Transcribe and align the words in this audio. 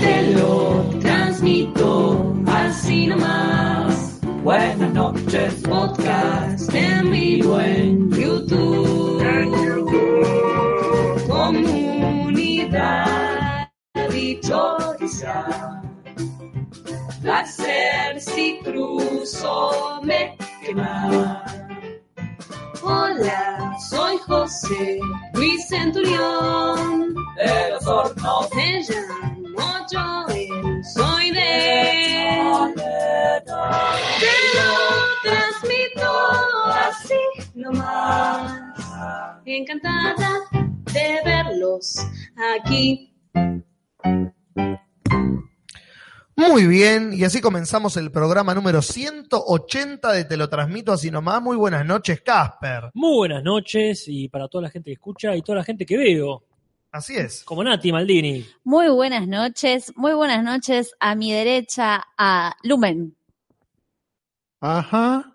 Te 0.00 0.32
lo 0.32 0.82
transmito 0.98 2.34
así 2.44 3.06
nomás. 3.06 4.18
Buenas 4.42 4.92
noches, 4.92 5.54
podcast 5.62 6.74
en 6.74 7.08
vivo 7.12 7.60
en 7.60 8.10
YouTube. 8.10 9.22
Comunidad 11.28 12.88
dichosa. 14.10 15.82
Placer 17.22 18.20
si 18.20 18.58
cruzo 18.64 20.00
me 20.02 20.36
quema. 20.64 21.44
Hola, 22.82 23.76
soy 23.88 24.18
José 24.26 24.98
Luis 25.34 25.68
Centurión. 25.68 27.25
De 27.36 27.70
los 27.70 27.86
hornos 27.86 28.48
me 28.54 28.80
llamo 28.80 29.86
Joel, 29.90 30.84
soy 30.84 31.30
de... 31.32 32.72
Te 34.20 34.32
lo 34.54 34.70
transmito 35.22 36.10
así 36.74 37.14
nomás. 37.54 38.62
Encantada 39.44 40.40
de 40.92 41.20
verlos 41.24 41.98
aquí. 42.54 43.12
Muy 46.36 46.66
bien, 46.66 47.12
y 47.12 47.24
así 47.24 47.40
comenzamos 47.40 47.96
el 47.98 48.10
programa 48.10 48.54
número 48.54 48.80
180 48.80 50.12
de 50.12 50.24
Te 50.24 50.36
lo 50.36 50.48
transmito 50.48 50.92
así 50.92 51.10
nomás. 51.10 51.42
Muy 51.42 51.56
buenas 51.56 51.84
noches, 51.84 52.22
Casper. 52.22 52.90
Muy 52.94 53.16
buenas 53.16 53.42
noches 53.42 54.04
y 54.06 54.28
para 54.28 54.48
toda 54.48 54.62
la 54.62 54.70
gente 54.70 54.88
que 54.90 54.94
escucha 54.94 55.36
y 55.36 55.42
toda 55.42 55.58
la 55.58 55.64
gente 55.64 55.84
que 55.84 55.96
veo, 55.98 56.44
Así 56.96 57.14
es. 57.14 57.44
como 57.44 57.62
Nati 57.62 57.92
Maldini. 57.92 58.46
Muy 58.64 58.88
buenas 58.88 59.28
noches, 59.28 59.92
muy 59.96 60.14
buenas 60.14 60.42
noches 60.42 60.94
a 60.98 61.14
mi 61.14 61.30
derecha 61.30 62.02
a 62.16 62.56
Lumen. 62.62 63.14
Ajá. 64.62 65.30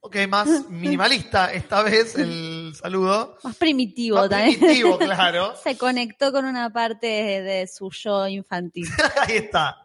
Ok, 0.00 0.16
más 0.28 0.48
minimalista 0.70 1.52
esta 1.52 1.82
vez 1.82 2.14
el 2.16 2.72
saludo. 2.74 3.36
Más 3.44 3.54
primitivo 3.56 4.16
Más 4.16 4.30
también. 4.30 4.58
primitivo, 4.58 4.96
claro. 4.98 5.54
Se 5.62 5.76
conectó 5.76 6.32
con 6.32 6.46
una 6.46 6.70
parte 6.72 7.06
de, 7.06 7.42
de 7.42 7.66
su 7.66 7.90
yo 7.90 8.26
infantil. 8.26 8.86
Ahí 9.28 9.36
está. 9.36 9.83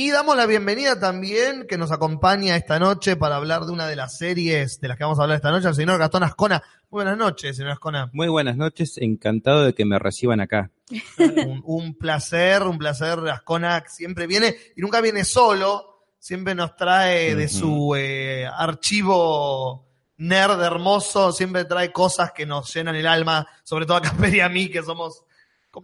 Y 0.00 0.12
damos 0.12 0.36
la 0.36 0.46
bienvenida 0.46 1.00
también 1.00 1.66
que 1.66 1.76
nos 1.76 1.90
acompaña 1.90 2.54
esta 2.54 2.78
noche 2.78 3.16
para 3.16 3.34
hablar 3.34 3.64
de 3.64 3.72
una 3.72 3.88
de 3.88 3.96
las 3.96 4.16
series 4.16 4.80
de 4.80 4.86
las 4.86 4.96
que 4.96 5.02
vamos 5.02 5.18
a 5.18 5.22
hablar 5.22 5.34
esta 5.34 5.50
noche, 5.50 5.66
al 5.66 5.74
señor 5.74 5.98
Gastón 5.98 6.22
Ascona. 6.22 6.62
Muy 6.88 7.02
buenas 7.02 7.18
noches, 7.18 7.56
señor 7.56 7.72
Ascona. 7.72 8.08
Muy 8.12 8.28
buenas 8.28 8.56
noches, 8.56 8.96
encantado 8.98 9.64
de 9.64 9.74
que 9.74 9.84
me 9.84 9.98
reciban 9.98 10.40
acá. 10.40 10.70
un, 11.18 11.62
un 11.64 11.94
placer, 11.98 12.62
un 12.62 12.78
placer. 12.78 13.18
Ascona 13.28 13.82
siempre 13.88 14.28
viene 14.28 14.54
y 14.76 14.82
nunca 14.82 15.00
viene 15.00 15.24
solo, 15.24 16.04
siempre 16.16 16.54
nos 16.54 16.76
trae 16.76 17.34
de 17.34 17.48
su 17.48 17.92
eh, 17.96 18.46
archivo 18.46 19.88
nerd 20.18 20.62
hermoso, 20.62 21.32
siempre 21.32 21.64
trae 21.64 21.90
cosas 21.90 22.30
que 22.30 22.46
nos 22.46 22.72
llenan 22.72 22.94
el 22.94 23.08
alma, 23.08 23.48
sobre 23.64 23.84
todo 23.84 23.96
a 23.96 24.02
Casper 24.02 24.32
y 24.32 24.40
a 24.42 24.48
mí, 24.48 24.70
que 24.70 24.84
somos 24.84 25.24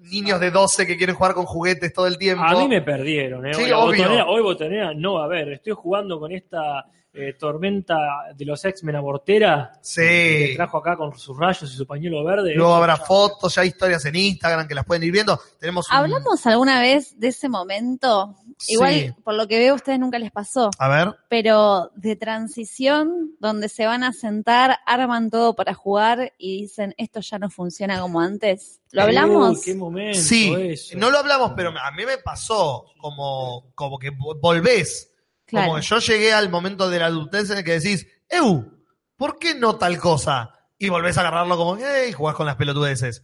niños 0.01 0.41
de 0.41 0.51
12 0.51 0.87
que 0.87 0.97
quieren 0.97 1.15
jugar 1.15 1.35
con 1.35 1.45
juguetes 1.47 1.93
todo 1.93 2.07
el 2.07 2.19
tiempo. 2.19 2.43
A 2.45 2.55
mí 2.59 2.69
me 2.69 2.83
perdieron, 2.83 3.47
¿eh? 3.47 3.55
Sí, 3.55 3.63
Hoy 3.65 3.71
obvio. 3.73 4.05
botonera- 4.05 4.27
hoy 4.27 4.43
botonera 4.43 4.95
no 4.95 5.19
a 5.19 5.25
haber. 5.25 5.53
Estoy 5.53 5.73
jugando 5.75 6.19
con 6.19 6.33
esta 6.33 6.87
eh, 7.15 7.35
tormenta 7.39 7.97
de 8.37 8.45
los 8.45 8.65
X-Men 8.65 8.97
abortera 8.97 9.71
que 9.77 10.49
Sí. 10.49 10.57
trajo 10.57 10.79
acá 10.79 10.97
con 10.97 11.17
sus 11.17 11.39
rayos 11.39 11.63
y 11.73 11.77
su 11.77 11.87
pañuelo 11.87 12.25
verde. 12.25 12.55
Luego 12.55 12.75
habrá 12.75 12.97
Ya- 12.99 13.05
fotos, 13.05 13.55
ya 13.55 13.63
hay 13.63 13.69
historias 13.69 14.05
en 14.07 14.17
Instagram 14.17 14.67
que 14.67 14.75
las 14.75 14.85
pueden 14.85 15.05
ir 15.05 15.13
viendo. 15.13 15.39
Tenemos 15.61 15.89
un- 15.89 15.97
¿Hablamos 15.97 16.45
alguna 16.47 16.81
vez 16.81 17.19
de 17.19 17.29
ese 17.29 17.49
momento? 17.49 18.35
Sí. 18.59 18.75
Igual, 18.75 19.17
por 19.25 19.35
lo 19.35 19.47
que 19.49 19.59
veo, 19.59 19.73
a 19.75 19.77
ustedes 19.77 19.99
nunca 19.99 20.19
les 20.19 20.31
pasó. 20.31 20.71
A 20.79 20.89
ver. 20.89 21.15
Pero 21.29 21.91
de 21.97 22.17
transición, 22.17 23.33
donde 23.41 23.69
se 23.69 23.87
van 23.87 24.05
a 24.05 24.13
sentar, 24.13 24.79
arman 24.87 25.31
todo 25.31 25.55
para 25.55 25.75
jugar 25.75 26.33
y 26.39 26.63
dicen, 26.63 26.95
esto 26.99 27.21
ya 27.21 27.39
no 27.39 27.51
funciona 27.51 28.01
como 28.01 28.21
antes. 28.21 28.81
¿Lo 28.93 29.03
hablamos? 29.03 29.59
Uy, 29.59 29.65
qué 29.65 29.75
momento 29.75 30.19
Sí, 30.21 30.53
eso. 30.57 30.97
no 30.99 31.11
lo 31.11 31.19
hablamos, 31.19 31.53
pero 31.57 31.71
a 31.71 31.91
mí 31.93 32.07
me 32.07 32.19
pasó 32.19 32.85
como, 33.01 33.73
como 33.75 33.99
que 33.99 34.11
vo- 34.13 34.39
volvés. 34.41 35.11
Claro. 35.55 35.69
Como 35.69 35.81
que 35.81 35.87
yo 35.87 35.99
llegué 35.99 36.33
al 36.33 36.51
momento 36.51 36.89
de 36.91 36.99
la 36.99 37.07
adultez 37.07 37.51
en 37.51 37.59
el 37.59 37.65
que 37.65 37.79
decís, 37.81 38.07
Eu, 38.29 38.73
¿por 39.17 39.39
qué 39.39 39.55
no 39.55 39.77
tal 39.77 39.99
cosa? 39.99 40.51
Y 40.79 40.89
volvés 40.89 41.17
a 41.17 41.21
agarrarlo 41.23 41.57
como, 41.57 41.77
hey, 41.77 42.13
jugás 42.13 42.35
con 42.37 42.47
las 42.47 42.57
pelotudeces. 42.57 43.23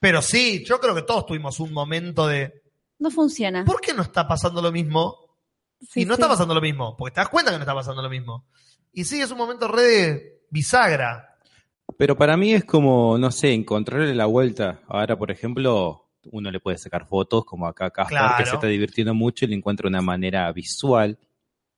Pero 0.00 0.22
sí, 0.22 0.64
yo 0.64 0.80
creo 0.80 0.94
que 0.94 1.02
todos 1.02 1.26
tuvimos 1.26 1.58
un 1.60 1.72
momento 1.72 2.26
de, 2.26 2.62
No 2.98 3.10
funciona. 3.10 3.64
¿por 3.64 3.80
qué 3.80 3.94
no 3.94 4.02
está 4.02 4.26
pasando 4.28 4.60
lo 4.62 4.70
mismo? 4.72 5.16
Sí, 5.80 6.02
y 6.02 6.04
no 6.04 6.14
sí. 6.14 6.20
está 6.20 6.28
pasando 6.28 6.54
lo 6.54 6.60
mismo, 6.60 6.96
porque 6.96 7.14
te 7.14 7.20
das 7.20 7.28
cuenta 7.28 7.50
que 7.52 7.56
no 7.56 7.62
está 7.62 7.74
pasando 7.74 8.02
lo 8.02 8.10
mismo. 8.10 8.46
Y 8.92 9.04
sí, 9.04 9.20
es 9.20 9.30
un 9.30 9.38
momento 9.38 9.68
re 9.68 9.82
de 9.82 10.42
bisagra. 10.50 11.36
Pero 11.96 12.16
para 12.16 12.36
mí 12.36 12.52
es 12.52 12.64
como, 12.64 13.16
no 13.18 13.30
sé, 13.30 13.52
encontrarle 13.52 14.14
la 14.14 14.26
vuelta. 14.26 14.80
Ahora, 14.88 15.16
por 15.16 15.30
ejemplo, 15.30 16.08
uno 16.30 16.50
le 16.50 16.60
puede 16.60 16.78
sacar 16.78 17.06
fotos, 17.08 17.44
como 17.44 17.66
acá 17.66 17.90
Casper, 17.90 18.18
Claro. 18.18 18.34
que 18.38 18.46
se 18.46 18.54
está 18.56 18.66
divirtiendo 18.66 19.14
mucho 19.14 19.44
y 19.44 19.48
le 19.48 19.54
encuentra 19.56 19.88
una 19.88 20.02
manera 20.02 20.50
visual, 20.52 21.18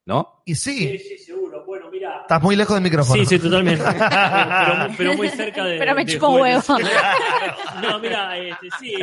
¿no? 0.07 0.43
Y 0.45 0.55
Sí, 0.55 0.79
sí, 0.79 0.99
sí, 0.99 1.19
seguro. 1.19 1.65
Bueno, 1.67 1.91
mira. 1.91 2.23
estás 2.23 2.43
muy 2.43 2.57
lejos 2.57 2.75
del 2.75 2.83
micrófono. 2.83 3.23
Sí, 3.23 3.27
sí, 3.27 3.39
totalmente. 3.39 3.85
pero, 3.95 4.95
pero 4.97 5.15
muy 5.15 5.29
cerca 5.29 5.65
de. 5.65 5.79
Pero 5.79 5.95
me 5.95 6.05
de 6.05 6.13
chupa 6.13 6.29
un 6.29 6.39
juguetes. 6.39 6.69
huevo. 6.69 6.81
No, 7.83 7.99
mira, 7.99 8.37
este, 8.37 8.69
sí. 8.79 8.95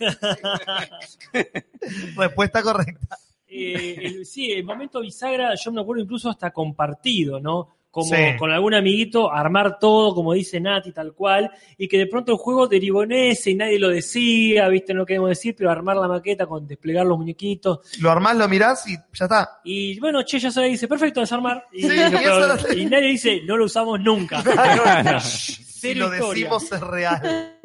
Respuesta 2.16 2.62
correcta. 2.62 3.16
Eh, 3.48 3.96
el- 4.02 4.26
sí, 4.26 4.52
el 4.52 4.64
momento 4.64 5.00
bisagra, 5.00 5.54
yo 5.54 5.72
me 5.72 5.80
acuerdo 5.80 6.02
incluso 6.02 6.30
hasta 6.30 6.50
compartido, 6.50 7.40
¿no? 7.40 7.68
Como 7.90 8.14
Sí. 8.14 8.22
con 8.38 8.52
algún 8.52 8.72
amiguito, 8.74 9.32
armar 9.32 9.80
todo, 9.80 10.14
como 10.14 10.32
dice 10.32 10.60
Nati, 10.60 10.92
tal 10.92 11.12
cual, 11.12 11.50
y 11.76 11.88
que 11.88 11.98
de 11.98 12.06
pronto 12.06 12.30
el 12.30 12.38
juego 12.38 12.68
derivó 12.68 13.02
en 13.02 13.10
ese 13.10 13.50
y 13.50 13.54
nadie 13.56 13.80
lo 13.80 13.88
decía, 13.88 14.68
¿viste? 14.68 14.94
No 14.94 15.04
queremos 15.04 15.28
decir, 15.30 15.56
pero 15.58 15.70
armar 15.72 15.96
la 15.96 16.06
maqueta 16.06 16.46
con 16.46 16.68
desplegar 16.68 17.04
los 17.04 17.18
muñequos. 17.18 17.80
Lo 18.00 18.10
armás, 18.12 18.36
lo 18.36 18.48
mirás 18.48 18.86
y 18.88 18.94
ya 18.96 19.24
está. 19.24 19.60
Y 19.64 19.98
bueno, 19.98 20.22
che, 20.22 20.38
ya 20.38 20.52
se 20.52 20.62
dice, 20.62 20.86
perfecto, 20.86 21.18
desarmar. 21.18 21.66
Y, 21.72 21.82
Sí, 21.82 21.88
pero- 22.12 22.56
y 22.76 22.84
nadie 22.86 23.08
dice, 23.08 23.40
no 23.44 23.56
lo 23.56 23.64
usamos 23.64 23.98
nunca. 24.00 24.40
Si 25.20 25.94
lo 25.94 26.12
historia. 26.14 26.44
decimos 26.50 26.72
es 26.72 26.80
real. 26.80 27.56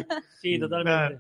Sí, 0.41 0.57
totalmente. 0.57 1.19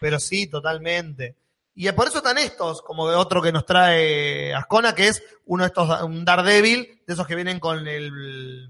Pero 0.00 0.18
sí, 0.18 0.46
totalmente. 0.48 1.36
Y 1.74 1.90
por 1.92 2.08
eso 2.08 2.18
están 2.18 2.38
estos, 2.38 2.82
como 2.82 3.04
otro 3.04 3.40
que 3.40 3.52
nos 3.52 3.64
trae 3.64 4.52
Ascona, 4.54 4.94
que 4.94 5.08
es 5.08 5.22
uno 5.46 5.62
de 5.62 5.68
estos, 5.68 6.02
un 6.02 6.24
Daredevil, 6.24 7.02
de 7.06 7.14
esos 7.14 7.26
que 7.26 7.34
vienen 7.34 7.60
con 7.60 7.86
el... 7.86 8.68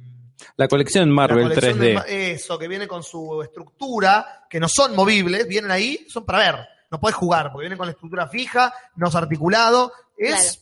La 0.56 0.69
colección 0.69 1.09
la 1.09 1.15
Marvel 1.15 1.49
colección 1.49 1.78
3D. 1.78 2.05
de 2.05 2.33
eso, 2.33 2.59
que 2.59 2.69
viene 2.69 2.87
con 2.87 3.03
su 3.03 3.43
estructura, 3.43 4.47
que 4.49 4.60
no 4.60 4.69
son 4.69 4.94
movibles, 4.94 5.47
vienen 5.47 5.71
ahí, 5.71 6.06
son 6.09 6.25
para 6.25 6.39
ver. 6.39 6.69
No 6.91 6.99
puedes 6.99 7.16
jugar, 7.16 7.50
porque 7.53 7.65
vienen 7.65 7.78
con 7.78 7.87
la 7.87 7.93
estructura 7.93 8.27
fija, 8.27 8.72
no 8.97 9.09
es 9.09 9.15
articulado. 9.15 9.93
Es, 10.16 10.59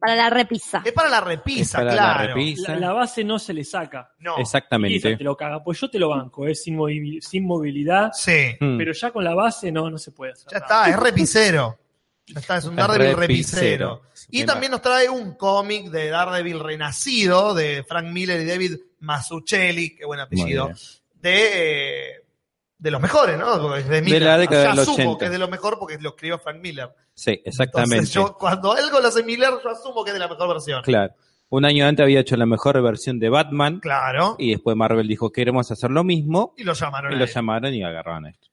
Para 0.00 0.16
la 0.16 0.30
repisa. 0.30 0.82
es 0.84 0.92
para 0.92 1.10
la 1.10 1.20
repisa, 1.20 1.62
Es 1.78 1.84
para 1.84 1.84
la 1.84 1.92
claro. 1.92 2.34
repisa. 2.34 2.72
La, 2.72 2.78
la 2.80 2.92
base 2.94 3.22
no 3.22 3.38
se 3.38 3.52
le 3.52 3.64
saca. 3.64 4.12
No. 4.20 4.38
Y 4.38 4.40
Exactamente. 4.40 5.16
te 5.16 5.22
lo 5.24 5.36
caga. 5.36 5.62
Pues 5.62 5.78
yo 5.78 5.90
te 5.90 5.98
lo 5.98 6.08
banco, 6.08 6.46
es 6.46 6.62
sin, 6.62 6.76
movi- 6.78 7.20
sin 7.20 7.44
movilidad, 7.46 8.10
Sí, 8.14 8.56
Mm. 8.58 8.78
pero 8.78 8.92
ya 8.92 9.10
con 9.10 9.22
la 9.24 9.34
base 9.34 9.70
no, 9.70 9.90
no 9.90 9.98
se 9.98 10.12
puede 10.12 10.32
hacer. 10.32 10.46
ya 10.50 10.58
nada. 10.60 10.86
está, 10.86 10.90
es 10.90 11.00
repisero. 11.00 11.78
Ya 12.26 12.40
está, 12.40 12.56
es 12.58 12.64
un 12.64 12.78
Es 12.78 12.86
Daredevil 12.86 13.16
repicero. 13.16 13.60
repisero. 13.96 14.02
Y 14.30 14.40
Me 14.40 14.44
también 14.46 14.70
nos 14.72 14.82
trae 14.82 15.08
un 15.08 15.34
cómic 15.34 15.86
de 15.90 16.08
Daredevil 16.10 16.60
renacido 16.60 17.54
de 17.54 17.84
Frank 17.86 18.06
Miller 18.06 18.40
y 18.40 18.44
David 18.46 18.76
Mazzucchelli, 19.00 19.96
qué 19.96 20.04
buen 20.06 20.18
Muy 20.18 20.24
apellido, 20.26 20.66
bien. 20.66 20.76
de, 21.14 21.50
eh, 22.12 22.19
de 22.80 22.90
los 22.90 23.00
mejores, 23.00 23.38
¿no? 23.38 23.68
De, 23.76 24.00
Miller. 24.02 24.22
la 24.22 24.38
década 24.38 24.60
O 24.60 24.64
sea, 24.64 24.70
del 24.72 24.80
asumo 24.80 24.96
80. 25.12 25.18
que 25.18 25.24
es 25.26 25.30
de 25.32 25.38
lo 25.38 25.48
mejor 25.48 25.78
porque 25.78 25.98
lo 26.00 26.10
escribió 26.10 26.38
Frank 26.38 26.56
Miller. 26.62 26.88
Sí, 27.14 27.40
exactamente. 27.44 27.96
Entonces, 27.96 28.14
yo, 28.14 28.36
cuando 28.38 28.72
algo 28.72 29.00
lo 29.00 29.08
hace 29.08 29.22
Miller, 29.22 29.50
yo 29.62 29.70
asumo 29.70 30.02
que 30.02 30.10
es 30.10 30.14
de 30.14 30.20
la 30.20 30.28
mejor 30.28 30.48
versión. 30.48 30.82
Claro. 30.82 31.14
Un 31.50 31.64
año 31.64 31.86
antes 31.86 32.02
había 32.04 32.20
hecho 32.20 32.36
la 32.36 32.46
mejor 32.46 32.80
versión 32.82 33.18
de 33.18 33.28
Batman 33.28 33.80
Claro. 33.80 34.36
y 34.38 34.50
después 34.52 34.76
Marvel 34.76 35.06
dijo 35.08 35.30
queremos 35.32 35.70
hacer 35.70 35.90
lo 35.90 36.04
mismo 36.04 36.54
Y 36.56 36.62
lo 36.64 36.72
llamaron. 36.74 37.12
y 37.12 37.16
lo 37.16 37.24
llamaron 37.26 37.74
y 37.74 37.82
agarraron 37.82 38.26
esto. 38.26 38.48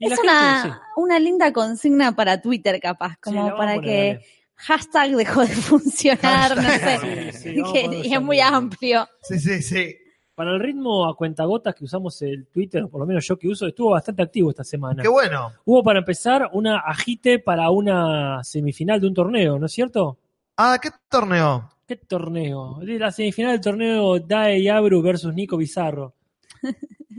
Es 0.00 0.08
gente, 0.08 0.22
una, 0.22 0.62
sí. 0.62 0.70
una 0.96 1.18
linda 1.20 1.52
consigna 1.52 2.16
para 2.16 2.40
Twitter, 2.40 2.80
capaz, 2.80 3.16
como 3.20 3.54
para 3.56 3.74
poner, 3.74 3.80
que 3.82 4.14
dale. 4.14 4.26
hashtag 4.56 5.10
dejó 5.16 5.42
de 5.42 5.48
funcionar, 5.48 6.56
no 6.56 6.62
sé. 6.70 7.32
Sí, 7.32 7.54
Que- 7.72 8.00
y 8.08 8.14
es 8.14 8.22
muy 8.22 8.40
amplio. 8.40 9.06
Sí, 9.22 9.38
sí, 9.38 9.60
sí. 9.62 9.94
Para 10.34 10.52
el 10.52 10.60
ritmo 10.60 11.06
a 11.06 11.14
cuentagotas 11.14 11.74
que 11.74 11.84
usamos 11.84 12.20
el 12.22 12.46
Twitter, 12.46 12.84
o 12.84 12.88
por 12.88 13.00
lo 13.00 13.06
menos 13.06 13.26
yo 13.26 13.38
que 13.38 13.48
uso, 13.48 13.66
estuvo 13.66 13.90
bastante 13.90 14.22
activo 14.22 14.50
esta 14.50 14.64
semana. 14.64 15.02
Qué 15.02 15.08
bueno. 15.08 15.52
Hubo 15.64 15.82
para 15.82 15.98
empezar 15.98 16.48
una 16.52 16.78
agite 16.78 17.38
para 17.38 17.70
una 17.70 18.42
semifinal 18.42 19.00
de 19.00 19.08
un 19.08 19.14
torneo, 19.14 19.58
¿no 19.58 19.66
es 19.66 19.72
cierto? 19.72 20.18
Ah, 20.56 20.78
¿qué 20.80 20.90
torneo? 21.08 21.70
¿Qué 21.86 21.96
torneo? 21.96 22.78
La 22.82 23.12
semifinal 23.12 23.52
del 23.52 23.60
torneo 23.60 24.18
Dae 24.20 24.62
Yabru 24.62 25.02
versus 25.02 25.34
Nico 25.34 25.58
Bizarro. 25.58 26.14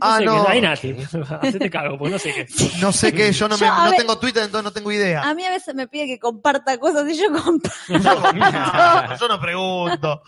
Ah, 0.01 0.17
sé 0.17 0.25
no. 0.25 0.45
qué, 0.47 0.61
Nati. 0.61 0.95
Hacete 1.41 1.69
cargo, 1.69 1.97
porque 1.97 2.13
no 2.13 2.19
sé 2.19 2.33
qué. 2.33 2.47
No 2.81 2.91
sé 2.91 3.13
qué, 3.13 3.31
yo 3.31 3.47
no, 3.47 3.57
me, 3.57 3.65
Yo, 3.67 3.71
a 3.71 3.85
no 3.85 3.91
ver- 3.91 3.99
tengo 3.99 4.17
Twitter, 4.17 4.43
entonces 4.43 4.63
no 4.63 4.71
tengo 4.73 4.91
idea. 4.91 5.21
A 5.21 5.33
mí 5.33 5.43
a 5.45 5.51
veces 5.51 5.75
me 5.75 5.87
pide 5.87 6.07
que 6.07 6.19
comparta 6.19 6.77
cosas 6.79 7.07
y 7.09 7.15
yo 7.15 7.25
comparto. 7.31 7.69
No, 7.89 9.17
yo 9.17 9.27
no 9.27 9.39
pregunto. 9.39 10.23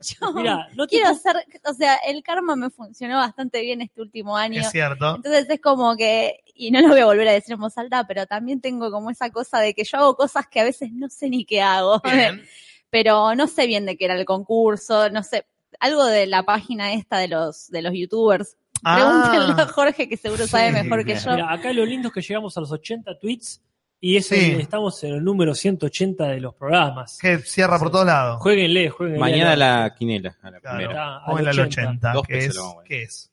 Yo 0.00 0.32
Mira, 0.32 0.68
no 0.76 0.86
te 0.86 0.96
quiero 0.96 1.10
hacer, 1.10 1.36
o 1.64 1.74
sea, 1.74 1.96
el 2.06 2.22
karma 2.22 2.56
me 2.56 2.70
funcionó 2.70 3.16
bastante 3.18 3.60
bien 3.60 3.82
este 3.82 4.00
último 4.00 4.36
año. 4.36 4.60
Es 4.60 4.70
cierto. 4.70 5.16
Entonces 5.16 5.46
es 5.50 5.60
como 5.60 5.96
que, 5.96 6.40
y 6.54 6.70
no 6.70 6.80
lo 6.80 6.88
voy 6.88 7.00
a 7.00 7.06
volver 7.06 7.28
a 7.28 7.32
decir 7.32 7.52
en 7.54 7.60
voz 7.60 7.76
alta, 7.76 8.06
pero 8.06 8.26
también 8.26 8.60
tengo 8.60 8.90
como 8.90 9.10
esa 9.10 9.30
cosa 9.30 9.58
de 9.58 9.74
que 9.74 9.84
yo 9.84 9.98
hago 9.98 10.14
cosas 10.16 10.46
que 10.46 10.60
a 10.60 10.64
veces 10.64 10.90
no 10.92 11.08
sé 11.10 11.28
ni 11.28 11.44
qué 11.44 11.60
hago. 11.60 12.00
Bien. 12.04 12.42
Pero 12.88 13.34
no 13.34 13.46
sé 13.46 13.66
bien 13.66 13.86
de 13.86 13.96
qué 13.96 14.06
era 14.06 14.14
el 14.14 14.24
concurso, 14.24 15.10
no 15.10 15.22
sé, 15.22 15.46
algo 15.78 16.04
de 16.06 16.26
la 16.26 16.42
página 16.44 16.92
esta 16.94 17.18
de 17.18 17.28
los, 17.28 17.68
de 17.70 17.82
los 17.82 17.92
youtubers. 17.94 18.56
Pregúntenle 18.82 19.52
a 19.62 19.64
Ah, 19.64 19.66
Jorge 19.72 20.08
que 20.08 20.16
seguro 20.16 20.44
Sí, 20.44 20.50
sabe 20.50 20.72
mejor 20.72 21.04
que 21.04 21.14
yo. 21.14 21.30
Mira, 21.32 21.52
acá 21.52 21.72
lo 21.72 21.84
lindo 21.84 22.08
es 22.08 22.14
que 22.14 22.22
llegamos 22.22 22.56
a 22.56 22.60
los 22.60 22.72
80 22.72 23.18
tweets 23.18 23.62
y 24.00 24.16
eso 24.16 24.34
Sí. 24.34 24.56
estamos 24.58 25.04
en 25.04 25.14
el 25.16 25.22
número 25.24 25.54
180 25.54 26.28
de 26.28 26.40
los 26.40 26.54
programas. 26.54 27.18
que 27.20 27.38
cierra 27.40 27.78
por 27.78 27.90
todos 27.90 28.06
lados. 28.06 28.40
Jueguenle, 28.40 28.88
jueguenle. 28.88 29.20
Mañana 29.20 29.52
a 29.52 29.56
la- 29.56 29.80
la 29.82 29.94
quinela, 29.94 30.36
a 30.42 30.50
la 30.50 30.60
Claro. 30.60 30.76
primera. 30.78 31.02
Ah, 31.06 31.18
al 31.18 31.26
Pónganle 31.26 31.50
al 31.50 31.60
80. 31.60 31.82
80. 31.90 32.12
Dos 32.14 32.22
¿Qué 32.26 32.34
pesos 32.34 32.48
es? 32.48 32.54
lo 32.56 32.62
vamos 32.62 32.76
a 32.76 32.78
ver. 32.80 32.88
¿Qué 32.88 33.02
es? 33.02 33.30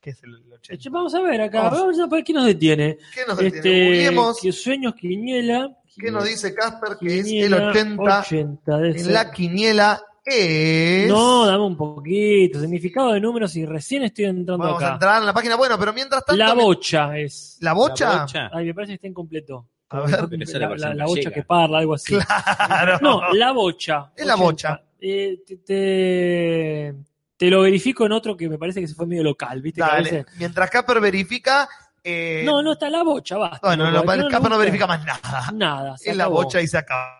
¿Qué 0.00 0.10
es 0.10 0.22
el 0.24 0.52
80? 0.52 0.90
Vamos 0.90 1.14
a 1.14 1.20
ver 1.22 1.40
acá, 1.42 1.62
Vamos. 1.62 1.78
vamos 1.80 2.00
a 2.00 2.06
ver 2.06 2.24
qué 2.24 2.32
nos 2.32 2.46
detiene. 2.46 2.98
¿Qué 3.14 3.20
nos 3.26 3.36
detiene? 3.38 4.04
Este, 4.08 4.40
que 4.42 4.52
sueños, 4.52 4.94
quiniela. 4.94 5.76
¿Qué 5.96 6.10
nos 6.10 6.24
dice 6.24 6.54
Casper 6.54 6.96
que 6.98 7.06
es 7.06 7.12
el 7.18 7.24
Quiniela, 7.24 7.68
80 7.70 8.20
80 8.20 8.76
debe 8.78 8.90
en 8.98 9.04
ser. 9.04 9.12
la 9.12 9.30
quiniela? 9.30 10.02
Es... 10.30 11.08
No, 11.08 11.46
dame 11.46 11.64
un 11.64 11.76
poquito. 11.76 12.60
Significado 12.60 13.12
de 13.12 13.20
números 13.20 13.54
y 13.56 13.64
recién 13.64 14.02
estoy 14.04 14.26
entrando 14.26 14.58
Vamos 14.64 14.82
a 14.82 14.86
acá. 14.86 14.94
entrar 14.94 15.20
en 15.20 15.26
la 15.26 15.32
página. 15.32 15.56
Bueno, 15.56 15.78
pero 15.78 15.92
mientras 15.92 16.24
tanto... 16.24 16.36
La 16.38 16.52
bocha 16.54 17.16
es. 17.18 17.56
¿La 17.60 17.72
bocha? 17.72 18.12
La 18.14 18.20
bocha. 18.22 18.50
Ay, 18.52 18.66
me 18.66 18.74
parece 18.74 18.90
que 18.92 18.94
está 18.96 19.06
incompleto. 19.06 19.66
A 19.90 20.00
ver. 20.00 20.10
La 20.10 20.16
la, 20.18 20.68
versión 20.68 20.90
la- 20.90 20.94
la 20.94 21.06
bocha 21.06 21.30
que 21.30 21.42
parla, 21.44 21.78
algo 21.78 21.94
así. 21.94 22.14
Claro. 22.16 22.98
No, 23.00 23.32
la 23.32 23.52
bocha. 23.52 24.12
Es 24.16 24.26
la 24.26 24.34
bocha. 24.34 24.82
Eh, 25.00 25.38
te, 25.46 25.56
te, 25.58 26.94
te 27.36 27.46
lo 27.50 27.62
verifico 27.62 28.04
en 28.04 28.12
otro 28.12 28.36
que 28.36 28.48
me 28.48 28.58
parece 28.58 28.80
que 28.80 28.88
se 28.88 28.94
fue 28.94 29.06
medio 29.06 29.22
local, 29.22 29.62
¿viste? 29.62 29.80
Que 29.80 29.84
a 29.84 29.88
Dale. 29.94 30.02
veces- 30.10 30.26
Mientras 30.36 30.68
Casper 30.70 31.00
verifica... 31.00 31.68
eh, 32.04 32.42
No, 32.44 32.62
no 32.62 32.72
está 32.72 32.90
la 32.90 33.02
bocha, 33.02 33.38
basta. 33.38 33.66
Bueno, 33.66 33.90
no, 33.90 34.00
le 34.14 34.28
Casper 34.28 34.50
no 34.50 34.58
verifica 34.58 34.86
más 34.86 35.04
nada. 35.06 35.50
Nada. 35.54 35.96
se 35.96 36.10
Es 36.10 36.16
la 36.16 36.26
bocha 36.26 36.60
y 36.60 36.66
se 36.66 36.76
acaba. 36.78 37.14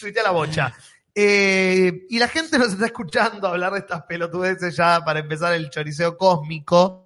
Tuitea 0.00 0.24
la 0.24 0.30
bocha. 0.32 0.74
Eh, 1.14 2.06
y 2.08 2.18
la 2.18 2.28
gente 2.28 2.58
nos 2.58 2.72
está 2.72 2.86
escuchando 2.86 3.48
hablar 3.48 3.72
de 3.72 3.80
estas 3.80 4.02
pelotudeces 4.04 4.76
ya 4.76 5.02
para 5.04 5.20
empezar 5.20 5.54
el 5.54 5.70
choriceo 5.70 6.16
cósmico. 6.16 7.04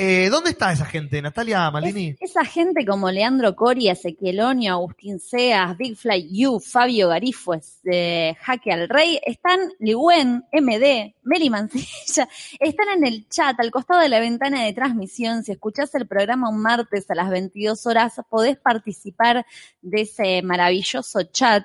Eh, 0.00 0.28
¿Dónde 0.30 0.50
está 0.50 0.70
esa 0.70 0.84
gente? 0.84 1.20
Natalia 1.20 1.68
Malini. 1.72 2.14
Esa 2.20 2.44
gente 2.44 2.86
como 2.86 3.10
Leandro 3.10 3.56
Cori, 3.56 3.88
Ezequiel 3.88 4.38
Oño, 4.38 4.74
Agustín 4.74 5.18
Seas, 5.18 5.76
Big 5.76 5.96
Fly 5.96 6.28
You, 6.30 6.60
Fabio 6.60 7.08
Garifues, 7.08 7.80
de 7.82 8.36
Jaque 8.40 8.70
al 8.70 8.88
Rey, 8.88 9.18
están 9.26 9.58
Ligüen, 9.80 10.44
MD, 10.52 11.16
Meli 11.24 11.50
Mancilla, 11.50 12.28
están 12.60 12.90
en 12.96 13.06
el 13.08 13.28
chat 13.28 13.58
al 13.58 13.72
costado 13.72 14.00
de 14.00 14.08
la 14.08 14.20
ventana 14.20 14.62
de 14.62 14.72
transmisión. 14.72 15.42
Si 15.42 15.50
escuchás 15.50 15.92
el 15.96 16.06
programa 16.06 16.48
un 16.48 16.62
martes 16.62 17.10
a 17.10 17.16
las 17.16 17.28
22 17.28 17.84
horas, 17.86 18.20
podés 18.30 18.56
participar 18.56 19.44
de 19.82 20.02
ese 20.02 20.42
maravilloso 20.42 21.24
chat, 21.24 21.64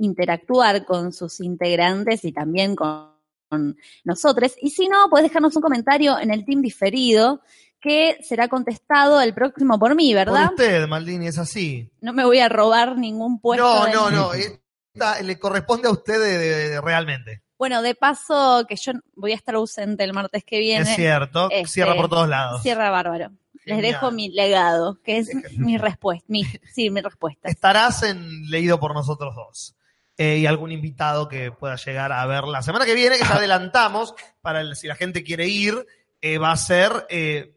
interactuar 0.00 0.84
con 0.84 1.12
sus 1.12 1.40
integrantes 1.40 2.24
y 2.24 2.32
también 2.32 2.74
con 2.76 3.10
con 3.48 3.76
nosotros. 4.04 4.52
Y 4.62 4.70
si 4.70 4.86
no, 4.86 5.08
podés 5.10 5.24
dejarnos 5.24 5.56
un 5.56 5.62
comentario 5.62 6.16
en 6.20 6.30
el 6.30 6.44
team 6.44 6.62
diferido 6.62 7.40
que 7.80 8.18
será 8.22 8.46
contestado 8.46 9.20
el 9.20 9.34
próximo 9.34 9.76
por 9.76 9.96
mí, 9.96 10.10
Por 10.10 10.18
¿verdad? 10.26 10.50
usted, 10.50 10.86
Maldini, 10.86 11.26
es 11.26 11.36
así. 11.36 11.90
No 12.00 12.12
me 12.12 12.24
voy 12.24 12.38
a 12.38 12.48
robar 12.48 12.96
ningún 12.96 13.40
puesto. 13.40 13.64
No, 13.66 13.86
de- 13.86 13.92
no, 13.92 14.10
no. 14.12 14.32
esta 14.34 15.20
le 15.22 15.36
corresponde 15.40 15.88
a 15.88 15.90
usted 15.90 16.20
de- 16.20 16.38
de- 16.38 16.68
de- 16.70 16.80
realmente. 16.80 17.42
Bueno, 17.58 17.82
de 17.82 17.96
paso, 17.96 18.66
que 18.68 18.76
yo 18.76 18.92
voy 19.16 19.32
a 19.32 19.34
estar 19.34 19.56
ausente 19.56 20.04
el 20.04 20.12
martes 20.12 20.44
que 20.44 20.60
viene. 20.60 20.88
Es 20.88 20.94
cierto. 20.94 21.48
Este, 21.50 21.66
Cierra 21.72 21.96
por 21.96 22.08
todos 22.08 22.28
lados. 22.28 22.62
Cierra 22.62 22.90
bárbaro. 22.90 23.32
Les 23.64 23.82
dejo 23.82 24.12
mi 24.12 24.28
legado, 24.28 25.00
que 25.02 25.18
es 25.18 25.28
mi 25.58 25.76
respuesta. 25.76 26.24
Mi, 26.28 26.44
sí, 26.72 26.88
mi 26.90 27.00
respuesta. 27.00 27.48
Estarás 27.48 28.04
en, 28.04 28.48
leído 28.48 28.78
por 28.78 28.94
nosotros 28.94 29.34
dos. 29.34 29.74
Eh, 30.22 30.36
y 30.36 30.44
algún 30.44 30.70
invitado 30.70 31.28
que 31.28 31.50
pueda 31.50 31.76
llegar 31.76 32.12
a 32.12 32.26
ver 32.26 32.44
la 32.44 32.60
semana 32.60 32.84
que 32.84 32.94
viene, 32.94 33.16
que 33.16 33.24
ya 33.24 33.36
adelantamos, 33.36 34.14
para 34.42 34.60
el- 34.60 34.76
si 34.76 34.86
la 34.86 34.94
gente 34.94 35.24
quiere 35.24 35.48
ir, 35.48 35.86
eh, 36.20 36.36
va 36.36 36.52
a 36.52 36.56
ser 36.58 37.06
eh, 37.08 37.54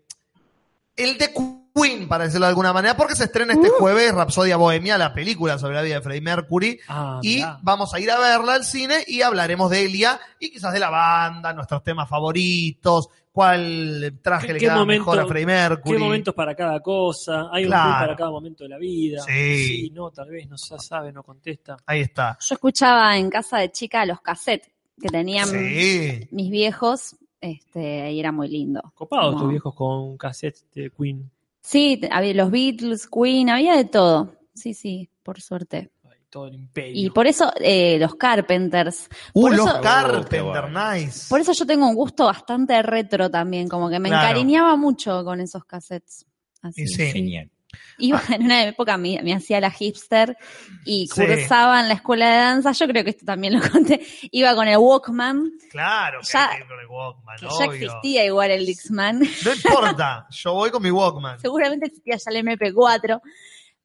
el 0.95 1.17
de 1.17 1.33
Queen, 1.73 2.07
para 2.07 2.25
decirlo 2.25 2.45
de 2.45 2.49
alguna 2.49 2.71
manera, 2.71 2.95
porque 2.95 3.15
se 3.15 3.23
estrena 3.23 3.53
Uh. 3.55 3.57
este 3.63 3.69
jueves 3.79 4.13
Rapsodia 4.13 4.57
Bohemia, 4.57 4.97
la 4.97 5.13
película 5.13 5.57
sobre 5.57 5.75
la 5.75 5.81
vida 5.81 5.95
de 5.95 6.01
Freddie 6.01 6.21
Mercury. 6.21 6.79
Ah, 6.87 7.19
Y 7.23 7.35
mirá. 7.37 7.59
vamos 7.63 7.93
a 7.93 7.99
ir 7.99 8.11
a 8.11 8.19
verla 8.19 8.53
al 8.55 8.63
cine 8.63 9.03
y 9.07 9.21
hablaremos 9.23 9.69
de 9.71 9.85
Elia 9.85 10.19
y 10.39 10.51
quizás 10.51 10.71
de 10.73 10.79
la 10.79 10.89
banda, 10.91 11.51
nuestros 11.53 11.83
temas 11.83 12.07
favoritos, 12.07 13.09
cuál 13.31 14.19
traje 14.21 14.47
¿Qué- 14.47 14.53
le 14.53 14.59
queda 14.59 14.75
momento- 14.75 15.01
mejor 15.05 15.19
a 15.19 15.25
Freddie 15.25 15.45
Mercury. 15.47 15.97
¿Qué 15.97 16.03
momentos 16.03 16.35
para 16.35 16.53
cada 16.55 16.79
cosa? 16.81 17.49
Hay 17.51 17.63
un 17.63 17.69
Claro. 17.69 17.89
tweet 17.89 17.99
para 18.01 18.15
cada 18.15 18.29
momento 18.29 18.63
de 18.63 18.69
la 18.69 18.77
vida. 18.77 19.23
Sí. 19.23 19.89
no, 19.95 20.11
tal 20.11 20.29
vez 20.29 20.47
no 20.47 20.57
se 20.59 20.77
sabe, 20.77 21.11
no 21.11 21.23
contesta. 21.23 21.77
Ahí 21.87 22.01
está. 22.01 22.37
Yo 22.39 22.53
escuchaba 22.53 23.17
en 23.17 23.31
casa 23.31 23.57
de 23.57 23.71
chica 23.71 24.05
los 24.05 24.21
cassettes 24.21 24.69
que 25.01 25.09
tenían 25.09 25.47
Sí. 25.49 26.27
mis 26.29 26.51
viejos, 26.51 27.15
este, 27.41 28.11
y 28.11 28.19
era 28.19 28.31
muy 28.31 28.47
lindo. 28.47 28.79
Copados 28.93 29.37
tus 29.37 29.49
viejos 29.49 29.73
con 29.73 30.17
cassette 30.17 30.57
de 30.75 30.91
Queen. 30.91 31.31
Sí, 31.65 32.01
había 32.11 32.33
los 32.33 32.51
Beatles, 32.51 33.07
Queen, 33.07 33.49
había 33.49 33.75
de 33.77 33.85
todo. 33.85 34.35
Sí, 34.53 34.73
sí, 34.73 35.09
por 35.23 35.41
suerte. 35.41 35.89
Todo 36.29 36.47
el 36.47 36.55
imperio. 36.55 36.93
Y 36.95 37.09
por 37.11 37.27
eso 37.27 37.53
eh, 37.61 37.97
los 37.99 38.15
Carpenters. 38.15 39.07
Uh, 39.33 39.41
Por 39.43 39.55
los 39.55 39.67
eso- 39.67 39.81
Carpenter, 39.81 40.41
Oh, 40.41 40.51
qué 40.53 41.01
nice. 41.05 41.29
Por 41.29 41.39
eso 41.39 41.53
yo 41.53 41.63
tengo 41.65 41.87
un 41.87 41.93
gusto 41.95 42.25
bastante 42.25 42.81
retro 42.81 43.29
también, 43.29 43.69
como 43.69 43.87
que 43.87 43.99
me 43.99 44.09
Claro. 44.09 44.29
encariñaba 44.29 44.75
mucho 44.75 45.23
con 45.23 45.39
esos 45.39 45.63
cassettes. 45.65 46.25
Así. 46.63 46.87
Sí. 46.87 47.05
Genial. 47.11 47.51
Iba 47.97 48.21
en 48.29 48.43
una 48.43 48.63
época, 48.65 48.97
me, 48.97 49.21
me 49.23 49.33
hacía 49.33 49.59
la 49.59 49.71
hipster 49.71 50.37
y 50.85 51.07
Sí. 51.07 51.21
cursaba 51.25 51.79
en 51.81 51.87
la 51.87 51.93
escuela 51.95 52.29
de 52.29 52.37
danza. 52.37 52.71
Yo 52.71 52.87
creo 52.87 53.03
que 53.03 53.11
esto 53.11 53.25
también 53.25 53.53
lo 53.59 53.69
conté. 53.69 54.05
Iba 54.31 54.55
con 54.55 54.67
el 54.67 54.77
Walkman, 54.77 55.51
Claro, 55.69 56.19
que 56.21 56.27
Ya- 56.33 56.49
hay 56.49 56.55
que 56.57 56.61
ir 56.63 56.67
con 56.67 56.79
el 56.79 56.87
Walkman, 56.87 57.35
que 57.37 57.45
ya 57.45 57.51
obvio. 57.51 57.71
existía 57.73 58.25
igual 58.25 58.51
el 58.51 58.65
Dixman. 58.65 59.19
No 59.19 59.53
importa, 59.53 60.27
yo 60.29 60.53
voy 60.53 60.69
con 60.71 60.81
mi 60.83 60.91
Walkman. 60.91 61.39
Seguramente 61.41 61.87
existía 61.87 62.17
ya 62.17 62.31
el 62.31 62.37
MP4. 62.45 63.21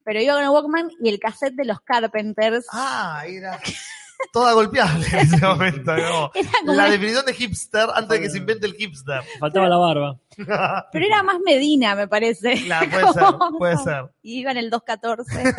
Pero 0.03 0.21
iba 0.21 0.33
con 0.33 0.43
el 0.43 0.49
Walkman 0.49 0.89
y 1.03 1.09
el 1.09 1.19
cassette 1.19 1.53
de 1.55 1.65
los 1.65 1.81
Carpenters. 1.81 2.65
Ah, 2.71 3.23
era 3.27 3.59
toda 4.33 4.53
golpeable 4.53 5.05
en 5.11 5.19
ese 5.19 5.37
momento. 5.45 5.95
¿no? 5.95 6.31
Era 6.33 6.49
como- 6.61 6.73
La 6.73 6.89
definición 6.89 7.25
de 7.25 7.33
hipster 7.33 7.87
antes 7.93 8.09
de 8.09 8.21
que 8.21 8.29
se 8.29 8.37
invente 8.37 8.65
el 8.67 8.73
hipster. 8.73 9.21
Faltaba 9.39 9.67
la 9.69 9.77
barba. 9.77 10.19
Pero 10.91 11.05
era 11.05 11.23
más 11.23 11.37
Medina, 11.45 11.95
me 11.95 12.07
parece. 12.07 12.53
Claro, 12.65 12.89
puede 12.89 13.13
ser, 13.13 13.23
puede 13.57 13.77
ser. 13.77 14.09
Y 14.21 14.39
iba 14.39 14.51
en 14.51 14.57
el 14.57 14.69
214. 14.69 15.53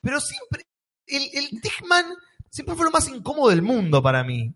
Pero 0.00 0.20
siempre, 0.20 0.66
el, 1.06 1.22
el 1.34 1.60
Dickman 1.60 2.04
siempre 2.50 2.74
fue 2.74 2.84
lo 2.84 2.90
más 2.90 3.08
incómodo 3.08 3.50
del 3.50 3.62
mundo 3.62 4.02
para 4.02 4.22
mí. 4.24 4.54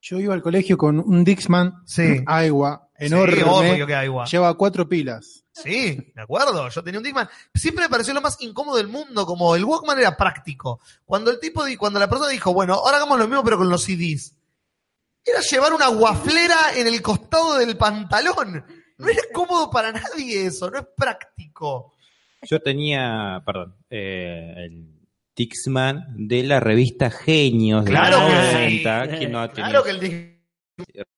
Yo 0.00 0.20
iba 0.20 0.34
al 0.34 0.42
colegio 0.42 0.76
con 0.76 0.98
un 1.00 1.24
Dixman 1.24 1.82
Sí. 1.86 2.22
agua 2.26 2.88
Sí, 2.98 3.06
enorme. 3.06 3.42
obvio 3.44 3.86
que. 3.86 4.30
Lleva 4.30 4.54
cuatro 4.54 4.88
pilas. 4.88 5.43
Sí, 5.54 6.12
de 6.14 6.22
acuerdo. 6.22 6.68
Yo 6.68 6.82
tenía 6.82 6.98
un 6.98 7.04
Discman. 7.04 7.28
Siempre 7.54 7.84
me 7.84 7.88
pareció 7.88 8.12
lo 8.12 8.20
más 8.20 8.36
incómodo 8.40 8.76
del 8.76 8.88
mundo, 8.88 9.24
como 9.24 9.54
el 9.54 9.64
Walkman 9.64 9.98
era 9.98 10.16
práctico. 10.16 10.80
Cuando 11.04 11.30
el 11.30 11.38
tipo, 11.38 11.62
cuando 11.78 12.00
la 12.00 12.08
persona 12.08 12.30
dijo, 12.30 12.52
bueno, 12.52 12.74
ahora 12.74 12.96
hagamos 12.96 13.18
lo 13.18 13.28
mismo 13.28 13.44
pero 13.44 13.58
con 13.58 13.68
los 13.68 13.84
CDs. 13.84 14.34
Era 15.24 15.40
llevar 15.40 15.72
una 15.72 15.88
guaflera 15.88 16.76
en 16.76 16.86
el 16.88 17.00
costado 17.00 17.56
del 17.56 17.76
pantalón. 17.76 18.64
No 18.98 19.08
era 19.08 19.22
cómodo 19.32 19.70
para 19.70 19.92
nadie 19.92 20.46
eso, 20.46 20.70
no 20.70 20.78
es 20.78 20.86
práctico. 20.96 21.94
Yo 22.42 22.60
tenía, 22.60 23.42
perdón, 23.46 23.76
eh, 23.88 24.54
el 24.56 24.94
Dixman 25.34 26.28
de 26.28 26.42
la 26.42 26.60
revista 26.60 27.10
Genios 27.10 27.84
de 27.84 27.92
los 27.92 28.02
que 28.02 28.10
90. 28.10 29.04
sí. 29.04 29.16
¿Quién 29.18 29.32
no 29.32 29.40
ha 29.40 29.52
tenido? 29.52 29.70
Claro 29.70 29.84
que 29.84 29.90
el. 29.90 30.34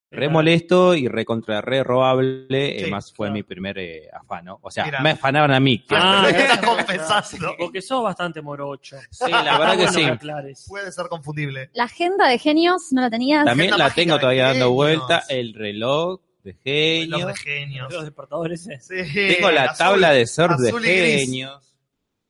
Re 0.09 0.29
molesto 0.29 0.95
y 0.95 1.09
recontra 1.09 1.59
re 1.59 1.83
robable. 1.83 2.47
Sí, 2.49 2.83
además 2.83 3.11
fue 3.13 3.27
claro. 3.27 3.33
mi 3.33 3.43
primer 3.43 3.77
eh, 3.77 4.09
afano. 4.13 4.57
O 4.61 4.71
sea, 4.71 4.85
Mira. 4.85 5.01
me 5.01 5.11
afanaban 5.11 5.51
a 5.51 5.59
mí. 5.59 5.83
Ah, 5.89 6.25
estás 6.29 6.59
claro. 6.59 6.77
confesando. 6.77 7.55
Porque 7.57 7.81
sos 7.81 8.03
bastante 8.03 8.41
morocho. 8.41 8.95
Sí, 9.11 9.29
la 9.29 9.57
verdad 9.57 9.77
que 9.77 9.87
sí. 9.89 10.67
Puede 10.67 10.91
ser 10.93 11.07
confundible. 11.07 11.69
La 11.73 11.83
agenda 11.83 12.29
de 12.29 12.39
genios 12.39 12.83
no 12.91 13.01
la 13.01 13.09
tenías. 13.09 13.43
También 13.43 13.77
la 13.77 13.89
tengo 13.89 14.17
todavía 14.17 14.45
dando 14.47 14.71
vuelta. 14.71 15.23
El 15.27 15.53
reloj 15.53 16.21
de 16.43 16.53
Los 16.53 16.63
genios. 16.63 17.27
de 17.27 17.35
genios. 17.35 17.93
Los 17.93 18.03
despertadores 18.05 18.67
ese. 18.67 19.05
Sí, 19.05 19.35
Tengo 19.35 19.51
la 19.51 19.63
azul, 19.63 19.77
tabla 19.77 20.11
de 20.11 20.25
surf 20.25 20.57
de 20.57 20.71
genios. 20.81 21.75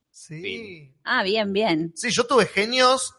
Sí. 0.09 0.91
Ah, 1.03 1.23
bien, 1.23 1.53
bien. 1.53 1.93
Sí, 1.95 2.09
yo 2.09 2.25
tuve 2.25 2.47
genios 2.47 3.13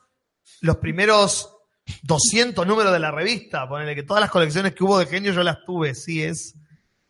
los 0.61 0.77
primeros 0.79 1.58
200 2.03 2.67
números 2.67 2.93
de 2.93 2.99
la 2.99 3.11
revista. 3.11 3.69
Ponele 3.69 3.95
que 3.95 4.03
todas 4.03 4.21
las 4.21 4.31
colecciones 4.31 4.75
que 4.75 4.85
hubo 4.85 4.99
de 4.99 5.07
Genios 5.07 5.35
yo 5.35 5.43
las 5.43 5.65
tuve. 5.65 5.95
Sí, 5.95 6.23
es. 6.23 6.55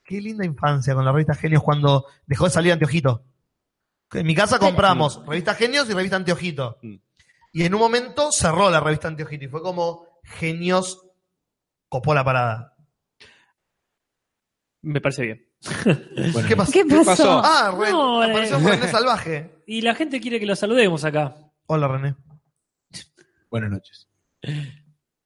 Qué 0.04 0.20
linda 0.20 0.44
infancia 0.44 0.94
con 0.94 1.04
la 1.04 1.12
revista 1.12 1.34
Genios 1.34 1.62
cuando 1.62 2.06
dejó 2.26 2.44
de 2.44 2.50
salir 2.50 2.72
Anteojito. 2.72 3.24
En 4.12 4.26
mi 4.26 4.34
casa 4.34 4.58
compramos 4.58 5.24
revista 5.26 5.54
Genios 5.54 5.88
y 5.90 5.92
revista 5.92 6.16
Anteojito. 6.16 6.78
Mm. 6.82 6.94
Y 7.52 7.64
en 7.64 7.74
un 7.74 7.80
momento 7.80 8.32
cerró 8.32 8.70
la 8.70 8.80
revista 8.80 9.08
Anteojito 9.08 9.44
y 9.44 9.48
fue 9.48 9.60
como 9.62 10.06
Genios 10.22 11.04
copó 11.88 12.14
la 12.14 12.24
parada. 12.24 12.74
Me 14.82 15.00
parece 15.00 15.22
bien. 15.22 15.44
Bueno, 16.32 16.48
¿Qué 16.48 16.56
pasó? 16.56 16.72
¿Qué 16.72 16.84
pasó? 16.84 17.04
pasó? 17.04 17.42
Ah, 17.44 17.74
Ren- 17.76 17.90
No, 17.92 18.22
eh. 18.24 18.30
apareció 18.30 18.58
René 18.58 18.88
Salvaje. 18.88 19.62
Y 19.66 19.80
la 19.82 19.94
gente 19.94 20.20
quiere 20.20 20.38
que 20.40 20.46
lo 20.46 20.54
saludemos 20.56 21.04
acá. 21.04 21.36
Hola, 21.66 21.88
René. 21.88 22.14
Buenas 23.50 23.70
noches. 23.70 24.07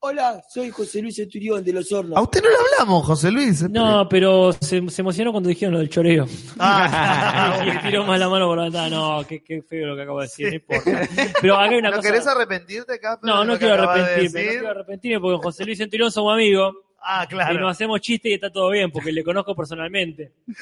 Hola, 0.05 0.43
soy 0.49 0.69
José 0.69 1.01
Luis 1.01 1.15
Centurión 1.15 1.63
de 1.63 1.71
Los 1.71 1.89
Hornos. 1.93 2.17
A 2.17 2.21
usted 2.21 2.41
no 2.43 2.49
le 2.49 2.55
hablamos, 2.57 3.05
José 3.05 3.31
Luis. 3.31 3.69
No, 3.69 4.07
pero 4.09 4.51
se, 4.51 4.89
se 4.89 5.01
emocionó 5.01 5.31
cuando 5.31 5.47
dijeron 5.47 5.73
lo 5.75 5.79
del 5.79 5.89
choreo. 5.89 6.25
Ah, 6.59 7.63
y 7.83 7.87
tiró 7.87 8.03
más 8.03 8.19
la 8.19 8.27
mano 8.27 8.47
por 8.47 8.57
la 8.57 8.63
ventana. 8.65 8.89
No, 8.89 9.25
qué, 9.25 9.41
qué 9.41 9.61
feo 9.61 9.87
lo 9.87 9.95
que 9.95 10.01
acabo 10.01 10.19
de 10.19 10.25
decir, 10.25 10.47
no 10.49 10.55
importa. 10.55 11.09
Pero 11.41 11.55
acá 11.55 11.69
hay 11.71 11.77
una 11.77 11.89
¿No 11.89 11.95
cosa. 11.97 12.09
querés 12.09 12.27
arrepentirte, 12.27 12.99
Casper? 12.99 13.29
No, 13.29 13.45
no 13.45 13.57
quiero 13.57 13.75
de 13.77 13.81
arrepentirme, 13.81 14.43
no 14.43 14.49
quiero 14.51 14.69
arrepentirme 14.71 15.19
porque 15.21 15.33
con 15.35 15.43
José 15.43 15.65
Luis 15.65 15.77
Centurión 15.77 16.11
somos 16.11 16.33
amigos 16.33 16.75
Ah, 17.05 17.23
y 17.25 17.27
claro. 17.33 17.59
nos 17.59 17.71
hacemos 17.71 18.01
chistes 18.01 18.31
y 18.31 18.33
está 18.35 18.49
todo 18.49 18.69
bien 18.71 18.91
porque 18.91 19.11
le 19.11 19.23
conozco 19.23 19.55
personalmente. 19.55 20.33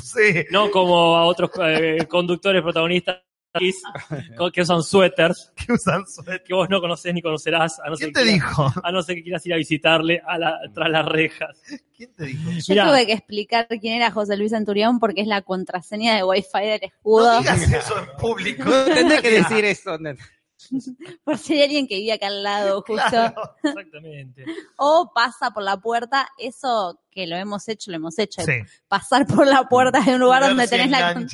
Sí. 0.00 0.44
No 0.52 0.70
como 0.70 1.16
a 1.16 1.26
otros 1.26 1.50
eh, 1.60 2.06
conductores 2.08 2.62
protagonistas 2.62 3.18
que 4.52 4.60
usan 4.60 4.82
suéteres 4.82 5.52
Que 5.66 5.72
usan 5.72 6.06
suéter. 6.06 6.42
que 6.44 6.54
vos 6.54 6.68
no 6.68 6.80
conocés 6.80 7.14
ni 7.14 7.22
conocerás 7.22 7.78
a 7.80 7.88
no 7.88 7.96
ser 7.96 8.12
¿Quién 8.12 8.14
que 8.14 8.20
te 8.20 8.38
quieras- 8.38 8.48
dijo? 8.48 8.72
a 8.82 8.92
no 8.92 9.02
ser 9.02 9.16
que 9.16 9.22
quieras 9.22 9.46
ir 9.46 9.54
a 9.54 9.56
visitarle 9.56 10.22
a 10.26 10.38
la, 10.38 10.58
tras 10.74 10.90
las 10.90 11.06
rejas. 11.06 11.60
¿Quién 11.96 12.12
te 12.14 12.24
dijo? 12.26 12.50
Yo 12.50 12.64
Mirá. 12.68 12.86
tuve 12.88 13.06
que 13.06 13.12
explicar 13.12 13.66
quién 13.80 13.94
era 13.94 14.10
José 14.10 14.36
Luis 14.36 14.50
Centurión 14.52 14.98
porque 14.98 15.22
es 15.22 15.26
la 15.26 15.42
contraseña 15.42 16.14
de 16.16 16.24
Wi-Fi 16.24 16.66
del 16.66 16.84
escudo. 16.84 17.32
No 17.32 17.38
digas 17.40 17.62
eso 17.72 17.98
en 17.98 18.06
público. 18.18 18.64
No 18.64 18.84
tendré 18.84 19.22
que 19.22 19.30
decir 19.42 19.64
eso. 19.64 19.96
no. 19.98 20.10
Por 21.24 21.38
si 21.38 21.54
hay 21.54 21.62
alguien 21.64 21.86
que 21.86 21.96
vive 21.96 22.12
acá 22.12 22.26
al 22.28 22.42
lado, 22.42 22.82
justo. 22.86 23.08
Claro. 23.10 23.54
Exactamente. 23.62 24.44
O 24.78 25.10
pasa 25.14 25.50
por 25.52 25.62
la 25.62 25.76
puerta. 25.78 26.28
Eso 26.38 27.00
que 27.10 27.26
lo 27.26 27.36
hemos 27.36 27.66
hecho, 27.68 27.90
lo 27.90 27.96
hemos 27.96 28.18
hecho. 28.18 28.42
Sí. 28.42 28.52
Pasar 28.88 29.26
por 29.26 29.46
la 29.46 29.68
puerta 29.68 30.00
de 30.00 30.14
un 30.14 30.20
lugar 30.20 30.42
donde 30.42 30.66
tenés 30.68 30.90
la, 30.90 31.14
con- 31.14 31.26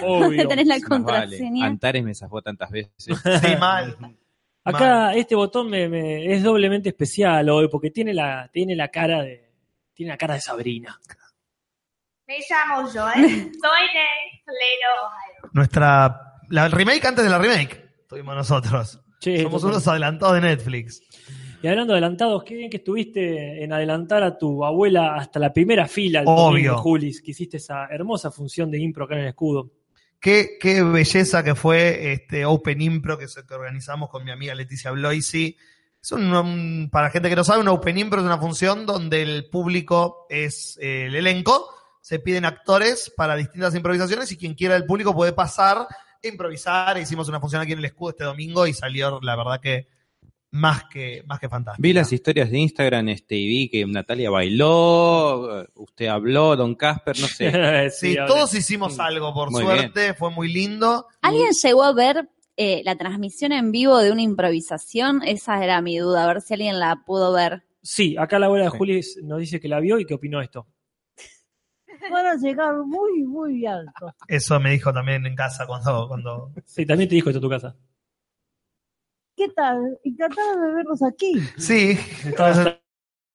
donde 0.00 0.46
tenés 0.46 0.66
la 0.66 0.74
vale. 0.76 0.86
contraseña. 0.86 1.66
Antares 1.66 2.04
me 2.04 2.14
zafó 2.14 2.40
tantas 2.42 2.70
veces. 2.70 2.92
Sí, 2.96 3.12
mal. 3.58 3.96
Acá 4.64 5.14
este 5.14 5.34
botón 5.34 5.70
me, 5.70 5.88
me- 5.88 6.32
es 6.32 6.42
doblemente 6.42 6.90
especial 6.90 7.48
hoy 7.48 7.68
porque 7.68 7.90
tiene 7.90 8.12
la, 8.14 8.48
tiene 8.52 8.76
la 8.76 8.88
cara 8.88 9.22
de 9.22 9.50
tiene 9.94 10.12
la 10.12 10.18
cara 10.18 10.34
de 10.34 10.40
Sabrina. 10.40 11.00
Me 12.26 12.36
llamo 12.48 12.82
Joy, 12.82 12.92
soy 12.92 13.24
de 13.24 14.42
Toledo, 14.44 14.90
Ohio. 15.06 15.50
Nuestra. 15.52 16.24
La 16.50 16.66
el 16.66 16.72
remake 16.72 17.04
antes 17.06 17.24
de 17.24 17.30
la 17.30 17.38
remake. 17.38 17.87
Tuvimos 18.08 18.34
nosotros. 18.34 19.00
Che, 19.20 19.42
Somos 19.42 19.60
total. 19.60 19.70
unos 19.76 19.88
adelantados 19.88 20.34
de 20.36 20.40
Netflix. 20.42 21.02
Y 21.62 21.66
hablando 21.66 21.92
de 21.92 21.98
adelantados, 21.98 22.44
qué 22.44 22.54
bien 22.54 22.70
que 22.70 22.76
estuviste 22.76 23.64
en 23.64 23.72
adelantar 23.72 24.22
a 24.22 24.38
tu 24.38 24.64
abuela 24.64 25.16
hasta 25.16 25.40
la 25.40 25.52
primera 25.52 25.88
fila, 25.88 26.20
el 26.20 26.26
Obvio. 26.28 26.70
domingo, 26.70 26.76
Julis, 26.78 27.20
que 27.20 27.32
hiciste 27.32 27.56
esa 27.56 27.86
hermosa 27.86 28.30
función 28.30 28.70
de 28.70 28.78
impro 28.78 29.04
acá 29.04 29.14
en 29.14 29.22
el 29.22 29.28
escudo. 29.28 29.70
Qué, 30.20 30.56
qué 30.60 30.82
belleza 30.82 31.42
que 31.44 31.54
fue 31.54 32.12
este 32.12 32.44
Open 32.44 32.80
Impro 32.80 33.18
que, 33.18 33.26
organizamos 33.50 34.08
con 34.08 34.24
mi 34.24 34.30
amiga 34.30 34.54
Leticia 34.54 34.90
Bloisi. 34.92 35.56
Es 36.00 36.12
un, 36.12 36.32
un- 36.32 36.88
para 36.92 37.10
gente 37.10 37.28
que 37.28 37.36
no 37.36 37.44
sabe, 37.44 37.60
un 37.60 37.68
Open 37.68 37.98
Impro 37.98 38.20
es 38.20 38.26
una 38.26 38.38
función 38.38 38.86
donde 38.86 39.22
el 39.22 39.48
público 39.50 40.26
es 40.30 40.78
eh, 40.80 41.06
el 41.06 41.16
elenco. 41.16 41.68
Se 42.00 42.20
piden 42.20 42.44
actores 42.44 43.12
para 43.16 43.34
distintas 43.36 43.74
improvisaciones 43.74 44.30
y 44.32 44.36
quien 44.36 44.54
quiera 44.54 44.74
del 44.74 44.86
público 44.86 45.12
puede 45.14 45.32
pasar 45.32 45.86
improvisar. 46.22 46.98
Hicimos 46.98 47.28
una 47.28 47.40
función 47.40 47.62
aquí 47.62 47.72
en 47.72 47.78
el 47.78 47.84
escudo 47.84 48.10
este 48.10 48.24
domingo 48.24 48.66
y 48.66 48.72
salió, 48.72 49.18
la 49.22 49.36
verdad, 49.36 49.60
que 49.60 49.88
más 50.50 50.84
que, 50.84 51.22
más 51.26 51.38
que 51.38 51.48
fantástico. 51.48 51.82
Vi 51.82 51.92
las 51.92 52.12
historias 52.12 52.50
de 52.50 52.58
Instagram 52.58 53.08
este, 53.10 53.36
y 53.36 53.46
vi 53.48 53.68
que 53.68 53.84
Natalia 53.86 54.30
bailó, 54.30 55.60
eh, 55.62 55.68
usted 55.74 56.06
habló, 56.06 56.56
Don 56.56 56.74
Casper, 56.74 57.18
no 57.20 57.26
sé. 57.26 57.90
Sí, 57.90 58.16
todos 58.26 58.54
hicimos 58.54 58.96
Mm. 58.96 59.00
algo, 59.00 59.34
por 59.34 59.50
Muy 59.50 59.62
suerte, 59.62 60.14
fue 60.14 60.30
muy 60.30 60.50
lindo. 60.52 61.06
¿Alguien 61.20 61.50
llegó 61.52 61.84
a 61.84 61.92
ver 61.92 62.28
eh, 62.56 62.82
la 62.84 62.96
transmisión 62.96 63.52
en 63.52 63.70
vivo 63.72 63.98
de 63.98 64.10
una 64.10 64.22
improvisación? 64.22 65.22
Esa 65.24 65.62
era 65.62 65.80
mi 65.82 65.98
duda, 65.98 66.24
a 66.24 66.26
ver 66.26 66.40
si 66.40 66.54
alguien 66.54 66.78
la 66.80 67.02
pudo 67.06 67.32
ver. 67.32 67.62
Sí, 67.82 68.16
acá 68.18 68.38
la 68.38 68.46
abuela 68.46 68.64
de 68.64 68.70
Sí. 68.72 68.76
Julis 68.78 69.18
nos 69.22 69.38
dice 69.38 69.60
que 69.60 69.68
la 69.68 69.80
vio 69.80 69.98
y 70.00 70.06
que 70.06 70.14
opinó 70.14 70.40
esto. 70.42 70.66
Van 72.10 72.26
a 72.26 72.34
llegar 72.36 72.74
muy, 72.84 73.24
muy 73.24 73.66
alto. 73.66 74.14
Eso 74.26 74.58
me 74.60 74.70
dijo 74.72 74.92
también 74.92 75.24
en 75.26 75.34
casa 75.34 75.66
cuando, 75.66 76.06
cuando 76.08 76.52
Sí, 76.64 76.86
también 76.86 77.08
te 77.08 77.14
dijo 77.16 77.30
esto 77.30 77.38
en 77.38 77.42
tu 77.42 77.50
casa. 77.50 77.76
¿Qué 79.36 79.48
tal? 79.50 79.98
Encantado 80.02 80.60
de 80.60 80.74
verlos 80.74 81.02
aquí. 81.02 81.40
Sí, 81.56 81.98
Estabas- 82.24 82.78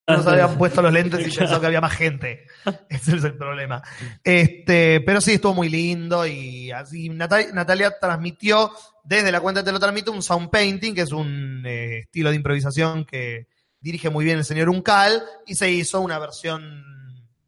nos 0.06 0.28
habían 0.28 0.58
puesto 0.58 0.82
los 0.82 0.92
lentes 0.92 1.26
y 1.26 1.38
pensó 1.38 1.62
que 1.62 1.68
había 1.68 1.80
más 1.80 1.94
gente. 1.96 2.46
Ese 2.90 3.16
es 3.16 3.24
el 3.24 3.38
problema. 3.38 3.82
Este, 4.22 5.00
pero 5.02 5.22
sí, 5.22 5.34
estuvo 5.34 5.54
muy 5.54 5.70
lindo 5.70 6.28
y 6.28 6.72
así 6.72 7.08
Natalia, 7.08 7.54
Natalia 7.54 7.94
transmitió 8.00 8.70
desde 9.06 9.32
la 9.32 9.40
cuenta 9.40 9.64
Te 9.64 9.72
lo 9.72 9.80
transmito 9.80 10.12
un 10.12 10.22
sound 10.22 10.50
painting, 10.50 10.94
que 10.94 11.02
es 11.02 11.12
un 11.14 11.64
eh, 11.66 12.00
estilo 12.00 12.32
de 12.32 12.36
improvisación 12.36 13.06
que 13.06 13.48
dirige 13.80 14.10
muy 14.10 14.26
bien 14.26 14.40
el 14.40 14.46
señor 14.46 14.68
Uncal 14.70 15.24
y 15.46 15.56
se 15.56 15.72
hizo 15.72 16.02
una 16.02 16.20
versión 16.20 16.84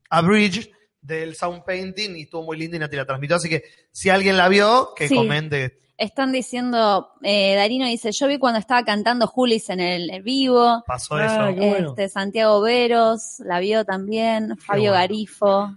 abridged 0.10 0.70
del 1.06 1.36
sound 1.36 1.64
painting 1.64 2.16
y 2.16 2.24
estuvo 2.24 2.44
muy 2.44 2.58
linda 2.58 2.78
y 2.78 2.80
Natalia 2.80 3.02
la 3.04 3.08
transmitió. 3.08 3.36
Así 3.36 3.50
que 3.50 3.64
si 3.92 4.10
alguien 4.10 4.38
la 4.38 4.48
vio, 4.50 4.90
que 4.96 5.08
Sí. 5.08 5.16
comente. 5.16 5.80
Están 5.98 6.34
diciendo, 6.34 7.12
eh, 7.24 7.56
Darino 7.56 7.86
dice, 7.88 8.12
yo 8.12 8.28
vi 8.28 8.38
cuando 8.38 8.60
estaba 8.60 8.84
cantando 8.84 9.28
Julis 9.28 9.70
en 9.70 9.80
el, 9.80 10.10
el 10.12 10.24
vivo. 10.24 10.84
Pasó 10.86 11.16
Ah, 11.16 11.50
eso. 11.52 11.56
bueno. 11.56 11.90
Este, 11.92 12.10
Santiago 12.10 12.60
Veros 12.62 13.40
la 13.40 13.60
vio 13.62 13.86
también, 13.86 14.58
Fabio 14.58 14.92
bueno. 14.92 14.96
Garifo, 14.96 15.70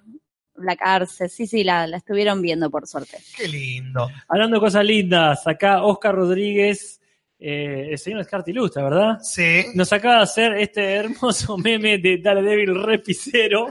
Black 0.57 0.81
Arce, 0.83 1.29
sí, 1.29 1.47
sí, 1.47 1.63
la, 1.63 1.87
la 1.87 1.99
estuvieron 1.99 2.43
viendo 2.43 2.69
por 2.69 2.89
suerte. 2.89 3.19
Qué 3.37 3.47
lindo. 3.47 4.09
Hablando 4.29 4.57
de 4.57 4.61
cosas 4.61 4.85
lindas, 4.85 5.47
acá 5.47 5.85
Oscar 5.85 6.17
Rodríguez, 6.17 6.98
eh, 7.41 7.89
el 7.93 7.99
señor 7.99 8.19
Descartes 8.19 8.53
Ilustra, 8.53 8.83
¿verdad? 8.83 9.19
Sí. 9.23 9.67
Nos 9.75 9.93
acaba 9.93 10.17
de 10.17 10.23
hacer 10.23 10.53
este 10.59 10.83
hermoso 10.95 11.57
meme 11.59 11.99
de 11.99 12.19
Daredevil 12.19 12.75
repicero, 12.83 13.69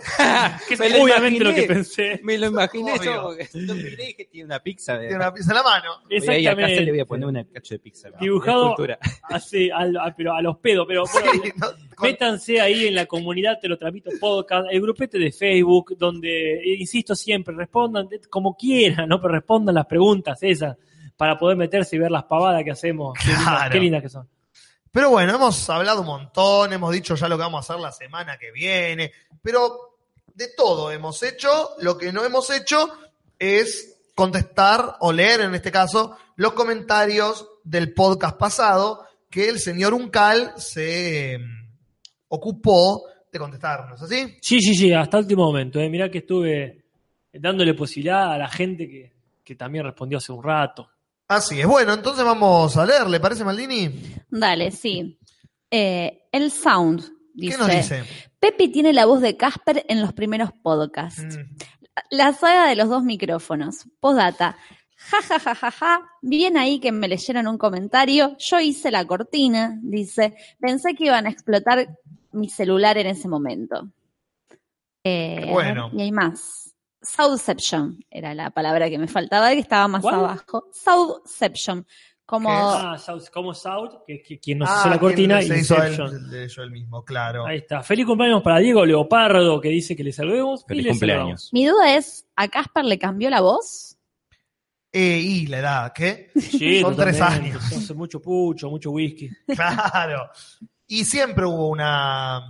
que 0.67 0.73
es 0.75 0.79
lo 0.79 1.03
obviamente 1.03 1.43
lo 1.43 1.53
que 1.53 1.63
pensé. 1.63 2.19
Me 2.23 2.37
lo 2.37 2.47
imaginé 2.47 2.93
porque 3.21 3.47
lo 3.53 3.75
miré 3.75 4.09
y 4.11 4.13
que 4.13 4.25
tiene 4.25 4.45
una 4.45 4.59
pizza. 4.61 4.93
De... 4.97 5.07
Tiene 5.09 5.15
una 5.23 5.33
pizza 5.33 5.51
en 5.51 5.55
la 5.57 5.63
mano. 5.63 5.89
Voy 6.09 6.27
a 6.29 6.39
ir 6.39 6.49
a 6.49 6.55
casa 6.55 6.71
y 6.71 6.85
le 6.85 6.91
voy 6.91 6.99
a 6.99 7.03
Exactamente. 7.03 7.05
poner 7.05 7.25
una 7.27 7.43
cacho 7.45 7.73
de 7.75 7.79
pizza. 7.79 8.09
Dibujado 8.19 8.75
así, 9.23 9.69
a- 9.69 10.13
pero 10.15 10.33
a 10.33 10.41
los 10.41 10.57
pedos. 10.59 10.85
Pero 10.87 11.03
bueno, 11.11 11.31
Sí, 11.43 11.51
no, 11.57 11.67
con- 11.95 12.09
métanse 12.09 12.61
ahí 12.61 12.87
en 12.87 12.95
la 12.95 13.05
comunidad, 13.05 13.59
te 13.59 13.67
lo 13.67 13.77
transmito 13.77 14.11
podcast, 14.19 14.67
el 14.71 14.79
grupete 14.81 15.19
de 15.19 15.31
Facebook, 15.33 15.97
donde, 15.97 16.53
eh, 16.55 16.75
insisto 16.79 17.15
siempre, 17.15 17.53
respondan 17.53 18.07
de- 18.07 18.21
como 18.29 18.55
quieran, 18.55 19.09
¿no? 19.09 19.19
Pero 19.19 19.33
respondan 19.33 19.75
las 19.75 19.85
preguntas 19.87 20.37
esas 20.41 20.77
para 21.17 21.37
poder 21.37 21.57
meterse 21.57 21.95
y 21.95 21.99
ver 21.99 22.11
las 22.11 22.23
pavadas 22.25 22.63
que 22.63 22.71
hacemos. 22.71 23.17
Qué 23.19 23.27
lindas, 23.29 23.43
Claro. 23.47 23.71
qué 23.71 23.79
lindas 23.79 24.01
que 24.03 24.09
son. 24.09 24.29
Pero 24.91 25.09
bueno, 25.09 25.35
hemos 25.35 25.69
hablado 25.69 26.01
un 26.01 26.07
montón, 26.07 26.71
hemos 26.73 26.93
dicho 26.93 27.15
ya 27.15 27.27
lo 27.27 27.35
que 27.37 27.43
vamos 27.43 27.57
a 27.69 27.73
hacer 27.73 27.81
la 27.81 27.91
semana 27.91 28.37
que 28.37 28.51
viene, 28.51 29.11
pero 29.41 29.97
de 30.33 30.47
todo 30.55 30.91
hemos 30.91 31.21
hecho. 31.23 31.71
Lo 31.79 31.97
que 31.97 32.11
no 32.13 32.23
hemos 32.23 32.49
hecho 32.49 32.89
es 33.37 33.99
contestar 34.15 34.95
o 35.01 35.11
leer, 35.11 35.41
en 35.41 35.53
este 35.53 35.71
caso, 35.71 36.17
los 36.37 36.53
comentarios 36.53 37.47
del 37.63 37.93
podcast 37.93 38.37
pasado 38.37 39.05
que 39.29 39.49
el 39.49 39.59
señor 39.59 39.93
Uncal 39.93 40.53
se 40.57 41.37
mm, 41.37 41.67
ocupó 42.29 43.03
de 43.31 43.39
contestarnos, 43.39 44.01
¿así? 44.01 44.37
Sí, 44.41 44.61
sí, 44.61 44.73
sí, 44.73 44.93
hasta 44.93 45.17
el 45.17 45.23
último 45.23 45.45
momento. 45.45 45.79
¿eh? 45.79 45.89
Mirá 45.89 46.09
que 46.09 46.19
estuve 46.19 46.85
dándole 47.33 47.73
posibilidad 47.73 48.31
a 48.31 48.37
la 48.37 48.47
gente 48.47 48.87
que, 48.87 49.13
que 49.43 49.55
también 49.55 49.83
respondió 49.83 50.17
hace 50.17 50.31
un 50.31 50.41
rato. 50.41 50.89
Así 51.27 51.59
es. 51.59 51.67
Bueno, 51.67 51.93
entonces 51.93 52.23
vamos 52.23 52.77
a 52.77 52.85
leer, 52.85 53.07
¿le 53.09 53.19
parece, 53.19 53.43
Maldini? 53.43 53.89
Dale, 54.29 54.71
sí. 54.71 55.19
Eh, 55.69 56.23
el 56.31 56.51
sound 56.51 57.03
dice, 57.33 57.57
¿Qué 57.57 57.63
nos 57.63 57.71
dice? 57.71 58.03
Pepi 58.39 58.69
tiene 58.69 58.93
la 58.93 59.05
voz 59.05 59.21
de 59.21 59.35
Casper 59.35 59.85
en 59.89 60.01
los 60.01 60.13
primeros 60.13 60.51
podcasts. 60.63 61.37
Mm, 61.37 61.55
La 62.11 62.31
saga 62.33 62.67
de 62.69 62.75
los 62.75 62.87
dos 62.89 63.03
micrófonos. 63.03 63.85
Postdata. 63.99 64.57
Ja, 64.95 65.21
ja, 65.21 65.39
ja, 65.39 65.55
ja, 65.55 65.71
ja. 65.71 66.01
Bien 66.21 66.57
ahí 66.57 66.79
que 66.79 66.91
me 66.91 67.07
leyeron 67.07 67.47
un 67.47 67.57
comentario. 67.57 68.35
Yo 68.39 68.59
hice 68.59 68.89
la 68.91 69.05
cortina, 69.05 69.77
dice. 69.81 70.35
Pensé 70.59 70.95
que 70.95 71.05
iban 71.05 71.25
a 71.25 71.29
explotar 71.29 71.87
mi 72.31 72.49
celular 72.49 72.97
en 72.97 73.07
ese 73.07 73.27
momento. 73.27 73.89
Eh, 75.03 75.47
bueno. 75.49 75.89
Y 75.93 76.01
hay 76.01 76.11
más. 76.11 76.66
Southception 77.07 77.99
era 78.09 78.33
la 78.33 78.49
palabra 78.51 78.89
que 78.89 78.97
me 78.97 79.07
faltaba, 79.07 79.51
que 79.51 79.59
estaba 79.59 79.87
más 79.87 80.01
¿Cuál? 80.01 80.15
abajo. 80.15 80.67
Southception. 80.71 81.85
Como 82.25 82.49
Ah, 82.51 82.97
South, 82.97 83.29
como 83.31 83.53
South, 83.53 84.01
que, 84.05 84.21
que- 84.21 84.37
quien 84.37 84.57
nos 84.57 84.69
Ah, 84.69 84.79
hizo 84.81 84.89
la 84.89 84.99
cortina, 84.99 85.41
se 85.41 85.59
hizo 85.59 85.81
él, 85.81 86.29
de 86.29 86.49
yo 86.49 86.61
él 86.61 86.71
mismo, 86.71 87.05
claro. 87.05 87.45
Ahí 87.45 87.59
está. 87.59 87.81
Feliz 87.81 88.05
cumpleaños 88.05 88.43
para 88.43 88.59
Diego 88.59 88.85
Leopardo, 88.85 89.61
que 89.61 89.69
dice 89.69 89.95
que 89.95 90.03
le 90.03 90.11
saludemos. 90.11 90.61
y 90.63 90.67
Feliz 90.67 90.83
le 90.83 90.89
cumpleaños. 90.91 91.49
mi 91.53 91.65
duda 91.65 91.95
es, 91.95 92.27
¿a 92.35 92.49
Casper 92.49 92.83
le 92.83 92.99
cambió 92.99 93.29
la 93.29 93.39
voz? 93.39 93.97
Eh, 94.91 95.19
y 95.23 95.47
la 95.47 95.59
edad, 95.59 95.93
¿qué? 95.93 96.31
Sí, 96.35 96.81
Son 96.81 96.97
tres 96.97 97.21
años. 97.21 97.63
Hace 97.63 97.93
mucho 97.93 98.21
pucho, 98.21 98.69
mucho 98.69 98.91
whisky. 98.91 99.29
Claro. 99.55 100.29
Y 100.85 101.05
siempre 101.05 101.45
hubo 101.45 101.69
una 101.69 102.41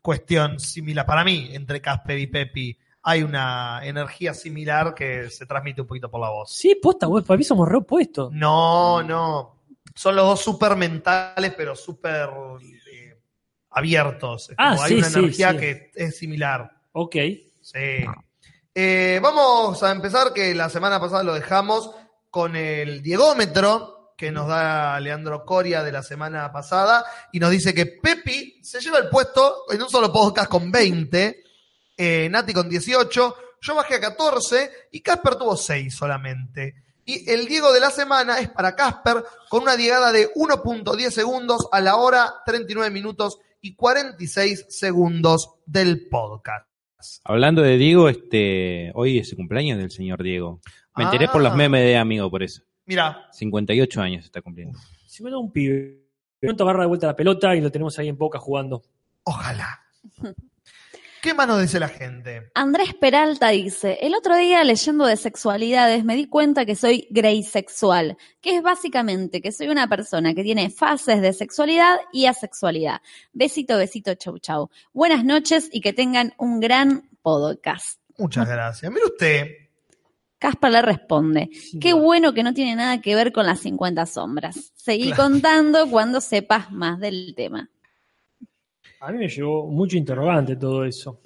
cuestión 0.00 0.60
similar, 0.60 1.06
para 1.06 1.24
mí, 1.24 1.48
entre 1.52 1.80
Casper 1.80 2.18
y 2.18 2.26
Pepi. 2.28 2.78
Hay 3.02 3.22
una 3.22 3.80
energía 3.82 4.32
similar 4.32 4.94
que 4.94 5.28
se 5.30 5.44
transmite 5.46 5.80
un 5.80 5.86
poquito 5.86 6.10
por 6.10 6.20
la 6.20 6.30
voz. 6.30 6.52
Sí, 6.52 6.76
posta, 6.80 7.06
güey, 7.06 7.24
para 7.24 7.36
mí 7.38 7.44
somos 7.44 7.68
re 7.68 7.78
opuestos. 7.78 8.32
No, 8.32 9.02
no. 9.02 9.58
Son 9.94 10.14
los 10.14 10.24
dos 10.26 10.40
súper 10.40 10.76
mentales, 10.76 11.52
pero 11.56 11.74
súper 11.74 12.28
eh, 12.92 13.18
abiertos. 13.70 14.50
Es 14.50 14.56
Ah, 14.58 14.74
como 14.76 14.86
sí, 14.86 14.94
hay 14.94 14.98
una 15.00 15.10
sí, 15.10 15.18
energía 15.18 15.50
sí. 15.50 15.56
que 15.58 15.90
es 15.94 16.16
similar. 16.16 16.70
Ok. 16.92 17.16
Sí. 17.60 18.04
Eh, 18.74 19.20
vamos 19.22 19.82
a 19.82 19.90
empezar, 19.90 20.32
que 20.32 20.54
la 20.54 20.70
semana 20.70 20.98
pasada 21.00 21.22
lo 21.24 21.34
dejamos 21.34 21.90
con 22.30 22.56
el 22.56 23.02
Diegómetro 23.02 24.14
que 24.16 24.30
nos 24.30 24.46
da 24.46 24.98
Leandro 25.00 25.44
Coria 25.44 25.82
de 25.82 25.90
la 25.90 26.02
semana 26.02 26.52
pasada 26.52 27.04
y 27.32 27.40
nos 27.40 27.50
dice 27.50 27.74
que 27.74 27.86
Pepi 27.86 28.60
se 28.62 28.80
lleva 28.80 28.98
el 28.98 29.08
puesto 29.08 29.64
en 29.68 29.82
un 29.82 29.90
solo 29.90 30.12
podcast 30.12 30.48
con 30.48 30.70
20, 30.70 31.42
eh, 31.96 32.28
Nati 32.30 32.52
con 32.52 32.68
18, 32.68 33.36
yo 33.60 33.74
bajé 33.74 33.94
a 33.96 34.00
14 34.00 34.70
y 34.92 35.00
Casper 35.00 35.36
tuvo 35.36 35.56
6 35.56 35.94
solamente. 35.94 36.74
Y 37.04 37.28
el 37.30 37.46
Diego 37.46 37.72
de 37.72 37.80
la 37.80 37.90
semana 37.90 38.38
es 38.38 38.48
para 38.48 38.76
Casper 38.76 39.24
con 39.48 39.62
una 39.62 39.74
llegada 39.76 40.12
de 40.12 40.32
1.10 40.34 41.10
segundos 41.10 41.68
a 41.72 41.80
la 41.80 41.96
hora 41.96 42.32
39 42.46 42.90
minutos 42.90 43.38
y 43.60 43.74
46 43.74 44.66
segundos 44.68 45.54
del 45.66 46.08
podcast. 46.08 46.66
Hablando 47.24 47.62
de 47.62 47.76
Diego, 47.76 48.08
este, 48.08 48.92
hoy 48.94 49.18
es 49.18 49.30
el 49.30 49.36
cumpleaños 49.36 49.78
del 49.78 49.90
señor 49.90 50.22
Diego. 50.22 50.60
Me 50.96 51.04
enteré 51.04 51.26
por 51.28 51.42
los 51.42 51.52
Ah. 51.52 51.56
memes 51.56 51.82
de 51.82 51.96
amigo, 51.96 52.30
por 52.30 52.42
eso. 52.44 52.62
Mira, 52.86 53.26
58 53.32 54.00
años 54.00 54.24
está 54.24 54.40
cumpliendo. 54.40 54.78
Si 55.06 55.22
me 55.24 55.30
da 55.30 55.38
un 55.38 55.50
pibe. 55.52 55.98
Pronto 56.40 56.64
agarra 56.64 56.82
de 56.82 56.88
vuelta 56.88 57.06
la 57.08 57.16
pelota 57.16 57.54
y 57.56 57.60
lo 57.60 57.70
tenemos 57.72 57.98
ahí 57.98 58.08
en 58.08 58.18
boca 58.18 58.38
jugando. 58.38 58.82
ojalá. 59.24 59.80
¿Qué 61.22 61.34
más 61.34 61.46
nos 61.46 61.62
dice 61.62 61.78
la 61.78 61.86
gente? 61.86 62.50
Andrés 62.52 62.94
Peralta 62.94 63.50
dice, 63.50 63.96
el 64.02 64.16
otro 64.16 64.36
día 64.36 64.64
leyendo 64.64 65.06
de 65.06 65.16
sexualidades 65.16 66.04
me 66.04 66.16
di 66.16 66.26
cuenta 66.26 66.66
que 66.66 66.74
soy 66.74 67.06
greisexual, 67.10 68.16
que 68.40 68.56
es 68.56 68.62
básicamente 68.62 69.40
que 69.40 69.52
soy 69.52 69.68
una 69.68 69.88
persona 69.88 70.34
que 70.34 70.42
tiene 70.42 70.68
fases 70.68 71.22
de 71.22 71.32
sexualidad 71.32 71.98
y 72.12 72.26
asexualidad. 72.26 73.02
Besito, 73.32 73.78
besito, 73.78 74.16
chau, 74.16 74.40
chau. 74.40 74.70
Buenas 74.92 75.24
noches 75.24 75.68
y 75.70 75.80
que 75.80 75.92
tengan 75.92 76.34
un 76.38 76.58
gran 76.58 77.08
podcast. 77.22 78.00
Muchas 78.18 78.48
gracias. 78.48 78.90
Mire 78.90 79.06
usted, 79.06 79.46
Casper 80.40 80.72
le 80.72 80.82
responde, 80.82 81.50
qué 81.80 81.92
bueno 81.92 82.34
que 82.34 82.42
no 82.42 82.52
tiene 82.52 82.74
nada 82.74 83.00
que 83.00 83.14
ver 83.14 83.30
con 83.30 83.46
las 83.46 83.60
50 83.60 84.06
sombras. 84.06 84.72
Seguí 84.74 85.12
contando 85.12 85.88
cuando 85.88 86.20
sepas 86.20 86.72
más 86.72 86.98
del 86.98 87.34
tema. 87.36 87.70
A 89.04 89.12
mí 89.12 89.18
me 89.18 89.28
llevó 89.28 89.66
mucho 89.66 89.96
interrogante 89.96 90.56
todo 90.56 90.84
eso. 90.84 91.20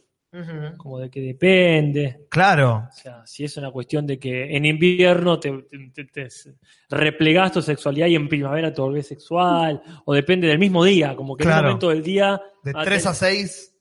Como 0.76 0.98
de 0.98 1.08
que 1.08 1.20
depende. 1.20 2.26
claro, 2.28 2.88
O 2.90 2.92
sea, 2.92 3.24
si 3.26 3.44
es 3.44 3.56
una 3.56 3.70
cuestión 3.70 4.06
de 4.06 4.18
que 4.18 4.54
en 4.54 4.66
invierno 4.66 5.40
te, 5.40 5.50
te- 5.94 6.04
te- 6.04 6.28
te 6.28 6.96
replegás 6.96 7.52
tu 7.52 7.62
sexualidad 7.62 8.06
y 8.08 8.16
en 8.16 8.28
primavera 8.28 8.70
te 8.70 8.82
volvés 8.82 9.06
sexual, 9.06 9.80
o 10.04 10.12
depende 10.12 10.46
del 10.48 10.58
mismo 10.58 10.84
día, 10.84 11.16
como 11.16 11.36
que 11.36 11.44
en 11.44 11.48
Claro. 11.48 11.60
un 11.62 11.66
momento 11.68 11.88
del 11.88 12.02
día. 12.02 12.38
de 12.62 12.72
ah, 12.74 12.82
3 12.84 13.02
te- 13.02 13.08
a 13.08 13.14
6, 13.14 13.72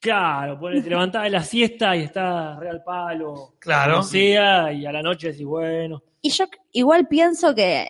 Claro, 0.00 0.58
ponele, 0.58 0.82
te 0.82 0.90
levantás 0.90 1.22
de 1.24 1.30
la 1.30 1.42
siesta 1.42 1.96
y 1.96 2.02
estás 2.02 2.58
real 2.58 2.82
palo. 2.84 3.54
Claro. 3.58 3.92
Como 3.94 4.02
sea, 4.04 4.72
y 4.72 4.84
a 4.86 4.92
la 4.92 5.02
noche 5.02 5.28
decís, 5.28 5.44
bueno. 5.46 6.02
Y 6.22 6.30
yo 6.30 6.44
igual 6.72 7.06
pienso 7.08 7.54
que 7.54 7.86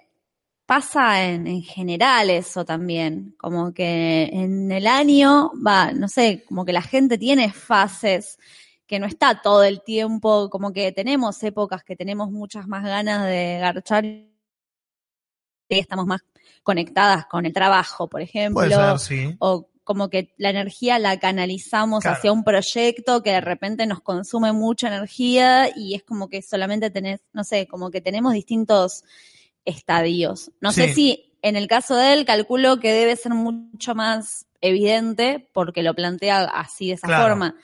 pasa 0.70 1.24
en, 1.24 1.48
en 1.48 1.62
general 1.62 2.30
eso 2.30 2.64
también, 2.64 3.35
como 3.37 3.74
que 3.74 4.30
en 4.33 4.70
el 4.70 4.87
año, 4.87 5.50
va, 5.66 5.90
no 5.90 6.06
sé, 6.06 6.44
como 6.46 6.64
que 6.64 6.72
la 6.72 6.80
gente 6.80 7.18
tiene 7.18 7.52
fases 7.52 8.38
que 8.87 9.00
no 9.00 9.06
está 9.06 9.42
todo 9.42 9.64
el 9.64 9.83
tiempo, 9.83 10.48
como 10.48 10.72
que 10.72 10.92
tenemos 10.92 11.42
épocas 11.42 11.83
que 11.83 11.96
tenemos 11.96 12.30
muchas 12.30 12.68
más 12.68 12.85
ganas 12.85 13.26
de 13.26 13.59
garchar 13.61 14.04
y 14.04 14.30
estamos 15.68 16.06
más 16.06 16.20
conectadas 16.62 17.26
con 17.26 17.46
el 17.46 17.52
trabajo, 17.52 18.06
por 18.09 18.20
ejemplo, 18.20 18.61
puede 18.62 18.70
ser, 18.72 18.98
sí. 19.00 19.37
o 19.40 19.70
como 19.83 20.09
que 20.09 20.33
la 20.37 20.50
energía 20.50 21.00
la 21.00 21.18
canalizamos 21.18 22.02
Claro. 22.02 22.16
hacia 22.16 22.30
un 22.30 22.44
proyecto 22.44 23.24
que 23.24 23.30
de 23.33 23.40
repente 23.40 23.87
nos 23.88 24.02
consume 24.02 24.52
mucha 24.52 24.87
energía 24.87 25.68
y 25.74 25.96
es 25.96 26.04
como 26.04 26.28
que 26.28 26.42
solamente 26.42 26.90
tenés, 26.90 27.22
no 27.33 27.42
sé, 27.42 27.66
como 27.66 27.90
que 27.90 28.00
tenemos 28.00 28.35
distintos 28.35 29.02
estadios. 29.64 30.50
No 30.60 30.72
sé 30.72 30.92
si 30.94 31.32
en 31.42 31.56
el 31.56 31.66
caso 31.68 31.96
de 31.96 32.12
él 32.12 32.24
calculo 32.24 32.80
que 32.80 32.92
debe 32.92 33.16
ser 33.16 33.32
mucho 33.32 33.94
más 33.94 34.46
evidente 34.60 35.48
porque 35.54 35.82
lo 35.82 35.94
plantea 35.94 36.44
así 36.44 36.88
de 36.88 36.94
esa 36.94 37.06
Claro. 37.06 37.24
forma, 37.28 37.54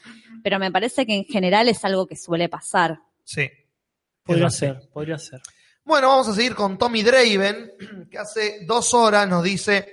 pero 0.43 0.59
me 0.59 0.71
parece 0.73 1.05
que 1.07 1.15
en 1.15 1.25
general 1.25 1.69
es 1.69 1.85
algo 1.85 2.07
que 2.07 2.17
suele 2.17 2.49
pasar. 2.49 3.01
Sí. 3.25 3.49
Podría 4.23 4.51
ser, 4.51 4.81
podría 4.93 5.19
ser. 5.19 5.41
Bueno, 5.85 6.09
vamos 6.09 6.27
a 6.29 6.35
seguir 6.35 6.55
con 6.55 6.79
Tommy 6.79 7.03
Draven, 7.03 7.71
que 8.11 8.19
hace 8.19 8.65
dos 8.67 8.93
horas 8.95 9.29
nos 9.29 9.45
dice, 9.45 9.89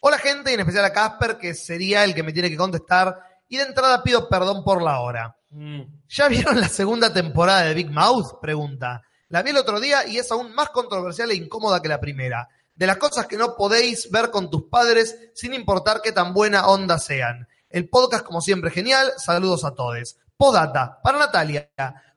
hola 0.00 0.16
gente, 0.18 0.50
y 0.50 0.54
en 0.54 0.60
especial 0.60 0.84
a 0.86 0.92
Casper, 0.92 1.36
que 1.36 1.52
sería 1.54 2.04
el 2.04 2.14
que 2.14 2.22
me 2.22 2.32
tiene 2.32 2.48
que 2.48 2.56
contestar, 2.56 3.14
y 3.48 3.56
de 3.58 3.64
entrada 3.64 4.02
pido 4.02 4.28
perdón 4.28 4.64
por 4.64 4.82
la 4.82 5.00
hora. 5.00 5.36
Mm. 5.50 5.82
¿Ya 6.08 6.28
vieron 6.28 6.58
la 6.60 6.68
segunda 6.68 7.12
temporada 7.12 7.62
de 7.64 7.74
Big 7.74 7.90
Mouth? 7.90 8.40
Pregunta. 8.40 9.02
La 9.34 9.42
vi 9.42 9.50
el 9.50 9.56
otro 9.56 9.80
día 9.80 10.06
y 10.06 10.18
es 10.18 10.30
aún 10.30 10.54
más 10.54 10.70
controversial 10.70 11.28
e 11.32 11.34
incómoda 11.34 11.82
que 11.82 11.88
la 11.88 11.98
primera. 11.98 12.48
De 12.72 12.86
las 12.86 12.98
cosas 12.98 13.26
que 13.26 13.36
no 13.36 13.56
podéis 13.56 14.08
ver 14.12 14.30
con 14.30 14.48
tus 14.48 14.68
padres 14.68 15.18
sin 15.34 15.54
importar 15.54 16.02
qué 16.04 16.12
tan 16.12 16.32
buena 16.32 16.68
onda 16.68 17.00
sean. 17.00 17.48
El 17.68 17.88
podcast, 17.88 18.24
como 18.24 18.40
siempre, 18.40 18.70
genial. 18.70 19.12
Saludos 19.16 19.64
a 19.64 19.74
todos. 19.74 20.18
Podata, 20.36 21.00
para 21.02 21.18
Natalia. 21.18 21.68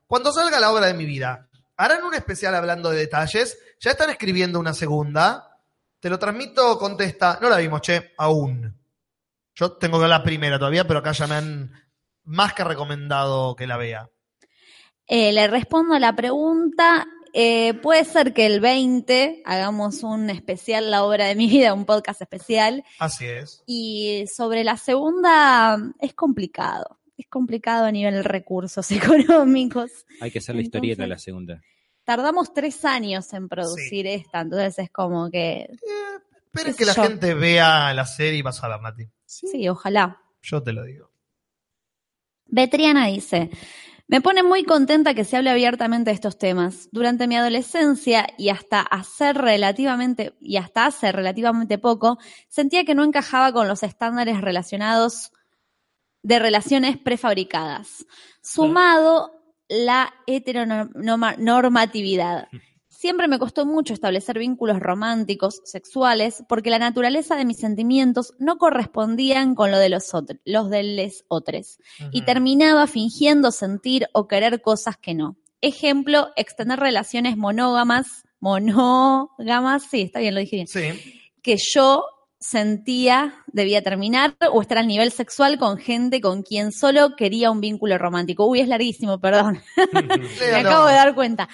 Cuando 0.06 0.32
salga 0.32 0.60
la 0.60 0.72
obra 0.72 0.86
de 0.86 0.94
mi 0.94 1.06
vida, 1.06 1.50
¿harán 1.76 2.04
un 2.04 2.14
especial 2.14 2.54
hablando 2.54 2.92
de 2.92 3.00
detalles? 3.00 3.58
¿Ya 3.80 3.90
están 3.90 4.12
escribiendo 4.12 4.60
una 4.60 4.76
segunda? 4.76 5.58
Te 6.00 6.12
lo 6.12 6.20
transmito, 6.20 6.78
contesta. 6.78 7.40
No 7.42 7.50
la 7.50 7.58
vimos, 7.58 7.82
che, 7.82 8.14
aún. 8.20 8.80
Yo 9.56 9.72
tengo 9.72 9.98
que 9.98 10.02
ver 10.02 10.10
la 10.10 10.22
primera 10.22 10.60
todavía, 10.60 10.86
pero 10.86 11.00
acá 11.00 11.14
ya 11.14 11.26
me 11.26 11.34
han 11.34 11.72
más 12.26 12.54
que 12.54 12.64
recomendado 12.64 13.56
que 13.56 13.66
la 13.66 13.78
vea. 13.78 14.08
Eh, 15.08 15.32
le 15.32 15.48
respondo 15.48 15.94
a 15.96 16.00
la 16.00 16.16
pregunta. 16.16 17.08
eh, 17.34 17.74
puede 17.84 18.04
ser 18.06 18.34
que 18.34 18.46
el 18.48 18.60
20 18.62 19.44
hagamos 19.46 20.02
un 20.04 20.30
especial, 20.30 20.90
la 20.90 21.04
obra 21.04 21.26
de 21.28 21.36
mi 21.36 21.48
vida, 21.48 21.74
un 21.74 21.86
podcast 21.86 22.22
especial. 22.22 22.84
Así 23.00 23.26
es. 23.26 23.64
Y 23.68 24.26
sobre 24.28 24.64
la 24.64 24.76
segunda, 24.78 25.78
es 26.00 26.14
complicado. 26.14 27.00
Es 27.18 27.28
complicado 27.28 27.86
a 27.86 27.92
nivel 27.92 28.16
de 28.16 28.24
recursos 28.24 28.90
económicos. 28.92 29.92
Hay 30.22 30.32
que 30.32 30.40
hacer 30.40 30.56
la 30.56 30.62
historieta 30.62 31.02
de 31.04 31.06
Entonces- 31.06 31.10
la 31.10 31.20
segunda. 31.24 31.62
Tardamos 32.06 32.54
tres 32.54 32.86
años 32.86 33.32
en 33.34 33.50
producir 33.50 34.08
esta, 34.08 34.40
entonces 34.40 34.80
es 34.80 34.90
como 34.90 35.30
que, 35.30 35.68
Esperen 36.46 36.74
¿Qué 36.74 36.78
que 36.78 36.86
la 36.86 36.94
yo? 36.94 37.04
gente 37.04 37.34
vea 37.34 37.94
la 37.94 38.06
serie 38.06 38.40
y 38.40 38.42
vas 38.42 38.64
a 38.64 38.70
ver, 38.70 38.82
Nati. 38.82 39.04
sí, 39.26 39.68
ojalá. 39.68 40.18
Yo 40.42 40.64
te 40.64 40.72
lo 40.72 40.84
digo. 40.86 41.12
Betriana 42.46 43.08
dice, 43.08 43.50
me 44.08 44.22
pone 44.22 44.42
muy 44.42 44.64
contenta 44.64 45.14
que 45.14 45.26
se 45.26 45.36
hable 45.36 45.50
abiertamente 45.50 46.12
de 46.12 46.16
estos 46.16 46.38
temas. 46.38 46.88
Durante 46.92 47.28
mi 47.28 47.36
adolescencia 47.36 48.26
y 48.38 48.48
hasta 48.50 48.80
hacer 48.82 49.36
relativamente 49.38 50.34
y 50.40 50.56
hasta 50.58 50.86
hace 50.86 51.12
relativamente 51.12 51.78
poco, 51.78 52.18
sentía 52.48 52.86
que 52.86 52.96
no 52.96 53.04
encajaba 53.04 53.52
con 53.52 53.68
los 53.68 53.84
estándares 53.84 54.40
relacionados 54.40 55.34
de 56.24 56.40
relaciones 56.40 56.98
prefabricadas. 56.98 58.06
Sumado 58.42 59.34
la 59.68 60.14
heteronormatividad. 60.26 62.48
Siempre 63.00 63.28
me 63.28 63.38
costó 63.38 63.68
mucho 63.68 63.94
establecer 63.94 64.40
vínculos 64.40 64.80
románticos, 64.80 65.62
sexuales, 65.66 66.44
porque 66.50 66.72
la 66.72 66.80
naturaleza 66.80 67.36
de 67.36 67.46
mis 67.46 67.60
sentimientos 67.60 68.34
no 68.40 68.58
correspondían 68.58 69.54
con 69.54 69.70
lo 69.70 69.78
de 69.78 69.90
los, 69.90 70.16
otros, 70.16 70.40
los 70.46 70.72
de 70.72 70.82
les 70.82 71.24
otros. 71.28 71.78
Y 72.12 72.24
terminaba 72.24 72.88
fingiendo 72.88 73.52
sentir 73.52 74.08
o 74.14 74.28
querer 74.28 74.64
cosas 74.64 74.98
que 74.98 75.14
no. 75.14 75.38
Ejemplo, 75.62 76.30
extender 76.38 76.80
relaciones 76.80 77.38
monógamas, 77.38 78.24
monógamas, 78.40 79.84
sí, 79.84 80.02
está 80.02 80.20
bien, 80.20 80.34
lo 80.34 80.40
dije 80.40 80.56
bien, 80.56 80.68
Sí. 80.68 81.20
que 81.44 81.56
yo 81.72 82.04
sentía 82.40 83.44
debía 83.48 83.82
terminar 83.82 84.36
o 84.52 84.62
estar 84.62 84.78
al 84.78 84.88
nivel 84.88 85.12
sexual 85.12 85.58
con 85.58 85.78
gente 85.78 86.22
con 86.22 86.44
quien 86.44 86.72
solo 86.72 87.16
quería 87.16 87.50
un 87.50 87.62
vínculo 87.62 87.98
romántico. 87.98 88.46
Uy, 88.46 88.60
es 88.60 88.68
larguísimo, 88.68 89.20
perdón. 89.20 89.62
Me 90.40 90.56
acabo 90.56 90.86
de 90.86 90.94
dar 90.94 91.16
cuenta 91.16 91.50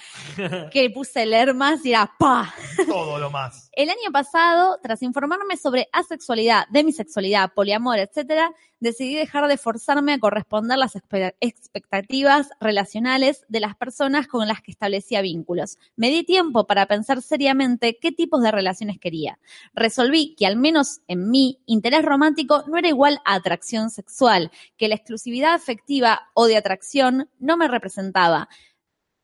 que 0.71 0.89
puse 0.89 1.25
leer 1.25 1.53
más 1.53 1.85
y 1.85 1.91
era 1.91 2.11
¡pa! 2.19 2.53
Todo 2.87 3.17
lo 3.17 3.29
más. 3.29 3.69
El 3.71 3.89
año 3.89 4.11
pasado, 4.11 4.79
tras 4.83 5.01
informarme 5.01 5.57
sobre 5.57 5.87
asexualidad, 5.91 6.65
demisexualidad, 6.69 7.53
poliamor, 7.53 7.99
etcétera, 7.99 8.51
decidí 8.79 9.15
dejar 9.15 9.47
de 9.47 9.57
forzarme 9.57 10.13
a 10.13 10.19
corresponder 10.19 10.77
las 10.77 10.95
expectativas 10.95 12.49
relacionales 12.59 13.45
de 13.47 13.61
las 13.61 13.75
personas 13.75 14.27
con 14.27 14.47
las 14.47 14.61
que 14.61 14.71
establecía 14.71 15.21
vínculos. 15.21 15.77
Me 15.95 16.09
di 16.09 16.23
tiempo 16.23 16.67
para 16.67 16.85
pensar 16.85 17.21
seriamente 17.21 17.97
qué 17.99 18.11
tipos 18.11 18.43
de 18.43 18.51
relaciones 18.51 18.99
quería. 18.99 19.39
Resolví 19.73 20.35
que 20.35 20.45
al 20.45 20.57
menos 20.57 20.72
en 21.07 21.29
mí, 21.29 21.61
interés 21.65 22.03
romántico 22.03 22.63
no 22.67 22.77
era 22.77 22.87
igual 22.87 23.19
a 23.25 23.35
atracción 23.35 23.89
sexual, 23.89 24.51
que 24.77 24.87
la 24.87 24.95
exclusividad 24.95 25.53
afectiva 25.53 26.29
o 26.33 26.47
de 26.47 26.57
atracción 26.57 27.29
no 27.39 27.57
me 27.57 27.67
representaba. 27.67 28.49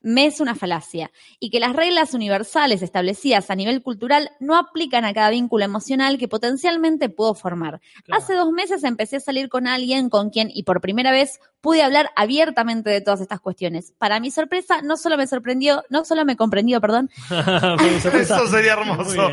Me 0.01 0.25
es 0.25 0.39
una 0.39 0.55
falacia 0.55 1.11
y 1.41 1.49
que 1.49 1.59
las 1.59 1.75
reglas 1.75 2.13
universales 2.13 2.81
establecidas 2.81 3.49
a 3.49 3.55
nivel 3.55 3.81
cultural 3.83 4.31
no 4.39 4.55
aplican 4.55 5.03
a 5.03 5.13
cada 5.13 5.29
vínculo 5.29 5.65
emocional 5.65 6.17
que 6.17 6.29
potencialmente 6.29 7.09
puedo 7.09 7.33
formar. 7.33 7.81
Claro. 8.05 8.23
Hace 8.23 8.33
dos 8.35 8.49
meses 8.51 8.85
empecé 8.85 9.17
a 9.17 9.19
salir 9.19 9.49
con 9.49 9.67
alguien 9.67 10.09
con 10.09 10.29
quien, 10.29 10.49
y 10.53 10.63
por 10.63 10.79
primera 10.79 11.11
vez, 11.11 11.41
pude 11.59 11.83
hablar 11.83 12.11
abiertamente 12.15 12.89
de 12.89 13.01
todas 13.01 13.19
estas 13.19 13.41
cuestiones. 13.41 13.91
Para 13.97 14.21
mi 14.21 14.31
sorpresa, 14.31 14.81
no 14.81 14.95
solo 14.95 15.17
me 15.17 15.27
sorprendió, 15.27 15.83
no 15.89 16.05
solo 16.05 16.23
me 16.23 16.37
comprendió, 16.37 16.79
perdón. 16.79 17.09
Eso 18.13 18.47
sería 18.47 18.77
Muy 18.77 18.91
hermoso. 18.91 19.29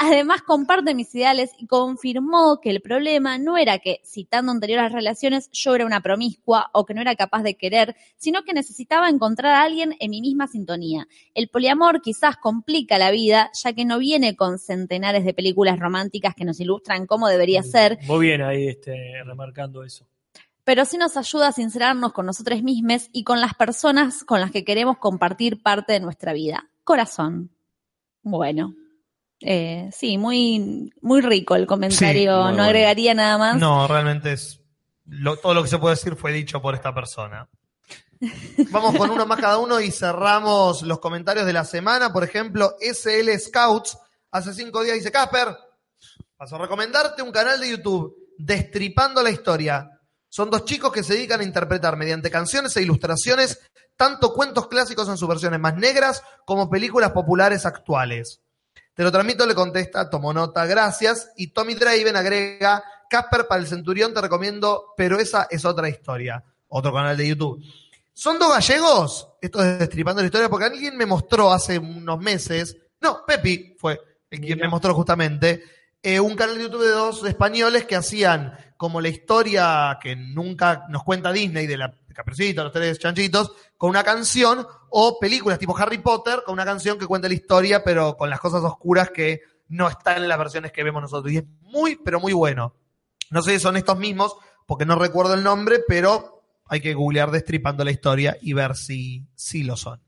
Además, 0.00 0.42
comparte 0.42 0.94
mis 0.94 1.12
ideales 1.12 1.50
y 1.58 1.66
confirmó 1.66 2.60
que 2.62 2.70
el 2.70 2.80
problema 2.80 3.36
no 3.36 3.56
era 3.56 3.80
que, 3.80 4.00
citando 4.04 4.52
anteriores 4.52 4.92
relaciones, 4.92 5.50
yo 5.50 5.74
era 5.74 5.84
una 5.84 6.00
promiscua 6.00 6.70
o 6.72 6.86
que 6.86 6.94
no 6.94 7.00
era 7.00 7.16
capaz 7.16 7.42
de 7.42 7.56
querer, 7.56 7.96
sino 8.16 8.44
que 8.44 8.52
necesitaba 8.52 9.08
encontrar 9.08 9.54
a 9.54 9.62
alguien 9.62 9.96
en 9.98 10.10
mi 10.10 10.20
misma 10.20 10.46
sintonía. 10.46 11.08
El 11.34 11.48
poliamor 11.48 12.00
quizás 12.00 12.36
complica 12.36 12.96
la 12.96 13.10
vida, 13.10 13.50
ya 13.60 13.72
que 13.72 13.84
no 13.84 13.98
viene 13.98 14.36
con 14.36 14.60
centenares 14.60 15.24
de 15.24 15.34
películas 15.34 15.80
románticas 15.80 16.36
que 16.36 16.44
nos 16.44 16.60
ilustran 16.60 17.06
cómo 17.06 17.26
debería 17.26 17.64
ser, 17.64 17.98
Muy 18.06 18.24
bien 18.24 18.40
ahí 18.42 18.68
este, 18.68 18.94
remarcando 19.24 19.82
eso. 19.82 20.06
pero 20.62 20.84
sí 20.84 20.96
nos 20.96 21.16
ayuda 21.16 21.48
a 21.48 21.52
sincerarnos 21.52 22.12
con 22.12 22.24
nosotros 22.24 22.62
mismos 22.62 23.08
y 23.12 23.24
con 23.24 23.40
las 23.40 23.54
personas 23.54 24.22
con 24.22 24.40
las 24.40 24.52
que 24.52 24.64
queremos 24.64 24.98
compartir 24.98 25.60
parte 25.60 25.94
de 25.94 26.00
nuestra 26.00 26.32
vida. 26.32 26.70
Corazón. 26.84 27.50
Bueno. 28.22 28.76
Eh, 29.40 29.88
sí, 29.92 30.18
muy, 30.18 30.92
muy 31.00 31.20
rico 31.20 31.54
el 31.54 31.66
comentario. 31.66 32.20
Sí, 32.20 32.26
no 32.26 32.42
bueno. 32.42 32.62
agregaría 32.64 33.14
nada 33.14 33.38
más. 33.38 33.56
No, 33.56 33.86
realmente 33.86 34.32
es. 34.32 34.60
lo- 35.06 35.36
todo 35.36 35.54
lo 35.54 35.62
que 35.62 35.68
se 35.68 35.78
puede 35.78 35.94
decir 35.94 36.16
fue 36.16 36.32
dicho 36.32 36.60
por 36.60 36.74
esta 36.74 36.94
persona. 36.94 37.48
Vamos 38.70 38.96
con 38.96 39.10
uno 39.10 39.26
más 39.26 39.40
cada 39.40 39.58
uno 39.58 39.80
y 39.80 39.90
cerramos 39.92 40.82
los 40.82 40.98
comentarios 40.98 41.46
de 41.46 41.52
la 41.52 41.64
semana. 41.64 42.12
Por 42.12 42.24
ejemplo, 42.24 42.74
SL 42.80 43.30
Scouts 43.38 43.96
hace 44.32 44.52
cinco 44.54 44.82
días 44.82 44.96
dice: 44.96 45.12
Casper, 45.12 45.56
paso 46.36 46.56
a 46.56 46.58
recomendarte 46.58 47.22
un 47.22 47.30
canal 47.30 47.60
de 47.60 47.70
YouTube, 47.70 48.16
Destripando 48.38 49.22
la 49.22 49.30
Historia. 49.30 49.90
Son 50.28 50.50
dos 50.50 50.64
chicos 50.64 50.92
que 50.92 51.02
se 51.04 51.14
dedican 51.14 51.40
a 51.40 51.44
interpretar 51.44 51.96
mediante 51.96 52.30
canciones 52.30 52.76
e 52.76 52.82
ilustraciones 52.82 53.60
tanto 53.96 54.32
cuentos 54.34 54.68
clásicos 54.68 55.08
en 55.08 55.16
sus 55.16 55.28
versiones 55.28 55.58
más 55.58 55.74
negras 55.76 56.22
como 56.44 56.68
películas 56.68 57.12
populares 57.12 57.64
actuales. 57.66 58.40
Te 58.98 59.04
lo 59.04 59.12
transmito, 59.12 59.46
le 59.46 59.54
contesta, 59.54 60.10
tomo 60.10 60.34
nota, 60.34 60.66
gracias. 60.66 61.30
Y 61.36 61.52
Tommy 61.52 61.76
Draven 61.76 62.16
agrega, 62.16 62.82
Casper 63.08 63.46
para 63.46 63.60
el 63.60 63.68
Centurión 63.68 64.12
te 64.12 64.20
recomiendo, 64.20 64.92
pero 64.96 65.20
esa 65.20 65.46
es 65.48 65.64
otra 65.64 65.88
historia. 65.88 66.42
Otro 66.66 66.92
canal 66.92 67.16
de 67.16 67.28
YouTube. 67.28 67.62
¿Son 68.12 68.40
dos 68.40 68.52
gallegos? 68.52 69.28
Esto 69.40 69.62
es 69.62 69.78
destripando 69.78 70.20
la 70.20 70.26
historia, 70.26 70.48
porque 70.48 70.64
alguien 70.64 70.96
me 70.96 71.06
mostró 71.06 71.52
hace 71.52 71.78
unos 71.78 72.18
meses, 72.18 72.76
no, 73.00 73.20
Pepi 73.24 73.76
fue 73.78 74.00
el 74.30 74.40
quien 74.40 74.58
me 74.58 74.66
mostró 74.66 74.92
justamente, 74.94 75.62
eh, 76.02 76.18
un 76.18 76.34
canal 76.34 76.56
de 76.56 76.64
YouTube 76.64 76.82
de 76.82 76.90
dos 76.90 77.24
españoles 77.24 77.84
que 77.84 77.94
hacían 77.94 78.58
como 78.76 79.00
la 79.00 79.10
historia 79.10 79.96
que 80.02 80.16
nunca 80.16 80.86
nos 80.88 81.04
cuenta 81.04 81.32
Disney 81.32 81.68
de 81.68 81.76
la 81.76 81.94
Caperucita, 82.18 82.64
los 82.64 82.72
tres 82.72 82.98
chanchitos, 82.98 83.52
con 83.76 83.90
una 83.90 84.02
canción, 84.02 84.66
o 84.90 85.20
películas 85.20 85.56
tipo 85.56 85.78
Harry 85.78 85.98
Potter, 85.98 86.42
con 86.44 86.54
una 86.54 86.64
canción 86.64 86.98
que 86.98 87.06
cuenta 87.06 87.28
la 87.28 87.34
historia, 87.34 87.84
pero 87.84 88.16
con 88.16 88.28
las 88.28 88.40
cosas 88.40 88.64
oscuras 88.64 89.10
que 89.10 89.42
no 89.68 89.88
están 89.88 90.24
en 90.24 90.28
las 90.28 90.36
versiones 90.36 90.72
que 90.72 90.82
vemos 90.82 91.00
nosotros. 91.00 91.32
Y 91.32 91.36
es 91.36 91.44
muy, 91.60 91.94
pero 91.94 92.18
muy 92.18 92.32
bueno. 92.32 92.74
No 93.30 93.40
sé 93.40 93.52
si 93.52 93.60
son 93.60 93.76
estos 93.76 93.96
mismos, 94.00 94.34
porque 94.66 94.84
no 94.84 94.98
recuerdo 94.98 95.34
el 95.34 95.44
nombre, 95.44 95.78
pero 95.86 96.42
hay 96.66 96.80
que 96.80 96.92
googlear 96.92 97.30
destripando 97.30 97.84
la 97.84 97.92
historia 97.92 98.36
y 98.42 98.52
ver 98.52 98.74
si, 98.74 99.24
si 99.36 99.62
lo 99.62 99.76
son. 99.76 100.02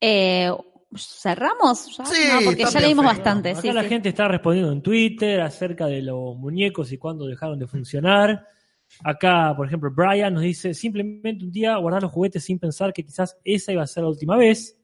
Eh, 0.00 0.50
¿Cerramos? 0.96 1.96
¿Ya? 1.96 2.04
Sí, 2.04 2.20
No, 2.32 2.40
porque 2.46 2.64
ya 2.64 2.80
leímos 2.80 3.04
bastante. 3.04 3.52
Acá 3.52 3.60
sí, 3.60 3.72
la 3.72 3.84
sí. 3.84 3.90
gente 3.90 4.08
está 4.08 4.26
respondiendo 4.26 4.72
en 4.72 4.82
Twitter 4.82 5.40
acerca 5.40 5.86
de 5.86 6.02
los 6.02 6.36
muñecos 6.36 6.90
y 6.90 6.98
cuándo 6.98 7.26
dejaron 7.26 7.60
de 7.60 7.68
funcionar. 7.68 8.48
Acá, 9.04 9.54
por 9.56 9.66
ejemplo, 9.66 9.90
Brian 9.90 10.34
nos 10.34 10.42
dice, 10.42 10.74
simplemente 10.74 11.44
un 11.44 11.52
día 11.52 11.76
guardar 11.76 12.02
los 12.02 12.12
juguetes 12.12 12.44
sin 12.44 12.58
pensar 12.58 12.92
que 12.92 13.04
quizás 13.04 13.36
esa 13.44 13.72
iba 13.72 13.82
a 13.82 13.86
ser 13.86 14.02
la 14.04 14.10
última 14.10 14.36
vez. 14.36 14.76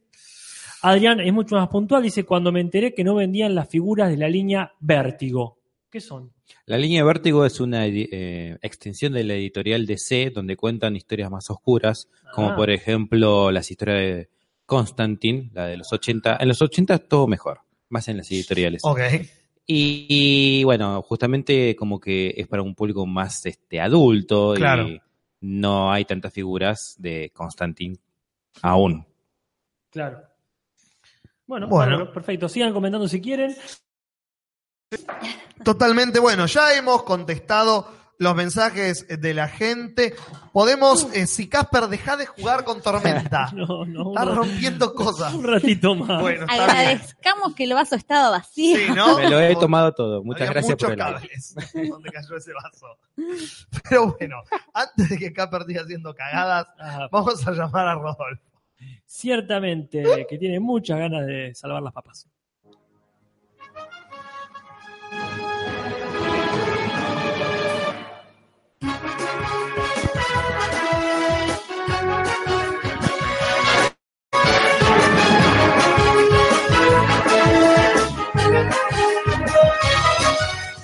Adrián 0.83 1.21
es 1.21 1.33
mucho 1.33 1.57
más 1.57 1.69
puntual, 1.69 2.03
dice, 2.03 2.25
cuando 2.25 2.53
me 2.53 2.61
enteré 2.61 2.95
que 2.95 3.05
no 3.05 3.15
vendían 3.17 3.55
las 3.55 3.69
figuras 3.69 4.11
de 4.11 4.17
la 4.17 4.29
línea 4.29 4.73
Vértigo. 4.81 5.59
¿Qué 5.91 6.01
son? 6.01 6.33
La 6.67 6.77
línea 6.79 7.03
Vértigo 7.05 7.45
es 7.47 7.61
una 7.61 7.87
eh, 7.87 8.59
extensión 8.63 9.13
de 9.15 9.25
la 9.25 9.35
editorial 9.35 9.87
DC 9.87 10.31
donde 10.31 10.57
cuentan 10.57 10.97
historias 10.97 11.31
más 11.31 11.51
oscuras, 11.51 12.09
como 12.35 12.51
Ah. 12.51 12.57
por 12.57 12.71
ejemplo 12.71 13.51
las 13.51 13.71
historias 13.71 13.99
de 13.99 14.29
Constantine, 14.67 15.51
la 15.55 15.67
de 15.67 15.79
los 15.79 15.93
80. 15.93 16.37
En 16.41 16.49
los 16.49 16.61
80 16.61 16.99
todo 16.99 17.27
mejor, 17.27 17.61
más 17.89 18.07
en 18.09 18.19
las 18.19 18.31
editoriales. 18.31 18.83
Ok. 18.85 19.01
Y, 19.71 20.07
y, 20.09 20.65
bueno, 20.65 21.03
justamente 21.03 21.77
como 21.77 22.01
que 22.01 22.33
es 22.37 22.49
para 22.49 22.63
un 22.63 22.75
público 22.75 23.05
más 23.05 23.45
este 23.45 23.79
adulto 23.81 24.55
Claro. 24.57 24.89
y 24.89 25.01
no 25.43 25.93
hay 25.93 26.07
tantas 26.07 26.33
figuras 26.33 26.95
de 26.99 27.31
Constantine 27.35 27.97
aún. 28.63 29.07
Claro. 29.91 30.23
Bueno, 31.47 31.69
Bueno. 31.69 31.97
bueno, 31.99 32.13
perfecto. 32.13 32.49
Sigan 32.49 32.73
comentando 32.73 33.07
si 33.09 33.21
quieren. 33.21 33.55
Totalmente, 35.63 36.19
bueno, 36.19 36.47
ya 36.47 36.75
hemos 36.75 37.03
contestado 37.03 37.87
los 38.19 38.35
mensajes 38.35 39.07
de 39.09 39.33
la 39.35 39.49
gente. 39.49 40.15
Podemos, 40.53 41.07
eh, 41.15 41.27
si 41.27 41.49
Casper 41.49 41.87
deja 41.87 42.17
de 42.17 42.27
jugar 42.27 42.65
con 42.65 42.83
Tormenta, 42.83 43.51
No, 43.55 43.85
no. 43.87 44.11
está 44.11 44.25
rompiendo 44.25 44.93
cosas. 44.95 45.33
un 45.35 45.45
ratito 45.45 45.95
más. 45.95 46.21
Bueno, 46.21 46.41
está 46.43 46.55
bien. 46.55 46.69
Agradezcamos 46.71 47.55
que 47.55 47.65
el 47.65 47.75
vaso 47.75 47.95
estaba 47.95 48.31
vacío. 48.31 48.77
Sí, 48.77 48.87
¿no? 48.95 49.17
Me 49.19 49.31
lo 49.31 49.41
he 49.41 49.55
tomado 49.57 49.93
todo. 49.93 50.23
Muchas 50.25 50.43
Había 50.49 50.53
gracias 50.55 50.77
por 50.79 50.91
el 50.91 50.99
cables 50.99 51.55
donde 51.91 52.11
cayó 52.11 52.37
ese 52.37 52.53
vaso. 52.53 52.87
Pero 53.89 54.17
bueno, 54.19 54.37
antes 54.75 55.09
de 55.09 55.17
que 55.19 55.33
Casper 55.33 55.65
siga 55.65 55.83
haciendo 55.83 56.15
cagadas, 56.15 56.67
Ah, 56.81 57.09
vamos 57.13 57.47
a 57.47 57.53
llamar 57.53 57.87
a 57.89 57.95
Rodolfo. 57.95 58.43
ciertamente 59.07 60.27
que 60.29 60.39
tiene 60.39 60.61
muchas 60.61 60.99
ganas 60.99 61.27
de 61.27 61.55
salvar 61.55 61.83
las 61.83 61.93
papas. 61.93 62.27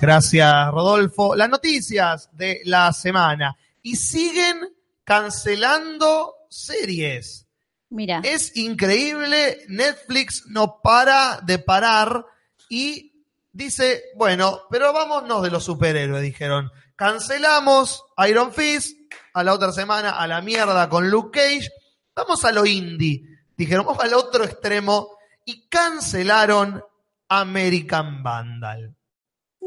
Gracias, 0.01 0.71
Rodolfo. 0.71 1.35
Las 1.35 1.49
noticias 1.49 2.29
de 2.33 2.61
la 2.65 2.91
semana. 2.93 3.55
Y 3.81 3.95
siguen 3.95 4.59
cancelando 5.03 6.35
series. 6.49 7.47
Mira, 7.89 8.21
Es 8.23 8.57
increíble, 8.57 9.59
Netflix 9.69 10.43
no 10.47 10.81
para 10.81 11.39
de 11.41 11.59
parar 11.59 12.25
y 12.67 13.13
dice, 13.51 14.05
bueno, 14.15 14.61
pero 14.69 14.91
vámonos 14.91 15.43
de 15.43 15.51
los 15.51 15.63
superhéroes, 15.63 16.23
dijeron. 16.23 16.71
Cancelamos 16.95 18.03
Iron 18.27 18.51
Fist, 18.51 18.97
a 19.33 19.43
la 19.43 19.53
otra 19.53 19.71
semana 19.71 20.11
a 20.11 20.27
la 20.27 20.41
mierda 20.41 20.89
con 20.89 21.09
Luke 21.09 21.39
Cage, 21.39 21.69
vamos 22.15 22.43
a 22.45 22.51
lo 22.51 22.65
indie. 22.65 23.21
Dijeron, 23.55 23.85
vamos 23.85 24.03
al 24.03 24.13
otro 24.13 24.43
extremo 24.43 25.09
y 25.45 25.67
cancelaron 25.67 26.83
American 27.29 28.23
Vandal. 28.23 28.95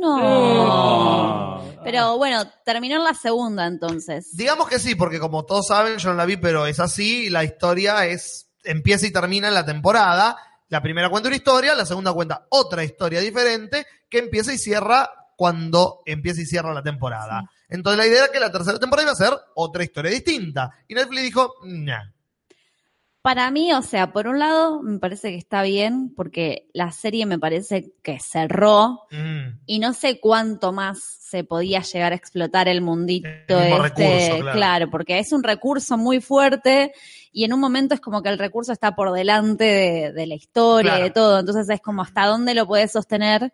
No. 0.00 1.62
Pero 1.84 2.18
bueno, 2.18 2.44
terminó 2.64 2.96
en 2.96 3.04
la 3.04 3.14
segunda 3.14 3.66
entonces. 3.66 4.37
Digamos 4.37 4.68
que 4.68 4.78
sí, 4.78 4.94
porque 4.94 5.18
como 5.18 5.44
todos 5.44 5.68
saben, 5.68 5.98
yo 5.98 6.11
no 6.11 6.16
la 6.16 6.26
vi, 6.26 6.37
pero 6.37 6.66
es 6.66 6.80
así, 6.80 7.30
la 7.30 7.44
historia 7.44 8.06
es 8.06 8.50
empieza 8.64 9.06
y 9.06 9.12
termina 9.12 9.48
en 9.48 9.54
la 9.54 9.64
temporada 9.64 10.37
La 10.68 10.82
primera 10.82 11.08
cuenta 11.08 11.28
una 11.28 11.37
historia, 11.37 11.74
la 11.74 11.87
segunda 11.87 12.12
cuenta 12.12 12.46
otra 12.50 12.84
historia 12.84 13.20
diferente 13.20 13.87
que 14.11 14.18
empieza 14.18 14.52
y 14.52 14.58
cierra 14.58 15.11
cuando 15.37 16.02
empieza 16.04 16.42
y 16.42 16.46
cierra 16.46 16.74
la 16.74 16.82
temporada. 16.82 17.48
Entonces 17.68 17.96
la 17.96 18.06
idea 18.06 18.24
era 18.24 18.32
que 18.32 18.40
la 18.40 18.52
tercera 18.52 18.78
temporada 18.78 19.06
iba 19.06 19.12
a 19.12 19.14
ser 19.14 19.38
otra 19.54 19.84
historia 19.84 20.11
distinta. 20.11 20.70
Y 20.87 20.94
Netflix 20.94 21.22
dijo, 21.22 21.54
nah. 21.64 22.02
Para 23.20 23.50
mí, 23.50 23.72
o 23.72 23.83
sea, 23.83 24.12
por 24.12 24.26
un 24.28 24.38
lado, 24.38 24.81
me 24.83 24.98
parece 24.98 25.31
que 25.31 25.37
está 25.37 25.62
bien, 25.62 26.14
porque 26.14 26.68
la 26.72 26.92
serie 26.92 27.26
me 27.26 27.38
parece 27.38 27.92
que 28.02 28.18
cerró 28.20 29.00
Mm. 29.11 29.59
y 29.66 29.78
no 29.81 29.92
sé 29.92 30.20
cuánto 30.20 30.72
más 30.72 31.02
se 31.02 31.44
podía 31.44 31.83
llegar 31.83 32.12
a 32.12 32.16
explotar 32.16 32.68
el 32.68 32.81
mundito 32.81 33.28
El 33.48 33.85
este, 33.85 34.31
recurso, 34.38 34.52
claro. 34.52 34.90
porque 34.90 35.18
es 35.18 35.33
un 35.33 35.42
recurso 35.42 35.98
muy 35.98 36.20
fuerte 36.20 36.92
y 37.33 37.44
en 37.44 37.52
un 37.52 37.61
momento 37.61 37.94
es 37.94 38.00
como 38.00 38.22
que 38.22 38.31
el 38.31 38.38
recurso 38.38 38.72
está 38.72 38.94
por 38.94 39.12
delante 39.12 39.64
de, 39.64 40.12
de 40.12 40.26
la 40.26 40.35
historia 40.37 40.90
y 40.92 40.94
Claro. 40.94 41.04
de 41.04 41.11
todo, 41.11 41.38
entonces 41.40 41.68
es 41.68 41.81
como 41.81 42.02
hasta 42.02 42.24
dónde 42.24 42.54
lo 42.54 42.66
puedes 42.66 42.92
sostener. 42.92 43.52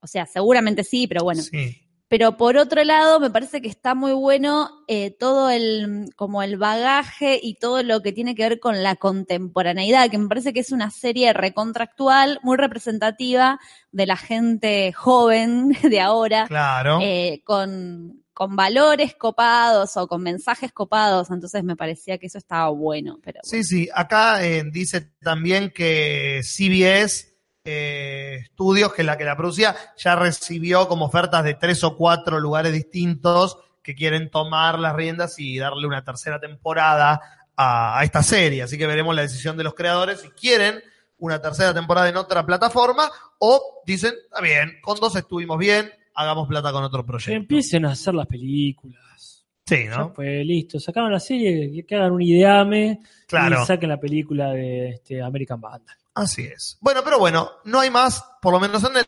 O 0.00 0.06
sea, 0.06 0.24
seguramente 0.26 0.84
sí, 0.84 1.06
pero 1.08 1.22
bueno. 1.24 1.42
Sí. 1.42 1.82
Pero 2.08 2.36
por 2.36 2.56
otro 2.56 2.84
lado, 2.84 3.18
me 3.18 3.30
parece 3.30 3.60
que 3.60 3.68
está 3.68 3.96
muy 3.96 4.12
bueno 4.12 4.70
eh, 4.86 5.10
todo 5.10 5.50
el, 5.50 6.06
como 6.14 6.40
el 6.42 6.56
bagaje 6.56 7.40
y 7.42 7.54
todo 7.56 7.82
lo 7.82 8.00
que 8.00 8.12
tiene 8.12 8.36
que 8.36 8.48
ver 8.48 8.60
con 8.60 8.82
la 8.84 8.94
contemporaneidad, 8.94 10.08
que 10.08 10.18
me 10.18 10.28
parece 10.28 10.52
que 10.52 10.60
es 10.60 10.70
una 10.70 10.90
serie 10.92 11.32
recontractual, 11.32 12.38
muy 12.44 12.56
representativa 12.56 13.58
de 13.90 14.06
la 14.06 14.16
gente 14.16 14.92
joven 14.92 15.70
de 15.82 16.00
ahora, 16.00 16.46
Claro. 16.46 16.98
eh, 17.02 17.42
con, 17.44 18.22
con 18.32 18.54
valores 18.54 19.14
copados 19.16 19.96
o 19.96 20.06
con 20.06 20.22
mensajes 20.22 20.70
copados, 20.72 21.30
entonces 21.30 21.64
me 21.64 21.74
parecía 21.74 22.18
que 22.18 22.26
eso 22.26 22.38
estaba 22.38 22.68
bueno. 22.70 23.18
Pero 23.24 23.40
Sí, 23.42 23.64
sí. 23.64 23.88
Acá 23.92 24.44
eh, 24.46 24.62
dice 24.70 25.10
también 25.22 25.72
que 25.74 26.40
CBS 26.44 27.34
eh, 27.66 28.44
Studios, 28.52 28.92
que 28.94 29.02
es 29.02 29.06
la 29.06 29.18
que 29.18 29.24
la 29.24 29.36
producía, 29.36 29.74
ya 29.96 30.16
recibió 30.16 30.88
como 30.88 31.06
ofertas 31.06 31.44
de 31.44 31.54
tres 31.54 31.82
o 31.84 31.96
cuatro 31.96 32.40
lugares 32.40 32.72
distintos 32.72 33.58
que 33.82 33.94
quieren 33.94 34.30
tomar 34.30 34.78
las 34.78 34.94
riendas 34.96 35.38
y 35.38 35.58
darle 35.58 35.86
una 35.86 36.02
tercera 36.04 36.40
temporada 36.40 37.20
a, 37.56 37.98
a 37.98 38.04
esta 38.04 38.22
serie. 38.22 38.62
Así 38.62 38.78
que 38.78 38.86
veremos 38.86 39.14
la 39.14 39.22
decisión 39.22 39.56
de 39.56 39.64
los 39.64 39.74
creadores 39.74 40.20
si 40.20 40.28
quieren 40.30 40.80
una 41.18 41.40
tercera 41.40 41.72
temporada 41.74 42.08
en 42.08 42.16
otra 42.16 42.44
plataforma 42.44 43.08
o 43.38 43.82
dicen, 43.86 44.12
está 44.24 44.40
bien, 44.40 44.78
con 44.82 44.98
dos 44.98 45.16
estuvimos 45.16 45.58
bien, 45.58 45.90
hagamos 46.14 46.48
plata 46.48 46.72
con 46.72 46.84
otro 46.84 47.02
Que 47.02 47.06
proyecto. 47.06 47.32
empiecen 47.36 47.84
a 47.86 47.92
hacer 47.92 48.14
las 48.14 48.26
películas. 48.26 49.44
Sí, 49.66 49.84
Ya 49.86 49.96
¿no? 49.98 50.10
fue 50.14 50.44
listo. 50.44 50.78
Sacaron 50.78 51.10
la 51.12 51.18
serie, 51.20 51.70
que- 51.72 51.84
que 51.86 51.94
hagan 51.96 52.12
un 52.12 52.22
ideame 52.22 53.00
Claro. 53.26 53.62
y 53.62 53.66
saquen 53.66 53.88
la 53.88 53.98
película 53.98 54.50
de 54.50 54.90
este, 54.90 55.20
American 55.22 55.60
Vandal. 55.60 55.96
Así 56.16 56.42
es. 56.42 56.78
Bueno, 56.80 57.02
pero 57.04 57.18
bueno, 57.18 57.50
no 57.64 57.78
hay 57.80 57.90
más, 57.90 58.24
por 58.42 58.52
lo 58.52 58.58
menos 58.60 58.82
en 58.84 59.04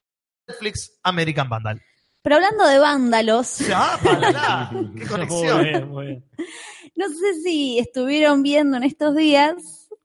Netflix, 0.47 0.93
American 1.03 1.49
Vandal. 1.49 1.83
Pero 2.23 2.37
hablando 2.37 2.67
de 2.67 2.79
vándalos, 2.79 3.59
Ah, 3.75 3.99
palala, 4.03 4.71
qué 4.97 5.07
conexión. 5.09 5.57
Muy 5.59 5.69
bien, 5.69 5.89
muy 5.89 6.07
bien. 6.07 6.25
no 6.97 7.09
sé 7.09 7.41
si 7.43 7.79
estuvieron 7.79 8.43
viendo 8.43 8.77
en 8.77 8.83
estos 8.85 9.17
días 9.17 9.55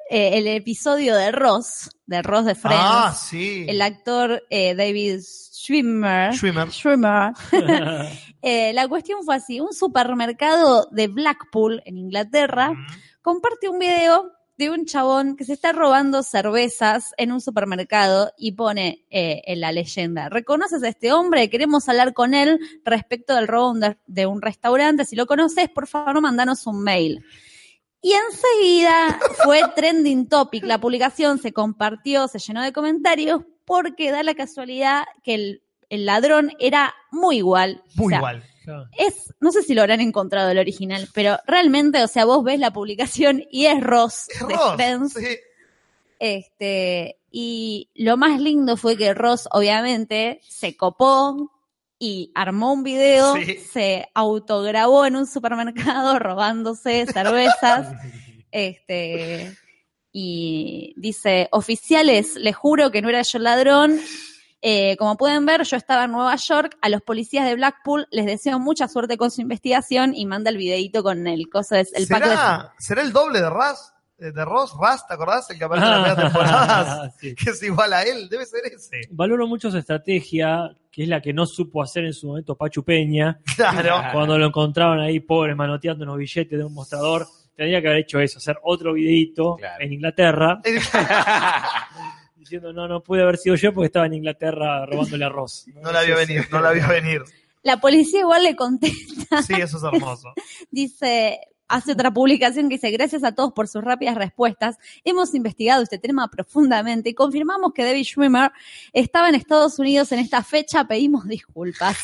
eh, 0.10 0.38
el 0.38 0.48
episodio 0.48 1.16
de 1.16 1.32
Ross, 1.32 1.90
de 2.06 2.22
Ross 2.22 2.46
de 2.46 2.56
Friends. 2.56 2.82
Ah, 2.84 3.14
sí. 3.14 3.66
El 3.68 3.82
actor 3.82 4.42
eh, 4.50 4.74
David 4.76 5.20
Schwimmer. 5.22 6.34
Schwimmer. 6.34 6.72
Schwimmer. 6.72 7.34
Eh, 8.46 8.74
la 8.74 8.90
cuestión 8.90 9.24
fue 9.24 9.36
así: 9.38 9.62
un 9.62 9.72
supermercado 9.72 10.90
de 10.92 11.08
Blackpool, 11.08 11.82
en 11.86 11.98
Inglaterra, 11.98 12.72
Mm. 12.72 12.88
comparte 13.22 13.70
un 13.70 13.80
video 13.80 14.34
de 14.58 14.70
un 14.70 14.86
chabón 14.86 15.36
que 15.36 15.46
se 15.46 15.54
está 15.54 15.72
robando 15.72 16.22
cervezas 16.22 17.12
en 17.18 17.32
un 17.32 17.42
supermercado 17.42 18.32
y 18.38 18.52
pone 18.54 19.06
eh, 19.10 19.42
en 19.46 19.62
la 19.62 19.72
leyenda, 19.72 20.30
¿reconoces 20.30 20.84
a 20.84 20.90
este 20.90 21.12
hombre? 21.12 21.50
Queremos 21.50 21.90
hablar 21.90 22.14
con 22.14 22.34
él 22.34 22.60
respecto 22.86 23.36
del 23.36 23.48
robo 23.48 23.74
de, 24.06 24.26
un 24.26 24.42
restaurante. 24.42 25.06
Si 25.06 25.16
lo 25.16 25.26
conoces, 25.26 25.70
por 25.70 25.88
favor, 25.88 26.22
mandanos 26.22 26.68
un 26.68 26.84
mail. 26.84 27.26
Y 28.02 28.12
enseguida 28.14 29.20
fue 29.44 29.62
trending 29.76 30.28
topic. 30.28 30.64
La 30.66 30.80
publicación 30.80 31.40
se 31.40 31.54
compartió, 31.54 32.28
se 32.28 32.40
llenó 32.40 32.62
de 32.62 32.74
comentarios 32.74 33.42
porque 33.66 34.12
da 34.12 34.24
la 34.24 34.36
casualidad 34.36 35.04
que 35.24 35.36
el, 35.36 35.64
el 35.90 36.06
ladrón 36.06 36.52
era 36.60 36.94
muy 37.12 37.38
igual. 37.38 37.82
O 37.98 38.02
Muy 38.02 38.10
sea, 38.10 38.18
igual. 38.18 38.44
Es, 38.98 39.34
no 39.40 39.52
sé 39.52 39.62
si 39.64 39.74
lo 39.74 39.82
habrán 39.82 40.02
encontrado 40.02 40.50
el 40.50 40.58
original, 40.60 41.08
pero 41.14 41.38
realmente, 41.48 42.04
o 42.04 42.08
sea, 42.08 42.26
vos 42.26 42.44
ves 42.44 42.60
la 42.60 42.72
publicación 42.72 43.44
y 43.52 43.66
es 43.66 43.82
Ross 43.82 44.28
Es 44.30 44.48
de 44.48 44.56
Ross, 44.98 45.14
sí. 45.14 45.38
Este, 46.20 47.20
y 47.32 47.90
lo 47.96 48.16
más 48.16 48.40
lindo 48.40 48.78
fue 48.78 48.96
que 48.96 49.14
Ross, 49.14 49.48
obviamente, 49.52 50.40
se 50.48 50.78
copó 50.78 51.52
y 52.00 52.32
armó 52.36 52.74
un 52.74 52.84
video, 52.84 53.36
Sí. 53.36 53.58
se 53.58 54.10
autograbó 54.14 55.06
en 55.06 55.16
un 55.16 55.26
supermercado 55.28 56.20
robándose 56.20 57.06
cervezas. 57.08 57.94
este, 58.52 59.58
y 60.12 60.94
dice, 60.96 61.50
oficiales, 61.52 62.36
les 62.36 62.56
juro 62.56 62.92
que 62.92 63.02
no 63.02 63.10
era 63.10 63.22
yo 63.24 63.38
el 63.40 63.44
ladrón. 63.44 64.00
Eh, 64.66 64.96
como 64.98 65.18
pueden 65.18 65.46
ver, 65.46 65.64
yo 65.64 65.76
estaba 65.76 66.06
en 66.06 66.12
Nueva 66.14 66.38
York, 66.38 66.78
a 66.82 66.88
los 66.88 67.02
policías 67.02 67.46
de 67.46 67.56
Blackpool 67.56 68.08
les 68.12 68.26
deseo 68.26 68.60
mucha 68.60 68.88
suerte 68.88 69.18
con 69.18 69.30
su 69.30 69.42
investigación 69.42 70.16
y 70.16 70.26
manda 70.26 70.50
el 70.50 70.56
videito 70.58 71.04
con 71.04 71.28
el 71.28 71.50
cosa 71.50 71.82
es 71.82 71.94
el 71.94 72.08
pack 72.08 72.24
de 72.24 72.30
¿Será, 72.30 72.74
¿Será 72.80 73.02
el 73.02 73.12
doble 73.12 73.42
de 73.42 73.50
Raz? 73.50 73.94
eh, 74.20 74.32
De 74.32 74.46
Ross, 74.46 74.74
Raz, 74.80 75.06
¿te 75.06 75.16
acordás? 75.16 75.50
El 75.50 75.58
que 75.58 75.66
aparece 75.66 75.86
en 75.86 75.92
la 75.92 75.98
primera 76.04 76.22
temporada. 76.30 77.12
Sí. 77.20 77.36
que 77.36 77.50
es 77.50 77.62
igual 77.64 77.92
a 77.92 78.04
él, 78.04 78.30
debe 78.30 78.46
ser 78.46 78.62
ese. 78.74 79.02
Valoro 79.12 79.48
mucho 79.48 79.70
su 79.70 79.78
estrategia, 79.78 80.70
que 80.90 81.04
es 81.04 81.10
la 81.10 81.20
que 81.22 81.34
no 81.34 81.46
supo 81.46 81.84
hacer 81.84 82.06
en 82.06 82.14
su 82.14 82.28
momento 82.28 82.56
Pachu 82.56 82.84
Peña. 82.86 83.40
Claro. 83.58 83.98
Cuando 84.14 84.38
lo 84.38 84.46
encontraron 84.48 85.02
ahí, 85.02 85.20
pobre, 85.20 85.56
manoteando 85.56 86.06
unos 86.06 86.18
billetes 86.20 86.58
de 86.58 86.64
un 86.64 86.74
mostrador. 86.74 87.28
Tendría 87.56 87.82
que 87.82 87.88
haber 87.88 88.00
hecho 88.00 88.20
eso, 88.20 88.38
hacer 88.40 88.58
otro 88.64 88.94
videito 88.94 89.58
Claro. 89.58 89.84
en 89.84 89.92
Inglaterra, 89.94 90.60
diciendo, 92.54 92.74
no, 92.74 92.88
no 92.88 93.02
pude 93.02 93.22
haber 93.24 93.38
sido 93.38 93.56
yo 93.56 93.74
porque 93.74 93.88
estaba 93.88 94.06
en 94.06 94.14
Inglaterra 94.14 94.86
robándole 94.86 95.26
arroz. 95.26 95.66
No 95.82 95.92
la 95.92 96.04
vio 96.04 96.16
venir, 96.16 96.48
no 96.52 96.62
la 96.62 96.72
vio 96.72 96.88
venir. 96.88 97.24
La 97.64 97.78
policía 97.78 98.20
igual 98.20 98.44
le 98.44 98.56
contesta, 98.56 99.42
Sí, 99.48 99.54
eso 99.54 99.78
es 99.78 99.84
hermoso. 99.84 100.34
dice, 100.72 101.40
hace 101.68 101.94
otra 101.94 102.12
publicación 102.12 102.70
que 102.70 102.76
dice, 102.76 102.92
gracias 102.92 103.24
a 103.24 103.34
todos 103.34 103.54
por 103.54 103.68
sus 103.68 103.84
rápidas 103.84 104.16
respuestas. 104.16 104.78
Hemos 105.04 105.34
investigado 105.34 105.82
este 105.82 105.98
tema 105.98 106.30
profundamente 106.30 107.10
y 107.10 107.14
confirmamos 107.14 107.74
que 107.74 107.84
David 107.84 108.04
Schwimmer 108.04 108.52
estaba 108.92 109.30
en 109.30 109.36
Estados 109.36 109.80
Unidos 109.80 110.12
en 110.12 110.20
esta 110.20 110.44
fecha. 110.44 110.86
Pedimos 110.86 111.28
disculpas. 111.28 111.98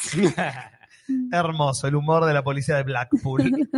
Hermoso, 1.32 1.88
el 1.88 1.96
humor 1.96 2.26
de 2.26 2.34
la 2.34 2.44
policía 2.44 2.76
de 2.78 2.84
Blackpool. 2.84 3.70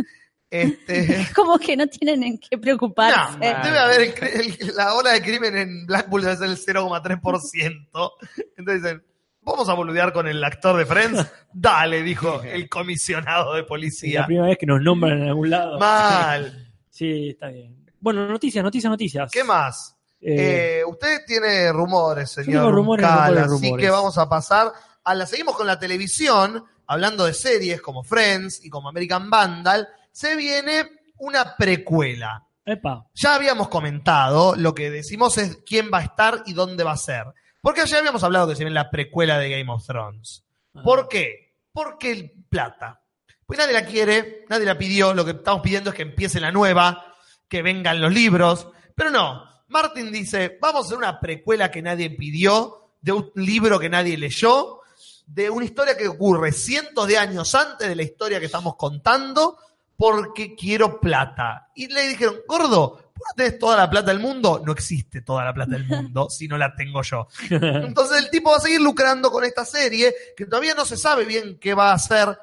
Este, 0.54 1.26
Como 1.34 1.58
que 1.58 1.76
no 1.78 1.86
tienen 1.86 2.22
en 2.24 2.38
qué 2.38 2.58
preocuparse. 2.58 3.38
no, 3.38 3.38
debe 3.64 3.78
haber 3.78 4.00
el 4.02 4.14
cri- 4.14 4.58
el- 4.60 4.76
la 4.76 4.94
ola 4.94 5.12
de 5.12 5.22
crimen 5.22 5.56
en 5.56 5.86
Blackpool 5.86 6.20
debe 6.22 6.36
ser 6.36 6.48
el 6.50 6.58
0,3%. 6.58 8.10
Entonces 8.56 8.82
dicen, 8.82 9.02
vamos 9.40 9.68
a 9.68 9.72
boludear 9.74 10.12
con 10.12 10.28
el 10.28 10.44
actor 10.44 10.76
de 10.76 10.84
Friends. 10.86 11.26
Dale, 11.52 12.02
dijo 12.02 12.42
el 12.42 12.68
comisionado 12.68 13.54
de 13.54 13.60
Es 13.60 13.64
la 13.64 13.68
policía. 13.68 14.26
primera 14.26 14.46
vez 14.48 14.58
que 14.58 14.66
nos 14.66 14.82
nombran 14.82 15.22
en 15.22 15.28
algún 15.28 15.50
lado. 15.50 15.78
Mal. 15.78 16.68
Sí, 16.94 17.30
está 17.30 17.48
bien. 17.48 17.86
Bueno, 18.00 18.28
noticias, 18.28 18.62
noticias, 18.62 18.90
noticias. 18.90 19.30
¿Qué 19.32 19.42
más? 19.44 19.96
Eh, 20.20 20.80
Eh, 20.80 20.84
usted 20.86 21.24
tiene 21.26 21.72
rumores, 21.72 22.30
señor. 22.30 22.52
tengo 22.64 22.70
rumores, 22.70 23.06
Runcal, 23.06 23.28
rumores, 23.28 23.44
así 23.54 23.64
rumores. 23.64 23.84
que 23.86 23.90
vamos 23.90 24.18
a 24.18 24.28
pasar 24.28 24.72
a 25.02 25.14
la. 25.14 25.24
Seguimos 25.24 25.56
con 25.56 25.66
la 25.66 25.78
televisión, 25.78 26.62
hablando 26.86 27.24
de 27.24 27.32
series 27.32 27.80
como 27.80 28.04
Friends 28.04 28.62
y 28.62 28.68
como 28.68 28.90
American 28.90 29.30
Vandal. 29.30 29.88
Se 30.12 30.36
viene 30.36 30.88
una 31.18 31.56
precuela. 31.56 32.46
epa. 32.64 33.06
Ya 33.14 33.34
habíamos 33.34 33.68
comentado, 33.68 34.54
lo 34.56 34.74
que 34.74 34.90
decimos 34.90 35.38
es 35.38 35.58
quién 35.66 35.90
va 35.92 35.98
a 35.98 36.02
estar 36.02 36.42
y 36.46 36.52
dónde 36.52 36.84
va 36.84 36.92
a 36.92 36.96
ser. 36.96 37.24
Porque 37.60 37.80
ayer 37.80 37.98
habíamos 37.98 38.22
hablado 38.22 38.48
que 38.48 38.54
se 38.54 38.64
viene 38.64 38.74
la 38.74 38.90
precuela 38.90 39.38
de 39.38 39.50
Game 39.50 39.72
of 39.72 39.86
Thrones. 39.86 40.44
¿Por 40.84 41.08
qué? 41.08 41.54
Porque 41.72 42.12
el 42.12 42.32
plata. 42.48 43.00
Pues 43.46 43.58
nadie 43.58 43.72
la 43.72 43.84
quiere, 43.84 44.44
nadie 44.48 44.66
la 44.66 44.78
pidió, 44.78 45.14
lo 45.14 45.24
que 45.24 45.32
estamos 45.32 45.62
pidiendo 45.62 45.90
es 45.90 45.96
que 45.96 46.02
empiece 46.02 46.40
la 46.40 46.50
nueva, 46.52 47.14
que 47.48 47.62
vengan 47.62 48.00
los 48.00 48.12
libros. 48.12 48.68
Pero 48.94 49.10
no, 49.10 49.44
Martin 49.68 50.10
dice, 50.10 50.58
vamos 50.60 50.82
a 50.82 50.86
hacer 50.86 50.98
una 50.98 51.20
precuela 51.20 51.70
que 51.70 51.82
nadie 51.82 52.10
pidió, 52.10 52.92
de 53.00 53.12
un 53.12 53.30
libro 53.34 53.78
que 53.78 53.88
nadie 53.88 54.16
leyó, 54.16 54.80
de 55.26 55.50
una 55.50 55.64
historia 55.64 55.96
que 55.96 56.08
ocurre 56.08 56.52
cientos 56.52 57.06
de 57.08 57.18
años 57.18 57.54
antes 57.54 57.88
de 57.88 57.96
la 57.96 58.02
historia 58.02 58.40
que 58.40 58.46
estamos 58.46 58.76
contando, 58.76 59.58
porque 60.02 60.56
quiero 60.56 60.98
plata. 60.98 61.70
Y 61.76 61.86
le 61.86 62.08
dijeron, 62.08 62.40
gordo, 62.48 63.12
¿vos 63.14 63.28
tenés 63.36 63.56
toda 63.56 63.76
la 63.76 63.88
plata 63.88 64.08
del 64.08 64.18
mundo? 64.18 64.60
No 64.66 64.72
existe 64.72 65.22
toda 65.22 65.44
la 65.44 65.54
plata 65.54 65.74
del 65.74 65.86
mundo 65.86 66.28
si 66.28 66.48
no 66.48 66.58
la 66.58 66.74
tengo 66.74 67.02
yo. 67.02 67.28
Entonces 67.50 68.18
el 68.18 68.28
tipo 68.28 68.50
va 68.50 68.56
a 68.56 68.60
seguir 68.60 68.80
lucrando 68.80 69.30
con 69.30 69.44
esta 69.44 69.64
serie, 69.64 70.12
que 70.36 70.46
todavía 70.46 70.74
no 70.74 70.84
se 70.84 70.96
sabe 70.96 71.24
bien 71.24 71.56
qué 71.60 71.74
va 71.74 71.92
a 71.92 71.94
hacer. 71.94 72.36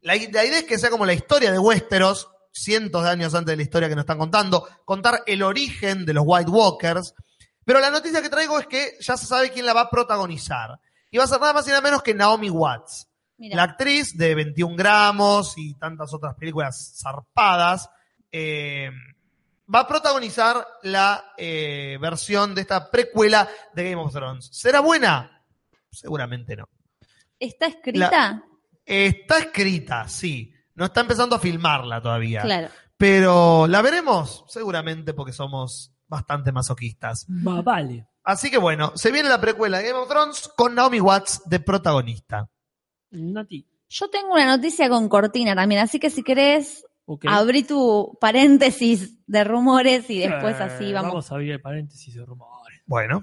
La, 0.00 0.14
la 0.14 0.16
idea 0.16 0.60
es 0.60 0.64
que 0.64 0.78
sea 0.78 0.88
como 0.88 1.04
la 1.04 1.12
historia 1.12 1.52
de 1.52 1.58
Westeros, 1.58 2.30
cientos 2.50 3.04
de 3.04 3.10
años 3.10 3.34
antes 3.34 3.52
de 3.52 3.56
la 3.56 3.62
historia 3.62 3.90
que 3.90 3.94
nos 3.94 4.04
están 4.04 4.16
contando, 4.16 4.66
contar 4.86 5.22
el 5.26 5.42
origen 5.42 6.06
de 6.06 6.14
los 6.14 6.24
White 6.26 6.50
Walkers, 6.50 7.14
Pero 7.66 7.78
la 7.78 7.90
noticia 7.90 8.22
que 8.22 8.30
traigo 8.30 8.58
es 8.58 8.66
que 8.66 8.96
ya 9.00 9.18
se 9.18 9.26
sabe 9.26 9.50
quién 9.50 9.66
la 9.66 9.74
va 9.74 9.82
a 9.82 9.90
protagonizar. 9.90 10.80
Y 11.10 11.18
va 11.18 11.24
a 11.24 11.26
ser 11.26 11.40
nada 11.40 11.52
más 11.52 11.66
y 11.66 11.68
nada 11.68 11.82
menos 11.82 12.02
que 12.02 12.14
Naomi 12.14 12.48
Watts. 12.48 13.06
La 13.38 13.64
actriz 13.64 14.16
de 14.16 14.34
21 14.34 14.76
gramos 14.76 15.54
y 15.56 15.74
tantas 15.74 16.12
otras 16.14 16.34
películas 16.36 16.98
zarpadas. 17.02 17.90
eh, 18.30 18.90
va 19.72 19.80
a 19.80 19.88
protagonizar 19.88 20.66
la 20.82 21.32
eh, 21.36 21.98
versión 22.00 22.54
de 22.54 22.60
esta 22.62 22.90
precuela 22.90 23.48
de 23.74 23.90
Game 23.90 24.02
of 24.02 24.12
Thrones. 24.12 24.48
¿Será 24.52 24.80
buena? 24.80 25.42
Seguramente 25.90 26.56
no. 26.56 26.68
¿Está 27.38 27.66
escrita? 27.66 28.42
Está 28.84 29.38
escrita, 29.38 30.08
sí. 30.08 30.52
No 30.74 30.86
está 30.86 31.00
empezando 31.00 31.36
a 31.36 31.38
filmarla 31.38 32.02
todavía. 32.02 32.42
Claro. 32.42 32.68
Pero 32.96 33.66
la 33.66 33.80
veremos, 33.82 34.44
seguramente, 34.48 35.14
porque 35.14 35.32
somos 35.32 35.92
bastante 36.06 36.52
masoquistas. 36.52 37.26
Va, 37.28 37.62
vale. 37.62 38.06
Así 38.22 38.50
que 38.50 38.58
bueno, 38.58 38.92
se 38.96 39.10
viene 39.10 39.28
la 39.28 39.40
precuela 39.40 39.78
de 39.78 39.88
Game 39.88 39.98
of 39.98 40.08
Thrones 40.08 40.50
con 40.56 40.74
Naomi 40.74 41.00
Watts 41.00 41.42
de 41.46 41.60
protagonista. 41.60 42.48
Nati. 43.14 43.66
Yo 43.88 44.08
tengo 44.08 44.32
una 44.34 44.56
noticia 44.56 44.88
con 44.88 45.08
cortina 45.08 45.54
también, 45.54 45.80
así 45.82 45.98
que 46.00 46.10
si 46.10 46.22
querés, 46.22 46.84
ok. 47.06 47.26
abrí 47.28 47.62
tu 47.62 48.16
paréntesis 48.20 49.18
de 49.26 49.44
rumores 49.44 50.08
y 50.10 50.18
después 50.20 50.58
Eh, 50.58 50.62
así 50.64 50.92
vamos. 50.92 51.12
Vamos 51.12 51.30
a 51.32 51.34
abrir 51.34 51.52
el 51.52 51.60
paréntesis 51.60 52.14
de 52.14 52.24
rumores. 52.24 52.80
Bueno, 52.86 53.22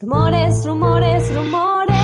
Rumores, 0.00 0.64
rumores, 0.66 1.34
rumores. 1.34 1.96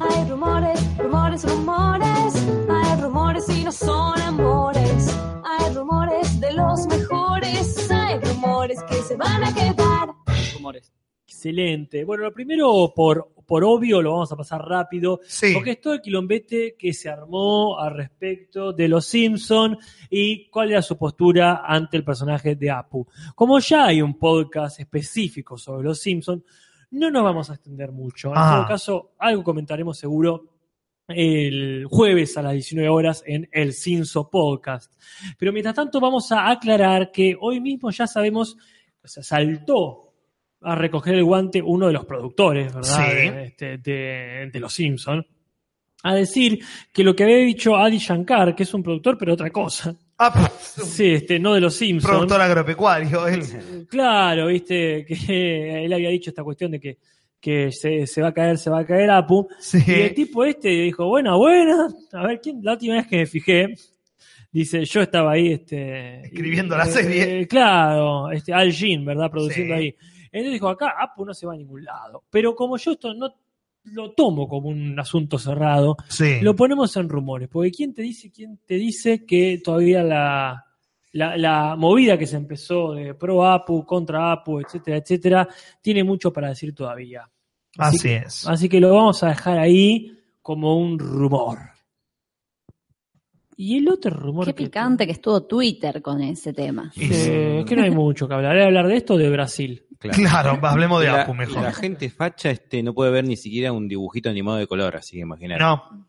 Hay 0.00 0.24
rumores, 0.28 0.98
rumores, 0.98 1.42
rumores. 1.44 2.34
Hay 2.70 3.00
rumores 3.00 3.48
y 3.48 3.64
no 3.64 3.72
son 3.72 4.20
amores. 4.20 5.16
Hay 5.44 5.74
rumores 5.74 6.40
de 6.40 6.52
los 6.52 6.86
mejores. 6.86 7.90
Hay 7.90 8.18
rumores 8.20 8.82
que 8.84 8.94
se 8.96 9.16
van 9.16 9.44
a 9.44 9.54
quedar. 9.54 10.08
Rumores. 10.54 10.92
Excelente. 11.26 12.04
Bueno, 12.04 12.24
lo 12.24 12.32
primero, 12.32 12.92
por, 12.94 13.32
por 13.46 13.64
obvio, 13.64 14.00
lo 14.02 14.12
vamos 14.12 14.32
a 14.32 14.36
pasar 14.36 14.60
rápido. 14.62 15.20
sí. 15.24 15.52
Porque 15.54 15.72
es 15.72 15.80
todo 15.80 15.94
el 15.94 16.00
quilombete 16.00 16.74
que 16.78 16.92
se 16.92 17.08
armó 17.08 17.78
al 17.78 17.94
respecto 17.94 18.72
de 18.72 18.88
los 18.88 19.04
Simpson 19.06 19.78
y 20.10 20.48
cuál 20.50 20.70
era 20.70 20.82
su 20.82 20.96
postura 20.96 21.62
ante 21.66 21.96
el 21.96 22.04
personaje 22.04 22.56
de 22.56 22.70
Apu. 22.70 23.06
Como 23.34 23.58
ya 23.58 23.86
hay 23.86 24.02
un 24.02 24.18
podcast 24.18 24.80
específico 24.80 25.56
sobre 25.58 25.84
los 25.84 25.98
Simpson, 26.00 26.44
no 26.90 27.10
nos 27.10 27.24
vamos 27.24 27.50
a 27.50 27.54
extender 27.54 27.90
mucho. 27.92 28.28
En 28.28 28.34
Ah. 28.36 28.54
todo 28.58 28.68
caso, 28.68 29.10
algo 29.18 29.42
comentaremos 29.42 29.98
seguro 29.98 30.50
el 31.08 31.86
jueves 31.90 32.36
a 32.38 32.42
las 32.42 32.52
19 32.54 32.88
horas 32.88 33.22
en 33.26 33.48
el 33.52 33.72
Cinso 33.74 34.30
Podcast. 34.30 34.92
Pero 35.38 35.52
mientras 35.52 35.74
tanto 35.74 36.00
vamos 36.00 36.32
a 36.32 36.48
aclarar 36.50 37.10
que 37.12 37.36
hoy 37.38 37.60
mismo 37.60 37.90
ya 37.90 38.06
sabemos, 38.06 38.56
o 39.02 39.08
sea, 39.08 39.22
saltó 39.22 40.03
a 40.64 40.74
recoger 40.74 41.14
el 41.14 41.24
guante 41.24 41.60
uno 41.62 41.86
de 41.88 41.92
los 41.92 42.04
productores, 42.06 42.74
¿verdad? 42.74 43.06
Sí. 43.08 43.14
De, 43.16 43.44
este, 43.44 43.78
de- 43.78 44.50
de 44.52 44.60
Los 44.60 44.72
Simpson. 44.72 45.26
A 46.02 46.14
decir 46.14 46.58
que 46.92 47.02
lo 47.02 47.16
que 47.16 47.24
había 47.24 47.36
dicho 47.38 47.76
Adi 47.76 47.98
Shankar, 47.98 48.54
que 48.54 48.64
es 48.64 48.74
un 48.74 48.82
productor, 48.82 49.16
pero 49.16 49.32
otra 49.34 49.50
cosa. 49.50 49.94
Ah, 50.18 50.32
un 50.78 50.84
Sí, 50.84 51.12
este, 51.14 51.38
no 51.38 51.54
de 51.54 51.60
Los 51.60 51.74
Simpson. 51.76 52.10
productor 52.10 52.40
agropecuario. 52.42 53.26
él. 53.26 53.42
Claro, 53.88 54.46
viste, 54.48 55.04
que 55.06 55.84
él 55.84 55.92
había 55.92 56.10
dicho 56.10 56.30
esta 56.30 56.44
cuestión 56.44 56.72
de 56.72 56.80
que, 56.80 56.98
que 57.40 57.72
se, 57.72 58.06
se 58.06 58.20
va 58.22 58.28
a 58.28 58.32
caer, 58.34 58.58
se 58.58 58.68
va 58.70 58.80
a 58.80 58.86
caer 58.86 59.10
Apu. 59.10 59.48
Sí. 59.58 59.78
Y 59.86 59.92
el 59.92 60.14
tipo 60.14 60.44
este 60.44 60.68
dijo, 60.68 61.06
bueno, 61.06 61.38
bueno, 61.38 61.88
a 62.12 62.26
ver, 62.26 62.40
¿quién? 62.42 62.60
la 62.62 62.72
última 62.72 62.94
vez 62.96 63.06
que 63.06 63.16
me 63.16 63.26
fijé, 63.26 63.74
dice, 64.52 64.84
yo 64.84 65.00
estaba 65.00 65.32
ahí, 65.32 65.52
este... 65.52 66.26
Escribiendo 66.26 66.76
la 66.76 66.84
eh, 66.84 66.88
serie. 66.92 67.40
eh, 67.40 67.46
claro, 67.48 68.30
este, 68.30 68.52
Al 68.52 68.70
Jean, 68.72 69.04
¿verdad? 69.06 69.30
Produciendo 69.30 69.74
Sí. 69.74 69.80
ahí. 69.80 69.94
Entonces 70.34 70.52
dijo, 70.54 70.68
acá 70.68 70.94
Apu 71.00 71.24
no 71.24 71.32
se 71.32 71.46
va 71.46 71.54
a 71.54 71.56
ningún 71.56 71.84
lado. 71.84 72.24
Pero 72.30 72.54
como 72.56 72.76
yo 72.76 72.92
esto 72.92 73.14
no 73.14 73.32
lo 73.84 74.12
tomo 74.12 74.48
como 74.48 74.68
un 74.70 74.98
asunto 74.98 75.38
cerrado, 75.38 75.96
Sí. 76.08 76.40
lo 76.40 76.56
ponemos 76.56 76.96
en 76.96 77.08
rumores. 77.08 77.48
Porque 77.48 77.70
¿quién 77.70 77.94
te 77.94 78.02
dice, 78.02 78.30
quién 78.32 78.58
te 78.66 78.74
dice 78.74 79.24
que 79.24 79.60
todavía 79.62 80.02
la, 80.02 80.64
la, 81.12 81.36
la 81.36 81.76
movida 81.76 82.18
que 82.18 82.26
se 82.26 82.36
empezó 82.36 82.92
de 82.94 83.14
pro 83.14 83.44
Apu, 83.46 83.84
contra 83.86 84.32
Apu, 84.32 84.58
etcétera, 84.60 84.96
etcétera, 84.96 85.48
tiene 85.80 86.02
mucho 86.02 86.32
para 86.32 86.48
decir 86.48 86.74
todavía. 86.74 87.30
Así 87.78 88.08
es. 88.10 88.46
Así 88.48 88.68
que 88.68 88.80
lo 88.80 88.92
vamos 88.94 89.22
a 89.22 89.28
dejar 89.28 89.58
ahí 89.58 90.18
como 90.42 90.76
un 90.78 90.98
rumor. 90.98 91.58
Y 93.56 93.78
el 93.78 93.88
otro 93.88 94.10
rumor. 94.10 94.46
Qué 94.46 94.54
que- 94.54 94.64
picante 94.64 95.06
que 95.06 95.12
estuvo 95.12 95.44
Twitter 95.44 96.02
con 96.02 96.20
ese 96.22 96.52
tema. 96.52 96.90
Sí, 96.92 97.04
es 97.10 97.64
que 97.64 97.76
no 97.76 97.82
hay 97.84 97.90
mucho 97.90 98.26
que 98.26 98.34
hablar. 98.34 98.52
¿Hay 98.56 98.62
que 98.62 98.66
hablar 98.66 98.88
de 98.88 98.96
esto 98.96 99.14
o 99.14 99.18
de 99.18 99.30
Brasil? 99.30 99.84
Claro, 100.10 100.58
hablemos 100.62 101.00
de 101.00 101.06
la, 101.06 101.22
Apu 101.22 101.34
mejor. 101.34 101.62
la 101.62 101.72
gente 101.72 102.10
facha 102.10 102.50
este, 102.50 102.82
no 102.82 102.94
puede 102.94 103.10
ver 103.10 103.24
ni 103.24 103.36
siquiera 103.36 103.72
un 103.72 103.88
dibujito 103.88 104.28
animado 104.30 104.58
de 104.58 104.66
color, 104.66 104.96
así 104.96 105.16
que 105.16 105.22
imaginar. 105.22 105.60
No. 105.60 106.06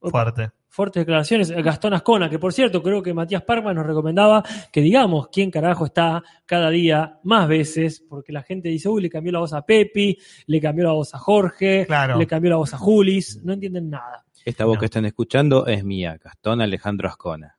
Fuerte. 0.00 0.50
Fuertes 0.68 1.00
declaraciones. 1.00 1.50
Gastón 1.50 1.94
Ascona, 1.94 2.30
que 2.30 2.38
por 2.38 2.52
cierto, 2.52 2.82
creo 2.82 3.02
que 3.02 3.12
Matías 3.12 3.42
Parma 3.42 3.74
nos 3.74 3.84
recomendaba 3.84 4.44
que 4.70 4.80
digamos 4.80 5.28
quién 5.28 5.50
carajo 5.50 5.86
está 5.86 6.22
cada 6.46 6.70
día 6.70 7.18
más 7.24 7.48
veces, 7.48 8.04
porque 8.08 8.32
la 8.32 8.42
gente 8.42 8.68
dice, 8.68 8.88
uy, 8.88 9.02
le 9.02 9.10
cambió 9.10 9.32
la 9.32 9.40
voz 9.40 9.52
a 9.54 9.62
Pepi, 9.66 10.16
le 10.46 10.60
cambió 10.60 10.84
la 10.84 10.92
voz 10.92 11.14
a 11.14 11.18
Jorge, 11.18 11.84
Claro. 11.86 12.16
le 12.18 12.26
cambió 12.26 12.50
la 12.50 12.56
voz 12.56 12.74
a 12.74 12.78
Julis, 12.78 13.42
no 13.42 13.54
entienden 13.54 13.90
nada. 13.90 14.24
Esta 14.44 14.66
voz 14.66 14.76
No. 14.76 14.80
que 14.80 14.84
están 14.86 15.04
escuchando 15.06 15.66
es 15.66 15.82
mía, 15.82 16.16
Gastón 16.22 16.60
Alejandro 16.60 17.08
Ascona. 17.08 17.56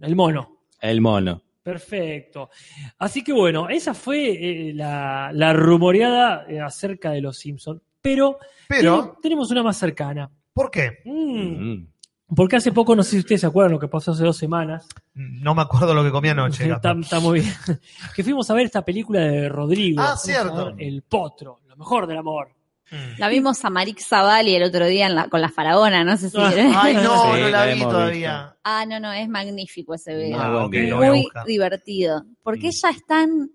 El 0.00 0.16
mono. 0.16 0.60
El 0.80 1.00
mono. 1.02 1.42
Perfecto. 1.62 2.50
Así 2.98 3.22
que 3.22 3.32
bueno, 3.32 3.68
esa 3.68 3.94
fue 3.94 4.30
eh, 4.32 4.72
la, 4.74 5.30
la 5.32 5.52
rumoreada 5.52 6.44
eh, 6.48 6.60
acerca 6.60 7.10
de 7.12 7.20
los 7.20 7.38
Simpsons. 7.38 7.80
Pero, 8.00 8.38
Pero, 8.68 9.02
ten- 9.04 9.12
tenemos 9.22 9.50
una 9.50 9.62
más 9.62 9.76
cercana. 9.76 10.30
¿por 10.52 10.70
qué? 10.70 10.98
Mm, 11.04 11.72
Mm. 11.72 11.88
Porque 12.34 12.56
hace 12.56 12.72
poco, 12.72 12.96
no 12.96 13.02
sé 13.02 13.10
si 13.10 13.18
ustedes 13.18 13.42
se 13.42 13.46
acuerdan 13.46 13.72
lo 13.72 13.78
que 13.78 13.88
pasó 13.88 14.12
hace 14.12 14.24
dos 14.24 14.38
semanas. 14.38 14.88
No 15.14 15.54
me 15.54 15.60
acuerdo 15.62 15.92
lo 15.92 16.02
que 16.02 16.10
comí 16.10 16.30
anoche. 16.30 16.66
Está, 16.70 16.94
muy 17.20 17.40
bien. 17.40 17.52
que 18.16 18.24
fuimos 18.24 18.50
a 18.50 18.54
ver 18.54 18.64
esta 18.66 18.82
película 18.82 19.20
de 19.20 19.50
Rodrigo. 19.50 20.00
Ah, 20.02 20.16
cierto. 20.16 20.72
El 20.78 21.02
Potro, 21.02 21.60
lo 21.68 21.76
mejor 21.76 22.06
del 22.06 22.16
amor. 22.16 22.48
Mm. 22.92 23.18
La 23.18 23.28
vimos 23.28 23.64
a 23.64 23.70
Marix 23.70 24.06
Zavalli 24.06 24.54
el 24.54 24.62
otro 24.62 24.86
día 24.86 25.06
en 25.06 25.14
la- 25.14 25.28
con 25.28 25.40
la 25.40 25.48
faraona, 25.48 26.04
no 26.04 26.16
sé 26.18 26.28
si... 26.30 26.36
Ah, 26.38 26.52
Ay, 26.82 26.94
no, 26.94 27.00
Sí, 27.34 27.40
no 27.40 27.48
la 27.48 27.66
la 27.66 27.74
vi 27.74 27.80
todavía. 27.80 28.56
Ah, 28.62 28.84
no, 28.86 29.00
no, 29.00 29.12
es 29.12 29.28
magnífico 29.28 29.94
ese 29.94 30.14
video. 30.14 30.38
Ah, 30.40 30.68
video. 30.70 30.96
voy 30.98 31.06
a 31.06 31.10
Muy 31.10 31.26
divertido. 31.46 32.24
Porque 32.42 32.66
Mm. 32.66 32.70
ella 32.70 32.90
es 32.90 33.06
tan 33.06 33.50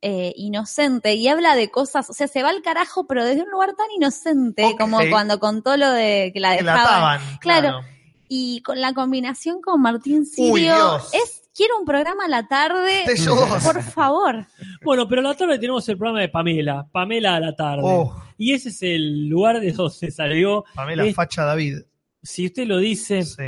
eh, 0.00 0.32
inocente 0.36 1.14
y 1.14 1.26
habla 1.26 1.56
de 1.56 1.70
cosas, 1.72 2.08
o 2.08 2.12
sea, 2.12 2.28
se 2.28 2.42
va 2.44 2.50
al 2.50 2.62
carajo, 2.62 3.06
pero 3.08 3.24
desde 3.24 3.42
un 3.42 3.50
lugar 3.50 3.70
tan 3.76 3.88
inocente, 3.96 4.76
como 4.78 5.00
cuando 5.10 5.40
contó 5.40 5.76
lo 5.76 5.90
de 5.90 6.30
que 6.32 6.38
la 6.38 6.56
Que 6.56 6.62
la 6.62 6.72
dejaban. 6.74 6.94
ataban. 6.94 7.38
Claro. 7.40 7.68
Claro. 7.80 7.86
Y 8.28 8.62
con 8.62 8.80
la 8.80 8.92
combinación 8.94 9.60
con 9.60 9.80
Martín 9.82 10.24
Sirio, 10.24 10.52
Uy, 10.52 10.68
es 11.14 11.47
quiero 11.58 11.78
un 11.80 11.84
programa 11.84 12.24
a 12.26 12.28
la 12.28 12.46
tarde, 12.46 13.02
De 13.04 13.12
ellos 13.12 13.26
dos. 13.26 13.64
por 13.64 13.82
favor. 13.82 14.46
Bueno, 14.82 15.08
pero 15.08 15.20
a 15.20 15.24
la 15.24 15.34
tarde 15.34 15.58
tenemos 15.58 15.86
el 15.88 15.98
programa 15.98 16.20
de 16.20 16.28
Pamela. 16.28 16.86
Pamela 16.90 17.34
a 17.34 17.40
la 17.40 17.54
tarde. 17.56 17.82
Oh, 17.84 18.14
Y 18.38 18.52
ese 18.54 18.68
es 18.68 18.80
el 18.82 19.28
lugar 19.28 19.60
de 19.60 19.72
donde 19.72 20.10
salió. 20.12 20.64
Pamela 20.74 21.04
Es- 21.04 21.16
Facha 21.16 21.44
David. 21.44 21.78
Si 22.22 22.46
usted 22.46 22.66
lo 22.68 22.78
dice. 22.78 23.22
Sí. 23.24 23.42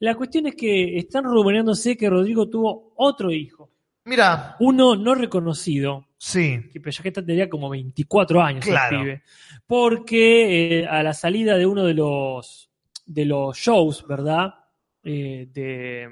La 0.00 0.14
cuestión 0.14 0.46
es 0.46 0.54
que 0.54 0.98
están 0.98 1.24
rumoreándose 1.24 1.96
que 1.96 2.08
Rodrigo 2.10 2.48
tuvo 2.48 2.92
otro 2.96 3.32
hijo. 3.32 3.70
Mira, 4.04 4.56
Uno 4.60 4.94
no 4.96 5.14
reconocido. 5.14 6.06
sí. 6.18 6.60
que 6.72 6.80
pero 6.80 6.90
ya 6.92 7.02
que 7.02 7.10
tenía 7.12 7.48
como 7.48 7.68
24 7.70 8.40
años 8.42 8.66
el 8.66 8.72
Claro. 8.72 9.00
pibe. 9.00 9.22
Porque 9.66 10.80
eh, 10.80 10.86
a 10.86 11.02
la 11.02 11.14
salida 11.14 11.56
de 11.56 11.66
uno 11.66 11.84
de 11.84 11.94
los 11.94 12.70
de 13.06 13.24
los 13.24 13.56
shows, 13.56 14.06
¿verdad? 14.06 14.54
Eh, 15.02 15.48
de 15.52 16.08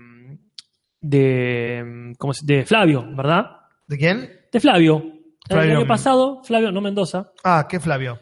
de 1.09 2.13
¿cómo 2.19 2.33
se- 2.35 2.45
de 2.47 2.65
Flavio, 2.65 3.05
¿verdad? 3.15 3.45
¿De 3.87 3.97
quién? 3.99 4.31
De 4.53 4.61
Flavio. 4.61 5.03
Flavio. 5.49 5.71
El 5.73 5.77
año 5.79 5.87
pasado, 5.87 6.43
Flavio, 6.43 6.73
no 6.73 6.81
Mendoza. 6.81 7.31
Ah, 7.45 7.67
¿qué 7.69 7.79
Flavio? 7.81 8.19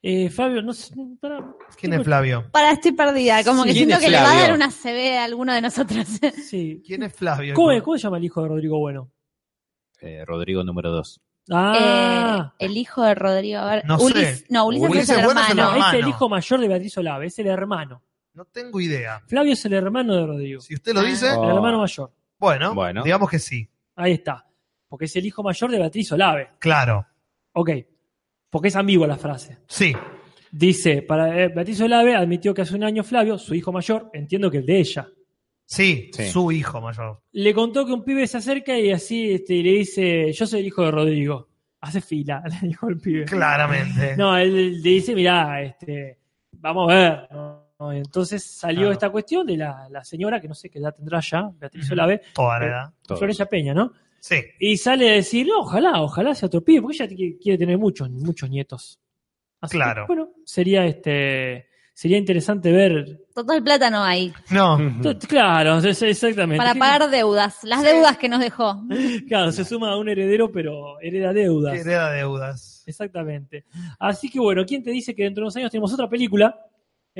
Eh, 0.00 0.30
Flavio, 0.30 0.62
no 0.62 0.72
sé, 0.72 0.94
pará, 1.20 1.44
¿Quién 1.76 1.92
es 1.94 2.04
Flavio? 2.04 2.48
Para, 2.52 2.70
estoy 2.70 2.92
perdida, 2.92 3.42
como 3.42 3.64
que 3.64 3.70
¿Quién 3.72 3.86
siento 3.88 3.96
es 3.96 4.00
que 4.04 4.10
le 4.10 4.16
va 4.16 4.30
a 4.30 4.36
dar 4.42 4.52
una 4.54 4.70
CB 4.70 5.18
a 5.18 5.24
alguno 5.24 5.52
de 5.52 5.60
nosotros. 5.60 6.06
Sí. 6.48 6.80
¿Quién 6.86 7.02
es 7.02 7.12
Flavio? 7.14 7.54
¿Cómo, 7.54 7.72
es- 7.72 7.82
cómo 7.82 7.96
se 7.96 8.04
llama 8.04 8.18
el 8.18 8.24
hijo 8.24 8.40
de 8.42 8.48
Rodrigo 8.48 8.78
Bueno? 8.78 9.10
Eh, 10.00 10.24
Rodrigo 10.24 10.62
número 10.62 10.92
2. 10.92 11.20
Ah, 11.50 12.52
Eh, 12.60 12.66
el 12.66 12.76
hijo 12.76 13.02
de 13.02 13.14
Rodrigo, 13.16 13.58
a 13.58 13.70
ver, 13.74 13.84
No 13.86 13.98
sé. 13.98 14.04
Ulis- 14.04 14.46
no, 14.50 14.66
Ulises, 14.66 14.88
Ulises 14.90 15.08
es 15.10 15.18
el 15.18 15.24
Bueno 15.24 15.40
es 15.40 15.50
el 15.50 15.58
hermano. 15.58 15.72
hermano. 15.76 15.98
es 15.98 16.04
el 16.04 16.08
hijo 16.10 16.28
mayor 16.28 16.60
de 16.60 16.68
Beatriz 16.68 16.98
Olave, 16.98 17.26
es 17.26 17.38
el 17.40 17.46
hermano. 17.48 18.02
No 18.34 18.44
tengo 18.44 18.80
idea. 18.80 19.20
Flavio 19.26 19.54
es 19.54 19.64
el 19.64 19.72
hermano 19.72 20.14
de 20.14 20.26
Rodrigo. 20.26 20.60
Si 20.60 20.74
usted 20.74 20.94
lo 20.94 21.02
dice, 21.02 21.30
Oh. 21.36 21.42
El 21.42 21.56
hermano 21.56 21.78
mayor. 21.80 22.12
Bueno, 22.38 22.74
Bueno. 22.74 23.02
digamos 23.04 23.28
que 23.30 23.38
sí. 23.38 23.68
Ahí 23.96 24.12
está. 24.12 24.46
Porque 24.88 25.04
es 25.06 25.16
el 25.16 25.26
hijo 25.26 25.42
mayor 25.42 25.70
de 25.70 25.78
Beatriz 25.78 26.10
Olave. 26.12 26.48
Claro. 26.58 27.06
Ok. 27.52 27.70
Porque 28.50 28.68
es 28.68 28.76
ambigua 28.76 29.06
la 29.06 29.16
frase. 29.18 29.58
Sí. 29.66 29.92
Dice, 30.50 31.02
para 31.02 31.38
eh, 31.44 31.48
Beatriz 31.48 31.80
Olave 31.82 32.14
admitió 32.14 32.54
que 32.54 32.62
hace 32.62 32.74
un 32.74 32.84
año 32.84 33.04
Flavio, 33.04 33.36
su 33.36 33.54
hijo 33.54 33.70
mayor, 33.72 34.08
entiendo 34.14 34.50
que 34.50 34.58
el 34.58 34.66
de 34.66 34.78
ella, 34.78 35.08
Sí, 35.66 36.10
Sí. 36.14 36.28
su 36.30 36.50
hijo 36.50 36.80
mayor. 36.80 37.20
Le 37.32 37.52
contó 37.52 37.84
que 37.84 37.92
un 37.92 38.02
pibe 38.02 38.26
se 38.26 38.38
acerca 38.38 38.78
y 38.78 38.90
así 38.90 39.32
este, 39.32 39.52
y 39.56 39.62
le 39.62 39.72
dice, 39.72 40.32
yo 40.32 40.46
soy 40.46 40.60
el 40.60 40.66
hijo 40.68 40.82
de 40.82 40.90
Rodrigo. 40.90 41.48
Hace 41.82 42.00
fila, 42.00 42.42
le 42.62 42.68
dijo 42.68 42.88
el 42.88 42.96
pibe. 42.98 43.26
Claramente. 43.26 44.16
No, 44.16 44.34
él 44.38 44.80
le 44.82 44.88
dice, 44.90 45.14
mirá, 45.14 45.60
este, 45.62 46.18
vamos 46.52 46.90
a 46.90 46.94
ver. 46.94 47.28
¿no? 47.30 47.67
Entonces 47.92 48.42
salió 48.44 48.80
Claro. 48.80 48.92
esta 48.92 49.10
cuestión 49.10 49.46
de 49.46 49.56
la, 49.56 49.88
la 49.90 50.02
señora, 50.04 50.40
que 50.40 50.48
no 50.48 50.54
sé 50.54 50.68
qué 50.68 50.78
edad 50.80 50.94
tendrá 50.94 51.20
ya, 51.20 51.48
Beatriz. 51.58 51.90
Olave, 51.92 52.22
Toda 52.34 52.58
la 52.58 52.66
edad. 52.66 52.92
Florencia 53.16 53.46
Peña, 53.46 53.72
¿no? 53.72 53.92
Sí. 54.20 54.36
Y 54.58 54.76
sale 54.78 55.10
a 55.10 55.12
decir, 55.14 55.46
no, 55.46 55.60
ojalá, 55.60 56.02
ojalá 56.02 56.34
sea 56.34 56.48
otro 56.48 56.62
pibe, 56.62 56.82
porque 56.82 57.04
ella 57.04 57.36
quiere, 57.40 57.56
tener 57.58 57.78
muchos, 57.78 58.10
muchos 58.10 58.50
nietos. 58.50 58.98
Así 59.60 59.72
que, 59.72 59.82
Claro. 59.82 60.06
bueno, 60.08 60.30
sería 60.44 60.84
este 60.86 61.66
sería 61.94 62.16
interesante 62.18 62.70
ver. 62.70 63.22
Total 63.34 63.60
plata 63.62 63.90
no 63.90 64.02
hay. 64.04 64.32
No. 64.50 64.78
Claro, 65.28 65.78
exactamente. 65.78 66.56
Para 66.56 66.74
pagar 66.76 67.10
deudas. 67.10 67.62
Las 67.64 67.82
deudas 67.82 68.16
que 68.18 68.28
nos 68.28 68.40
dejó. 68.40 68.82
Claro, 69.28 69.50
se 69.52 69.64
suma 69.64 69.90
a 69.92 69.96
un 69.96 70.08
heredero, 70.08 70.50
pero 70.52 71.00
hereda 71.00 71.32
deudas. 71.32 71.74
Hereda 71.80 72.10
deudas. 72.12 72.84
Exactamente. 72.86 73.64
Así 73.98 74.30
que 74.30 74.38
bueno, 74.40 74.64
¿quién 74.64 74.82
te 74.84 74.90
dice 74.90 75.14
que 75.14 75.24
dentro 75.24 75.42
de 75.42 75.46
unos 75.46 75.56
años 75.56 75.70
tenemos 75.72 75.92
otra 75.92 76.08
película 76.08 76.56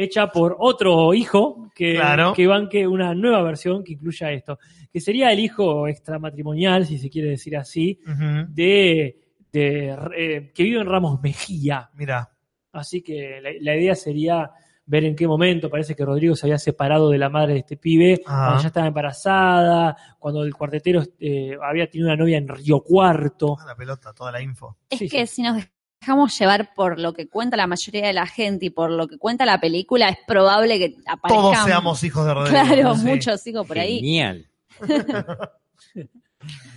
hecha 0.01 0.29
por 0.29 0.57
otro 0.61 1.13
hijo 1.13 1.71
que, 1.75 1.95
Claro. 1.95 2.33
que 2.33 2.47
banque 2.47 2.87
una 2.87 3.15
nueva 3.15 3.43
versión 3.43 3.83
que 3.83 3.93
incluya 3.95 4.31
esto? 4.31 4.59
Que 4.93 5.01
sería 5.01 5.33
el 5.33 5.41
hijo 5.41 5.89
extramatrimonial, 5.89 6.87
si 6.87 6.99
se 6.99 7.11
quiere 7.11 7.31
decir 7.31 7.57
así, 7.57 8.01
de, 8.49 9.19
de, 9.53 9.97
eh, 10.17 10.53
que 10.55 10.63
vive 10.63 10.81
en 10.81 10.87
Ramos 10.87 11.21
Mejía. 11.23 11.91
Mira. 11.95 12.31
Así 12.73 13.03
que 13.03 13.41
la, 13.43 13.51
la 13.61 13.77
idea 13.77 13.95
sería 13.95 14.51
ver 14.87 15.05
en 15.05 15.15
qué 15.17 15.27
momento, 15.27 15.69
parece 15.69 15.95
que 15.95 16.05
Rodrigo 16.05 16.35
se 16.35 16.47
había 16.47 16.59
separado 16.59 17.11
de 17.11 17.19
la 17.19 17.29
madre 17.29 17.55
de 17.55 17.59
este 17.59 17.77
pibe, 17.77 18.21
Ajá. 18.25 18.45
cuando 18.47 18.63
ya 18.63 18.69
estaba 18.69 18.87
embarazada, 18.87 19.97
cuando 20.19 20.43
el 20.45 20.55
cuartetero 20.55 21.03
eh, 21.19 21.57
había 21.63 21.91
tenido 21.91 22.09
una 22.09 22.17
novia 22.17 22.39
en 22.39 22.49
Río 22.49 22.81
Cuarto. 22.81 23.57
Ah, 23.61 23.67
La 23.67 23.75
pelota, 23.77 24.13
toda 24.15 24.33
la 24.33 24.41
info. 24.41 24.79
Es 24.89 24.99
Sí, 25.01 25.09
que 25.09 25.27
sí. 25.27 25.37
si 25.37 25.43
nos 25.43 25.63
dejamos 26.01 26.39
llevar 26.39 26.73
por 26.75 26.99
lo 26.99 27.13
que 27.13 27.29
cuenta 27.29 27.57
la 27.57 27.67
mayoría 27.67 28.07
de 28.07 28.13
la 28.13 28.27
gente 28.27 28.67
y 28.67 28.71
por 28.71 28.91
lo 28.91 29.09
que 29.09 29.19
cuenta 29.19 29.45
la 29.45 29.61
película, 29.61 30.09
es 30.09 30.19
probable 30.27 30.79
que 30.79 30.97
aparezcan 31.07 31.43
Todos 31.53 31.65
seamos 31.65 32.05
hijos 32.05 32.25
de 32.27 32.35
Rodrigo. 32.35 32.61
claro, 32.65 32.95
Sí. 32.97 33.07
muchos 33.07 33.47
hijos 33.47 33.67
por 33.67 33.79
ahí. 33.79 33.97
Genial. 34.01 34.47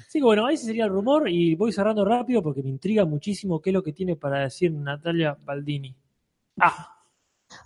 Así 0.08 0.20
que 0.20 0.24
bueno, 0.24 0.50
ese 0.50 0.66
sería 0.66 0.86
el 0.86 0.90
rumor 0.92 1.30
y 1.30 1.56
voy 1.56 1.72
cerrando 1.72 2.04
rápido 2.04 2.42
porque 2.44 2.62
me 2.64 2.70
intriga 2.70 3.06
muchísimo 3.06 3.62
qué 3.62 3.70
es 3.70 3.74
lo 3.74 3.84
que 3.84 3.94
tiene 3.94 4.16
para 4.16 4.40
decir 4.40 4.72
Natalia 4.74 5.38
Baldini. 5.44 5.96
Ah, 6.60 6.98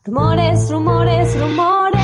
Rumores, 0.04 0.70
rumores, 0.72 1.40
rumores. 1.40 2.02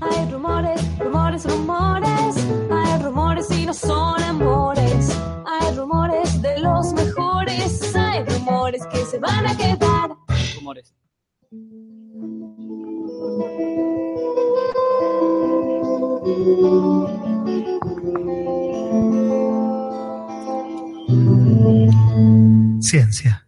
Hay 0.00 0.30
rumores, 0.30 0.98
rumores, 0.98 1.44
rumores. 1.44 2.46
Hay 2.70 3.02
rumores 3.02 3.50
y 3.50 3.66
no 3.66 3.74
son 3.74 4.22
amores. 4.22 5.18
Rumores 8.78 8.86
que 8.86 9.04
se 9.10 9.18
van 9.18 9.46
a 9.46 9.56
quedar. 9.56 10.10
Rumores. 10.56 10.94
Ciencia. 22.80 23.46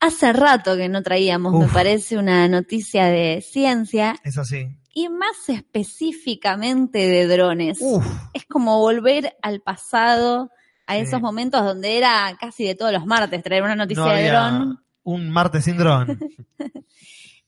Hace 0.00 0.32
rato 0.32 0.76
que 0.76 0.88
no 0.88 1.02
traíamos, 1.02 1.52
me 1.54 1.68
parece, 1.72 2.16
una 2.16 2.48
noticia 2.48 3.06
de 3.06 3.44
ciencia 3.46 4.16
Es 4.24 4.38
así. 4.38 4.66
y 4.94 5.08
más 5.10 5.48
específicamente 5.48 6.98
de 6.98 7.26
drones. 7.26 7.78
Uf. 7.80 8.04
Es 8.32 8.46
como 8.46 8.78
volver 8.78 9.36
al 9.42 9.60
pasado, 9.60 10.50
a 10.90 10.94
Sí. 10.94 11.00
esos 11.02 11.20
momentos 11.20 11.64
donde 11.64 11.96
era 11.98 12.36
casi 12.40 12.64
de 12.64 12.74
todos 12.74 12.92
los 12.92 13.06
martes 13.06 13.42
traer 13.42 13.62
una 13.62 13.76
noticia 13.76 14.04
No 14.04 14.10
de 14.12 14.28
dron. 14.28 14.84
un 15.04 15.30
martes 15.30 15.64
sin 15.64 15.76
dron. 15.78 16.18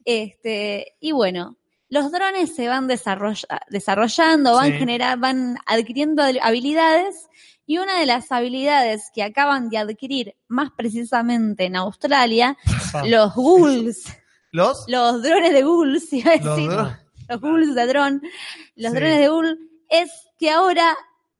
Este, 0.04 0.96
y 1.00 1.12
bueno, 1.12 1.56
los 1.88 2.10
drones 2.10 2.54
se 2.56 2.66
van 2.68 2.88
desarrolla- 2.88 3.60
desarrollando, 3.70 4.54
van 4.54 4.72
Sí. 4.72 4.78
generar, 4.78 5.18
van 5.18 5.56
adquiriendo 5.66 6.22
habilidades 6.42 7.28
y 7.66 7.78
una 7.78 8.00
de 8.00 8.06
las 8.06 8.32
habilidades 8.32 9.10
que 9.14 9.22
acaban 9.22 9.68
de 9.68 9.78
adquirir 9.78 10.34
más 10.48 10.70
precisamente 10.76 11.66
en 11.66 11.76
Australia, 11.76 12.56
los 13.06 13.34
ghouls, 13.34 14.04
¿Los? 14.50 14.84
los 14.88 15.22
drones 15.22 15.52
de 15.52 15.62
ghouls, 15.62 16.12
iba 16.12 16.32
a 16.32 16.36
Los 16.36 16.56
decir, 16.56 16.70
dron- 16.70 16.98
los 17.28 17.40
ghouls 17.40 17.74
de 17.74 17.86
dron, 17.86 18.22
los 18.74 18.92
Sí. 18.92 18.98
drones 18.98 19.18
de 19.20 19.28
ghoul, 19.28 19.58
es 19.88 20.10
que 20.38 20.50
ahora 20.50 20.96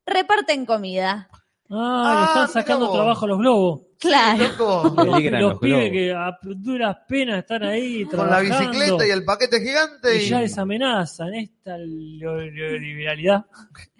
reparten 0.07 0.66
comida. 0.66 1.28
Ah, 1.72 2.12
le 2.14 2.20
Ah, 2.20 2.24
están 2.28 2.48
sacando 2.48 2.86
vos. 2.86 2.94
trabajo 2.94 3.24
a 3.24 3.28
los 3.28 3.38
globos. 3.38 3.80
Claro. 3.98 4.44
Loco. 4.58 4.94
Peligran 4.96 5.42
los 5.42 5.52
los 5.52 5.60
pibes 5.60 5.90
globos. 5.90 5.92
que 5.92 6.12
a 6.12 6.38
duras 6.56 6.96
penas 7.08 7.38
están 7.38 7.62
ahí 7.62 8.04
Con 8.04 8.18
la 8.18 8.26
trabajando 8.40 8.70
bicicleta 8.70 9.06
y 9.06 9.10
el 9.10 9.24
paquete 9.24 9.60
gigante. 9.60 10.16
y 10.16 10.24
Y, 10.24 10.28
ya 10.28 10.40
les 10.40 10.58
amenazan 10.58 11.34
esta 11.34 11.76
neoliberalidad. 11.78 13.46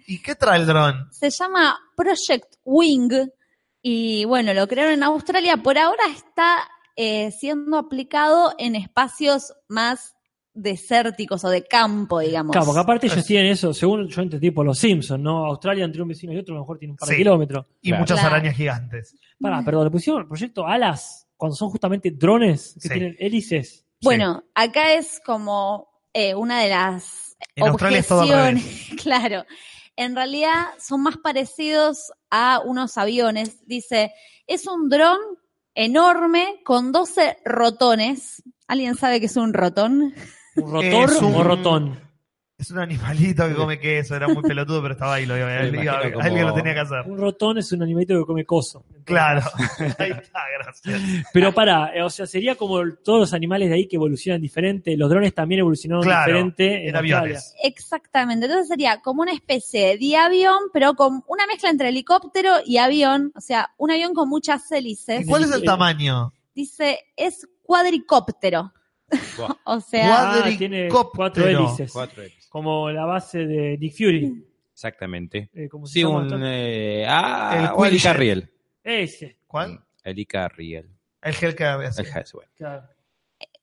¿Y 0.07 0.21
qué 0.21 0.35
trae 0.35 0.59
el 0.59 0.65
dron? 0.67 1.07
Se 1.11 1.29
llama 1.29 1.79
Project 1.95 2.55
Wing 2.65 3.11
y 3.81 4.25
bueno, 4.25 4.53
lo 4.53 4.67
crearon 4.67 4.93
en 4.93 5.03
Australia. 5.03 5.57
Por 5.57 5.77
ahora 5.77 6.03
está 6.15 6.57
eh, 6.95 7.31
siendo 7.31 7.77
aplicado 7.77 8.53
en 8.57 8.75
espacios 8.75 9.53
más 9.67 10.12
desérticos 10.53 11.43
o 11.43 11.49
de 11.49 11.63
campo, 11.63 12.19
digamos. 12.19 12.51
Claro, 12.51 12.65
porque 12.67 12.79
aparte 12.81 13.07
ellos 13.07 13.25
tienen 13.25 13.51
eso, 13.51 13.73
según 13.73 14.07
yo 14.07 14.21
entendí 14.21 14.51
por 14.51 14.65
los 14.65 14.77
Simpsons, 14.77 15.21
¿no? 15.21 15.45
Australia 15.45 15.85
entre 15.85 16.01
un 16.01 16.07
vecino 16.09 16.31
y 16.33 16.37
otro 16.37 16.53
a 16.53 16.57
lo 16.57 16.61
mejor 16.63 16.77
tiene 16.79 16.91
un 16.91 16.97
par 16.97 17.09
de 17.09 17.15
Sí. 17.15 17.17
kilómetros. 17.19 17.65
Y 17.81 17.89
Claro. 17.89 18.01
muchas 18.01 18.19
Claro. 18.19 18.35
arañas 18.35 18.55
gigantes. 18.55 19.15
Pará, 19.41 19.63
perdón, 19.63 19.85
le 19.85 19.91
pusieron 19.91 20.21
el 20.21 20.27
proyecto 20.27 20.65
Alas 20.67 21.27
cuando 21.35 21.55
son 21.55 21.69
justamente 21.69 22.11
drones 22.11 22.73
que 22.75 22.87
Sí. 22.87 22.89
tienen 22.89 23.15
hélices. 23.19 23.85
Bueno, 24.01 24.43
acá 24.53 24.93
es 24.93 25.19
como 25.25 25.89
eh, 26.13 26.35
una 26.35 26.61
de 26.61 26.69
las 26.69 27.35
En 27.55 27.67
Australia 27.67 27.99
es 27.99 28.07
todo 28.07 28.21
al 28.21 28.29
objeciones. 28.29 28.89
claro. 29.03 29.45
En 29.95 30.15
realidad 30.15 30.65
son 30.79 31.01
más 31.01 31.17
parecidos 31.17 32.11
a 32.29 32.61
unos 32.63 32.97
aviones. 32.99 33.65
Dice, 33.67 34.11
es 34.45 34.67
un 34.67 34.89
dron 34.89 35.17
enorme 35.75 36.61
con 36.63 36.91
12 36.91 37.37
rotones. 37.45 38.43
¿Alguien 38.67 38.95
sabe 38.95 39.19
qué 39.19 39.25
es 39.25 39.37
un 39.37 39.53
rotón? 39.53 40.13
¿Un 40.55 40.71
rotor 40.71 41.09
Es 41.09 41.21
un- 41.21 41.35
o 41.35 41.43
rotón? 41.43 41.99
Es 42.55 42.69
un 42.71 42.79
animalito 42.79 43.45
que 43.47 43.55
come 43.55 43.79
queso. 43.79 44.15
Era 44.15 44.27
muy 44.27 44.41
pelotudo, 44.43 44.81
pero 44.81 44.93
estaba 44.93 45.15
ahí. 45.15 45.25
Lo 45.25 45.33
como- 45.33 46.21
Alguien 46.21 46.45
lo 46.45 46.53
tenía 46.53 46.73
que 46.75 46.79
hacer. 46.81 47.01
Un 47.07 47.17
rotón 47.17 47.57
es 47.57 47.69
un 47.73 47.81
animalito 47.83 48.17
que 48.17 48.25
come 48.25 48.45
coso. 48.45 48.85
Claro. 49.03 49.41
Ahí 49.99 50.11
está, 50.11 50.39
gracias. 50.59 51.01
Pero 51.33 51.51
para, 51.53 51.91
o 52.05 52.09
sea, 52.09 52.25
sería 52.25 52.55
como 52.55 52.79
todos 53.03 53.19
los 53.19 53.33
animales 53.33 53.67
de 53.69 53.75
ahí 53.75 53.87
que 53.87 53.97
evolucionan 53.97 54.39
diferente. 54.39 54.95
Los 54.95 55.09
drones 55.09 55.33
también 55.33 55.59
evolucionaron 55.59 56.03
Claro, 56.03 56.27
diferente 56.31 56.87
en, 56.87 56.95
aviones. 56.95 57.53
Exactamente. 57.63 58.45
Entonces 58.45 58.67
sería 58.69 59.01
como 59.01 59.23
una 59.23 59.33
especie 59.33 59.97
de 59.97 60.15
avión, 60.15 60.55
pero 60.71 60.93
con 60.93 61.21
una 61.27 61.45
mezcla 61.47 61.69
entre 61.69 61.89
helicóptero 61.89 62.57
y 62.65 62.77
avión. 62.77 63.33
O 63.35 63.41
sea, 63.41 63.71
un 63.77 63.91
avión 63.91 64.13
con 64.13 64.29
muchas 64.29 64.71
hélices. 64.71 65.23
¿Y 65.23 65.25
cuál 65.25 65.43
es 65.43 65.51
el 65.51 65.63
tamaño? 65.63 66.31
Dice, 66.55 66.99
es 67.17 67.45
cuadricóptero. 67.63 68.71
O 69.65 69.79
sea, 69.79 70.43
Ah, 70.43 70.49
tiene 70.57 70.89
cuatro 70.89 71.47
hélices. 71.47 71.91
cuatro. 71.91 72.23
Como 72.49 72.89
la 72.91 73.05
base 73.05 73.45
de 73.45 73.77
Nick 73.77 73.93
Fury. 73.95 74.45
Exactamente. 74.73 75.49
Eh, 75.53 75.69
¿cómo 75.69 75.85
se 75.85 75.93
Sí, 75.93 76.01
llama? 76.01 76.19
un. 76.21 76.41
Eh, 76.45 77.05
ah, 77.07 77.55
El 77.57 77.65
o 77.79 77.85
el 77.85 77.91
Quinjet. 77.91 77.99
Icarriel. 78.11 78.51
Ese. 78.83 79.37
¿Cuál? 79.47 79.79
El 80.03 80.19
Icarriel. 80.19 80.89
El 81.21 81.35
Hellcat. 81.39 81.81
El 81.81 81.87
ese. 81.87 82.01
Haswell. 82.19 82.49
Claro. 82.55 82.83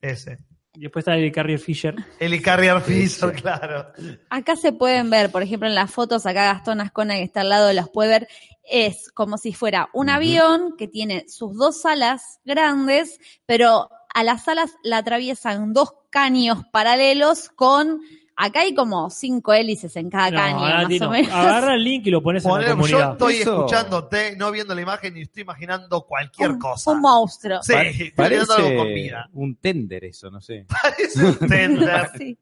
Ese. 0.00 0.38
Y 0.74 0.82
después 0.82 1.02
está 1.02 1.16
el 1.16 1.32
Carrier 1.32 1.58
Fisher. 1.58 1.94
El 2.20 2.32
Icarrier 2.32 2.80
Fisher, 2.80 3.32
claro. 3.42 3.92
acá 4.30 4.54
se 4.56 4.72
pueden 4.72 5.10
ver, 5.10 5.30
por 5.32 5.42
ejemplo, 5.42 5.68
en 5.68 5.74
las 5.74 5.90
fotos, 5.90 6.26
acá 6.26 6.44
Gastón 6.44 6.80
Ascona 6.80 7.16
que 7.16 7.24
está 7.24 7.40
al 7.40 7.48
lado, 7.48 7.72
las 7.72 7.88
puede 7.90 8.08
ver, 8.10 8.28
es 8.70 9.10
como 9.10 9.36
si 9.36 9.52
fuera 9.52 9.88
un 9.92 10.08
avión 10.08 10.76
que 10.78 10.86
tiene 10.86 11.28
sus 11.28 11.56
dos 11.56 11.84
alas 11.84 12.38
grandes, 12.44 13.18
pero 13.46 13.90
a 14.14 14.22
las 14.24 14.46
alas 14.48 14.72
la 14.82 14.98
atraviesan 14.98 15.72
dos 15.72 15.92
caños 16.10 16.64
paralelos 16.72 17.48
con, 17.50 18.00
acá 18.36 18.60
hay 18.60 18.74
como 18.74 19.10
cinco 19.10 19.52
hélices 19.52 19.94
en 19.96 20.10
cada 20.10 20.30
No, 20.30 20.36
caño, 20.36 20.58
más 20.58 21.00
o 21.00 21.04
no. 21.04 21.10
menos. 21.10 21.32
Agarra 21.32 21.74
el 21.74 21.84
link 21.84 22.06
y 22.06 22.10
lo 22.10 22.22
pones 22.22 22.44
en 22.44 22.50
Poner- 22.50 22.62
la 22.64 22.68
yo 22.70 22.76
comunidad. 22.76 23.12
estoy 23.12 23.34
Eso- 23.36 23.56
escuchándote, 23.66 24.36
no 24.36 24.50
viendo 24.50 24.74
la 24.74 24.80
imagen 24.82 25.16
y 25.16 25.22
estoy 25.22 25.42
imaginando 25.42 26.02
cualquier 26.06 26.50
un, 26.52 26.58
cosa. 26.58 26.90
un 26.90 27.00
monstruo. 27.00 27.62
Sí, 27.62 27.72
Pa- 27.72 27.82
estoy 27.82 28.12
imaginando 28.16 28.54
algo 28.54 28.68
con 28.68 28.76
parece 28.78 28.94
vida. 28.94 29.28
un 29.34 29.56
tender 29.56 30.04
eso, 30.04 30.30
no 30.30 30.40
sé. 30.40 30.66
Parece 30.82 31.24
un 31.24 31.38
tender. 31.48 32.10
Sí. 32.18 32.38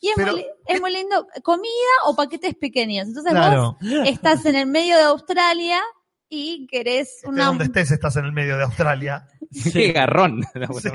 Y 0.00 0.08
es, 0.08 0.14
Pero- 0.16 0.32
muy, 0.32 0.40
li- 0.42 0.46
es 0.66 0.80
muy 0.80 0.92
lindo, 0.92 1.26
comida 1.42 1.70
o 2.06 2.14
paquetes 2.14 2.54
pequeños. 2.54 3.06
Entonces 3.08 3.32
Claro. 3.32 3.76
vos 3.80 3.90
estás 4.06 4.44
en 4.46 4.54
el 4.56 4.66
medio 4.66 4.96
de 4.96 5.04
Australia 5.04 5.80
y 6.28 6.66
querés 6.66 7.08
Estés 7.08 7.24
una, 7.28 7.46
donde 7.46 7.64
estés, 7.64 7.90
estás 7.90 8.16
en 8.16 8.24
el 8.26 8.32
medio 8.32 8.56
de 8.56 8.64
Australia. 8.64 9.26
Qué 9.72 9.92
garrón. 9.92 10.42
Sí. 10.80 10.90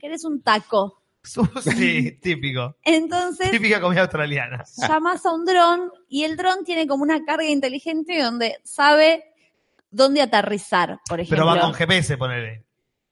querés 0.00 0.24
un 0.24 0.42
taco. 0.42 1.02
Sí, 1.24 2.18
típico. 2.20 2.76
Entonces 2.82 3.50
Típica 3.52 3.80
comida 3.80 4.00
australiana. 4.02 4.64
llamas 4.88 5.24
a 5.24 5.32
un 5.32 5.44
dron 5.44 5.90
y 6.08 6.24
el 6.24 6.36
dron 6.36 6.64
tiene 6.64 6.86
como 6.88 7.04
una 7.04 7.24
carga 7.24 7.44
inteligente 7.48 8.20
donde 8.20 8.56
sabe 8.64 9.24
dónde 9.90 10.20
aterrizar, 10.22 10.98
por 11.08 11.20
ejemplo. 11.20 11.44
Pero 11.44 11.46
va 11.46 11.60
con 11.60 11.74
GPS, 11.74 12.16
ponele. 12.16 12.64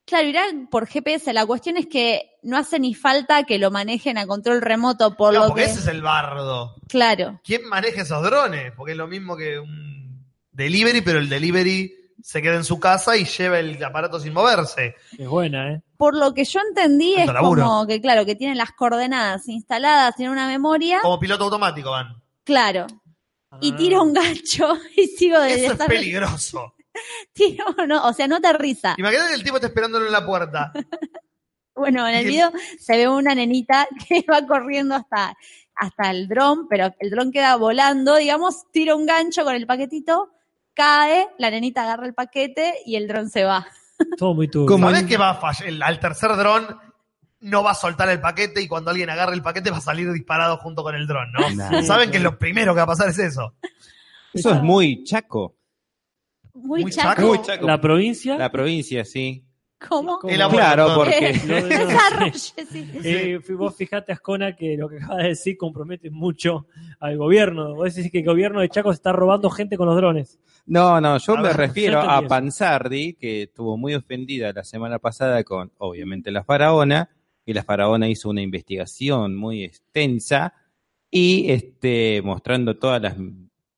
Claro, 0.07 0.27
irá 0.27 0.43
por 0.73 0.89
GPS. 0.89 1.33
La 1.33 1.47
cuestión 1.47 1.77
es 1.77 1.87
que 1.87 2.33
no 2.43 2.57
hace 2.57 2.81
ni 2.81 2.95
falta 2.95 3.45
que 3.45 3.59
lo 3.61 3.71
manejen 3.71 4.19
a 4.19 4.27
control 4.27 4.61
remoto 4.61 5.17
por 5.17 5.33
No, 5.33 5.41
lo 5.43 5.47
porque 5.49 5.63
que... 5.65 5.71
ese 5.71 5.79
es 5.81 5.87
el 5.87 6.03
bardo. 6.03 6.75
Claro. 6.89 7.41
¿Quién 7.45 7.69
maneja 7.69 8.03
esos 8.03 8.21
drones? 8.25 8.73
Porque 8.77 8.93
es 8.93 8.99
lo 8.99 9.07
mismo 9.07 9.37
que 9.37 9.61
un 9.61 10.00
delivery, 10.61 11.01
pero 11.01 11.19
el 11.19 11.29
delivery 11.29 11.93
se 12.23 12.43
queda 12.43 12.57
en 12.57 12.65
su 12.65 12.79
casa 12.79 13.17
y 13.17 13.25
lleva 13.25 13.59
el 13.59 13.83
aparato 13.83 14.21
sin 14.21 14.33
moverse. 14.35 14.95
Es 15.19 15.27
buena, 15.27 15.73
¿eh? 15.73 15.83
Por 15.97 16.15
lo 16.15 16.35
que 16.35 16.45
yo 16.45 16.61
entendí 16.61 17.15
es 17.15 17.27
laburo. 17.27 17.63
como 17.65 17.87
que, 17.87 18.01
claro, 18.01 18.25
que 18.27 18.37
tienen 18.37 18.59
las 18.59 18.73
coordenadas 18.73 19.49
instaladas 19.49 20.21
en 20.21 20.29
una 20.29 20.47
memoria. 20.47 21.01
Como 21.01 21.19
piloto 21.19 21.45
automático 21.45 21.91
van. 21.91 22.23
Claro. 22.45 22.87
Y 23.61 23.73
tira 23.73 24.01
un 24.03 24.13
gancho 24.13 24.79
y 24.97 25.07
sigo 25.07 25.41
de 25.41 25.65
Eso 25.65 25.73
es 25.73 25.79
peligroso. 25.89 26.75
tiro, 27.33 27.65
no, 27.89 28.07
o 28.07 28.13
sea, 28.13 28.29
no 28.29 28.37
aterriza. 28.37 28.95
Imagínate 28.99 29.29
que 29.31 29.35
el 29.35 29.43
tipo 29.43 29.57
está 29.57 29.69
esperándolo 29.69 30.07
en 30.07 30.13
la 30.13 30.25
puerta. 30.25 30.73
Bueno, 31.73 32.07
en 32.07 32.15
el- 32.15 32.27
video 32.27 32.53
se 32.79 32.97
ve 32.99 33.09
una 33.09 33.35
nenita 33.35 33.89
que 34.07 34.23
va 34.31 34.47
corriendo 34.47 34.95
hasta, 34.97 35.35
hasta 35.75 36.11
el 36.11 36.29
dron, 36.29 36.69
pero 36.69 36.93
el 36.99 37.09
dron 37.09 37.33
queda 37.33 37.57
volando, 37.57 38.17
digamos, 38.17 38.65
tira 38.71 38.95
un 38.95 39.07
gancho 39.07 39.45
con 39.45 39.55
el 39.55 39.67
paquetito, 39.67 40.29
cae, 40.75 41.29
la 41.39 41.51
nenita 41.51 41.83
agarra 41.83 42.07
el 42.07 42.15
paquete 42.15 42.75
y 42.87 42.97
el 42.97 43.07
dron 43.09 43.29
se 43.31 43.45
va. 43.45 43.67
Todo 44.17 44.35
muy 44.35 44.49
turbio. 44.49 44.67
Como 44.69 44.87
¿Sabes 44.87 45.03
en- 45.03 45.09
que 45.09 45.17
va 45.17 45.31
a 45.31 45.35
fallar? 45.35 45.69
El- 45.69 45.83
al 45.83 46.01
tercer 46.01 46.35
dron 46.37 46.67
no 47.41 47.63
va 47.63 47.71
a 47.73 47.75
soltar 47.75 48.09
el 48.11 48.21
paquete 48.21 48.61
y 48.63 48.69
cuando 48.69 48.91
alguien 48.91 49.11
agarre 49.11 49.35
el 49.35 49.43
paquete 49.43 49.71
va 49.71 49.79
a 49.79 49.83
salir 49.83 50.11
disparado 50.13 50.57
junto 50.59 50.83
con 50.83 50.95
el 50.95 51.07
dron, 51.07 51.31
¿no? 51.33 51.51
Nah. 51.51 51.83
Saben 51.83 52.11
que 52.11 52.19
lo 52.19 52.39
primero 52.39 52.73
que 52.75 52.79
va 52.79 52.85
a 52.85 52.87
pasar 52.87 53.09
es 53.09 53.19
eso. 53.19 53.55
Eso 54.33 54.55
es 54.55 54.63
muy 54.63 55.05
chaco. 55.05 55.57
Muy, 56.55 56.83
Muy 56.83 56.91
chaco. 56.93 57.09
chaco. 57.15 57.27
Muy 57.29 57.43
chaco. 57.43 57.67
La 57.67 57.81
provincia. 57.81 58.37
La 58.37 58.51
provincia, 58.51 59.05
sí. 59.05 59.45
¿Cómo? 59.89 60.19
Claro, 60.19 60.95
porque. 60.95 61.41
Eh, 63.03 63.41
vos 63.57 63.75
fijate, 63.77 64.13
Ascona, 64.13 64.55
que 64.55 64.77
lo 64.77 64.89
que 64.89 64.97
acabas 64.97 65.23
de 65.23 65.29
decir 65.29 65.57
compromete 65.57 66.11
mucho 66.11 66.67
al 66.99 67.17
gobierno. 67.17 67.75
Vos 67.75 67.95
decís 67.95 68.13
que 68.13 68.19
el 68.19 68.25
gobierno 68.25 68.61
de 68.61 68.69
Chaco 68.69 68.93
se 68.93 68.97
está 68.97 69.13
robando 69.13 69.49
gente 69.51 69.77
con 69.77 69.87
los 69.87 69.97
drones. 69.97 70.39
No, 70.67 71.01
no, 71.01 71.19
yo 71.19 71.35
A 71.35 71.37
me 71.37 71.49
ver, 71.49 71.57
refiero 71.57 72.01
a. 72.01 72.23
Panzardi, 72.23 73.15
que 73.15 73.45
estuvo 73.45 73.77
muy 73.77 73.95
ofendida 73.95 74.53
la 74.53 74.65
semana 74.65 74.99
pasada 74.99 75.43
con, 75.45 75.73
obviamente, 75.79 76.31
la 76.31 76.45
faraona, 76.45 77.11
y 77.47 77.55
la 77.55 77.65
faraona 77.65 78.09
hizo 78.09 78.29
una 78.29 78.43
investigación 78.43 79.35
muy 79.37 79.65
extensa 79.65 80.55
y 81.11 81.51
este 81.51 82.21
mostrando 82.23 82.77
todas 82.77 83.01
las 83.01 83.17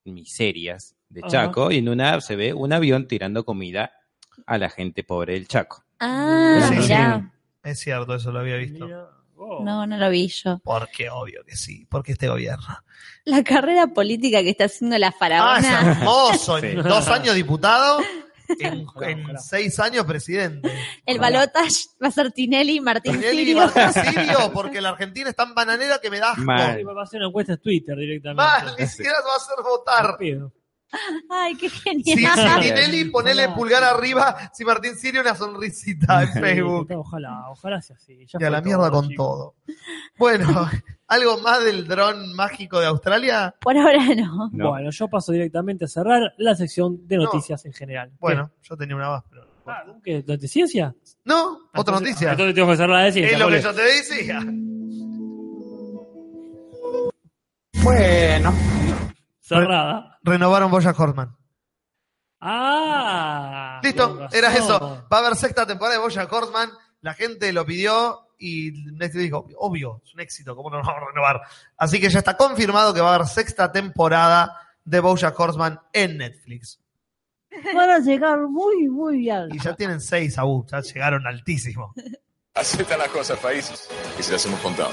miserias 0.04 0.96
de. 1.08 1.22
Chaco, 1.22 1.70
y 1.70 1.78
en 1.78 1.88
una 1.88 2.20
se 2.20 2.36
ve 2.36 2.52
un 2.52 2.72
avión 2.72 3.06
tirando 3.06 3.44
comida 3.44 3.92
a 4.46 4.58
la 4.58 4.68
gente 4.68 5.04
pobre 5.04 5.34
del 5.34 5.46
Chaco. 5.46 5.84
Ah, 6.04 6.68
Sí. 6.68 6.92
Es 7.70 7.78
cierto, 7.78 8.14
eso 8.16 8.32
lo 8.32 8.40
había 8.40 8.56
visto. 8.56 8.88
No, 9.36 9.86
no 9.86 9.96
lo 9.96 10.10
vi 10.10 10.28
yo. 10.28 10.60
Porque 10.64 11.08
obvio 11.10 11.42
que 11.44 11.56
sí, 11.56 11.86
porque 11.88 12.12
este 12.12 12.28
gobierno. 12.28 12.66
La 13.24 13.42
carrera 13.44 13.86
política 13.88 14.42
que 14.42 14.50
está 14.50 14.64
haciendo 14.64 14.98
la 14.98 15.08
Ah, 15.08 15.10
es 15.10 15.16
faraona. 15.18 15.80
hermoso. 15.92 16.58
En 16.62 16.82
Sí. 16.82 16.88
dos 16.88 17.08
años 17.08 17.34
diputado, 17.36 18.00
en, 18.58 18.84
seis 19.38 19.78
años 19.80 20.04
presidente. 20.04 20.70
el 21.06 21.18
balotage 21.20 21.86
va 22.02 22.08
a 22.08 22.10
ser 22.10 22.32
Tinelli 22.32 22.76
y 22.76 22.80
Martín 22.80 23.12
Tinelli 23.14 23.42
y 23.42 23.44
Sirio. 23.46 23.58
Martín 23.74 24.02
Sirio, 24.14 24.52
porque 24.52 24.80
la 24.80 24.90
Argentina 24.90 25.30
es 25.30 25.36
tan 25.36 25.54
bananera 25.54 25.98
que 26.00 26.10
me 26.10 26.18
da 26.18 26.32
asco. 26.32 26.42
Mal. 26.42 26.84
Va 26.86 27.00
a 27.00 27.04
hacer 27.04 27.18
una 27.20 27.28
encuesta 27.28 27.52
en 27.54 27.58
Twitter 27.60 27.96
directamente. 27.96 28.42
Mal, 28.42 28.74
ni 28.78 28.86
siquiera 28.88 29.18
se 29.18 29.24
va 29.26 29.32
a 29.34 29.36
hacer 29.36 29.56
votar. 29.64 30.16
Ay, 31.30 31.54
qué 31.56 31.70
genial. 31.70 32.18
si 32.18 32.68
Tinelli, 32.68 33.04
ponele 33.10 33.44
Ojalá. 33.44 33.56
pulgar 33.56 33.84
arriba, 33.84 34.50
si 34.52 34.64
Martín 34.64 34.94
Sirio 34.96 35.22
una 35.22 35.34
sonrisita 35.34 36.22
en 36.22 36.32
Sí, 36.34 36.38
Facebook. 36.40 36.88
Ojalá, 36.94 37.48
ojalá 37.50 37.80
sea 37.80 37.96
así. 37.96 38.26
Ya 38.26 38.38
Y 38.40 38.44
a 38.44 38.50
la 38.50 38.60
mierda 38.60 38.90
todo, 38.90 39.00
con 39.00 39.14
todo. 39.14 39.54
Bueno, 40.18 40.46
¿algo 41.08 41.38
más 41.38 41.64
del 41.64 41.86
dron 41.88 42.34
mágico 42.34 42.78
de 42.80 42.86
Australia? 42.86 43.54
Por 43.60 43.76
ahora 43.76 44.04
no. 44.14 44.50
No. 44.52 44.68
Bueno, 44.70 44.90
yo 44.90 45.08
paso 45.08 45.32
directamente 45.32 45.86
a 45.86 45.88
cerrar 45.88 46.34
la 46.36 46.54
sección 46.54 47.06
de 47.08 47.16
No. 47.16 47.24
noticias 47.24 47.64
en 47.64 47.72
general. 47.72 48.12
Bueno, 48.20 48.50
yo 48.62 48.76
tenía 48.76 48.94
una 48.96 49.08
más, 49.08 49.24
pero... 49.30 49.46
¿Qué? 49.64 49.70
Ah, 49.70 49.84
¿Qué? 50.02 50.22
¿De 50.22 50.48
ciencia? 50.48 50.94
No, 51.24 51.52
otra 51.52 51.94
Entonces- 51.94 52.02
noticia. 52.02 52.30
Entonces 52.32 52.54
tengo 52.54 52.68
que 52.70 52.76
cerrar 52.76 52.98
la 52.98 53.04
de 53.04 53.12
ciencia. 53.12 53.32
Es 53.34 53.38
lo 53.40 53.48
que 53.48 53.62
yo 53.62 53.72
te 53.72 53.82
decía. 53.82 54.40
Bueno. 57.82 58.52
Cerrada. 59.40 60.11
Renovaron 60.22 60.70
Boya 60.70 60.94
Horseman. 60.96 61.36
Ah. 62.40 63.80
Listo, 63.82 64.28
era 64.32 64.52
eso. 64.54 65.06
Va 65.12 65.18
a 65.18 65.20
haber 65.20 65.36
sexta 65.36 65.66
temporada 65.66 65.96
de 65.96 66.02
Boya 66.02 66.28
Horseman. 66.30 66.70
La 67.00 67.14
gente 67.14 67.52
lo 67.52 67.64
pidió 67.64 68.28
y 68.38 68.72
Netflix 68.92 69.22
dijo, 69.22 69.46
obvio, 69.58 70.02
es 70.04 70.14
un 70.14 70.20
éxito, 70.20 70.56
¿cómo 70.56 70.68
no 70.70 70.78
lo 70.78 70.84
vamos 70.84 71.02
a 71.02 71.06
renovar? 71.06 71.40
Así 71.76 72.00
que 72.00 72.10
ya 72.10 72.18
está 72.18 72.36
confirmado 72.36 72.92
que 72.92 73.00
va 73.00 73.12
a 73.12 73.14
haber 73.14 73.28
sexta 73.28 73.70
temporada 73.70 74.56
de 74.84 75.00
Boya 75.00 75.32
Horseman 75.36 75.80
en 75.92 76.18
Netflix. 76.18 76.80
Van 77.74 77.90
a 77.90 77.98
llegar 77.98 78.40
muy, 78.48 78.88
muy 78.88 79.18
bien. 79.18 79.48
Y 79.52 79.58
ya 79.58 79.74
tienen 79.74 80.00
seis, 80.00 80.38
Abu, 80.38 80.66
ya 80.66 80.80
llegaron 80.80 81.26
altísimo. 81.26 81.94
Así 82.54 82.82
están 82.82 82.98
las 82.98 83.08
cosas, 83.08 83.38
países, 83.38 83.88
que 84.16 84.22
se 84.22 84.32
las 84.32 84.44
hemos 84.44 84.60
contado. 84.60 84.90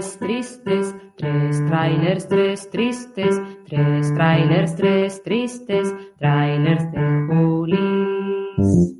Tres 0.00 0.18
tristes, 0.18 0.94
tres 1.18 1.66
trailers, 1.66 2.26
tres 2.26 2.70
tristes, 2.70 3.36
tres 3.68 4.14
trailers, 4.14 4.74
tres 4.74 5.22
tristes, 5.22 5.94
trailers 6.18 6.90
de 6.92 7.26
Julis. 7.28 8.96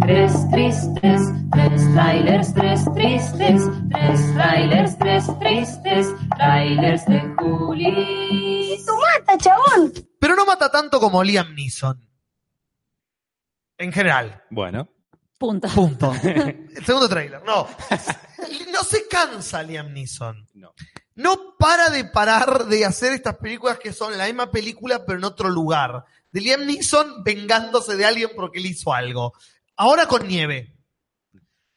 Tres 0.00 0.50
tristes, 0.52 1.22
tres 1.50 1.92
trailers, 1.92 2.54
tres 2.54 2.84
tristes, 2.94 3.62
tres 3.90 4.34
trailers, 4.34 4.98
tres 4.98 5.38
tristes, 5.40 6.14
trailers 6.36 7.04
de 7.06 7.20
Julis. 7.36 8.86
¡Mata, 8.86 9.38
chabón! 9.38 9.92
Pero 10.20 10.36
no 10.36 10.46
mata 10.46 10.70
tanto 10.70 11.00
como 11.00 11.24
Liam 11.24 11.52
Neeson. 11.56 12.00
En 13.76 13.90
general. 13.90 14.44
Bueno, 14.50 14.88
Punto. 15.38 15.68
Punto. 15.68 16.12
El 16.22 16.68
segundo 16.84 17.08
trailer. 17.08 17.42
No. 17.44 17.66
No 18.72 18.84
se 18.84 19.08
cansa 19.08 19.62
Liam 19.62 19.92
Neeson. 19.92 20.46
no. 20.54 20.72
No 21.16 21.56
para 21.58 21.90
de 21.90 22.04
parar 22.04 22.66
de 22.66 22.84
hacer 22.84 23.12
estas 23.12 23.36
películas 23.38 23.78
que 23.80 23.92
son 23.92 24.16
la 24.16 24.26
misma 24.26 24.52
película 24.52 25.04
pero 25.04 25.18
en 25.18 25.24
otro 25.24 25.48
lugar. 25.48 26.04
De 26.30 26.40
Liam 26.40 26.64
Neeson 26.64 27.24
vengándose 27.24 27.96
de 27.96 28.04
alguien 28.04 28.30
porque 28.36 28.60
le 28.60 28.68
hizo 28.68 28.94
algo. 28.94 29.32
Ahora 29.76 30.06
con 30.06 30.28
nieve. 30.28 30.76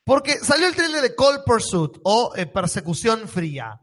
Porque 0.04 0.34
salió 0.38 0.68
el 0.68 0.76
trailer 0.76 1.02
de 1.02 1.16
Cold 1.16 1.44
Pursuit 1.44 1.94
o 2.04 2.34
eh, 2.36 2.46
Persecución 2.46 3.28
Fría. 3.28 3.80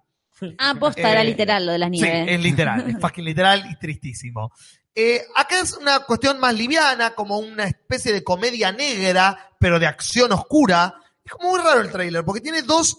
Ah, 0.58 0.76
posta, 0.78 1.10
era 1.10 1.22
Eh, 1.22 1.24
literal 1.24 1.66
lo 1.66 1.72
de 1.72 1.78
las 1.78 1.90
Sí, 1.90 2.00
nieves. 2.02 2.26
es 2.28 2.40
literal, 2.40 2.88
es 2.90 2.96
fucking 3.00 3.24
literal 3.24 3.64
y 3.68 3.76
tristísimo. 3.78 4.52
Eh, 5.00 5.24
acá 5.36 5.60
es 5.60 5.74
una 5.74 6.00
cuestión 6.00 6.40
más 6.40 6.52
liviana, 6.54 7.14
como 7.14 7.38
una 7.38 7.64
especie 7.64 8.12
de 8.12 8.24
comedia 8.24 8.72
negra, 8.72 9.50
pero 9.60 9.78
de 9.78 9.86
acción 9.86 10.32
oscura. 10.32 10.94
Es 11.24 11.30
como 11.30 11.50
muy 11.50 11.60
raro 11.60 11.80
el 11.82 11.90
tráiler, 11.92 12.24
porque 12.24 12.40
tiene 12.40 12.62
dos 12.62 12.98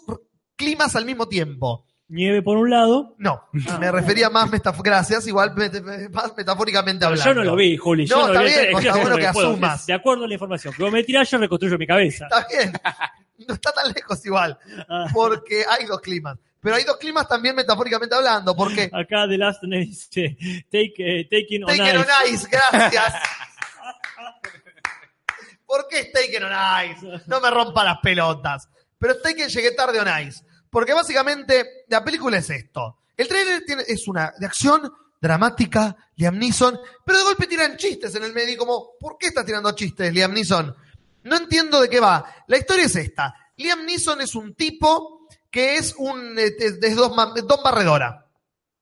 climas 0.55 0.95
al 0.95 1.03
mismo 1.05 1.27
tiempo. 1.27 1.85
Nieve 2.07 2.41
por 2.41 2.57
un 2.57 2.69
lado. 2.69 3.15
No, 3.19 3.43
me 3.79 3.91
refería 3.91 4.29
más, 4.29 4.49
metaf- 4.49 4.81
gracias, 4.81 5.27
igual 5.27 5.53
más 6.11 6.35
metafóricamente 6.37 7.05
hablando. 7.05 7.25
Yo 7.25 7.33
no 7.35 7.43
lo 7.43 7.55
vi, 7.55 7.75
Juli. 7.77 8.07
Yo 8.07 8.15
No, 8.15 8.21
no, 8.27 8.33
está 8.33 8.41
vi. 8.43 8.49
bien, 8.49 8.77
está 8.87 8.95
bueno 9.01 9.17
que 9.17 9.27
asumas. 9.27 9.85
De 9.85 9.93
acuerdo 9.93 10.23
a 10.23 10.27
la 10.27 10.33
información. 10.33 10.73
Que 10.73 10.83
vos 10.83 10.91
me 10.91 11.03
tirás, 11.03 11.29
yo 11.29 11.37
reconstruyo 11.37 11.77
mi 11.77 11.85
cabeza. 11.85 12.25
Está 12.31 12.47
bien, 12.49 12.73
no 13.47 13.53
está 13.53 13.71
tan 13.73 13.91
lejos 13.93 14.25
igual, 14.25 14.57
Ah, 14.89 15.05
porque 15.13 15.63
hay 15.69 15.85
dos 15.85 15.99
climas. 16.01 16.37
Pero 16.61 16.75
hay 16.75 16.83
dos 16.83 16.97
climas 16.97 17.27
también 17.27 17.55
metafóricamente 17.55 18.15
hablando, 18.15 18.55
porque 18.55 18.83
acá 18.93 19.27
The 19.27 19.37
Last 19.37 19.63
Night 19.63 19.89
dice 19.89 20.37
take, 20.69 20.93
eh, 20.97 21.27
Taking 21.29 21.63
on 21.63 21.69
Taken 21.77 21.97
on 21.97 22.05
Ice. 22.25 22.33
Ice, 22.33 22.47
gracias. 22.49 23.13
¿Por 25.65 25.87
qué 25.87 25.99
es 25.99 26.11
Taken 26.11 26.43
on 26.43 26.51
Ice? 26.85 27.23
No 27.27 27.39
me 27.39 27.49
rompa 27.51 27.83
las 27.83 27.99
pelotas. 27.99 28.67
Pero 28.97 29.19
Taken 29.19 29.49
llegué 29.49 29.71
tarde 29.71 29.99
on 29.99 30.07
Ice. 30.27 30.43
Porque 30.69 30.93
básicamente 30.93 31.85
la 31.87 32.03
película 32.03 32.37
es 32.37 32.49
esto. 32.49 32.99
El 33.15 33.27
trailer 33.27 33.63
tiene, 33.65 33.83
es 33.87 34.07
una 34.07 34.33
de 34.37 34.45
acción 34.45 34.91
dramática, 35.21 35.95
Liam 36.15 36.37
Neeson, 36.37 36.79
pero 37.05 37.17
de 37.17 37.23
golpe 37.25 37.47
tiran 37.47 37.75
chistes 37.75 38.15
en 38.15 38.23
el 38.23 38.33
medio, 38.33 38.53
y 38.53 38.57
como, 38.57 38.91
¿por 38.99 39.17
qué 39.17 39.27
estás 39.27 39.45
tirando 39.45 39.71
chistes, 39.73 40.13
Liam 40.13 40.33
Neeson? 40.33 40.73
No 41.23 41.35
entiendo 41.35 41.81
de 41.81 41.89
qué 41.89 41.99
va. 41.99 42.25
La 42.47 42.57
historia 42.57 42.85
es 42.85 42.95
esta. 42.95 43.33
Liam 43.57 43.85
Neeson 43.85 44.21
es 44.21 44.35
un 44.35 44.55
tipo 44.55 45.18
que 45.51 45.75
es 45.77 45.95
un 45.97 46.37
es, 46.37 46.53
es 46.59 46.95
Don, 46.95 47.15
Barredora. 47.63 48.25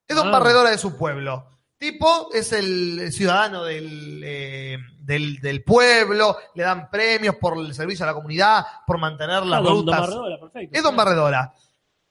Es 0.08 0.16
Don 0.16 0.28
Ah. 0.28 0.32
Barredora 0.32 0.70
de 0.70 0.78
su 0.78 0.98
pueblo. 0.98 1.48
Tipo 1.78 2.30
es 2.34 2.54
el 2.54 3.12
ciudadano 3.14 3.64
del, 3.64 4.22
eh, 4.26 4.78
del, 5.00 5.40
del 5.40 5.64
pueblo, 5.64 6.36
le 6.56 6.64
dan 6.64 6.90
premios 6.90 7.36
por 7.36 7.56
el 7.58 7.74
servicio 7.76 8.04
a 8.04 8.08
la 8.08 8.14
comunidad, 8.16 8.66
por 8.88 8.98
mantener 8.98 9.44
las 9.46 9.60
Ah, 9.60 9.64
don- 9.64 9.86
don 9.86 9.86
rutas. 9.86 10.00
Barredora, 10.02 10.40
perfecto. 10.40 10.76
Es 10.78 10.84
Don 10.84 10.96
Barredora. 10.96 11.54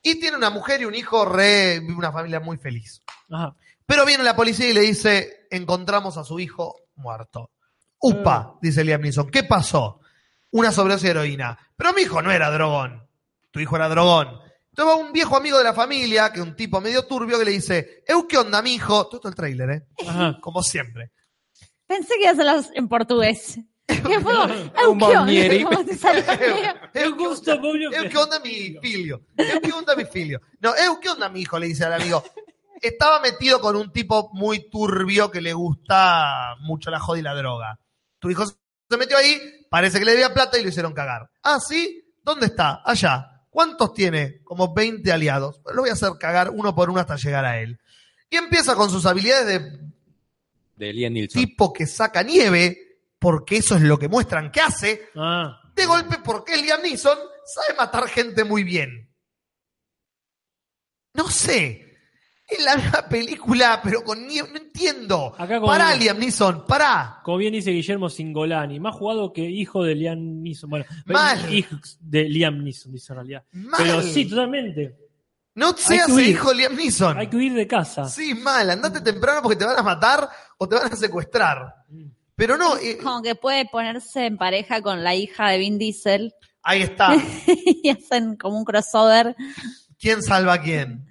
Y 0.01 0.19
tiene 0.21 0.37
una 0.37 0.49
mujer 0.49 0.81
y 0.81 0.85
un 0.85 0.95
hijo 0.95 1.25
re, 1.25 1.79
una 1.79 2.11
familia 2.13 2.39
muy 2.39 2.57
feliz. 2.57 3.03
Ajá. 3.29 3.53
Pero 3.85 4.05
viene 4.05 4.23
la 4.23 4.35
policía 4.37 4.69
y 4.69 4.73
le 4.73 4.81
dice, 4.81 5.47
encontramos 5.51 6.17
a 6.17 6.23
su 6.23 6.39
hijo 6.39 6.75
muerto. 6.95 7.51
Upa, 7.99 8.55
dice 8.61 8.83
Liam 8.85 9.01
Neeson, 9.01 9.29
¿qué 9.29 9.43
pasó? 9.43 9.99
Una 10.51 10.71
sobredosis 10.71 11.03
de 11.05 11.09
heroína. 11.11 11.57
Pero 11.75 11.91
mi 11.93 12.03
hijo 12.03 12.21
no 12.21 12.31
era 12.31 12.49
drogón. 12.51 13.05
Tu 13.51 13.59
hijo 13.59 13.75
era 13.75 13.89
drogón. 13.89 14.39
Entonces 14.77 14.95
va 14.95 15.07
un 15.07 15.11
viejo 15.11 15.35
amigo 15.35 15.57
de 15.57 15.63
la 15.63 15.73
familia, 15.73 16.31
que 16.31 16.39
es 16.39 16.45
un 16.45 16.55
tipo 16.55 16.79
medio 16.79 17.07
turbio, 17.07 17.39
que 17.39 17.45
le 17.45 17.49
dice, 17.49 18.03
Eu, 18.05 18.27
¿qué 18.27 18.37
onda, 18.37 18.61
mi 18.61 18.75
hijo? 18.75 19.07
Todo 19.07 19.15
esto 19.15 19.27
el 19.27 19.33
tráiler, 19.33 19.69
¿eh? 19.71 19.87
Ajá. 20.07 20.37
Como 20.41 20.61
siempre. 20.61 21.11
Pensé 21.87 22.13
que 22.13 22.21
iba 22.21 22.29
a 22.29 22.33
hacerlas 22.33 22.69
en 22.75 22.87
portugués. 22.87 23.57
¿Qué 23.87 24.19
fue? 24.19 24.33
Eu, 24.83 24.91
Un 24.91 24.99
¿qué 24.99 25.05
onda? 25.05 25.25
¿qué 28.07 28.17
onda 28.19 28.39
mi 28.39 28.77
filio? 28.79 29.25
Eu, 29.35 29.61
¿qué 29.61 29.71
onda 29.71 29.95
mi 29.95 30.05
filio? 30.05 30.41
No, 30.59 30.75
Eu, 30.75 30.99
¿qué 30.99 31.09
onda 31.09 31.27
mi 31.27 31.41
hijo? 31.41 31.57
Le 31.57 31.65
dice 31.65 31.85
al 31.85 31.93
amigo. 31.93 32.23
Estaba 32.79 33.19
metido 33.19 33.59
con 33.59 33.75
un 33.75 33.91
tipo 33.91 34.29
muy 34.33 34.69
turbio 34.69 35.31
que 35.31 35.41
le 35.41 35.53
gusta 35.53 36.55
mucho 36.59 36.91
la 36.91 36.99
joda 36.99 37.17
y 37.17 37.23
la 37.23 37.33
droga. 37.33 37.79
Tu 38.19 38.29
hijo 38.29 38.45
se 38.45 38.97
metió 38.99 39.17
ahí, 39.17 39.41
parece 39.71 39.97
que 39.97 40.05
le 40.05 40.11
debía 40.11 40.35
plata 40.35 40.59
y 40.59 40.61
lo 40.61 40.69
hicieron 40.69 40.93
cagar. 40.93 41.31
Ah, 41.41 41.57
¿sí? 41.59 42.13
¿Dónde 42.21 42.45
está? 42.45 42.83
Allá. 42.85 43.36
¿Cuántos 43.57 43.91
tiene? 43.91 44.43
Como 44.43 44.71
20 44.71 45.11
aliados. 45.11 45.61
Lo 45.73 45.81
voy 45.81 45.89
a 45.89 45.93
hacer 45.93 46.11
cagar 46.19 46.51
uno 46.51 46.75
por 46.75 46.91
uno 46.91 46.99
hasta 46.99 47.15
llegar 47.15 47.43
a 47.43 47.59
él. 47.59 47.79
Y 48.29 48.35
empieza 48.35 48.75
con 48.75 48.91
sus 48.91 49.03
habilidades 49.07 49.47
de 49.47 49.79
De 50.75 50.93
Liam 50.93 51.11
Neeson. 51.13 51.41
tipo 51.41 51.73
que 51.73 51.87
saca 51.87 52.21
nieve, 52.21 52.99
porque 53.17 53.57
eso 53.57 53.75
es 53.75 53.81
lo 53.81 53.97
que 53.97 54.09
muestran 54.09 54.51
que 54.51 54.61
hace, 54.61 55.09
Ah. 55.15 55.59
de 55.73 55.87
golpe 55.87 56.17
porque 56.23 56.55
Liam 56.55 56.83
Neeson 56.83 57.17
sabe 57.47 57.75
matar 57.79 58.07
gente 58.07 58.43
muy 58.43 58.63
bien. 58.63 59.09
No 61.15 61.27
sé. 61.27 61.86
Es 62.47 62.63
la 62.63 62.77
misma 62.77 63.01
película, 63.09 63.81
pero 63.83 64.03
con 64.03 64.25
nieve. 64.25 64.47
No 64.53 64.57
entiendo. 64.57 65.33
Acá 65.37 65.59
con- 65.59 65.67
Pará, 65.67 65.93
Liam 65.95 66.17
Neeson, 66.17 66.65
pará. 66.65 67.19
Como 67.23 67.37
bien 67.37 67.51
dice 67.51 67.71
Guillermo 67.71 68.09
Singolani, 68.09 68.79
más 68.79 68.95
jugado 68.95 69.33
que 69.33 69.41
hijo 69.41 69.83
de 69.83 69.95
Liam 69.95 70.41
Neeson. 70.41 70.69
Bueno, 70.69 70.85
Mal. 71.05 71.53
hijo 71.53 71.75
de 71.99 72.23
Liam 72.29 72.63
Neeson, 72.63 72.91
dice 72.93 73.11
en 73.11 73.15
realidad. 73.17 73.43
Mal. 73.51 73.75
Pero 73.77 74.01
sí, 74.01 74.25
totalmente. 74.25 74.95
No 75.55 75.75
seas 75.75 76.07
hijo 76.19 76.51
de 76.51 76.55
Liam 76.55 76.75
Neeson. 76.75 77.17
Hay 77.17 77.27
que 77.27 77.35
huir 77.35 77.53
de 77.53 77.67
casa. 77.67 78.05
Sí, 78.07 78.33
mal. 78.33 78.69
Andate 78.69 79.01
temprano 79.01 79.41
porque 79.41 79.57
te 79.57 79.65
van 79.65 79.77
a 79.77 79.83
matar 79.83 80.29
o 80.57 80.69
te 80.69 80.75
van 80.75 80.93
a 80.93 80.95
secuestrar. 80.95 81.73
Pero 82.35 82.55
no, 82.55 82.77
eh, 82.77 82.97
Como 82.97 83.21
que 83.23 83.35
puede 83.35 83.65
ponerse 83.65 84.25
en 84.27 84.37
pareja 84.37 84.81
con 84.81 85.03
la 85.03 85.15
hija 85.15 85.49
de 85.49 85.57
Vin 85.57 85.77
Diesel 85.79 86.33
ahí 86.61 86.83
está. 86.83 87.13
y 87.47 87.89
hacen 87.89 88.35
como 88.37 88.57
un 88.59 88.63
crossover. 88.63 89.35
¿Quién 89.99 90.21
salva 90.21 90.53
a 90.53 90.61
quién? 90.61 91.06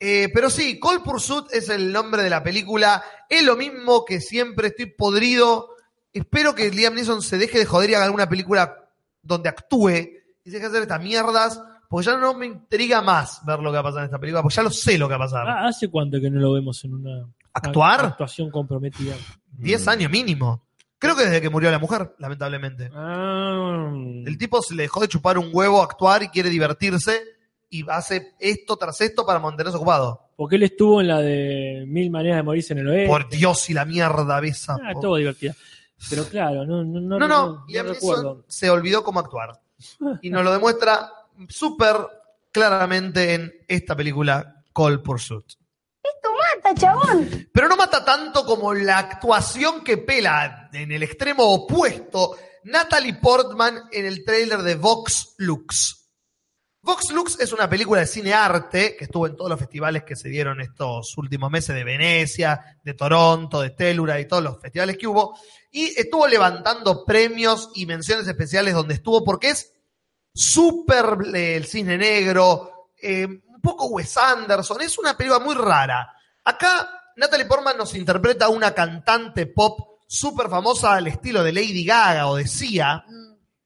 Eh, 0.00 0.30
pero 0.32 0.48
sí, 0.48 0.80
Call 0.80 1.02
Pursuit 1.02 1.44
es 1.52 1.68
el 1.68 1.92
nombre 1.92 2.22
de 2.22 2.30
la 2.30 2.42
película. 2.42 3.02
Es 3.28 3.44
lo 3.44 3.54
mismo 3.56 4.04
que 4.04 4.20
siempre 4.20 4.68
estoy 4.68 4.86
podrido. 4.86 5.68
Espero 6.12 6.54
que 6.54 6.70
Liam 6.70 6.94
Neeson 6.94 7.20
se 7.22 7.36
deje 7.38 7.58
de 7.58 7.66
joder 7.66 7.90
y 7.90 7.94
haga 7.94 8.06
alguna 8.06 8.28
película 8.28 8.76
donde 9.22 9.50
actúe 9.50 9.90
y 9.90 10.50
se 10.50 10.52
deje 10.52 10.60
de 10.60 10.66
hacer 10.68 10.82
estas 10.82 11.02
mierdas. 11.02 11.60
Porque 11.88 12.06
ya 12.06 12.16
no 12.16 12.34
me 12.34 12.46
intriga 12.46 13.02
más 13.02 13.44
ver 13.44 13.58
lo 13.58 13.70
que 13.70 13.74
va 13.74 13.80
a 13.80 13.82
pasar 13.82 13.98
en 14.00 14.04
esta 14.06 14.18
película, 14.18 14.42
porque 14.42 14.54
ya 14.56 14.62
lo 14.62 14.70
sé 14.70 14.96
lo 14.96 15.08
que 15.08 15.16
va 15.16 15.24
a 15.24 15.28
pasar. 15.28 15.48
Ah, 15.48 15.66
¿Hace 15.66 15.88
cuánto 15.88 16.20
que 16.20 16.30
no 16.30 16.38
lo 16.40 16.52
vemos 16.52 16.82
en 16.84 16.94
una 16.94 17.26
¿Actuar? 17.52 18.04
actuación 18.06 18.48
comprometida? 18.50 19.16
10 19.58 19.88
años 19.88 20.10
mínimo. 20.10 20.62
Creo 20.98 21.16
que 21.16 21.24
desde 21.24 21.40
que 21.40 21.50
murió 21.50 21.68
la 21.70 21.80
mujer, 21.80 22.14
lamentablemente. 22.18 22.90
Ah, 22.94 23.90
El 24.24 24.38
tipo 24.38 24.62
se 24.62 24.74
le 24.76 24.84
dejó 24.84 25.00
de 25.00 25.08
chupar 25.08 25.36
un 25.36 25.50
huevo 25.52 25.80
a 25.80 25.84
actuar 25.84 26.22
y 26.22 26.28
quiere 26.28 26.48
divertirse 26.48 27.22
y 27.70 27.88
hace 27.88 28.34
esto 28.40 28.76
tras 28.76 29.00
esto 29.00 29.24
para 29.24 29.38
mantenerse 29.38 29.76
ocupado. 29.76 30.28
porque 30.36 30.56
él 30.56 30.64
estuvo 30.64 31.00
en 31.00 31.08
la 31.08 31.20
de 31.20 31.84
Mil 31.86 32.10
Maneras 32.10 32.38
de 32.38 32.42
Morirse 32.42 32.72
en 32.72 32.80
el 32.80 32.88
Oeste. 32.88 33.06
Por 33.08 33.28
Dios 33.28 33.70
y 33.70 33.74
la 33.74 33.84
mierda 33.84 34.40
besa. 34.40 34.76
Ah, 34.82 34.92
por- 34.94 35.18
divertida. 35.18 35.54
Pero 36.08 36.24
claro, 36.24 36.64
no, 36.64 36.82
no, 36.82 36.98
no, 37.00 37.18
No, 37.18 37.28
no, 37.28 37.66
no 37.68 37.82
recuerdo. 37.82 38.44
Se 38.48 38.70
olvidó 38.70 39.04
cómo 39.04 39.20
actuar. 39.20 39.60
Y 40.22 40.30
nos 40.30 40.42
lo 40.44 40.52
demuestra 40.52 41.10
súper 41.48 41.96
claramente 42.50 43.34
en 43.34 43.52
esta 43.68 43.94
película, 43.94 44.62
Call 44.74 45.02
Pursuit. 45.02 45.44
¡Mata, 46.62 46.74
chabón! 46.74 47.48
Pero 47.52 47.68
no 47.68 47.76
mata 47.76 48.04
tanto 48.04 48.44
como 48.44 48.72
la 48.74 48.98
actuación 48.98 49.84
que 49.84 49.98
pela 49.98 50.68
en 50.72 50.90
el 50.90 51.02
extremo 51.02 51.44
opuesto 51.44 52.36
Natalie 52.64 53.14
Portman 53.14 53.82
en 53.92 54.06
el 54.06 54.24
tráiler 54.24 54.60
de 54.62 54.74
Vox 54.74 55.34
Lux. 55.38 55.99
Vox 56.82 57.10
Lux 57.10 57.38
es 57.38 57.52
una 57.52 57.68
película 57.68 58.00
de 58.00 58.06
cine 58.06 58.32
arte 58.32 58.96
que 58.96 59.04
estuvo 59.04 59.26
en 59.26 59.36
todos 59.36 59.50
los 59.50 59.58
festivales 59.58 60.02
que 60.04 60.16
se 60.16 60.30
dieron 60.30 60.62
estos 60.62 61.16
últimos 61.18 61.50
meses 61.50 61.74
de 61.74 61.84
Venecia, 61.84 62.78
de 62.82 62.94
Toronto, 62.94 63.60
de 63.60 63.70
Tellura 63.70 64.18
y 64.18 64.26
todos 64.26 64.42
los 64.42 64.60
festivales 64.60 64.96
que 64.96 65.06
hubo. 65.06 65.38
Y 65.70 65.86
estuvo 66.00 66.26
levantando 66.26 67.04
premios 67.04 67.70
y 67.74 67.84
menciones 67.84 68.26
especiales 68.26 68.72
donde 68.72 68.94
estuvo 68.94 69.22
porque 69.22 69.50
es 69.50 69.74
súper 70.32 71.18
eh, 71.34 71.56
el 71.56 71.66
cisne 71.66 71.98
negro, 71.98 72.88
eh, 73.00 73.26
un 73.26 73.60
poco 73.60 73.86
Wes 73.88 74.16
Anderson, 74.16 74.80
es 74.80 74.96
una 74.96 75.16
película 75.16 75.44
muy 75.44 75.54
rara. 75.54 76.10
Acá 76.44 77.12
Natalie 77.16 77.44
Portman 77.44 77.76
nos 77.76 77.94
interpreta 77.94 78.46
a 78.46 78.48
una 78.48 78.72
cantante 78.72 79.46
pop 79.46 80.00
súper 80.08 80.48
famosa 80.48 80.94
al 80.94 81.06
estilo 81.08 81.44
de 81.44 81.52
Lady 81.52 81.84
Gaga 81.84 82.26
o 82.28 82.36
de 82.36 82.48
Sia, 82.48 83.04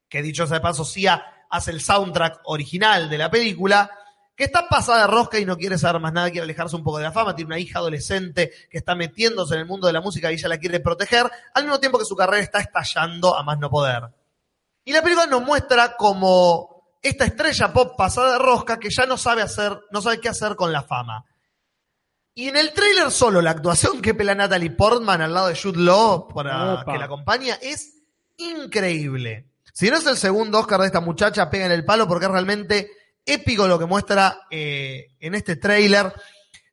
que 0.09 0.21
dicho 0.21 0.49
sea 0.49 0.57
de 0.57 0.62
paso, 0.62 0.85
Sia 0.85 1.25
hace 1.51 1.70
el 1.70 1.80
soundtrack 1.80 2.40
original 2.45 3.09
de 3.09 3.18
la 3.18 3.30
película, 3.30 3.90
que 4.36 4.45
está 4.45 4.68
pasada 4.68 5.03
de 5.03 5.07
rosca 5.07 5.38
y 5.38 5.45
no 5.45 5.57
quiere 5.57 5.78
saber 5.78 6.01
más 6.01 6.12
nada, 6.12 6.30
quiere 6.30 6.45
alejarse 6.45 6.76
un 6.76 6.82
poco 6.82 6.99
de 6.99 7.05
la 7.05 7.12
fama, 7.12 7.36
tiene 7.36 7.49
una 7.49 7.59
hija 7.59 7.78
adolescente 7.78 8.53
que 8.70 8.78
está 8.78 8.95
metiéndose 8.95 9.55
en 9.55 9.61
el 9.61 9.66
mundo 9.66 9.86
de 9.86 9.92
la 9.92 10.01
música 10.01 10.30
y 10.30 10.34
ella 10.34 10.49
la 10.49 10.59
quiere 10.59 10.80
proteger, 10.80 11.30
al 11.55 11.64
mismo 11.64 11.78
tiempo 11.78 11.99
que 11.99 12.05
su 12.05 12.16
carrera 12.16 12.42
está 12.42 12.59
estallando 12.59 13.36
a 13.36 13.42
más 13.42 13.59
no 13.59 13.70
poder. 13.70 14.03
Y 14.84 14.92
la 14.92 15.03
película 15.03 15.26
nos 15.26 15.42
muestra 15.42 15.97
como 15.97 16.74
esta 17.01 17.24
estrella 17.24 17.72
pop 17.72 17.97
pasada 17.97 18.32
de 18.32 18.38
rosca 18.38 18.78
que 18.78 18.90
ya 18.90 19.07
no 19.07 19.16
sabe 19.16 19.42
hacer, 19.42 19.78
no 19.90 20.03
sabe 20.03 20.20
qué 20.20 20.28
hacer 20.28 20.57
con 20.57 20.72
la 20.72 20.82
fama. 20.82 21.24
Y 22.34 22.49
en 22.49 22.57
el 22.57 22.72
tráiler 22.72 23.12
solo, 23.12 23.40
la 23.40 23.53
actuación 23.53 24.03
que 24.03 24.12
pela 24.12 24.34
Natalie 24.34 24.70
Portman 24.70 25.20
al 25.20 25.32
lado 25.32 25.49
de 25.49 25.57
Jude 25.57 25.78
Law 25.78 26.28
para 26.28 26.74
Opa. 26.74 26.92
que 26.92 26.99
la 26.99 27.05
acompaña 27.05 27.55
es 27.62 28.03
increíble. 28.36 29.54
Si 29.75 29.91
no 29.91 29.97
es 29.97 30.07
el 30.07 30.16
segundo 30.16 30.61
Oscar 30.61 30.81
de 30.81 30.87
esta 30.87 31.01
muchacha, 31.01 31.51
pega 31.51 31.66
en 31.66 31.72
el 31.72 31.85
palo 31.85 32.07
porque 32.07 32.27
es 32.27 32.31
realmente 32.31 32.91
épico 33.27 33.66
lo 33.66 33.77
que 33.77 33.87
muestra 33.87 34.43
eh, 34.49 35.09
en 35.18 35.35
este 35.35 35.57
tráiler. 35.57 36.12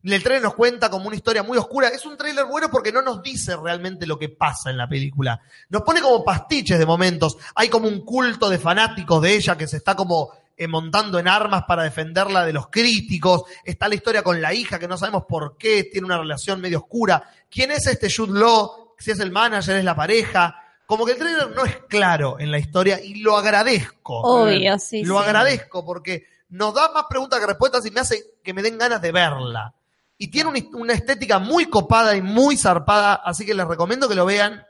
El 0.04 0.22
tráiler 0.22 0.43
nos 0.43 0.54
cuenta 0.54 0.88
como 0.91 1.08
una 1.08 1.16
historia 1.16 1.41
muy 1.41 1.58
oscura. 1.58 1.88
Es 1.88 2.06
un 2.06 2.16
tráiler 2.16 2.45
bueno 2.45 2.70
porque 2.70 2.91
no 2.91 3.02
nos 3.02 3.24
dice 3.24 3.58
realmente 3.58 4.06
lo 4.06 4.20
que 4.20 4.30
pasa 4.30 4.70
en 4.70 4.78
la 4.78 4.88
película. 4.88 5.41
Nos 5.70 5.82
pone 5.82 5.99
como 5.99 6.24
pastiches 6.24 6.78
de 6.78 6.86
momentos. 6.86 7.38
Hay 7.56 7.70
como 7.70 7.88
un 7.88 8.06
culto 8.06 8.49
de 8.52 8.60
fanáticos 8.60 9.20
de 9.20 9.34
ella 9.34 9.58
que 9.58 9.68
se 9.68 9.78
está 9.78 9.95
como 9.95 10.30
eh, 10.56 10.68
montando 10.68 11.18
en 11.18 11.28
armas 11.28 11.64
para 11.68 11.82
defenderla 11.82 12.45
de 12.45 12.54
los 12.54 12.68
críticos. 12.68 13.45
Está 13.66 13.89
la 13.89 13.95
historia 13.95 14.22
con 14.22 14.39
la 14.39 14.54
hija 14.54 14.78
que 14.78 14.88
no 14.88 14.95
sabemos 14.95 15.26
por 15.28 15.58
qué, 15.58 15.86
tiene 15.86 16.06
una 16.06 16.20
relación 16.20 16.62
medio 16.62 16.78
oscura. 16.78 17.24
¿Quién 17.49 17.72
es 17.72 17.88
este 17.88 18.14
Jude 18.16 18.39
Law? 18.39 18.93
Si 18.99 19.10
es 19.10 19.20
el 19.20 19.32
manager, 19.32 19.78
es 19.78 19.84
la 19.84 19.95
pareja. 19.95 20.61
Como 20.92 21.06
que 21.06 21.14
el 21.14 21.20
trailer 21.20 21.52
no 21.52 21.64
es 21.64 21.78
claro 21.88 22.38
en 22.38 22.52
la 22.52 22.60
historia 22.60 23.00
y 23.02 23.22
lo 23.22 23.38
agradezco. 23.38 24.24
Obvio, 24.24 24.78
sí. 24.78 25.06
Lo 25.06 25.20
sí. 25.20 25.24
agradezco 25.24 25.86
porque 25.86 26.28
nos 26.50 26.74
da 26.74 26.92
más 26.92 27.06
preguntas 27.10 27.39
que 27.39 27.48
respuestas 27.48 27.86
y 27.86 27.92
me 27.92 28.02
hace 28.02 28.36
que 28.44 28.54
me 28.54 28.62
den 28.62 28.78
ganas 28.78 29.02
de 29.02 29.14
verla. 29.14 29.74
Y 30.18 30.28
tiene 30.30 30.50
una, 30.50 30.60
una 30.74 30.92
estética 30.92 31.39
muy 31.39 31.68
copada 31.68 32.14
y 32.18 32.22
muy 32.22 32.58
zarpada, 32.58 33.14
así 33.14 33.46
que 33.46 33.54
les 33.54 33.66
recomiendo 33.66 34.10
que 34.10 34.16
lo 34.16 34.26
vean, 34.26 34.66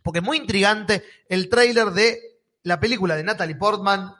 porque 0.00 0.20
es 0.20 0.24
muy 0.24 0.36
intrigante 0.36 1.02
el 1.28 1.48
tráiler 1.48 1.90
de 1.90 2.20
la 2.62 2.78
película 2.78 3.16
de 3.16 3.24
Natalie 3.24 3.56
Portman, 3.56 4.14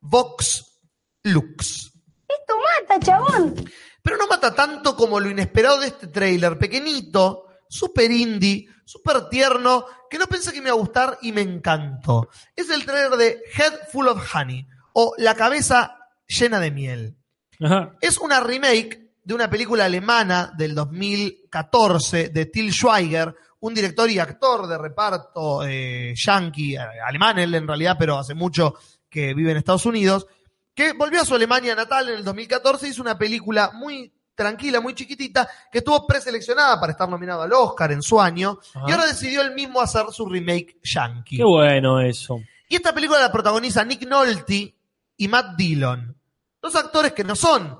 Vox 0.00 0.78
Lux. 1.22 1.90
¡Esto 2.28 2.54
mata, 2.82 3.00
chabón! 3.00 3.54
Pero 4.02 4.18
no 4.18 4.26
mata 4.26 4.54
tanto 4.54 4.94
como 4.94 5.20
lo 5.20 5.30
inesperado 5.30 5.80
de 5.80 5.86
este 5.86 6.08
tráiler, 6.08 6.58
pequeñito, 6.58 7.47
super 7.68 8.10
indie, 8.10 8.68
super 8.84 9.28
tierno, 9.28 9.84
que 10.08 10.18
no 10.18 10.26
pensé 10.26 10.52
que 10.52 10.60
me 10.60 10.68
iba 10.68 10.76
a 10.76 10.80
gustar 10.80 11.18
y 11.22 11.32
me 11.32 11.42
encantó. 11.42 12.28
Es 12.56 12.70
el 12.70 12.84
tráiler 12.84 13.18
de 13.18 13.42
Head 13.56 13.88
Full 13.92 14.08
of 14.08 14.34
Honey, 14.34 14.66
o 14.94 15.14
La 15.18 15.34
cabeza 15.34 15.98
llena 16.26 16.60
de 16.60 16.70
miel. 16.70 17.16
Ajá. 17.60 17.96
Es 18.00 18.18
una 18.18 18.40
remake 18.40 19.08
de 19.22 19.34
una 19.34 19.50
película 19.50 19.84
alemana 19.84 20.52
del 20.56 20.74
2014 20.74 22.30
de 22.30 22.46
Till 22.46 22.72
Schweiger, 22.72 23.34
un 23.60 23.74
director 23.74 24.08
y 24.10 24.18
actor 24.18 24.66
de 24.66 24.78
reparto 24.78 25.64
eh, 25.64 26.14
yankee, 26.14 26.76
eh, 26.76 26.80
alemán 27.06 27.38
él 27.38 27.54
en 27.54 27.66
realidad, 27.66 27.96
pero 27.98 28.18
hace 28.18 28.34
mucho 28.34 28.74
que 29.10 29.34
vive 29.34 29.50
en 29.50 29.58
Estados 29.58 29.86
Unidos, 29.86 30.26
que 30.74 30.92
volvió 30.92 31.20
a 31.20 31.24
su 31.24 31.34
Alemania 31.34 31.74
natal 31.74 32.08
en 32.08 32.16
el 32.16 32.24
2014 32.24 32.86
y 32.86 32.90
hizo 32.90 33.02
una 33.02 33.18
película 33.18 33.72
muy 33.74 34.12
tranquila, 34.38 34.80
muy 34.80 34.94
chiquitita, 34.94 35.48
que 35.70 35.78
estuvo 35.78 36.06
preseleccionada 36.06 36.78
para 36.80 36.92
estar 36.92 37.08
nominado 37.08 37.42
al 37.42 37.52
Oscar 37.52 37.90
en 37.92 38.00
su 38.02 38.20
año, 38.20 38.58
Ajá. 38.74 38.86
y 38.88 38.92
ahora 38.92 39.06
decidió 39.06 39.42
él 39.42 39.52
mismo 39.54 39.80
hacer 39.80 40.06
su 40.12 40.26
remake 40.26 40.78
yankee. 40.82 41.36
Qué 41.38 41.44
bueno 41.44 42.00
eso. 42.00 42.38
Y 42.68 42.76
esta 42.76 42.94
película 42.94 43.18
la 43.20 43.32
protagoniza 43.32 43.84
Nick 43.84 44.06
Nolte 44.06 44.74
y 45.16 45.28
Matt 45.28 45.56
Dillon. 45.56 46.14
Dos 46.62 46.76
actores 46.76 47.12
que 47.12 47.24
no 47.24 47.34
son 47.34 47.76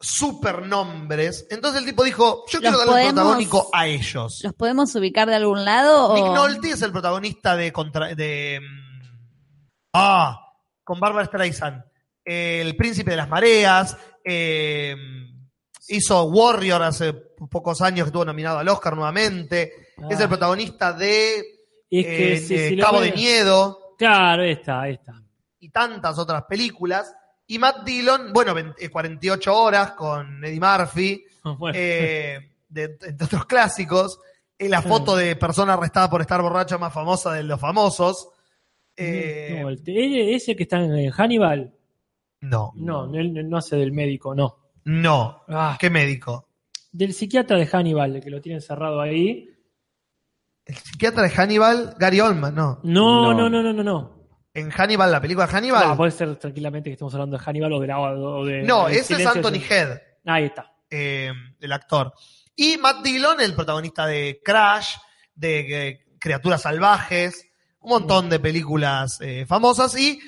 super 0.00 0.62
nombres. 0.66 1.46
Entonces 1.50 1.80
el 1.80 1.86
tipo 1.86 2.02
dijo, 2.04 2.44
yo 2.48 2.60
quiero 2.60 2.78
darle 2.78 2.92
el 2.92 2.98
podemos- 3.08 3.14
protagónico 3.14 3.70
a 3.72 3.86
ellos. 3.86 4.40
¿Los 4.42 4.54
podemos 4.54 4.94
ubicar 4.94 5.28
de 5.28 5.34
algún 5.36 5.64
lado? 5.64 6.08
o- 6.10 6.14
Nick 6.14 6.26
Nolte 6.34 6.70
es 6.70 6.82
el 6.82 6.92
protagonista 6.92 7.56
de... 7.56 7.72
Contra, 7.72 8.14
de 8.14 8.60
mm, 8.60 9.06
ah, 9.94 10.40
con 10.82 10.98
Barbara 11.00 11.26
Streisand. 11.26 11.82
El 12.24 12.74
Príncipe 12.76 13.10
de 13.12 13.16
las 13.18 13.28
Mareas. 13.28 13.96
eh, 14.24 14.94
hizo 15.88 16.24
Warrior 16.24 16.82
hace 16.82 17.12
pocos 17.12 17.80
años 17.82 18.04
que 18.04 18.08
estuvo 18.08 18.24
nominado 18.24 18.58
al 18.58 18.68
Oscar 18.68 18.94
nuevamente. 18.96 19.72
Es 20.10 20.18
el 20.18 20.26
Ah. 20.26 20.28
protagonista 20.28 20.92
de 20.92 21.38
Es 21.90 22.06
que 22.06 22.32
eh, 22.34 22.36
si- 22.38 22.54
de 22.56 22.68
si 22.70 22.76
lo 22.76 22.84
Cabo 22.84 23.00
de 23.00 23.12
Miedo. 23.12 23.78
Claro, 23.98 24.42
ahí 24.42 24.50
está. 24.52 24.82
y 25.60 25.68
tantas 25.70 26.18
otras 26.18 26.44
películas. 26.44 27.14
Y 27.46 27.58
Matt 27.58 27.84
Dillon, 27.84 28.32
bueno, 28.32 28.52
20 28.54 28.90
48 28.90 29.56
horas 29.56 29.92
con 29.92 30.44
Eddie 30.44 30.60
Murphy, 30.60 31.24
Bueno. 31.58 31.78
eh, 31.78 32.38
de, 32.68 32.84
entre 33.02 33.24
otros 33.26 33.46
clásicos. 33.46 34.18
Es 34.58 34.70
la 34.70 34.82
foto 34.82 35.16
de 35.16 35.36
persona 35.36 35.74
arrestada 35.74 36.08
por 36.10 36.20
estar 36.20 36.40
borracha 36.42 36.78
más 36.78 36.92
famosa 36.92 37.32
de 37.32 37.42
los 37.44 37.58
famosos. 37.60 38.28
Eh, 38.96 39.58
No, 39.62 39.68
el- 39.68 39.82
¿él- 39.86 40.34
ese 40.34 40.54
que 40.54 40.62
está 40.64 40.78
en 40.80 41.10
Hannibal. 41.10 41.74
no, 42.40 42.72
No, 42.76 43.12
él 43.14 43.48
no 43.48 43.56
hace 43.56 43.76
del 43.76 43.92
médico, 43.92 44.34
no. 44.34 44.63
No. 44.84 45.42
Ah, 45.48 45.76
¿Qué 45.80 45.90
médico? 45.90 46.48
del 46.92 47.12
psiquiatra 47.12 47.56
de 47.58 47.66
Hannibal, 47.66 48.14
el 48.16 48.22
que 48.22 48.30
lo 48.30 48.40
tiene 48.40 48.58
encerrado 48.58 49.00
ahí. 49.00 49.48
El 50.64 50.76
psiquiatra 50.76 51.24
de 51.24 51.30
Hannibal, 51.30 51.94
Gary 51.98 52.20
Oldman, 52.20 52.54
no. 52.54 52.80
No, 52.84 53.32
No. 53.34 53.50
no, 53.50 53.62
no, 53.62 53.72
no, 53.72 53.82
no. 53.82 54.14
En 54.54 54.70
Hannibal, 54.70 55.10
la 55.10 55.20
película 55.20 55.48
Hannibal. 55.48 55.88
No, 55.88 55.96
puede 55.96 56.12
ser 56.12 56.36
tranquilamente 56.36 56.88
que 56.90 56.92
estemos 56.92 57.12
hablando 57.14 57.36
de 57.36 57.42
Hannibal 57.44 57.72
o 57.72 57.80
de 57.80 57.86
la 57.88 57.98
o 58.00 58.44
de. 58.44 58.62
no, 58.62 58.86
de 58.86 58.98
ese 58.98 59.14
es 59.20 59.26
Anthony 59.26 59.50
de- 59.58 59.66
Head. 59.68 59.98
Ahí 60.26 60.44
está. 60.44 60.72
eh, 60.88 61.32
el 61.60 61.72
actor. 61.72 62.12
Y 62.54 62.76
Matt 62.76 63.02
Dillon, 63.02 63.40
el 63.40 63.54
protagonista 63.54 64.06
de 64.06 64.40
Crash, 64.44 64.94
de 65.34 65.88
eh, 65.88 66.00
Criaturas 66.20 66.62
Salvajes, 66.62 67.48
un 67.80 67.90
montón 67.90 68.30
de 68.30 68.38
películas 68.38 69.18
eh, 69.20 69.44
famosas. 69.46 69.98
Y 69.98 70.20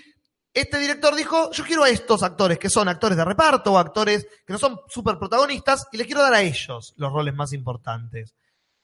este 0.57 0.79
director 0.79 1.15
dijo, 1.15 1.51
yo 1.53 1.65
quiero 1.65 1.85
a 1.85 1.91
estos 1.91 2.23
actores 2.23 2.59
que 2.59 2.71
son 2.71 2.89
actores 2.89 3.19
de 3.19 3.27
reparto 3.27 3.73
o 3.73 3.79
actores 3.79 4.27
que 4.47 4.55
no 4.55 4.59
son 4.59 4.81
súper 4.89 5.19
protagonistas 5.19 5.87
y 5.93 5.99
les 5.99 6.07
quiero 6.07 6.23
dar 6.23 6.33
a 6.33 6.41
ellos 6.41 6.95
los 6.97 7.13
roles 7.13 7.35
más 7.35 7.53
importantes. 7.53 8.35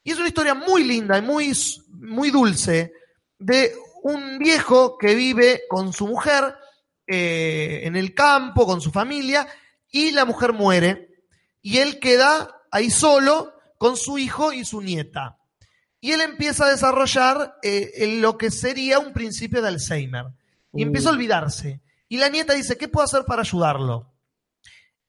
Y 0.03 0.11
es 0.11 0.19
una 0.19 0.27
historia 0.27 0.53
muy 0.53 0.83
linda 0.83 1.17
y 1.17 1.23
muy, 1.23 1.51
muy 1.89 2.29
dulce 2.29 2.93
de 3.39 3.73
un 4.03 4.37
viejo 4.37 4.99
que 4.99 5.15
vive 5.15 5.63
con 5.67 5.93
su 5.93 6.05
mujer 6.05 6.55
eh, 7.07 7.81
en 7.85 7.95
el 7.95 8.13
campo, 8.13 8.67
con 8.67 8.79
su 8.79 8.91
familia, 8.91 9.47
y 9.89 10.11
la 10.11 10.25
mujer 10.25 10.53
muere 10.53 11.09
y 11.63 11.79
él 11.79 11.97
queda 11.99 12.61
ahí 12.69 12.91
solo 12.91 13.51
con 13.79 13.97
su 13.97 14.19
hijo 14.19 14.53
y 14.53 14.63
su 14.63 14.79
nieta. 14.79 15.37
Y 15.99 16.11
él 16.11 16.21
empieza 16.21 16.65
a 16.65 16.69
desarrollar 16.69 17.55
eh, 17.63 18.19
lo 18.19 18.37
que 18.37 18.51
sería 18.51 18.99
un 18.99 19.11
principio 19.11 19.59
de 19.63 19.69
Alzheimer. 19.69 20.25
Y 20.73 20.83
empieza 20.83 21.09
a 21.09 21.13
olvidarse. 21.13 21.81
Y 22.09 22.17
la 22.17 22.29
nieta 22.29 22.53
dice, 22.53 22.77
¿qué 22.77 22.87
puedo 22.87 23.05
hacer 23.05 23.25
para 23.25 23.41
ayudarlo? 23.41 24.13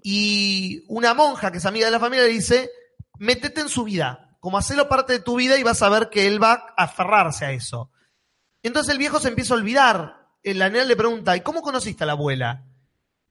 Y 0.03 0.85
una 0.89 1.15
monja 1.15 1.51
que 1.51 1.59
es 1.59 1.67
amiga 1.67 1.87
de 1.87 1.93
la 1.93 2.01
familia 2.01 2.27
le 2.27 2.33
dice, 2.33 2.71
métete 3.19 3.63
en 3.63 3.69
su 3.69 3.85
vida, 3.85 4.37
como 4.41 4.59
hacelo 4.59 4.89
parte 4.89 5.15
de 5.15 5.21
tu 5.21 5.37
vida 5.37 5.59
y 5.59 5.63
vas 5.63 5.81
a 5.83 5.89
ver 5.89 6.11
que 6.11 6.27
él 6.27 6.43
va 6.43 6.53
a 6.77 6.85
aferrarse 6.85 7.47
a 7.47 7.53
eso. 7.53 7.91
Entonces 8.63 8.93
el 8.93 8.99
viejo 8.99 9.19
se 9.21 9.29
empieza 9.29 9.55
a 9.55 9.57
olvidar. 9.57 10.29
La 10.43 10.69
nena 10.69 10.85
le 10.85 10.97
pregunta, 10.97 11.37
¿y 11.37 11.41
cómo 11.41 11.63
conociste 11.63 12.05
a 12.05 12.07
la 12.07 12.13
abuela? 12.13 12.65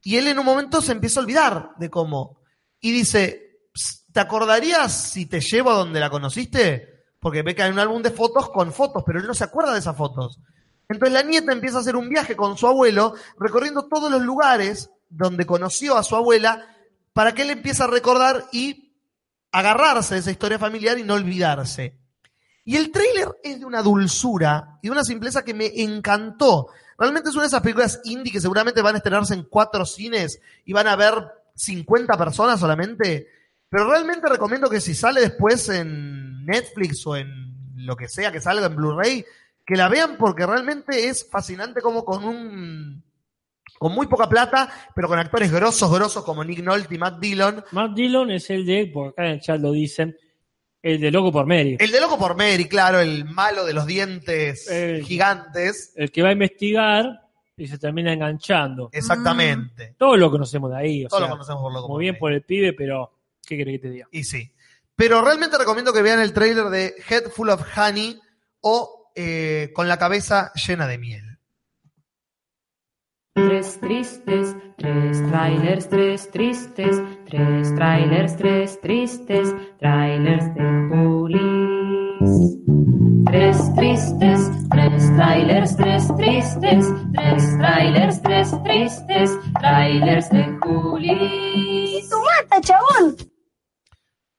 Y 0.01 0.17
él 0.17 0.27
en 0.27 0.39
un 0.39 0.45
momento 0.45 0.81
se 0.81 0.91
empieza 0.91 1.19
a 1.19 1.23
olvidar 1.23 1.69
de 1.77 1.89
cómo. 1.89 2.39
Y 2.79 2.91
dice, 2.91 3.67
"Ps, 3.71 4.05
¿te 4.11 4.19
acordarías 4.19 4.91
si 4.91 5.27
te 5.27 5.39
llevo 5.39 5.71
a 5.71 5.75
donde 5.75 5.99
la 5.99 6.09
conociste? 6.09 7.05
Porque 7.19 7.43
ve 7.43 7.55
que 7.55 7.63
hay 7.63 7.71
un 7.71 7.79
álbum 7.79 8.01
de 8.01 8.11
fotos 8.11 8.49
con 8.49 8.73
fotos, 8.73 9.03
pero 9.05 9.19
él 9.19 9.27
no 9.27 9.34
se 9.34 9.43
acuerda 9.43 9.73
de 9.73 9.79
esas 9.79 9.95
fotos. 9.95 10.39
Entonces 10.89 11.13
la 11.13 11.23
nieta 11.23 11.51
empieza 11.51 11.77
a 11.77 11.81
hacer 11.81 11.95
un 11.95 12.09
viaje 12.09 12.36
con 12.36 12.57
su 12.57 12.67
abuelo, 12.67 13.13
recorriendo 13.39 13.88
todos 13.88 14.11
los 14.11 14.21
lugares 14.21 14.89
donde 15.09 15.45
conoció 15.45 15.97
a 15.97 16.03
su 16.03 16.15
abuela, 16.15 16.67
para 17.13 17.34
que 17.34 17.43
él 17.43 17.51
empiece 17.51 17.84
a 17.84 17.88
recordar 17.88 18.45
y 18.51 18.93
agarrarse 19.51 20.15
de 20.15 20.19
esa 20.21 20.31
historia 20.31 20.59
familiar 20.59 20.97
y 20.97 21.03
no 21.03 21.13
olvidarse. 21.13 21.97
Y 22.65 22.75
el 22.77 22.91
tráiler 22.91 23.29
es 23.43 23.59
de 23.59 23.65
una 23.65 23.81
dulzura 23.81 24.79
y 24.81 24.88
de 24.88 24.91
una 24.91 25.03
simpleza 25.03 25.43
que 25.43 25.53
me 25.53 25.71
encantó. 25.75 26.67
Realmente 26.97 27.29
es 27.29 27.36
una 27.36 27.43
de 27.43 27.47
esas 27.49 27.61
películas 27.61 28.01
indie 28.05 28.31
que 28.31 28.41
seguramente 28.41 28.81
van 28.81 28.95
a 28.95 28.97
estrenarse 28.97 29.34
en 29.34 29.43
cuatro 29.43 29.86
cines 29.86 30.39
y 30.65 30.73
van 30.73 30.88
a 30.88 30.95
ver 30.95 31.13
50 31.55 32.17
personas 32.17 32.59
solamente. 32.59 33.27
Pero 33.69 33.89
realmente 33.89 34.29
recomiendo 34.29 34.69
que 34.69 34.79
si 34.79 34.95
sale 34.95 35.21
después 35.21 35.67
en 35.69 36.45
Netflix 36.45 37.05
o 37.05 37.15
en 37.15 37.75
lo 37.75 37.95
que 37.95 38.07
sea 38.07 38.31
que 38.31 38.39
salga 38.39 38.67
en 38.67 38.75
Blu-ray, 38.75 39.25
que 39.66 39.76
la 39.76 39.89
vean 39.89 40.18
porque 40.18 40.45
realmente 40.45 41.07
es 41.07 41.30
fascinante 41.30 41.82
como 41.82 42.03
con 42.05 42.24
un 42.24 43.03
con 43.80 43.93
muy 43.93 44.07
poca 44.07 44.30
plata, 44.30 44.70
pero 44.95 45.07
con 45.09 45.20
actores 45.20 45.51
grosos, 45.51 45.91
grosos 45.93 46.24
como 46.24 46.43
Nick 46.43 46.59
Nolte 46.64 46.95
y 46.95 46.97
Matt 46.97 47.20
Dillon. 47.20 47.64
Matt 47.72 47.91
Dillon 47.93 48.32
es 48.32 48.49
el 48.49 48.66
de, 48.66 48.88
por 48.93 49.09
acá 49.09 49.26
en 49.26 49.32
el 49.34 49.41
chat 49.41 49.59
lo 49.59 49.72
dicen, 49.74 50.16
el 50.82 51.01
de 51.01 51.11
Loco 51.11 51.32
por 51.34 51.45
Mary. 51.45 51.76
El 51.80 51.91
de 51.91 51.99
Loco 51.99 52.18
por 52.18 52.36
Mary, 52.38 52.66
claro, 52.66 52.99
el 53.01 53.26
malo 53.26 53.66
de 53.66 53.74
los 53.74 53.86
dientes 53.86 54.70
El- 54.70 55.03
gigantes. 55.03 55.91
El 55.95 56.11
que 56.11 56.22
va 56.22 56.30
a 56.30 56.34
investigar 56.34 57.05
y 57.57 57.68
se 57.68 57.78
termina 57.78 58.14
enganchando. 58.14 58.89
Exactamente. 58.91 59.95
Todos 59.97 60.18
lo 60.18 60.32
conocemos 60.32 60.72
de 60.72 60.78
ahí. 60.78 61.05
O 61.05 61.09
Todos 61.09 61.20
sea, 61.22 61.28
lo 61.30 61.34
conocemos 61.36 61.61
por 61.61 61.74
Loco 61.74 61.88
Muy 61.88 61.93
por 61.93 61.99
bien 61.99 62.14
Mary. 62.14 62.20
por 62.20 62.34
el 62.34 62.41
pibe, 62.43 62.74
pero 62.74 63.11
¿qué 63.45 63.57
querés 63.57 63.76
que 63.82 63.88
te 63.88 63.89
diga? 63.93 64.07
Y 64.11 64.24
sí. 64.24 64.49
Pero 64.95 65.22
realmente 65.24 65.57
recomiendo 65.57 65.91
que 65.91 66.01
vean 66.01 66.20
el 66.20 66.32
tráiler 66.34 66.66
de 66.66 66.93
Head 67.09 67.30
Full 67.32 67.49
of 67.49 67.61
Honey 67.78 68.20
o 68.61 69.03
eh, 69.16 69.72
Con 69.74 69.88
la 69.88 69.97
cabeza 69.97 70.51
llena 70.55 70.88
de 70.88 70.97
miel. 70.97 71.34
Tres 73.36 73.80
tristes, 73.80 74.55
tres 74.78 75.28
trailers, 75.30 75.89
tres 75.89 76.30
tristes, 76.30 77.01
tres 77.26 77.76
trailers, 77.76 78.38
tres 78.38 78.80
tristes, 78.82 79.55
trailers 79.80 80.53
de 80.53 80.64
Julis. 80.89 82.59
Tres 83.26 83.76
tristes, 83.76 84.51
tres 84.70 85.16
trailers, 85.16 85.76
tres 85.76 86.07
tristes, 86.16 86.86
tres 87.14 87.57
trailers, 87.57 88.22
tres 88.22 88.64
tristes, 88.64 89.39
trailers 89.59 90.30
de 90.30 90.57
Julis. 90.61 92.09
¡Mata, 92.11 92.61
chabón! 92.61 93.18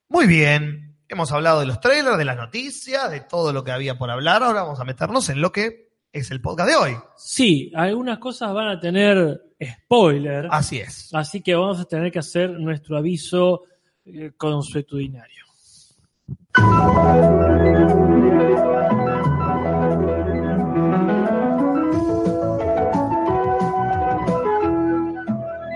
Muy 0.09 0.29
bien. 0.29 0.84
Hemos 1.15 1.31
hablado 1.31 1.61
de 1.61 1.67
los 1.67 1.79
trailers, 1.79 2.19
de 2.19 2.25
las 2.25 2.37
noticias, 2.37 3.09
de 3.09 3.21
todo 3.21 3.53
lo 3.53 3.63
que 3.63 3.71
había 3.71 3.97
por 3.97 4.11
hablar. 4.11 4.43
Ahora 4.43 4.65
vamos 4.65 4.81
a 4.81 4.85
meternos 4.85 5.29
en 5.29 5.41
lo 5.41 5.53
que 5.53 5.93
es 6.11 6.33
el 6.33 6.41
podcast 6.41 6.69
de 6.71 6.75
hoy. 6.75 6.97
Sí, 7.17 7.71
algunas 7.73 8.19
cosas 8.19 8.53
van 8.53 8.67
a 8.67 8.81
tener 8.81 9.41
spoiler. 9.63 10.49
Así 10.51 10.81
es. 10.81 11.15
Así 11.15 11.41
que 11.41 11.55
vamos 11.55 11.79
a 11.79 11.85
tener 11.85 12.11
que 12.11 12.19
hacer 12.19 12.51
nuestro 12.59 12.97
aviso 12.99 13.63
eh, 14.05 14.33
consuetudinario. 14.37 15.45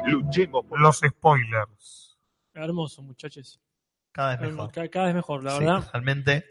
Luchemos 0.04 0.64
por 0.66 0.80
Los 0.80 0.98
spoilers. 0.98 2.18
Hermoso, 2.54 3.02
muchachos. 3.02 3.60
Cada 4.18 4.34
vez 4.36 4.50
mejor. 4.50 4.72
Cada, 4.72 4.88
cada 4.88 5.06
vez 5.06 5.14
mejor, 5.14 5.44
la 5.44 5.52
Sí, 5.52 5.58
verdad. 5.60 5.88
realmente. 5.92 6.44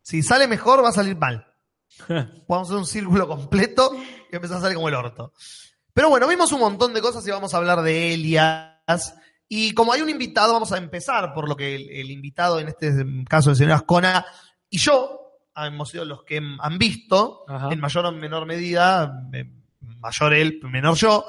Si 0.00 0.22
sale 0.22 0.48
mejor, 0.48 0.82
va 0.82 0.88
a 0.88 0.92
salir 0.92 1.14
mal. 1.14 1.46
Vamos 2.08 2.68
a 2.68 2.70
hacer 2.70 2.76
un 2.78 2.86
círculo 2.86 3.28
completo 3.28 3.94
y 4.30 4.34
empezar 4.34 4.56
a 4.56 4.60
salir 4.62 4.76
como 4.76 4.88
el 4.88 4.94
orto. 4.94 5.34
Pero 5.92 6.08
bueno, 6.08 6.26
vimos 6.26 6.50
un 6.52 6.60
montón 6.60 6.94
de 6.94 7.02
cosas 7.02 7.26
y 7.26 7.30
vamos 7.30 7.52
a 7.52 7.58
hablar 7.58 7.82
de 7.82 8.14
Elias. 8.14 9.14
Y 9.46 9.74
como 9.74 9.92
hay 9.92 10.00
un 10.00 10.08
invitado, 10.08 10.54
vamos 10.54 10.72
a 10.72 10.78
empezar 10.78 11.34
por 11.34 11.50
lo 11.50 11.54
que 11.54 11.74
el, 11.74 11.90
el 11.90 12.10
invitado, 12.10 12.58
en 12.60 12.68
este 12.68 12.90
caso 13.28 13.50
el 13.50 13.56
señor 13.56 13.72
Ascona, 13.72 14.24
y 14.70 14.78
yo 14.78 15.20
hemos 15.54 15.90
sido 15.90 16.06
los 16.06 16.24
que 16.24 16.38
han 16.38 16.78
visto, 16.78 17.44
Ajá. 17.46 17.68
en 17.70 17.78
mayor 17.78 18.06
o 18.06 18.12
menor 18.12 18.46
medida, 18.46 19.28
eh, 19.34 19.44
mayor 19.98 20.32
él, 20.32 20.60
menor 20.62 20.96
yo, 20.96 21.26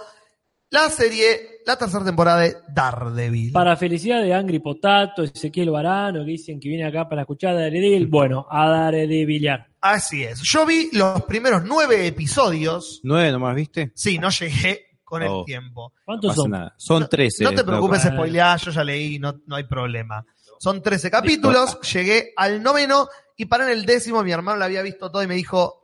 la 0.74 0.90
serie, 0.90 1.60
la 1.68 1.78
tercera 1.78 2.04
temporada 2.04 2.40
de 2.42 2.58
Daredevil. 2.70 3.52
Para 3.52 3.78
felicidad 3.78 4.24
de 4.24 4.34
Angry 4.34 4.58
Potato, 4.58 5.22
Ezequiel 5.22 5.70
Barano, 5.70 6.26
que 6.26 6.32
dicen 6.32 6.60
que 6.60 6.68
viene 6.68 6.84
acá 6.86 7.08
para 7.08 7.22
escuchar 7.22 7.52
a 7.52 7.60
Daredevil. 7.62 8.08
Bueno, 8.08 8.48
a 8.50 8.68
Daredevilar. 8.68 9.68
Así 9.80 10.24
es. 10.24 10.42
Yo 10.42 10.66
vi 10.66 10.90
los 10.94 11.22
primeros 11.26 11.64
nueve 11.64 12.08
episodios. 12.08 13.02
¿Nueve 13.04 13.32
nomás 13.32 13.56
viste? 13.56 13.92
Sí, 13.94 14.18
no 14.18 14.30
llegué 14.32 14.88
con 15.04 15.22
el 15.22 15.30
Oh. 15.30 15.44
tiempo. 15.46 15.94
No 16.08 16.20
pasa 16.20 16.48
nada. 16.48 16.74
Son 16.78 17.08
13. 17.08 17.44
No 17.44 17.54
te 17.54 17.64
preocupes, 17.64 18.04
loco. 18.06 18.16
spoilear, 18.18 18.60
yo 18.60 18.72
ya 18.72 18.84
leí, 18.84 19.20
no, 19.20 19.42
no 19.46 19.56
hay 19.56 19.66
problema. 19.66 20.26
Son 20.60 20.82
13 20.82 21.12
capítulos, 21.12 21.80
llegué 21.82 22.34
al 22.36 22.64
noveno 22.64 23.08
y 23.38 23.46
para 23.46 23.66
en 23.66 23.78
el 23.78 23.86
décimo 23.86 24.24
mi 24.24 24.32
hermano 24.32 24.58
lo 24.58 24.66
había 24.66 24.82
visto 24.82 25.12
todo 25.12 25.22
y 25.22 25.28
me 25.28 25.36
dijo, 25.36 25.82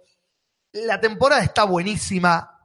la 0.71 0.99
temporada 0.99 1.43
está 1.43 1.63
buenísima, 1.65 2.58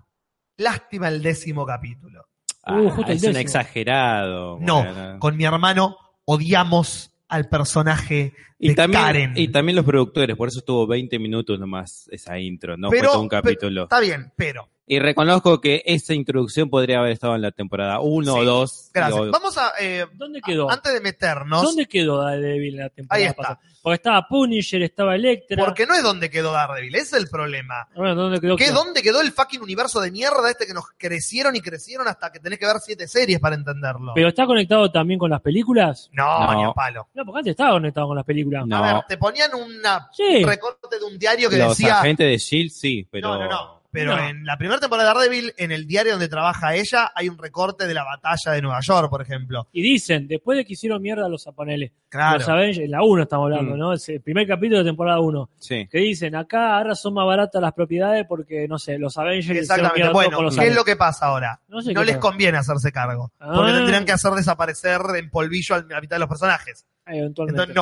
lástima 0.56 1.08
el 1.08 1.22
décimo 1.22 1.64
capítulo. 1.66 2.26
Ah, 2.64 2.78
Uh, 2.80 2.90
justo 2.90 3.10
el 3.10 3.16
es 3.18 3.22
un 3.24 3.32
décimo. 3.34 3.40
exagerado. 3.40 4.58
No, 4.60 4.84
Bueno. 4.84 5.18
con 5.18 5.36
mi 5.36 5.44
hermano 5.44 5.96
odiamos 6.24 7.10
al 7.28 7.48
personaje 7.48 8.32
de 8.58 8.70
Y 8.70 8.74
también, 8.74 9.02
Karen. 9.02 9.32
y 9.36 9.48
también 9.48 9.76
los 9.76 9.84
productores, 9.84 10.36
por 10.36 10.48
eso 10.48 10.60
estuvo 10.60 10.86
20 10.86 11.18
minutos 11.18 11.58
nomás 11.58 12.08
esa 12.10 12.38
intro, 12.38 12.76
no 12.76 12.88
Pero- 12.90 13.02
fue 13.04 13.12
todo 13.12 13.22
un 13.22 13.28
pero- 13.28 13.42
capítulo. 13.42 13.82
Está 13.84 14.00
bien, 14.00 14.32
pero... 14.36 14.68
Y 14.86 14.98
reconozco 14.98 15.62
que 15.62 15.82
esa 15.86 16.12
introducción 16.12 16.68
podría 16.68 16.98
haber 16.98 17.12
estado 17.12 17.34
en 17.34 17.40
la 17.42 17.52
temporada 17.52 18.00
1 18.00 18.34
o 18.34 18.38
Sí, 18.40 18.44
2. 18.44 18.90
Gracias. 18.92 19.18
Digo, 19.20 19.32
Vamos 19.32 19.56
a... 19.56 19.72
eh, 19.80 20.04
¿Dónde 20.12 20.42
quedó? 20.42 20.70
antes 20.70 20.92
de 20.92 21.00
meternos... 21.00 21.62
¿Dónde 21.62 21.86
quedó 21.86 22.22
Daredevil 22.22 22.74
en 22.74 22.80
la 22.80 22.88
temporada 22.90 23.22
Ahí 23.24 23.28
está. 23.30 23.36
pasada? 23.42 23.60
Porque 23.82 23.94
estaba 23.96 24.28
Punisher, 24.28 24.82
estaba 24.82 25.14
Electra. 25.14 25.56
Porque 25.64 25.86
no 25.86 25.94
es 25.94 26.02
donde 26.02 26.28
quedó 26.30 26.52
Daredevil, 26.52 26.94
ese 26.96 27.16
es 27.16 27.22
el 27.22 27.28
problema. 27.30 27.88
Bueno, 27.96 28.14
¿dónde 28.14 28.40
quedó? 28.40 28.56
¿Qué, 28.56 28.70
¿Dónde 28.72 29.00
quedó 29.02 29.22
el 29.22 29.32
fucking 29.32 29.62
universo 29.62 30.00
de 30.02 30.10
mierda 30.10 30.50
este 30.50 30.66
que 30.66 30.74
nos 30.74 30.84
crecieron 30.98 31.56
y 31.56 31.60
crecieron 31.62 32.06
hasta 32.06 32.30
que 32.30 32.38
tenés 32.40 32.58
que 32.58 32.66
ver 32.66 32.76
siete 32.80 33.08
series 33.08 33.40
para 33.40 33.54
entenderlo? 33.54 34.12
¿Pero 34.14 34.28
está 34.28 34.44
conectado 34.44 34.90
también 34.90 35.18
con 35.18 35.30
las 35.30 35.40
películas? 35.40 36.10
no, 36.12 36.46
No. 36.46 36.54
ni 36.58 36.64
a 36.64 36.72
palo. 36.72 37.08
No, 37.14 37.24
porque 37.24 37.38
antes 37.38 37.50
estaba 37.52 37.72
conectado 37.72 38.06
con 38.08 38.16
las 38.16 38.24
películas. 38.26 38.66
No. 38.66 38.76
A 38.76 38.92
ver, 38.94 39.02
te 39.08 39.16
ponían 39.16 39.50
una, 39.54 40.08
Sí. 40.12 40.42
un 40.42 40.48
recorte 40.48 40.98
de 40.98 41.04
un 41.06 41.18
diario 41.18 41.48
que 41.48 41.56
los 41.56 41.70
decía... 41.76 42.00
agentes 42.00 42.26
de 42.26 42.36
Shield 42.36 42.70
sí, 42.70 43.08
pero. 43.10 43.28
No, 43.28 43.38
no, 43.44 43.48
no. 43.48 43.83
Pero 43.94 44.16
No. 44.16 44.28
en 44.28 44.44
la 44.44 44.58
primera 44.58 44.80
temporada 44.80 45.08
de 45.10 45.14
Daredevil, 45.14 45.54
en 45.56 45.70
el 45.70 45.86
diario 45.86 46.12
donde 46.12 46.26
trabaja 46.28 46.74
ella, 46.74 47.12
hay 47.14 47.28
un 47.28 47.38
recorte 47.38 47.86
de 47.86 47.94
la 47.94 48.02
batalla 48.02 48.50
de 48.52 48.60
Nueva 48.60 48.80
York, 48.80 49.08
por 49.08 49.22
ejemplo. 49.22 49.68
Y 49.72 49.82
dicen, 49.82 50.26
después 50.26 50.58
de 50.58 50.64
que 50.64 50.72
hicieron 50.72 51.00
mierda 51.00 51.28
los 51.28 51.44
japoneles, 51.44 51.92
Claro. 52.08 52.38
los 52.38 52.48
Avengers, 52.48 52.78
en 52.84 52.90
la 52.90 53.02
1 53.04 53.22
estamos 53.22 53.44
hablando, 53.44 53.76
Mm. 53.76 53.78
¿no? 53.78 53.92
Es 53.92 54.08
el 54.08 54.20
primer 54.20 54.46
capítulo 54.48 54.78
de 54.80 54.84
temporada 54.84 55.20
1. 55.20 55.48
Sí. 55.60 55.86
Que 55.88 55.98
dicen, 55.98 56.34
acá 56.34 56.76
ahora 56.76 56.96
son 56.96 57.14
más 57.14 57.24
baratas 57.26 57.62
las 57.62 57.72
propiedades 57.72 58.26
porque, 58.28 58.66
no 58.68 58.78
sé, 58.80 58.98
los 58.98 59.16
Avengers 59.16 59.60
Exactamente. 59.60 60.08
Bueno, 60.10 60.42
los 60.42 60.56
¿qué 60.56 60.66
es 60.66 60.74
lo 60.74 60.84
que 60.84 60.96
pasa 60.96 61.26
ahora? 61.26 61.60
No 61.68 61.76
No, 61.76 61.82
sé 61.82 61.94
qué 61.94 62.00
les 62.04 62.16
pasa. 62.16 62.20
conviene 62.20 62.58
hacerse 62.58 62.90
cargo. 62.90 63.32
Porque 63.38 63.70
Ah. 63.70 63.74
tendrían 63.76 64.04
que 64.04 64.12
hacer 64.12 64.32
desaparecer 64.32 65.00
en 65.16 65.30
polvillo 65.30 65.76
a 65.76 65.82
la 65.88 66.00
mitad 66.00 66.16
de 66.16 66.20
los 66.20 66.28
personajes. 66.28 66.84
Eventualmente. 67.06 67.62
Entonces 67.62 67.76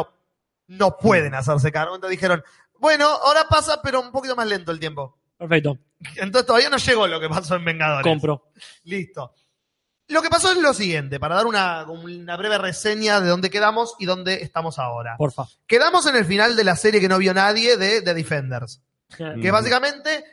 no, 0.68 0.76
no 0.78 0.96
pueden 0.98 1.34
hacerse 1.34 1.72
cargo. 1.72 1.94
Entonces 1.94 2.18
dijeron, 2.18 2.42
bueno, 2.78 3.06
ahora 3.06 3.44
pasa, 3.48 3.80
pero 3.82 4.00
un 4.00 4.10
poquito 4.12 4.34
más 4.36 4.46
lento 4.46 4.72
el 4.72 4.80
tiempo. 4.80 5.16
Perfecto, 5.38 5.76
Entonces 6.16 6.46
todavía 6.46 6.70
no 6.70 6.76
llegó 6.76 7.06
lo 7.06 7.20
que 7.20 7.28
pasó 7.28 7.56
en 7.56 7.64
Vengadores. 7.64 8.04
compro. 8.04 8.50
Listo. 8.84 9.34
Lo 10.08 10.20
que 10.20 10.28
pasó 10.28 10.52
es 10.52 10.58
lo 10.58 10.74
siguiente, 10.74 11.18
para 11.18 11.36
dar 11.36 11.46
una, 11.46 11.84
una 11.84 12.36
breve 12.36 12.58
reseña 12.58 13.20
de 13.20 13.28
dónde 13.28 13.48
quedamos 13.48 13.94
y 13.98 14.04
dónde 14.04 14.42
estamos 14.42 14.78
ahora. 14.78 15.16
Porfa. 15.16 15.44
Quedamos 15.66 16.06
en 16.06 16.16
el 16.16 16.24
final 16.24 16.54
de 16.54 16.64
la 16.64 16.76
serie 16.76 17.00
que 17.00 17.08
no 17.08 17.18
vio 17.18 17.32
nadie 17.32 17.76
de 17.76 18.02
The 18.02 18.12
Defenders. 18.12 18.82
Que 19.16 19.50
básicamente 19.50 20.24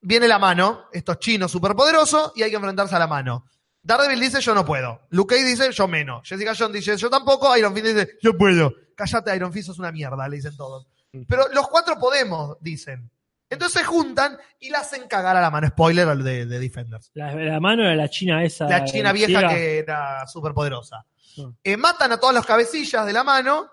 viene 0.00 0.28
la 0.28 0.38
mano, 0.38 0.86
estos 0.92 1.18
chinos 1.18 1.50
superpoderosos, 1.50 2.32
y 2.34 2.42
hay 2.42 2.50
que 2.50 2.56
enfrentarse 2.56 2.94
a 2.96 2.98
la 2.98 3.06
mano. 3.06 3.46
Daredevil 3.82 4.20
dice 4.20 4.40
yo 4.40 4.54
no 4.54 4.64
puedo. 4.64 5.02
Luke 5.10 5.34
Cage 5.36 5.46
dice 5.46 5.72
yo 5.72 5.86
menos. 5.86 6.28
Jessica 6.28 6.54
Jones 6.58 6.74
dice 6.74 6.96
yo 6.96 7.08
tampoco. 7.08 7.56
Iron 7.56 7.72
Fist 7.72 7.86
dice 7.86 8.18
yo 8.20 8.36
puedo. 8.36 8.72
Cállate 8.96 9.34
Iron 9.36 9.52
Fist, 9.52 9.68
sos 9.68 9.78
una 9.78 9.92
mierda, 9.92 10.28
le 10.28 10.36
dicen 10.36 10.56
todos. 10.56 10.88
Pero 11.28 11.44
los 11.52 11.68
cuatro 11.68 11.96
podemos, 11.98 12.56
dicen. 12.60 13.10
Entonces 13.48 13.80
se 13.80 13.86
juntan 13.86 14.36
y 14.58 14.70
la 14.70 14.80
hacen 14.80 15.06
cagar 15.06 15.36
a 15.36 15.40
la 15.40 15.50
mano. 15.50 15.68
Spoiler 15.68 16.16
de, 16.18 16.46
de 16.46 16.58
Defenders. 16.58 17.10
La, 17.14 17.34
la 17.34 17.60
mano 17.60 17.84
era 17.84 17.94
la 17.94 18.08
china 18.08 18.42
esa. 18.42 18.68
La 18.68 18.84
china 18.84 19.12
vieja 19.12 19.38
ciega. 19.38 19.48
que 19.48 19.78
era 19.78 20.26
superpoderosa. 20.26 21.04
Mm. 21.36 21.48
Eh, 21.62 21.76
matan 21.76 22.12
a 22.12 22.18
todas 22.18 22.34
las 22.34 22.46
cabecillas 22.46 23.06
de 23.06 23.12
la 23.12 23.22
mano 23.22 23.68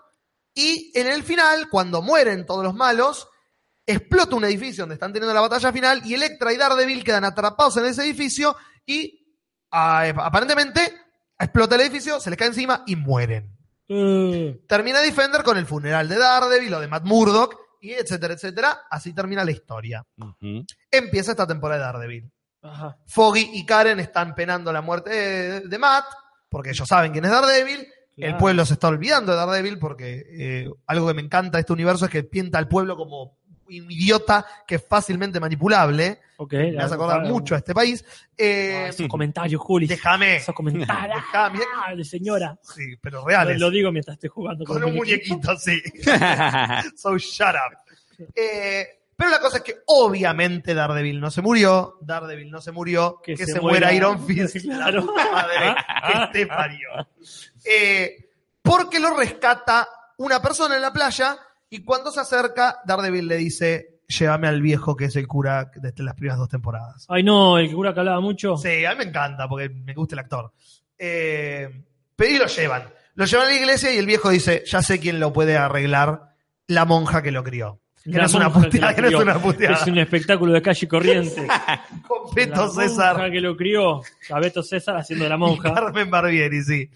y 0.54 0.92
en 0.94 1.08
el 1.08 1.24
final, 1.24 1.68
cuando 1.68 2.00
mueren 2.02 2.46
todos 2.46 2.62
los 2.62 2.74
malos, 2.74 3.28
explota 3.84 4.36
un 4.36 4.44
edificio 4.44 4.82
donde 4.82 4.94
están 4.94 5.12
teniendo 5.12 5.34
la 5.34 5.40
batalla 5.40 5.72
final 5.72 6.00
y 6.04 6.14
Electra 6.14 6.52
y 6.52 6.56
Daredevil 6.56 7.02
quedan 7.02 7.24
atrapados 7.24 7.76
en 7.78 7.86
ese 7.86 8.04
edificio 8.04 8.56
y 8.86 9.26
ah, 9.72 10.06
eh, 10.06 10.14
aparentemente 10.16 10.80
explota 11.38 11.74
el 11.74 11.82
edificio, 11.82 12.20
se 12.20 12.30
les 12.30 12.38
cae 12.38 12.48
encima 12.48 12.84
y 12.86 12.94
mueren. 12.94 13.50
Eh, 13.88 14.62
Termina 14.68 15.00
Defender 15.00 15.42
con 15.42 15.58
el 15.58 15.66
funeral 15.66 16.08
de 16.08 16.16
Daredevil 16.16 16.74
o 16.74 16.80
de 16.80 16.88
Matt 16.88 17.04
Murdock 17.04 17.63
y 17.84 17.92
etcétera, 17.92 18.34
etcétera. 18.34 18.80
Así 18.90 19.12
termina 19.12 19.44
la 19.44 19.50
historia. 19.50 20.02
Empieza 20.90 21.32
esta 21.32 21.46
temporada 21.46 21.80
de 21.80 21.86
Daredevil. 21.92 22.30
ajá. 22.62 22.96
Foggy 23.06 23.50
y 23.52 23.66
Karen 23.66 24.00
están 24.00 24.34
penando 24.34 24.72
la 24.72 24.80
muerte 24.80 25.10
de, 25.10 25.60
de 25.60 25.78
Matt, 25.78 26.06
porque 26.48 26.70
ellos 26.70 26.88
saben 26.88 27.12
quién 27.12 27.24
es 27.24 27.30
Daredevil. 27.30 27.86
El 28.16 28.36
pueblo 28.36 28.64
se 28.64 28.74
está 28.74 28.88
olvidando 28.88 29.32
de 29.32 29.38
Daredevil, 29.38 29.78
porque 29.78 30.24
eh, 30.38 30.70
algo 30.86 31.08
que 31.08 31.14
me 31.14 31.22
encanta 31.22 31.58
de 31.58 31.60
este 31.60 31.72
universo 31.72 32.04
es 32.04 32.10
que 32.10 32.22
pinta 32.22 32.58
al 32.58 32.68
pueblo 32.68 32.96
como 32.96 33.38
idiota 33.68 34.44
que 34.66 34.76
es 34.76 34.84
fácilmente 34.86 35.38
manipulable. 35.40 36.20
Ok. 36.36 36.52
Me 36.52 36.78
hace 36.82 36.94
acordar 36.94 37.22
mucho 37.22 37.54
a 37.54 37.58
este 37.58 37.72
país. 37.74 38.04
Eh, 38.36 38.82
Ah, 38.84 38.88
esos 38.88 39.06
comentarios, 39.08 39.60
Juli. 39.60 39.86
déjame. 39.86 40.36
Esos 40.36 40.54
comentarios. 40.54 41.16
Déjame. 41.16 41.60
Ah, 41.84 41.94
de 41.94 42.04
señora. 42.04 42.58
Sí, 42.62 42.96
pero 43.00 43.20
Lo, 43.20 43.26
reales. 43.26 43.60
lo 43.60 43.70
digo 43.70 43.92
mientras 43.92 44.14
estoy 44.14 44.30
jugando 44.30 44.64
con, 44.64 44.80
Con 44.80 44.90
un 44.90 44.96
muñequito, 44.96 45.56
sí. 45.56 45.80
so 46.96 47.16
shut 47.18 47.54
up. 47.54 47.78
Eh, 48.34 48.86
pero 49.16 49.30
la 49.30 49.38
cosa 49.38 49.58
es 49.58 49.62
que 49.62 49.76
obviamente 49.86 50.74
Daredevil 50.74 51.20
no 51.20 51.30
se 51.30 51.40
murió, 51.40 51.98
Daredevil 52.00 52.50
no 52.50 52.60
se 52.60 52.72
murió, 52.72 53.20
que, 53.22 53.34
Que 53.36 53.46
se, 53.46 53.52
se 53.52 53.60
muera 53.60 53.86
muera. 53.88 53.92
Iron 53.94 54.26
Fist. 54.26 54.56
Claro. 54.62 55.00
La 55.06 55.06
puta 55.06 55.30
madre 55.32 55.76
que 56.32 56.38
te 56.38 56.46
parió. 56.48 56.88
Eh, 57.64 58.30
porque 58.60 58.98
lo 58.98 59.16
rescata 59.16 59.88
una 60.18 60.40
persona 60.42 60.74
en 60.76 60.82
la 60.82 60.92
playa 60.92 61.36
y 61.74 61.82
cuando 61.82 62.12
se 62.12 62.20
acerca, 62.20 62.78
Daredevil 62.84 63.26
le 63.26 63.36
dice, 63.36 63.98
llévame 64.06 64.46
al 64.46 64.62
viejo 64.62 64.94
que 64.94 65.06
es 65.06 65.16
el 65.16 65.26
cura 65.26 65.72
de 65.74 65.92
las 66.04 66.14
primeras 66.14 66.38
dos 66.38 66.48
temporadas. 66.48 67.04
Ay, 67.08 67.24
no, 67.24 67.58
el 67.58 67.72
cura 67.74 67.92
que 67.92 67.98
hablaba 67.98 68.20
mucho. 68.20 68.56
Sí, 68.56 68.84
a 68.84 68.92
mí 68.92 68.98
me 68.98 69.04
encanta 69.04 69.48
porque 69.48 69.68
me 69.70 69.92
gusta 69.92 70.14
el 70.14 70.20
actor. 70.20 70.52
Eh, 70.96 71.68
pero 72.14 72.30
y 72.30 72.38
lo 72.38 72.46
llevan. 72.46 72.84
Lo 73.16 73.24
llevan 73.24 73.46
a 73.46 73.50
la 73.50 73.56
iglesia 73.56 73.92
y 73.92 73.98
el 73.98 74.06
viejo 74.06 74.30
dice, 74.30 74.62
ya 74.64 74.82
sé 74.82 75.00
quién 75.00 75.18
lo 75.18 75.32
puede 75.32 75.56
arreglar, 75.56 76.36
la 76.68 76.84
monja 76.84 77.22
que 77.22 77.32
lo 77.32 77.42
crió. 77.42 77.80
Que 78.04 78.10
La 78.10 78.18
no 78.18 78.26
es 78.26 78.34
una 78.34 78.48
monja 78.50 78.60
que 78.60 78.66
puteada, 78.70 78.94
que 78.94 79.02
no 79.02 79.08
es 79.08 79.14
una 79.14 79.38
puteada. 79.40 79.74
Es 79.74 79.86
un 79.88 79.98
espectáculo 79.98 80.52
de 80.52 80.62
calle 80.62 80.86
corriente. 80.86 81.46
Con 82.06 82.28
La 82.28 82.34
Beto 82.36 82.66
monja 82.66 82.82
César, 82.82 83.30
que 83.32 83.40
lo 83.40 83.56
crió. 83.56 84.00
A 84.30 84.38
Beto 84.38 84.62
César 84.62 84.96
haciendo 84.96 85.28
la 85.28 85.34
y 85.34 85.38
monja. 85.38 85.74
Carmen 85.74 86.08
Barbieri, 86.08 86.62
sí. 86.62 86.88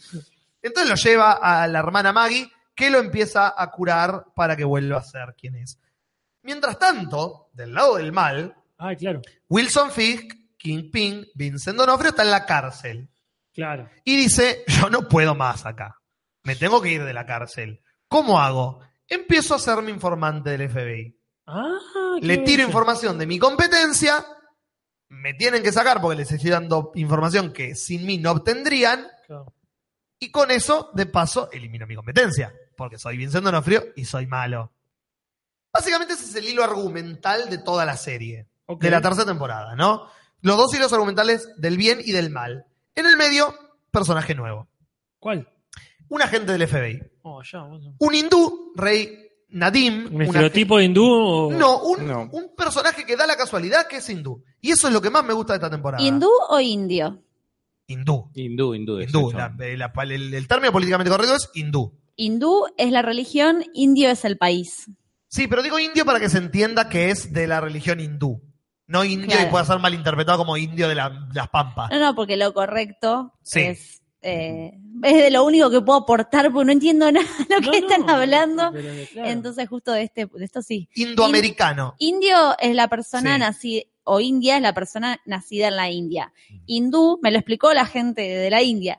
Entonces 0.62 0.88
lo 0.88 0.94
lleva 0.94 1.32
a 1.32 1.66
la 1.66 1.80
hermana 1.80 2.12
Maggie, 2.12 2.48
que 2.78 2.90
lo 2.90 2.98
empieza 3.00 3.52
a 3.60 3.70
curar 3.72 4.26
para 4.36 4.54
que 4.56 4.62
vuelva 4.64 4.98
a 4.98 5.02
ser 5.02 5.34
quien 5.36 5.56
es. 5.56 5.80
Mientras 6.42 6.78
tanto, 6.78 7.50
del 7.52 7.74
lado 7.74 7.96
del 7.96 8.12
mal, 8.12 8.54
Ay, 8.78 8.94
claro. 8.96 9.20
Wilson 9.48 9.90
Fisk, 9.90 10.32
Kingpin, 10.56 11.26
Vincent 11.34 11.76
Donofrio 11.76 12.10
está 12.10 12.22
en 12.22 12.30
la 12.30 12.46
cárcel. 12.46 13.08
Claro. 13.52 13.90
y 14.04 14.16
dice, 14.16 14.62
yo 14.68 14.88
no 14.88 15.08
puedo 15.08 15.34
más 15.34 15.66
acá. 15.66 16.00
Me 16.44 16.54
tengo 16.54 16.80
que 16.80 16.90
ir 16.92 17.02
de 17.04 17.12
la 17.12 17.26
cárcel. 17.26 17.82
¿Cómo 18.06 18.40
hago? 18.40 18.78
Empiezo 19.08 19.56
a 19.56 19.58
ser 19.58 19.82
mi 19.82 19.90
informante 19.90 20.50
del 20.56 20.70
FBI. 20.70 21.18
Ah, 21.46 21.76
Le 22.20 22.36
tiro 22.38 22.58
bello. 22.58 22.66
información 22.68 23.18
de 23.18 23.26
mi 23.26 23.40
competencia, 23.40 24.24
me 25.08 25.34
tienen 25.34 25.64
que 25.64 25.72
sacar 25.72 26.00
porque 26.00 26.18
les 26.18 26.30
estoy 26.30 26.50
dando 26.50 26.92
información 26.94 27.52
que 27.52 27.74
sin 27.74 28.06
mí 28.06 28.18
no 28.18 28.30
obtendrían, 28.30 29.08
Claro. 29.26 29.52
y 30.20 30.30
con 30.30 30.52
eso, 30.52 30.90
de 30.94 31.06
paso, 31.06 31.50
elimino 31.50 31.84
mi 31.88 31.96
competencia, 31.96 32.54
porque 32.78 32.96
soy 32.98 33.18
Vincent 33.18 33.44
Donofrio 33.44 33.84
y 33.96 34.06
soy 34.06 34.26
malo. 34.26 34.72
Básicamente 35.72 36.14
ese 36.14 36.24
es 36.24 36.34
el 36.36 36.46
hilo 36.46 36.64
argumental 36.64 37.50
de 37.50 37.58
toda 37.58 37.84
la 37.84 37.96
serie, 37.98 38.46
de 38.80 38.90
la 38.90 39.02
tercera 39.02 39.26
temporada, 39.26 39.76
¿no? 39.76 40.06
Los 40.40 40.56
dos 40.56 40.72
hilos 40.74 40.92
argumentales 40.92 41.50
del 41.58 41.76
bien 41.76 41.98
y 42.02 42.12
del 42.12 42.30
mal. 42.30 42.64
En 42.94 43.04
el 43.06 43.16
medio, 43.16 43.54
personaje 43.90 44.34
nuevo. 44.34 44.68
¿Cuál? 45.18 45.48
Un 46.08 46.22
agente 46.22 46.52
del 46.52 46.66
FBI. 46.66 47.02
Oh, 47.22 47.42
ya. 47.42 47.62
bueno. 47.64 47.94
Un 47.98 48.14
hindú, 48.14 48.72
rey 48.76 49.26
Nadim. 49.50 50.14
¿Un 50.14 50.22
estereotipo 50.22 50.78
de 50.78 50.84
hindú? 50.84 51.04
o- 51.04 51.52
No, 51.52 51.82
un, 51.82 52.06
No. 52.06 52.28
un 52.32 52.54
personaje 52.56 53.04
que 53.04 53.16
da 53.16 53.26
la 53.26 53.36
casualidad 53.36 53.86
que 53.88 53.96
es 53.96 54.08
hindú. 54.08 54.42
Y 54.60 54.70
eso 54.70 54.86
es 54.88 54.94
lo 54.94 55.02
que 55.02 55.10
más 55.10 55.24
me 55.24 55.32
gusta 55.34 55.52
de 55.52 55.56
esta 55.58 55.70
temporada. 55.70 56.02
¿Hindú 56.02 56.30
o 56.48 56.60
indio? 56.60 57.18
Hindú. 57.86 58.30
Hindú, 58.34 58.74
hindú. 58.74 59.00
Hindú. 59.00 59.32
La- 59.32 59.54
eh, 59.60 59.76
la- 59.76 59.92
el, 60.04 60.32
el 60.34 60.48
término 60.48 60.72
políticamente 60.72 61.10
correcto 61.10 61.34
es 61.34 61.50
hindú. 61.54 61.92
Hindú 62.20 62.66
es 62.76 62.90
la 62.90 63.00
religión, 63.00 63.64
indio 63.74 64.10
es 64.10 64.24
el 64.24 64.36
país. 64.36 64.90
Sí, 65.28 65.46
pero 65.46 65.62
digo 65.62 65.78
indio 65.78 66.04
para 66.04 66.18
que 66.18 66.28
se 66.28 66.38
entienda 66.38 66.88
que 66.88 67.10
es 67.10 67.32
de 67.32 67.46
la 67.46 67.60
religión 67.60 68.00
hindú. 68.00 68.42
no 68.90 69.04
indio 69.04 69.28
Claro. 69.28 69.46
y 69.48 69.50
pueda 69.50 69.64
ser 69.66 69.78
malinterpretado 69.80 70.38
como 70.38 70.56
indio 70.56 70.88
de 70.88 70.94
la- 70.94 71.28
las 71.34 71.48
pampas. 71.50 71.90
No, 71.90 71.98
no, 72.00 72.14
porque 72.14 72.38
lo 72.38 72.54
correcto 72.54 73.34
Sí. 73.42 73.60
es, 73.60 74.02
eh, 74.22 74.72
es 75.02 75.14
de 75.14 75.30
lo 75.30 75.44
único 75.44 75.70
que 75.70 75.82
puedo 75.82 75.98
aportar 75.98 76.50
porque 76.50 76.64
no 76.64 76.72
entiendo 76.72 77.12
nada 77.12 77.26
de 77.50 77.60
lo 77.60 77.70
que 77.70 77.78
están 77.78 78.08
hablando. 78.08 78.70
Pero, 78.72 78.88
claro. 79.12 79.28
Entonces, 79.28 79.68
justo 79.68 79.92
de, 79.92 80.04
este, 80.04 80.24
de 80.24 80.42
esto 80.44 80.62
sí. 80.62 80.88
Indoamericano. 80.94 81.96
Indio 81.98 82.56
es 82.58 82.74
la 82.74 82.88
persona 82.88 83.34
Sí. 83.34 83.40
nacida, 83.40 83.82
o 84.04 84.20
India 84.20 84.56
es 84.56 84.62
la 84.62 84.72
persona 84.72 85.20
nacida 85.26 85.68
en 85.68 85.76
la 85.76 85.90
India. 85.90 86.32
Hindú, 86.64 87.18
me 87.22 87.30
lo 87.30 87.36
explicó 87.36 87.74
la 87.74 87.84
gente 87.84 88.22
de 88.22 88.48
la 88.48 88.62
India. 88.62 88.98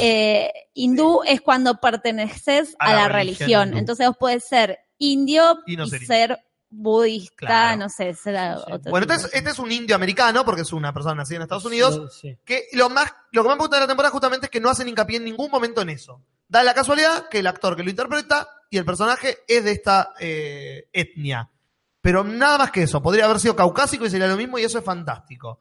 Eh, 0.00 0.52
hindú 0.74 1.20
es 1.26 1.40
cuando 1.40 1.80
perteneces 1.80 2.74
A 2.78 2.86
a, 2.86 2.94
la 2.94 3.02
la, 3.02 3.08
religión. 3.08 3.76
Entonces 3.76 4.06
vos 4.08 4.16
puedes 4.18 4.44
ser 4.44 4.78
indio 4.98 5.58
Y 5.66 5.76
ser 5.88 6.04
ser 6.06 6.38
budista, 6.72 7.34
Claro. 7.46 7.76
no 7.78 7.88
sé, 7.88 8.14
ser 8.14 8.36
otro 8.56 8.90
Bueno, 8.90 9.12
este 9.12 9.26
es, 9.26 9.34
este 9.34 9.50
es 9.50 9.58
un 9.58 9.72
indio 9.72 9.96
americano, 9.96 10.44
porque 10.44 10.62
es 10.62 10.72
una 10.72 10.92
persona 10.92 11.16
nacida 11.16 11.36
en 11.36 11.42
Estados 11.42 11.64
Unidos, 11.64 12.16
Sí. 12.20 12.36
que 12.44 12.66
lo 12.72 12.88
más 12.88 13.12
lo 13.32 13.42
que 13.42 13.48
más 13.48 13.56
me 13.56 13.62
gusta 13.62 13.76
de 13.76 13.82
la 13.82 13.86
temporada 13.88 14.12
justamente 14.12 14.46
es 14.46 14.50
que 14.50 14.60
no 14.60 14.70
hacen 14.70 14.88
hincapié 14.88 15.16
en 15.16 15.24
ningún 15.24 15.50
momento 15.50 15.80
en 15.82 15.90
eso. 15.90 16.22
Da 16.48 16.62
la 16.62 16.74
casualidad 16.74 17.28
que 17.28 17.40
el 17.40 17.46
actor 17.46 17.76
que 17.76 17.82
lo 17.82 17.90
interpreta 17.90 18.48
y 18.70 18.78
el 18.78 18.84
personaje 18.84 19.38
es 19.48 19.64
de 19.64 19.72
esta 19.72 20.14
eh, 20.20 20.88
etnia. 20.92 21.50
Pero 22.00 22.24
nada 22.24 22.56
más 22.58 22.70
que 22.70 22.84
eso. 22.84 23.02
Podría 23.02 23.26
haber 23.26 23.40
sido 23.40 23.54
caucásico 23.54 24.06
y 24.06 24.10
sería 24.10 24.26
lo 24.26 24.36
mismo 24.36 24.58
y 24.58 24.62
eso 24.64 24.78
es 24.78 24.84
fantástico. 24.84 25.60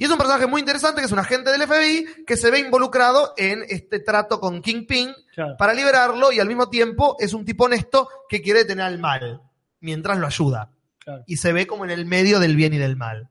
Y 0.00 0.04
es 0.04 0.10
un 0.10 0.16
personaje 0.16 0.46
muy 0.46 0.60
interesante 0.60 1.00
que 1.02 1.06
es 1.06 1.12
un 1.12 1.18
agente 1.18 1.50
del 1.52 1.60
FBI 1.60 2.24
que 2.26 2.38
se 2.38 2.50
ve 2.50 2.58
involucrado 2.58 3.34
en 3.36 3.62
este 3.68 4.00
trato 4.00 4.40
con 4.40 4.62
Kingpin 4.62 5.10
Claro. 5.34 5.56
para 5.58 5.74
liberarlo 5.74 6.32
y 6.32 6.40
al 6.40 6.48
mismo 6.48 6.70
tiempo 6.70 7.16
es 7.20 7.34
un 7.34 7.44
tipo 7.44 7.64
honesto 7.66 8.08
que 8.28 8.40
quiere 8.40 8.60
detener 8.60 8.86
al 8.86 8.98
mal 8.98 9.42
mientras 9.80 10.16
lo 10.18 10.26
ayuda. 10.26 10.70
Claro. 10.98 11.22
Y 11.26 11.36
se 11.36 11.52
ve 11.52 11.66
como 11.66 11.84
en 11.84 11.90
el 11.90 12.06
medio 12.06 12.40
del 12.40 12.56
bien 12.56 12.72
y 12.72 12.78
del 12.78 12.96
mal. 12.96 13.28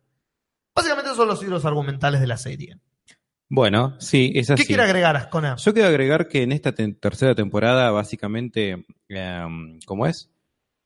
Básicamente 0.75 1.07
esos 1.07 1.17
son 1.17 1.27
los 1.27 1.41
hilos 1.43 1.65
argumentales 1.65 2.21
de 2.21 2.27
la 2.27 2.37
serie. 2.37 2.77
Bueno, 3.49 3.95
sí, 3.99 4.31
es 4.35 4.51
así. 4.51 4.61
¿Qué 4.61 4.67
quiere 4.67 4.83
agregar 4.83 5.15
Ascona? 5.15 5.55
Yo 5.55 5.73
quiero 5.73 5.87
agregar 5.89 6.27
que 6.27 6.43
en 6.43 6.51
esta 6.51 6.71
te- 6.73 6.93
tercera 6.93 7.33
temporada, 7.33 7.89
básicamente, 7.89 8.85
em, 9.07 9.79
¿cómo 9.87 10.05
es? 10.05 10.29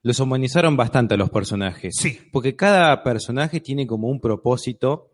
Los 0.02 0.20
humanizaron 0.22 0.78
bastante 0.78 1.14
a 1.16 1.18
los 1.18 1.30
personajes. 1.30 1.94
Sí. 1.98 2.20
Porque 2.32 2.56
cada 2.56 3.04
personaje 3.04 3.60
tiene 3.60 3.86
como 3.86 4.08
un 4.08 4.20
propósito 4.22 5.12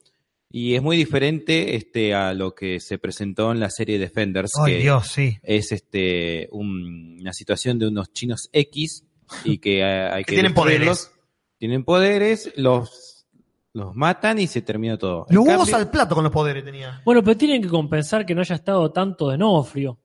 y 0.52 0.76
es 0.76 0.82
muy 0.82 0.98
diferente 0.98 1.76
este, 1.76 2.14
a 2.14 2.34
lo 2.34 2.56
que 2.56 2.80
se 2.80 2.98
presentó 2.98 3.52
en 3.52 3.60
la 3.60 3.70
serie 3.70 4.00
Defenders. 4.00 4.52
Ay, 4.64 4.74
que 4.74 4.80
Dios, 4.80 5.08
sí. 5.08 5.38
Es 5.44 5.72
este, 5.72 6.48
un- 6.52 7.18
una 7.22 7.34
situación 7.34 7.78
de 7.80 7.88
unos 7.88 8.12
chinos 8.14 8.50
X 8.52 9.04
y 9.44 9.60
que 9.60 9.80
eh, 9.80 9.84
hay 10.10 10.24
Que 10.24 10.30
que, 10.32 10.36
tienen 10.36 10.54
poderes. 10.54 11.12
Tienen 11.58 11.84
poderes, 11.84 12.52
los, 12.56 13.28
los 13.74 13.94
matan 13.96 14.40
y 14.40 14.48
se 14.48 14.62
termina 14.62 14.98
todo. 14.98 15.26
Los 15.30 15.46
huevos 15.46 15.70
cambio- 15.70 15.76
al 15.86 15.92
plato 15.92 16.16
con 16.16 16.24
los 16.24 16.34
poderes 16.34 16.64
tenía. 16.64 17.02
Bueno, 17.06 17.22
pero 17.24 17.38
tienen 17.38 17.62
que 17.62 17.68
compensar 17.68 18.26
que 18.26 18.34
no 18.34 18.42
haya 18.42 18.56
estado 18.56 18.92
tanto 18.92 19.30
de 19.30 19.38
Nofrio. 19.38 20.00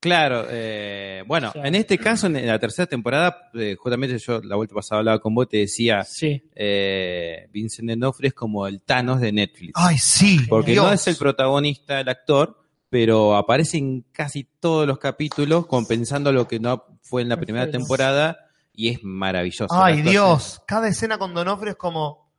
Claro, 0.00 0.46
eh, 0.48 1.22
bueno, 1.26 1.50
O 1.50 1.52
sea- 1.52 1.66
en 1.66 1.74
este 1.74 1.98
caso, 1.98 2.26
en 2.26 2.46
la 2.46 2.58
tercera 2.58 2.86
temporada, 2.86 3.50
eh, 3.52 3.76
justamente 3.78 4.18
yo 4.18 4.40
la 4.42 4.56
vuelta 4.56 4.74
pasada 4.74 5.00
hablaba 5.00 5.18
con 5.20 5.34
vos, 5.34 5.46
te 5.46 5.58
decía, 5.58 6.04
Sí. 6.04 6.42
eh, 6.54 7.46
Vincent 7.52 7.86
D'Onofrio 7.90 8.28
es 8.28 8.34
como 8.34 8.66
el 8.66 8.80
Thanos 8.80 9.20
de 9.20 9.30
Netflix. 9.32 9.72
Ay, 9.74 9.98
sí. 9.98 10.40
porque 10.48 10.72
Dios. 10.72 10.86
no 10.86 10.92
es 10.92 11.06
el 11.06 11.16
protagonista, 11.16 12.00
el 12.00 12.08
actor, 12.08 12.56
pero 12.88 13.36
aparece 13.36 13.76
en 13.76 14.06
casi 14.10 14.44
todos 14.58 14.86
los 14.86 14.98
capítulos, 14.98 15.66
compensando 15.66 16.32
lo 16.32 16.48
que 16.48 16.58
no 16.60 16.86
fue 17.02 17.20
en 17.20 17.28
la 17.28 17.36
primera 17.36 17.66
Perfecto. 17.66 17.78
temporada, 17.86 18.46
y 18.72 18.88
es 18.88 19.02
maravilloso. 19.04 19.66
Ay. 19.70 20.00
Dios. 20.00 20.62
Cada 20.66 20.88
escena 20.88 21.18
con 21.18 21.34
Donofrio 21.34 21.72
es 21.72 21.76
como. 21.76 22.32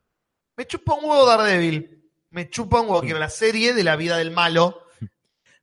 Me 0.57 0.65
chupa 0.65 0.95
un 0.95 1.05
huevo 1.05 1.25
Daredevil. 1.27 2.03
Me 2.31 2.49
chupa 2.49 2.81
un 2.81 2.87
huevo. 2.89 3.01
Quiero 3.01 3.19
la 3.19 3.29
serie 3.29 3.73
de 3.75 3.83
la 3.83 3.95
vida 3.95 4.17
del 4.17 4.31
malo 4.31 4.79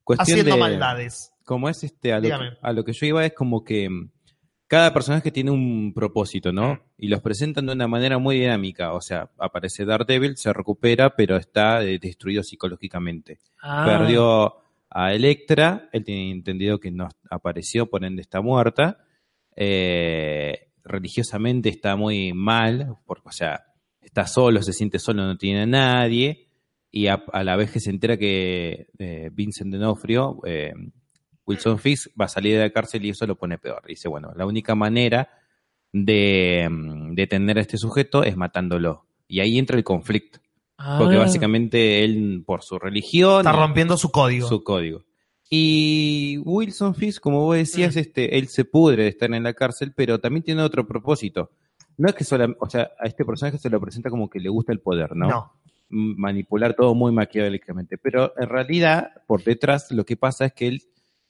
Cuestión 0.04 0.22
haciendo 0.38 0.54
de- 0.54 0.60
maldades. 0.60 1.32
Como 1.48 1.70
es 1.70 1.82
este, 1.82 2.12
a 2.12 2.20
lo, 2.20 2.28
que, 2.28 2.58
a 2.60 2.72
lo 2.74 2.84
que 2.84 2.92
yo 2.92 3.06
iba 3.06 3.24
es 3.24 3.32
como 3.32 3.64
que 3.64 3.88
mm, 3.88 4.10
cada 4.66 4.92
personaje 4.92 5.30
tiene 5.30 5.50
un 5.50 5.94
propósito, 5.94 6.52
¿no? 6.52 6.78
Y 6.98 7.08
los 7.08 7.22
presentan 7.22 7.64
de 7.64 7.72
una 7.72 7.88
manera 7.88 8.18
muy 8.18 8.38
dinámica. 8.38 8.92
O 8.92 9.00
sea, 9.00 9.30
aparece 9.38 9.86
Daredevil, 9.86 10.36
se 10.36 10.52
recupera, 10.52 11.16
pero 11.16 11.38
está 11.38 11.82
eh, 11.82 11.98
destruido 11.98 12.42
psicológicamente. 12.42 13.38
Ah, 13.62 13.86
Perdió 13.86 14.56
a 14.90 15.14
Electra, 15.14 15.88
él 15.90 16.04
tiene 16.04 16.30
entendido 16.32 16.78
que 16.78 16.90
no 16.90 17.08
apareció, 17.30 17.88
por 17.88 18.04
ende 18.04 18.20
está 18.20 18.42
muerta. 18.42 18.98
Eh, 19.56 20.68
religiosamente 20.84 21.70
está 21.70 21.96
muy 21.96 22.34
mal, 22.34 22.94
porque, 23.06 23.28
o 23.30 23.32
sea, 23.32 23.64
está 24.02 24.26
solo, 24.26 24.60
se 24.60 24.74
siente 24.74 24.98
solo, 24.98 25.24
no 25.24 25.38
tiene 25.38 25.62
a 25.62 25.66
nadie. 25.66 26.44
Y 26.90 27.06
a, 27.06 27.24
a 27.32 27.42
la 27.42 27.56
vez 27.56 27.70
que 27.70 27.80
se 27.80 27.88
entera 27.88 28.18
que 28.18 28.88
eh, 28.98 29.30
Vincent 29.32 29.72
D'Onofrio, 29.72 30.40
eh, 30.44 30.74
Wilson 31.48 31.78
Fisk, 31.78 32.10
va 32.20 32.26
a 32.26 32.28
salir 32.28 32.54
de 32.56 32.60
la 32.64 32.70
cárcel 32.70 33.04
y 33.04 33.10
eso 33.10 33.26
lo 33.26 33.36
pone 33.36 33.58
peor. 33.58 33.82
Dice, 33.86 34.08
bueno, 34.08 34.32
la 34.36 34.46
única 34.46 34.74
manera 34.74 35.28
de 35.92 36.68
mm, 36.70 37.14
detener 37.14 37.58
a 37.58 37.62
este 37.62 37.78
sujeto 37.78 38.22
es 38.22 38.36
matándolo. 38.36 39.06
Y 39.26 39.40
ahí 39.40 39.58
entra 39.58 39.76
el 39.76 39.84
conflicto. 39.84 40.40
Porque 40.98 41.16
ah, 41.16 41.20
básicamente 41.20 42.04
él, 42.04 42.44
por 42.46 42.62
su 42.62 42.78
religión, 42.78 43.38
Está 43.40 43.52
rompiendo 43.52 43.96
su 43.96 44.10
código. 44.10 44.46
su 44.46 44.62
código. 44.62 45.02
Y 45.50 46.38
Wilson 46.44 46.94
Fisk, 46.94 47.20
como 47.22 47.44
vos 47.44 47.56
decías, 47.56 47.96
Mm. 47.96 47.98
este, 47.98 48.38
él 48.38 48.48
se 48.48 48.64
pudre 48.64 49.04
de 49.04 49.08
estar 49.08 49.32
en 49.32 49.42
la 49.42 49.54
cárcel, 49.54 49.92
pero 49.96 50.20
también 50.20 50.44
tiene 50.44 50.62
otro 50.62 50.86
propósito. 50.86 51.50
No 51.96 52.08
es 52.08 52.14
que 52.14 52.22
solamente, 52.22 52.58
o 52.60 52.70
sea, 52.70 52.90
a 53.00 53.06
este 53.06 53.24
personaje 53.24 53.58
se 53.58 53.70
lo 53.70 53.80
presenta 53.80 54.08
como 54.10 54.30
que 54.30 54.38
le 54.38 54.50
gusta 54.50 54.72
el 54.72 54.80
poder, 54.80 55.16
¿no? 55.16 55.28
No. 55.28 55.52
Manipular 55.90 56.74
todo 56.74 56.94
muy 56.94 57.12
maquiavélicamente. 57.12 57.98
Pero 57.98 58.34
en 58.38 58.48
realidad, 58.48 59.10
por 59.26 59.42
detrás, 59.42 59.90
lo 59.90 60.04
que 60.04 60.16
pasa 60.16 60.44
es 60.44 60.52
que 60.52 60.68
él 60.68 60.82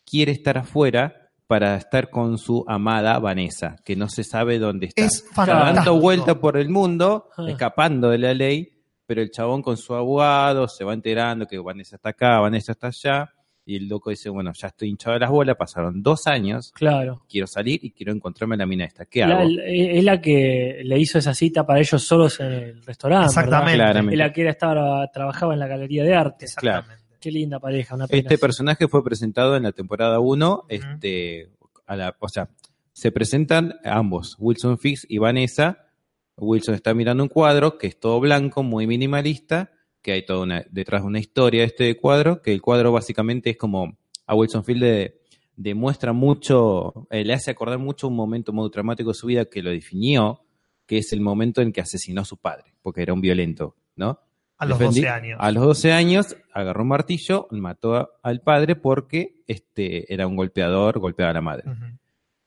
quiere 0.09 0.33
estar 0.33 0.59
afuera 0.59 1.31
para 1.47 1.77
estar 1.77 2.11
con 2.11 2.37
su 2.39 2.65
amada 2.69 3.19
Vanessa, 3.19 3.77
que 3.85 3.97
no 3.97 4.09
se 4.09 4.23
sabe 4.25 4.59
dónde 4.59 4.87
está. 4.87 5.05
Es 5.05 5.25
dando 5.35 5.99
vuelta 6.01 6.39
por 6.41 6.57
el 6.57 6.69
mundo, 6.69 7.31
Ah. 7.37 7.47
escapando 7.49 8.11
de 8.11 8.19
la 8.19 8.35
ley, 8.35 8.69
pero 9.07 9.23
el 9.23 9.31
chabón 9.31 9.63
con 9.63 9.77
su 9.79 9.95
abogado 9.95 10.69
se 10.69 10.85
va 10.85 10.93
enterando 10.93 11.47
que 11.47 11.59
Vanessa 11.59 11.97
está 11.97 12.11
acá, 12.11 12.39
Vanessa 12.41 12.73
está 12.73 12.89
allá, 12.89 13.33
y 13.65 13.77
el 13.77 13.89
loco 13.89 14.11
dice, 14.11 14.29
bueno, 14.31 14.51
ya 14.55 14.69
estoy 14.69 14.89
hinchado 14.89 15.15
de 15.15 15.21
las 15.21 15.31
bolas, 15.31 15.57
pasaron 15.57 16.03
dos 16.03 16.27
años, 16.27 16.73
Claro. 16.75 17.23
quiero 17.29 17.47
salir 17.47 17.79
y 17.83 17.91
quiero 17.93 18.13
encontrarme 18.13 18.55
a 18.55 18.59
la 18.59 18.67
mina 18.67 18.85
esta. 18.87 19.05
¿Qué 19.07 19.21
La- 19.27 19.41
hago? 19.41 19.49
es 19.67 20.05
la 20.05 20.21
que 20.21 20.81
le 20.85 20.99
hizo 20.99 21.19
esa 21.19 21.33
cita 21.35 21.67
para 21.67 21.79
ellos 21.81 22.03
solos 22.03 22.41
en 22.41 22.53
el 22.53 22.83
restaurante. 22.85 23.27
Exactamente. 23.27 24.13
Es 24.13 24.19
la 24.19 24.33
que 24.33 24.41
era, 24.43 24.51
estaba, 24.53 25.07
trabajaba 25.11 25.53
en 25.55 25.61
la 25.61 25.67
galería 25.67 26.03
de 26.05 26.15
arte. 26.15 26.45
Exactamente. 26.47 27.05
Qué 27.29 27.33
linda 27.33 27.61
pareja, 27.61 27.95
una 27.95 28.07
pena. 28.07 28.23
Este 28.23 28.39
personaje 28.39 28.89
fue 28.89 29.05
presentado 29.05 29.55
en 29.55 29.65
la 29.65 29.73
temporada 29.73 30.19
1, 30.19 30.65
este, 30.71 31.51
a 31.85 31.95
la, 31.95 32.17
o 32.19 32.29
sea, 32.31 32.49
se 32.95 33.13
presentan 33.13 33.75
ambos, 33.85 34.35
Wilson 34.39 34.79
Fisk 34.79 35.05
y 35.11 35.19
Vanessa. 35.19 35.91
Wilson 36.39 36.75
está 36.75 36.95
mirando 36.95 37.23
un 37.23 37.29
cuadro 37.29 37.77
que 37.77 37.89
es 37.89 38.01
todo 38.01 38.19
blanco, 38.19 38.63
muy 38.63 38.87
minimalista, 38.87 39.73
que 40.01 40.13
hay 40.13 40.25
toda 40.25 40.41
una, 40.41 40.65
detrás 40.71 41.03
de 41.03 41.09
una 41.09 41.19
historia 41.19 41.61
de 41.61 41.67
este 41.67 41.97
cuadro, 41.99 42.41
que 42.41 42.55
el 42.55 42.63
cuadro 42.63 42.93
básicamente 42.93 43.51
es 43.51 43.59
como 43.59 43.99
a 44.25 44.35
Wilson 44.35 44.65
Field 44.65 44.81
le 44.81 45.21
demuestra 45.55 46.15
mucho, 46.15 47.07
eh, 47.11 47.27
le 47.27 47.35
hace 47.35 47.51
acordar 47.51 47.79
mucho 47.79 48.09
un 48.09 48.17
momento 48.17 48.55
muy 48.55 48.71
dramático 48.71 49.11
de 49.11 49.15
su 49.15 49.27
vida 49.27 49.45
que 49.45 49.61
lo 49.61 49.69
definió, 49.69 50.47
que 50.87 50.97
es 50.97 51.13
el 51.13 51.21
momento 51.21 51.61
en 51.61 51.73
que 51.73 51.83
asesinó 51.83 52.23
a 52.23 52.25
su 52.25 52.39
padre, 52.39 52.73
porque 52.81 53.03
era 53.03 53.13
un 53.13 53.21
violento, 53.21 53.77
¿no? 53.97 54.19
A 54.59 54.67
los 54.67 54.79
Defendí- 54.79 55.01
12 55.03 55.09
años. 55.09 55.39
A 55.41 55.51
los 55.53 55.63
12 55.65 55.93
años 55.93 56.37
agarró 56.53 56.83
un 56.83 56.89
martillo, 56.89 57.47
mató 57.53 57.95
a- 57.97 58.09
al 58.23 58.41
padre 58.41 58.75
porque 58.77 59.37
este, 59.47 60.13
era 60.13 60.27
un 60.27 60.37
golpeador, 60.37 60.99
golpeaba 60.99 61.31
a 61.31 61.35
la 61.35 61.41
madre. 61.41 61.65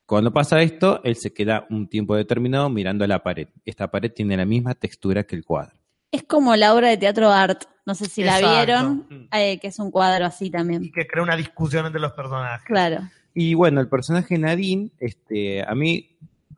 Cuando 0.05 0.34
pasa 0.34 0.62
esto, 0.62 1.01
él 1.05 1.16
se 1.16 1.32
queda 1.34 1.66
un 1.70 1.88
tiempo 1.88 2.16
determinado 2.16 2.70
mirando 2.70 3.05
a 3.05 3.07
la 3.07 3.24
pared. 3.24 3.47
Esta 3.66 3.89
pared 3.89 4.12
tiene 4.12 4.36
la 4.36 4.45
misma 4.45 4.76
textura 4.76 5.24
que 5.24 5.36
el 5.38 5.45
cuadro. 5.45 5.74
Es 6.12 6.24
como 6.24 6.53
la 6.57 6.74
obra 6.76 6.89
de 6.89 6.97
teatro 6.97 7.30
art, 7.32 7.64
no 7.86 7.95
sé 7.95 8.05
si 8.07 8.22
la 8.22 8.38
vieron, 8.39 9.28
eh, 9.32 9.57
que 9.59 9.68
es 9.68 9.80
un 9.80 9.89
cuadro 9.89 10.26
así 10.26 10.49
también. 10.49 10.84
Y 10.84 10.91
que 10.91 11.07
crea 11.07 11.24
una 11.24 11.38
discusión 11.38 11.86
entre 11.86 12.01
los 12.01 12.12
personajes. 12.12 12.66
Claro. 12.66 13.03
Y 13.34 13.53
bueno, 13.53 13.80
el 13.80 13.88
personaje 13.88 14.38
Nadine, 14.38 14.89
este, 14.99 15.64
a 15.66 15.74
mí 15.74 16.09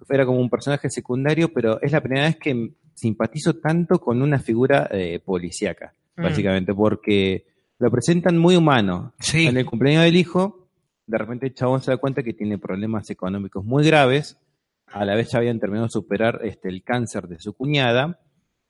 era 0.10 0.26
como 0.26 0.40
un 0.40 0.50
personaje 0.50 0.90
secundario, 0.90 1.54
pero 1.54 1.80
es 1.84 1.92
la 1.92 2.02
primera 2.02 2.26
vez 2.26 2.38
que 2.38 2.72
simpatizo 2.94 3.56
tanto 3.56 4.00
con 4.00 4.22
una 4.22 4.40
figura 4.40 4.88
eh, 4.92 5.20
policíaca, 5.20 5.94
Mm. 6.16 6.24
básicamente, 6.24 6.74
porque 6.74 7.46
lo 7.80 7.90
presentan 7.90 8.38
muy 8.38 8.56
humano. 8.56 9.14
Sí. 9.20 9.48
En 9.48 9.58
el 9.58 9.66
cumpleaños 9.66 10.04
del 10.04 10.16
hijo, 10.16 10.68
de 11.08 11.18
repente 11.18 11.48
el 11.48 11.54
chabón 11.54 11.82
se 11.82 11.92
da 11.92 11.98
cuenta 11.98 12.24
que 12.24 12.34
tiene 12.34 12.58
problemas 12.58 13.10
económicos 13.10 13.66
muy 13.66 13.84
graves, 13.86 14.38
a 14.88 15.06
la 15.06 15.16
vez 15.16 15.32
ya 15.32 15.40
habían 15.40 15.60
terminado 15.60 15.88
de 15.88 15.92
superar 15.92 16.42
este, 16.44 16.70
el 16.70 16.84
cáncer 16.84 17.28
de 17.28 17.40
su 17.40 17.54
cuñada, 17.54 18.20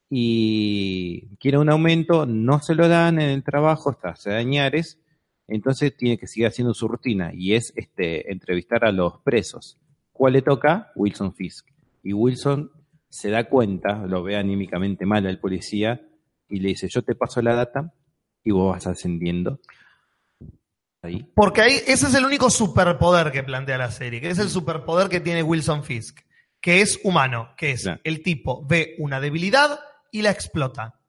y 0.09 1.36
quiere 1.38 1.57
un 1.57 1.69
aumento, 1.69 2.26
no 2.26 2.59
se 2.59 2.76
lo 2.76 2.88
dan 2.88 3.19
en 3.19 3.30
el 3.30 3.43
trabajo 3.43 3.89
hasta 3.89 4.09
hace 4.09 4.30
dañares, 4.30 4.99
entonces 5.47 5.95
tiene 5.97 6.17
que 6.17 6.28
seguir 6.28 6.47
haciendo 6.47 6.74
su 6.74 6.88
rutina 6.88 7.32
y 7.34 7.53
es 7.55 7.74
este 7.76 8.32
entrevistar 8.32 8.86
a 8.86 8.91
los 8.91 9.19
presos. 9.24 9.78
¿Cuál 10.11 10.34
le 10.34 10.41
toca? 10.41 10.91
Wilson 10.95 11.34
Fisk. 11.34 11.67
Y 12.03 12.13
Wilson 12.13 12.71
se 13.14 13.30
da 13.30 13.47
cuenta, 13.47 14.07
lo 14.07 14.24
ve 14.24 14.36
anímicamente 14.38 15.05
mal 15.05 15.28
al 15.28 15.39
policía 15.39 16.01
y 16.49 16.59
le 16.61 16.70
dice, 16.70 16.88
yo 16.89 17.03
te 17.03 17.14
paso 17.14 17.43
la 17.43 17.53
data 17.53 17.93
y 18.43 18.49
vos 18.49 18.74
vas 18.74 18.88
ascendiendo. 18.88 19.59
Ahí. 21.03 21.24
Porque 21.36 21.61
ahí, 21.61 21.74
ese 21.86 22.07
es 22.07 22.16
el 22.16 22.26
único 22.26 22.49
superpoder 22.49 23.32
que 23.32 23.43
plantea 23.43 23.78
la 23.78 23.91
serie, 23.91 24.20
que 24.20 24.30
es 24.32 24.39
el 24.39 24.49
superpoder 24.49 25.09
que 25.09 25.20
tiene 25.20 25.43
Wilson 25.43 25.84
Fisk, 25.84 26.22
que 26.61 26.82
es 26.82 26.99
humano, 27.03 27.49
que 27.57 27.72
es 27.72 27.84
Claro. 27.84 27.99
el 28.03 28.24
tipo 28.24 28.66
ve 28.66 28.95
una 28.97 29.20
debilidad 29.20 29.80
y 30.11 30.22
la 30.24 30.32
explota. 30.32 30.99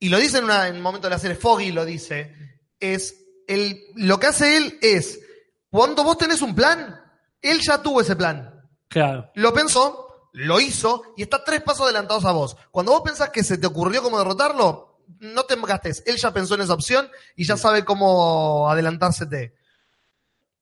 Y 0.00 0.08
lo 0.08 0.18
dice 0.18 0.38
en, 0.38 0.44
una- 0.44 0.66
en 0.68 0.76
un 0.76 0.82
momento 0.82 1.06
de 1.06 1.10
la 1.14 1.18
serie, 1.20 1.36
Foggy 1.36 1.70
lo 1.70 1.84
dice, 1.84 2.34
es 2.80 3.24
el, 3.46 3.78
lo 3.94 4.18
que 4.18 4.26
hace 4.28 4.56
él 4.56 4.78
es, 4.82 5.20
cuando 5.68 6.02
vos 6.02 6.18
tenés 6.18 6.42
un 6.42 6.54
plan, 6.56 6.96
él 7.40 7.60
ya 7.60 7.80
tuvo 7.82 8.00
ese 8.00 8.16
plan. 8.16 8.52
Claro. 8.88 9.30
Lo 9.34 9.52
pensó, 9.52 10.09
lo 10.32 10.60
hizo 10.60 11.02
y 11.16 11.22
está 11.22 11.42
tres 11.44 11.62
pasos 11.62 11.84
adelantados 11.84 12.24
a 12.24 12.32
vos. 12.32 12.56
Cuando 12.70 12.92
vos 12.92 13.02
pensás 13.04 13.30
que 13.30 13.42
se 13.44 13.58
te 13.58 13.66
ocurrió 13.66 14.02
cómo 14.02 14.18
derrotarlo, 14.18 14.98
no 15.20 15.44
te 15.44 15.56
gastes. 15.56 16.02
Él 16.06 16.16
ya 16.16 16.32
pensó 16.32 16.54
en 16.54 16.62
esa 16.62 16.74
opción 16.74 17.08
y 17.36 17.44
ya 17.44 17.56
sabe 17.56 17.84
cómo 17.84 18.68
adelantársete. 18.70 19.54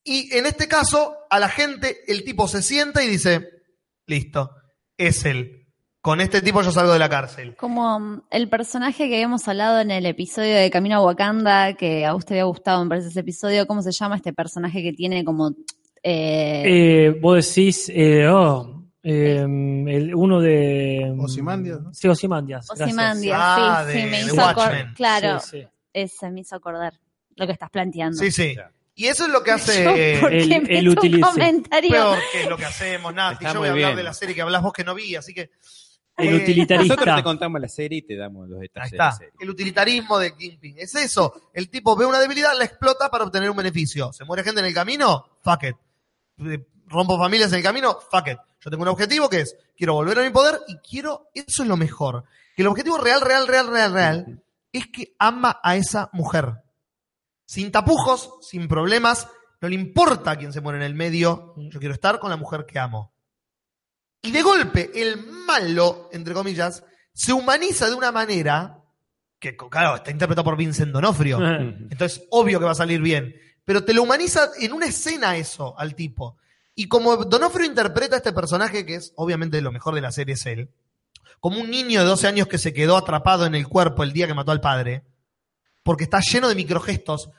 Y 0.04 0.34
en 0.36 0.46
este 0.46 0.68
caso, 0.68 1.16
a 1.28 1.38
la 1.38 1.48
gente, 1.48 1.98
el 2.10 2.24
tipo 2.24 2.48
se 2.48 2.62
sienta 2.62 3.04
y 3.04 3.08
dice, 3.08 3.46
listo, 4.06 4.50
es 4.96 5.24
él. 5.24 5.66
Con 6.00 6.20
este 6.20 6.40
tipo 6.40 6.62
yo 6.62 6.70
salgo 6.72 6.92
de 6.92 6.98
la 6.98 7.10
cárcel. 7.10 7.56
Como 7.56 7.98
mm, 8.00 8.22
el 8.30 8.48
personaje 8.48 9.08
que 9.08 9.16
habíamos 9.16 9.46
hablado 9.48 9.80
en 9.80 9.90
el 9.90 10.06
episodio 10.06 10.54
de 10.56 10.70
Camino 10.70 10.96
a 10.96 11.04
Wakanda, 11.04 11.74
que 11.74 12.06
a 12.06 12.14
usted 12.14 12.36
había 12.36 12.44
gustado, 12.44 12.82
me 12.82 12.88
parece 12.88 13.08
ese 13.08 13.20
episodio, 13.20 13.66
¿cómo 13.66 13.82
se 13.82 13.92
llama 13.92 14.16
este 14.16 14.32
personaje 14.32 14.82
que 14.82 14.92
tiene 14.94 15.24
como... 15.24 15.50
eh, 16.02 16.62
Eh, 16.64 17.18
vos 17.20 17.46
decís, 17.46 17.90
eh, 17.94 18.26
oh, 18.28 18.77
eh, 19.02 19.38
el, 19.42 20.14
uno 20.14 20.40
de... 20.40 21.14
Ozymandias, 21.18 21.80
¿no? 21.80 21.94
Sí, 21.94 22.08
Ozymandias. 22.08 22.66
gracias. 22.66 22.88
Ozymandias, 22.88 23.38
Ah, 23.40 23.84
sí, 23.90 24.00
sí, 24.00 24.06
me 24.06 24.20
hizo 24.22 24.40
acordar. 24.44 24.94
Claro, 24.94 25.40
Sí, 25.40 25.60
sí. 25.62 25.68
ese 25.92 26.30
me 26.30 26.40
hizo 26.40 26.56
acordar 26.56 26.98
lo 27.36 27.46
que 27.46 27.52
estás 27.52 27.70
planteando. 27.70 28.18
Sí, 28.18 28.30
sí. 28.30 28.56
Y 28.94 29.06
eso 29.06 29.26
es 29.26 29.30
lo 29.32 29.42
que 29.44 29.50
Yo, 29.52 29.54
hace... 29.56 30.18
¿por 30.20 30.30
qué 30.30 30.38
el- 30.56 30.70
el 30.70 30.88
un 30.88 30.98
utilice. 30.98 31.20
comentario? 31.22 31.90
Peor 31.90 32.18
que 32.32 32.42
es 32.42 32.48
lo 32.48 32.56
que 32.56 32.64
hacemos, 32.64 33.14
Nati. 33.14 33.44
Está 33.44 33.54
Yo 33.54 33.60
voy 33.60 33.68
a 33.68 33.72
hablar 33.72 33.88
bien. 33.90 33.96
de 33.96 34.02
la 34.02 34.12
serie 34.14 34.34
que 34.34 34.42
hablas 34.42 34.62
vos 34.62 34.72
que 34.72 34.84
no 34.84 34.94
vi, 34.94 35.14
así 35.16 35.32
que... 35.32 35.50
El 36.16 36.34
Eh, 36.40 36.66
Nosotros 36.76 37.14
te 37.14 37.22
contamos 37.22 37.60
la 37.60 37.68
serie 37.68 37.98
y 37.98 38.02
te 38.02 38.16
damos 38.16 38.48
los 38.48 38.58
Ahí 38.60 38.62
detalles 38.66 38.90
de 38.90 38.98
la 38.98 39.04
está. 39.10 39.18
serie. 39.18 39.34
El 39.38 39.50
utilitarismo 39.50 40.18
de 40.18 40.34
Kingpin. 40.34 40.74
Es 40.76 40.92
eso. 40.96 41.50
El 41.54 41.70
tipo 41.70 41.94
ve 41.94 42.06
una 42.06 42.18
debilidad, 42.18 42.58
la 42.58 42.64
explota 42.64 43.08
para 43.08 43.22
obtener 43.22 43.48
un 43.48 43.56
beneficio. 43.56 44.12
¿Se 44.12 44.24
muere 44.24 44.42
gente 44.42 44.58
en 44.58 44.66
el 44.66 44.74
camino? 44.74 45.24
Fuck 45.44 45.62
it. 45.62 45.76
Eh, 46.44 46.66
¿Rompo 46.88 47.16
familias 47.16 47.52
en 47.52 47.58
el 47.58 47.62
camino? 47.62 47.96
Fuck 48.10 48.26
it. 48.32 48.38
Yo 48.60 48.70
tengo 48.70 48.82
un 48.82 48.88
objetivo 48.88 49.28
que 49.28 49.40
es, 49.40 49.56
quiero 49.76 49.94
volver 49.94 50.18
a 50.18 50.22
mi 50.22 50.30
poder 50.30 50.60
y 50.66 50.76
quiero, 50.78 51.30
eso 51.34 51.62
es 51.62 51.68
lo 51.68 51.76
mejor. 51.76 52.24
Que 52.56 52.62
el 52.62 52.68
objetivo 52.68 52.98
real, 52.98 53.20
real, 53.20 53.46
real, 53.46 53.68
real, 53.68 53.92
real, 53.92 54.42
es 54.72 54.86
que 54.88 55.14
ama 55.18 55.60
a 55.62 55.76
esa 55.76 56.10
mujer. 56.12 56.54
Sin 57.44 57.70
tapujos, 57.70 58.30
sin 58.42 58.68
problemas, 58.68 59.28
no 59.60 59.68
le 59.68 59.74
importa 59.74 60.36
quién 60.36 60.52
se 60.52 60.60
muere 60.60 60.78
en 60.78 60.84
el 60.84 60.94
medio. 60.94 61.54
Yo 61.56 61.78
quiero 61.78 61.94
estar 61.94 62.18
con 62.18 62.30
la 62.30 62.36
mujer 62.36 62.66
que 62.66 62.78
amo. 62.78 63.12
Y 64.22 64.32
de 64.32 64.42
golpe, 64.42 64.90
el 64.94 65.24
malo, 65.26 66.08
entre 66.12 66.34
comillas, 66.34 66.84
se 67.12 67.32
humaniza 67.32 67.88
de 67.88 67.94
una 67.94 68.12
manera 68.12 68.82
que, 69.38 69.56
claro, 69.56 69.96
está 69.96 70.10
interpretado 70.10 70.44
por 70.44 70.56
Vincent 70.56 70.92
Donofrio. 70.92 71.38
Entonces, 71.90 72.24
obvio 72.30 72.58
que 72.58 72.64
va 72.64 72.72
a 72.72 72.76
salir 72.76 73.00
bien. 73.00 73.34
Pero 73.64 73.84
te 73.84 73.94
lo 73.94 74.02
humaniza 74.02 74.50
en 74.58 74.72
una 74.72 74.86
escena 74.86 75.36
eso 75.36 75.78
al 75.78 75.94
tipo. 75.94 76.38
Y 76.80 76.86
como 76.86 77.16
Donofrio 77.16 77.66
interpreta 77.66 78.14
a 78.14 78.18
este 78.18 78.32
personaje, 78.32 78.86
que 78.86 78.94
es 78.94 79.12
obviamente 79.16 79.60
lo 79.60 79.72
mejor 79.72 79.96
de 79.96 80.00
la 80.00 80.12
serie, 80.12 80.34
es 80.34 80.46
él, 80.46 80.70
como 81.40 81.58
un 81.58 81.72
niño 81.72 81.98
de 81.98 82.06
12 82.06 82.28
años 82.28 82.46
que 82.46 82.56
se 82.56 82.72
quedó 82.72 82.96
atrapado 82.96 83.46
en 83.46 83.56
el 83.56 83.66
cuerpo 83.66 84.04
el 84.04 84.12
día 84.12 84.28
que 84.28 84.34
mató 84.34 84.52
al 84.52 84.60
padre, 84.60 85.02
porque 85.82 86.04
está 86.04 86.20
lleno 86.20 86.48
de 86.48 86.54
microgestos. 86.54 87.30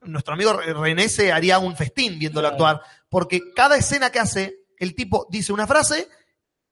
Nuestro 0.00 0.34
amigo 0.34 0.54
René 0.54 1.08
se 1.08 1.30
haría 1.30 1.60
un 1.60 1.76
festín 1.76 2.18
viéndolo 2.18 2.48
actuar, 2.48 2.82
porque 3.08 3.52
cada 3.54 3.76
escena 3.76 4.10
que 4.10 4.18
hace, 4.18 4.56
el 4.78 4.96
tipo 4.96 5.28
dice 5.30 5.52
una 5.52 5.68
frase 5.68 6.08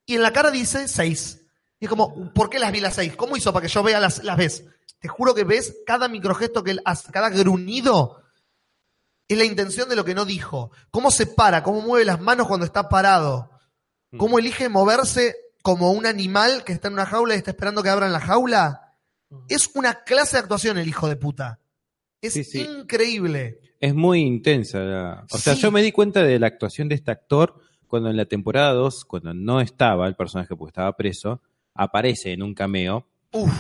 y 0.05 0.17
en 0.17 0.23
la 0.23 0.33
cara 0.33 0.51
dice 0.51 0.89
seis. 0.89 1.43
Y 1.79 1.85
es 1.85 1.89
como, 1.89 2.33
¿por 2.33 2.51
qué 2.51 2.59
las 2.59 2.73
vi 2.73 2.81
las 2.81 2.97
seis? 2.97 3.15
¿Cómo 3.15 3.37
hizo 3.37 3.53
para 3.53 3.69
que 3.69 3.73
yo 3.73 3.85
vea 3.85 4.01
las, 4.01 4.25
las 4.25 4.37
ves? 4.37 4.65
Te 4.99 5.07
juro 5.07 5.33
que 5.33 5.45
ves 5.45 5.77
cada 5.87 6.09
microgesto 6.09 6.65
que 6.65 6.73
él 6.73 6.83
hace, 6.85 7.13
cada 7.13 7.31
gruñido 7.31 8.20
es 9.33 9.39
la 9.39 9.45
intención 9.45 9.89
de 9.89 9.97
lo 9.97 10.05
que 10.05 10.15
no 10.15 10.25
dijo. 10.25 10.71
Cómo 10.91 11.11
se 11.11 11.27
para, 11.27 11.63
cómo 11.63 11.81
mueve 11.81 12.05
las 12.05 12.21
manos 12.21 12.47
cuando 12.49 12.67
está 12.67 12.89
parado. 12.89 13.51
Cómo 14.17 14.39
elige 14.39 14.69
moverse 14.69 15.37
como 15.63 15.93
un 15.93 16.05
animal 16.07 16.65
que 16.65 16.73
está 16.73 16.89
en 16.89 16.95
una 16.95 17.07
jaula 17.07 17.35
y 17.35 17.39
está 17.39 17.51
esperando 17.53 17.83
que 17.83 17.91
abran 17.91 18.13
la 18.13 18.21
jaula. 18.21 18.95
Es 19.49 19.71
una 19.75 20.03
clase 20.03 20.37
de 20.37 20.41
actuación 20.43 20.79
el 20.79 20.89
hijo 20.89 21.09
de 21.09 21.17
puta. 21.17 21.61
Es 22.21 22.33
Sí, 22.35 22.45
sí. 22.45 22.61
increíble. 22.61 23.61
Es 23.79 23.95
muy 23.95 24.21
intensa. 24.21 24.79
la- 24.81 25.25
O 25.31 25.39
sea, 25.39 25.55
yo 25.55 25.71
me 25.71 25.81
di 25.83 25.93
cuenta 25.93 26.23
de 26.23 26.39
la 26.39 26.49
actuación 26.49 26.89
de 26.89 26.97
este 26.97 27.11
actor 27.13 27.61
cuando 27.87 28.11
en 28.11 28.17
la 28.17 28.25
temporada 28.27 28.73
2, 28.73 29.05
cuando 29.05 29.33
no 29.33 29.61
estaba 29.61 30.07
el 30.09 30.17
personaje 30.17 30.55
porque 30.57 30.71
estaba 30.71 30.97
preso, 30.97 31.41
aparece 31.75 32.33
en 32.33 32.43
un 32.43 32.53
cameo. 32.55 33.07
Uf. 33.33 33.53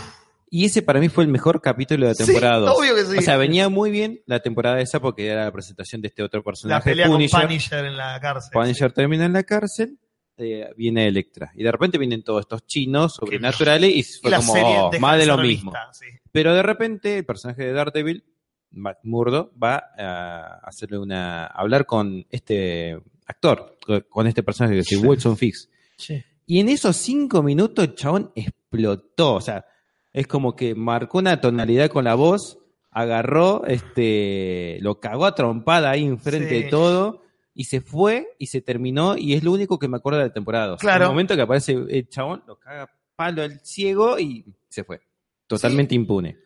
Y 0.52 0.64
ese 0.64 0.82
para 0.82 0.98
mí 0.98 1.08
fue 1.08 1.22
el 1.24 1.30
mejor 1.30 1.62
capítulo 1.62 2.06
de 2.06 2.10
la 2.10 2.14
Sí, 2.16 2.24
temporada 2.24 2.58
2. 2.58 2.76
obvio 2.78 2.94
que 2.96 3.04
sí. 3.04 3.18
O 3.18 3.22
sea, 3.22 3.36
venía 3.36 3.68
muy 3.68 3.90
bien 3.92 4.20
la 4.26 4.40
temporada 4.40 4.80
esa 4.80 5.00
porque 5.00 5.26
era 5.28 5.44
la 5.44 5.52
presentación 5.52 6.02
de 6.02 6.08
este 6.08 6.22
otro 6.24 6.40
La 6.40 6.44
personaje, 6.44 6.90
pelea 6.90 7.06
Punisher. 7.06 7.38
con 7.40 7.48
Punisher 7.48 7.84
en 7.84 7.96
la 7.96 8.20
cárcel. 8.20 8.50
Punisher 8.52 8.92
termina 8.92 9.26
en 9.26 9.32
la 9.32 9.44
cárcel, 9.44 9.98
eh, 10.36 10.68
viene 10.76 11.06
Electra. 11.06 11.52
Y 11.54 11.62
de 11.62 11.70
repente 11.70 11.98
vienen 11.98 12.24
todos 12.24 12.40
estos 12.40 12.66
chinos 12.66 13.14
sobrenaturales 13.14 13.94
y 13.94 14.02
fue 14.02 14.30
la 14.32 14.38
como 14.38 14.54
oh, 14.54 14.90
más 14.98 15.18
de 15.18 15.26
lo 15.26 15.38
mismo. 15.38 15.72
sí. 15.92 16.06
Pero 16.32 16.52
de 16.54 16.62
repente 16.62 17.18
el 17.18 17.24
personaje 17.24 17.64
de 17.66 17.72
Daredevil, 17.72 18.24
Matt 18.72 18.98
Murdo, 19.04 19.52
va 19.62 19.84
a 19.96 20.60
hacerle 20.64 20.98
una. 20.98 21.44
a 21.44 21.60
hablar 21.60 21.86
con 21.86 22.26
este 22.28 22.98
actor, 23.26 23.76
con 24.08 24.26
este 24.26 24.42
personaje 24.42 24.74
que 24.74 24.80
es 24.96 25.00
Wilson 25.00 25.36
Fix. 25.36 25.68
Sí. 25.96 26.20
Y 26.46 26.58
en 26.58 26.68
esos 26.68 26.96
cinco 26.96 27.42
minutos 27.44 27.84
el 27.84 27.94
chabón 27.94 28.32
explotó. 28.34 29.34
O 29.34 29.40
sea, 29.40 29.64
es 30.12 30.26
como 30.26 30.56
que 30.56 30.74
marcó 30.74 31.18
una 31.18 31.40
tonalidad 31.40 31.90
con 31.90 32.04
la 32.04 32.14
voz, 32.14 32.58
agarró, 32.90 33.64
este, 33.66 34.78
lo 34.80 34.98
cagó 35.00 35.26
a 35.26 35.34
trompada 35.34 35.90
ahí 35.90 36.04
enfrente 36.04 36.48
Sí. 36.48 36.62
de 36.64 36.68
todo. 36.70 37.22
Y 37.52 37.64
se 37.64 37.80
fue 37.80 38.28
y 38.38 38.46
se 38.46 38.60
terminó, 38.62 39.16
y 39.18 39.34
es 39.34 39.42
lo 39.42 39.52
único 39.52 39.78
que 39.78 39.88
me 39.88 39.96
acuerdo 39.98 40.20
de 40.20 40.26
la 40.26 40.32
temporada. 40.32 40.74
O 40.74 40.78
sea, 40.78 40.88
Claro. 40.88 41.04
El 41.06 41.10
momento 41.10 41.34
que 41.36 41.42
aparece 41.42 41.72
el 41.72 42.08
chabón, 42.08 42.42
lo 42.46 42.58
caga 42.58 42.88
palo 43.16 43.42
el 43.42 43.60
ciego 43.60 44.18
y 44.18 44.44
se 44.68 44.82
fue. 44.84 45.00
Totalmente 45.46 45.94
impune. 45.94 46.38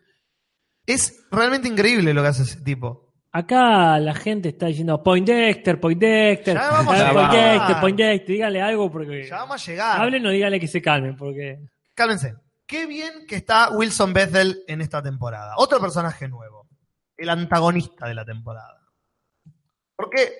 Es 0.85 1.25
realmente 1.31 1.67
increíble 1.67 2.13
lo 2.13 2.21
que 2.21 2.27
hace 2.27 2.43
ese 2.43 2.59
tipo. 2.61 3.13
Acá 3.31 3.99
la 3.99 4.13
gente 4.13 4.49
está 4.49 4.67
diciendo 4.67 5.01
Poindexter, 5.03 5.79
Poindexter, 5.79 6.55
Ya 6.55 6.69
vamos 6.71 6.95
a 6.99 7.11
Poindexter. 7.13 7.75
Poindexter, 7.81 8.27
díganle 8.27 8.61
algo 8.61 8.91
porque 8.91 9.25
Ya 9.27 9.37
vamos 9.37 9.61
a 9.67 9.71
llegar. 9.71 10.01
hablen 10.01 10.25
o 10.25 10.29
díganle 10.31 10.59
que 10.59 10.67
se 10.67 10.81
calmen 10.81 11.15
porque 11.15 11.59
Cálmense. 11.93 12.33
Qué 12.67 12.85
bien 12.87 13.25
que 13.27 13.35
está 13.35 13.69
Wilson 13.69 14.13
Bethel 14.13 14.63
en 14.67 14.81
esta 14.81 15.01
temporada. 15.01 15.53
Otro 15.57 15.79
personaje 15.79 16.27
nuevo. 16.27 16.67
El 17.17 17.29
antagonista 17.29 18.07
de 18.07 18.15
la 18.15 18.25
temporada. 18.25 18.81
Porque. 19.95 20.33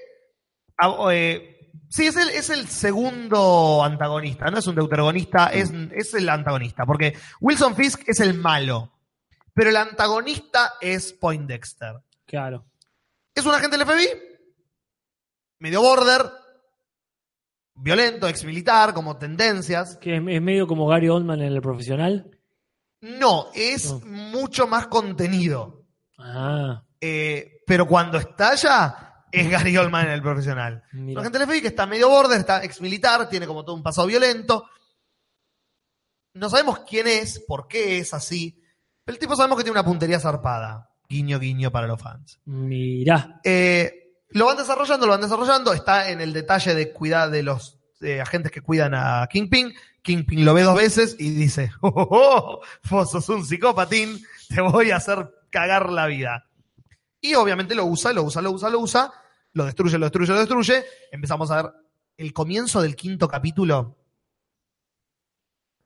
eh, 1.12 1.72
sí, 1.90 2.08
es 2.08 2.16
el, 2.18 2.30
es 2.30 2.50
el 2.50 2.68
segundo 2.68 3.84
antagonista. 3.84 4.50
No 4.50 4.58
es 4.58 4.68
un 4.68 4.76
deuteragonista, 4.76 5.48
es, 5.48 5.72
es 5.92 6.14
el 6.16 6.28
antagonista. 6.30 6.86
Porque 6.86 7.18
Wilson 7.42 7.76
Fisk 7.76 8.02
es 8.08 8.20
el 8.20 8.34
malo. 8.34 8.92
Pero 9.54 9.70
el 9.70 9.78
antagonista 9.78 10.74
es 10.82 11.14
Poindexter. 11.14 11.96
claro. 12.26 12.66
Es 13.34 13.46
un 13.46 13.54
agente 13.54 13.78
del 13.78 13.86
FBI. 13.86 14.08
Medio 15.60 15.82
border. 15.82 16.22
Violento, 17.76 18.28
ex 18.28 18.44
militar, 18.46 18.94
como 18.94 19.18
tendencias. 19.18 19.98
Que 19.98 20.16
es, 20.18 20.24
es 20.28 20.42
medio 20.42 20.66
como 20.68 20.88
Gary 20.88 21.10
Oldman 21.10 21.42
en 21.42 21.54
el 21.54 21.62
profesional. 21.62 22.32
No, 23.02 23.48
es 23.54 23.92
No. 23.92 24.00
mucho 24.06 24.68
más 24.68 24.88
contenido. 24.88 25.84
Ah, 26.18 26.82
Eh, 27.02 27.62
pero 27.68 27.86
cuando 27.88 28.18
estalla, 28.18 29.26
es 29.32 29.50
Gary 29.50 29.76
Oldman 29.78 30.08
en 30.08 30.14
el 30.14 30.22
profesional. 30.22 30.84
La 30.94 31.22
gente 31.24 31.40
FBI 31.46 31.62
que 31.62 31.68
está 31.68 31.86
medio 31.86 32.10
border, 32.10 32.40
está 32.40 32.64
ex 32.64 32.80
militar, 32.82 33.28
tiene 33.30 33.46
como 33.46 33.64
todo 33.66 33.76
un 33.76 33.84
pasado 33.84 34.08
violento. 34.08 34.66
No 36.34 36.50
sabemos 36.50 36.80
quién 36.80 37.08
es, 37.08 37.40
por 37.48 37.68
qué 37.68 38.00
es 38.00 38.14
así. 38.14 38.62
Pero 39.04 39.14
el 39.16 39.20
tipo 39.20 39.36
sabemos 39.36 39.58
que 39.58 39.64
tiene 39.64 39.78
una 39.80 39.86
puntería 39.88 40.20
zarpada. 40.20 40.90
Guiño, 41.08 41.38
guiño 41.40 41.72
para 41.72 41.86
los 41.88 42.02
fans. 42.02 42.40
Mirá. 42.46 43.40
Eh, 43.44 44.05
lo 44.36 44.46
van 44.48 44.58
desarrollando, 44.58 45.06
lo 45.06 45.14
van 45.14 45.22
desarrollando. 45.22 45.72
Está 45.74 46.10
en 46.10 46.20
el 46.20 46.34
detalle 46.34 46.76
de 46.76 46.92
cuidar 46.92 47.30
de 47.32 47.42
los 47.42 47.80
eh, 48.02 48.20
agentes 48.20 48.52
que 48.52 48.60
cuidan 48.62 48.94
a 48.94 49.28
Kingpin. 49.32 49.74
Kingpin 50.02 50.44
lo 50.44 50.54
ve 50.54 50.64
dos 50.64 50.76
veces 50.76 51.16
y 51.18 51.30
dice, 51.30 51.72
oh, 51.82 51.88
oh, 51.96 52.08
oh, 52.12 52.62
vos 52.90 53.10
sos 53.12 53.30
un 53.30 53.46
psicópatín, 53.46 54.22
te 54.50 54.60
voy 54.62 54.92
a 54.92 54.98
hacer 54.98 55.34
cagar 55.50 55.90
la 55.90 56.06
vida. 56.08 56.48
Y 57.22 57.34
obviamente 57.36 57.76
lo 57.76 57.86
usa, 57.86 58.12
lo 58.12 58.24
usa, 58.24 58.42
lo 58.42 58.52
usa, 58.52 58.70
lo 58.70 58.80
usa, 58.80 59.14
lo 59.54 59.66
destruye, 59.66 59.98
lo 59.98 60.06
destruye, 60.06 60.34
lo 60.34 60.40
destruye. 60.40 60.84
Empezamos 61.12 61.50
a 61.50 61.64
ver 61.64 61.72
el 62.18 62.34
comienzo 62.34 62.82
del 62.82 62.96
quinto 62.98 63.30
capítulo. 63.30 63.96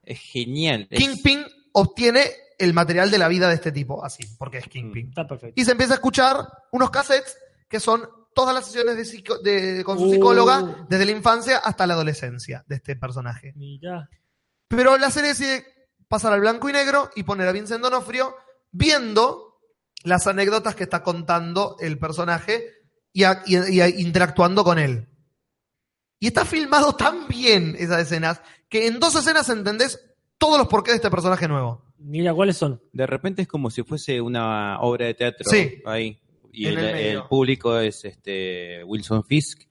Es 0.02 0.20
genial. 0.20 0.88
es- 0.90 1.00
Kingpin 1.00 1.46
obtiene 1.74 2.24
el 2.58 2.74
material 2.74 3.12
de 3.12 3.20
la 3.20 3.28
vida 3.28 3.48
de 3.48 3.56
este 3.56 3.72
tipo, 3.72 4.04
así, 4.04 4.26
porque 4.40 4.58
es 4.58 4.68
Kingpin. 4.68 5.10
Está 5.10 5.28
perfecto. 5.28 5.62
Y 5.62 5.64
se 5.66 5.72
empieza 5.72 5.94
a 5.94 5.98
escuchar 5.98 6.48
unos 6.72 6.90
cassettes 6.90 7.38
que 7.70 7.80
son 7.80 8.10
todas 8.34 8.54
las 8.56 8.66
sesiones 8.66 8.96
de 8.98 9.06
psico- 9.06 9.40
de- 9.40 9.84
con 9.84 9.98
su 9.98 10.06
Uh. 10.06 10.12
psicóloga 10.14 10.86
desde 10.88 11.06
la 11.06 11.12
infancia 11.12 11.58
hasta 11.58 11.86
la 11.88 11.94
adolescencia 11.96 12.64
de 12.68 12.76
este 12.76 12.96
personaje. 12.96 13.54
Mirá. 13.56 14.10
Pero 14.68 14.98
la 14.98 15.12
serie 15.12 15.30
decide 15.30 15.66
pasar 16.08 16.34
al 16.34 16.40
blanco 16.42 16.70
y 16.70 16.74
negro 16.74 17.10
y 17.16 17.24
poner 17.24 17.48
a 17.48 17.52
Vincent 17.52 17.82
Donofrio 17.82 18.36
viendo 18.72 19.60
las 20.04 20.28
anécdotas 20.28 20.76
que 20.76 20.84
está 20.84 21.04
contando 21.04 21.76
el 21.80 21.98
personaje 22.00 22.74
y, 23.12 23.24
a- 23.24 23.42
y 23.46 23.56
a- 23.58 23.70
y 23.70 23.82
a- 23.82 23.90
interactuando 23.90 24.64
con 24.64 24.80
él. 24.80 25.08
Y 26.20 26.28
está 26.28 26.46
filmado 26.46 26.96
tan 26.96 27.28
bien 27.28 27.76
esas 27.80 28.02
escenas 28.02 28.42
que 28.70 28.88
en 28.88 29.00
dos 29.00 29.16
escenas 29.16 29.50
entendés 29.50 30.00
todos 30.38 30.58
los 30.58 30.68
porqués 30.68 30.94
de 30.94 30.98
este 30.98 31.10
personaje 31.12 31.48
nuevo. 31.48 31.84
Mira, 31.98 32.34
¿cuáles 32.34 32.56
son? 32.58 32.82
De 32.94 33.06
repente 33.06 33.42
es 33.42 33.48
como 33.48 33.70
si 33.70 33.84
fuese 33.84 34.22
una 34.22 34.80
obra 34.82 35.06
de 35.08 35.14
teatro 35.16 35.46
Sí. 35.50 35.82
ahí. 35.86 36.22
Y 36.52 36.66
el, 36.68 36.78
el 36.78 36.94
medio. 36.94 37.22
el 37.22 37.28
público 37.28 37.78
es 37.80 38.04
este 38.06 38.84
Wilson 38.84 39.24
Fisk. 39.24 39.64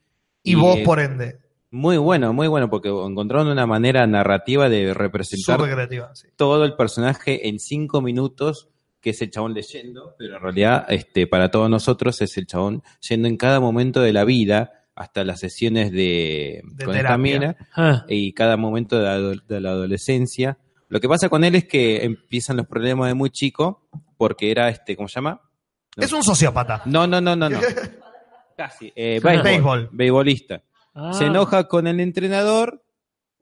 Y, 0.42 0.54
vos, 0.54 0.78
es 0.78 0.84
por 0.84 1.00
ende. 1.00 1.38
Muy 1.70 1.98
bueno, 1.98 2.32
muy 2.32 2.48
bueno, 2.48 2.70
porque 2.70 2.88
encontraron 2.88 3.48
una 3.48 3.66
manera 3.66 4.06
narrativa 4.06 4.68
de 4.68 4.94
representar 4.94 5.58
Súper 5.58 5.74
creativa. 5.74 6.14
sí. 6.14 6.28
todo 6.36 6.64
el 6.64 6.74
personaje 6.76 7.48
en 7.48 7.58
cinco 7.58 8.00
minutos, 8.00 8.68
que 9.00 9.10
es 9.10 9.20
el 9.20 9.30
chabón 9.30 9.52
leyendo, 9.52 10.14
pero 10.18 10.36
en 10.36 10.42
realidad 10.42 10.86
este, 10.88 11.26
para 11.26 11.50
todos 11.50 11.68
nosotros 11.68 12.22
es 12.22 12.36
el 12.38 12.46
chabón 12.46 12.82
yendo 13.06 13.28
en 13.28 13.36
cada 13.36 13.60
momento 13.60 14.00
de 14.00 14.12
la 14.14 14.24
vida, 14.24 14.72
hasta 14.94 15.22
las 15.24 15.40
sesiones 15.40 15.92
de, 15.92 16.62
De 16.74 16.84
con 16.86 16.94
terapia. 16.94 17.00
esta 17.00 17.18
mina, 17.18 17.56
Ah, 17.76 18.04
y 18.08 18.32
cada 18.32 18.56
momento 18.56 18.96
de 18.98 19.04
la, 19.04 19.18
de 19.46 19.60
la 19.60 19.70
adolescencia. 19.70 20.58
Lo 20.88 21.00
que 21.00 21.08
pasa 21.08 21.28
con 21.28 21.44
él 21.44 21.54
es 21.54 21.66
que 21.66 22.02
empiezan 22.04 22.56
los 22.56 22.66
problemas 22.66 23.08
de 23.08 23.14
muy 23.14 23.28
chico, 23.30 23.86
porque 24.16 24.50
era 24.50 24.70
este, 24.70 24.96
¿cómo 24.96 25.06
se 25.06 25.16
llama? 25.16 25.42
No. 25.96 26.04
Es 26.04 26.12
un 26.12 26.22
sociópata. 26.22 26.82
No, 26.86 27.06
no, 27.06 27.20
no, 27.20 27.34
no, 27.34 27.48
no. 27.50 27.58
Casi. 28.56 28.92
Eh, 28.94 29.20
béisbol, 29.22 29.90
ah. 30.94 31.12
Se 31.12 31.26
enoja 31.26 31.68
con 31.68 31.86
el 31.86 32.00
entrenador 32.00 32.82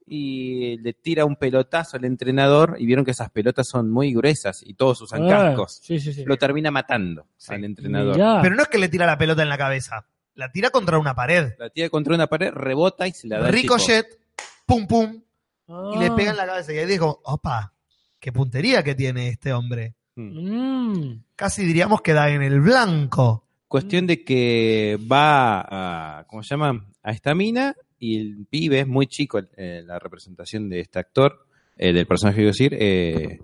y 0.05 0.77
le 0.77 0.93
tira 0.93 1.25
un 1.25 1.35
pelotazo 1.35 1.97
al 1.97 2.05
entrenador 2.05 2.77
y 2.79 2.85
vieron 2.85 3.03
que 3.03 3.11
esas 3.11 3.29
pelotas 3.29 3.67
son 3.67 3.91
muy 3.91 4.13
gruesas 4.13 4.61
y 4.63 4.73
todos 4.75 5.01
usan 5.01 5.25
Ah, 5.25 5.29
cascos. 5.29 5.79
Sí, 5.83 5.99
sí, 5.99 6.13
sí. 6.13 6.23
Lo 6.25 6.37
termina 6.37 6.71
matando 6.71 7.27
Sí. 7.35 7.53
al 7.53 7.63
entrenador. 7.65 8.15
Mirá. 8.15 8.39
Pero 8.41 8.55
no 8.55 8.61
es 8.63 8.69
que 8.69 8.77
le 8.77 8.87
tira 8.89 9.05
la 9.05 9.17
pelota 9.17 9.41
en 9.43 9.49
la 9.49 9.57
cabeza. 9.57 10.05
La 10.35 10.51
tira 10.51 10.69
contra 10.69 10.97
una 10.99 11.13
pared. 11.15 11.53
La 11.59 11.69
tira 11.71 11.89
contra 11.89 12.13
una 12.15 12.27
pared, 12.27 12.51
rebota 12.53 13.07
y 13.07 13.11
se 13.11 13.27
la 13.27 13.39
da. 13.39 13.51
Ricochet, 13.51 14.19
pum 14.65 14.87
pum, 14.87 15.21
Ah. 15.67 15.91
y 15.95 15.99
le 15.99 16.11
pega 16.11 16.31
en 16.31 16.37
la 16.37 16.45
cabeza. 16.45 16.71
Y 16.73 16.77
ahí 16.77 16.85
dijo, 16.85 17.19
opa, 17.25 17.73
qué 18.19 18.31
puntería 18.31 18.83
que 18.83 18.95
tiene 18.95 19.27
este 19.29 19.51
hombre. 19.51 19.95
Mm. 20.21 21.21
Casi 21.35 21.65
diríamos 21.65 22.01
que 22.01 22.13
da 22.13 22.29
en 22.29 22.41
el 22.41 22.59
blanco. 22.61 23.43
Cuestión 23.67 24.07
de 24.07 24.23
que 24.23 24.97
va 25.11 25.61
a, 26.19 26.25
¿cómo 26.27 26.41
se 26.43 26.55
llama? 26.55 26.85
A 27.03 27.11
esta 27.11 27.35
mina 27.35 27.75
y 27.99 28.17
el 28.19 28.45
pibe 28.49 28.81
es 28.81 28.87
muy 28.87 29.07
chico, 29.07 29.39
eh, 29.57 29.83
la 29.85 29.99
representación 29.99 30.69
de 30.69 30.79
este 30.81 30.99
actor, 30.99 31.45
eh, 31.77 31.93
del 31.93 32.07
personaje 32.07 32.39
que 32.39 32.45
decir, 32.45 32.75
eh, 32.79 33.39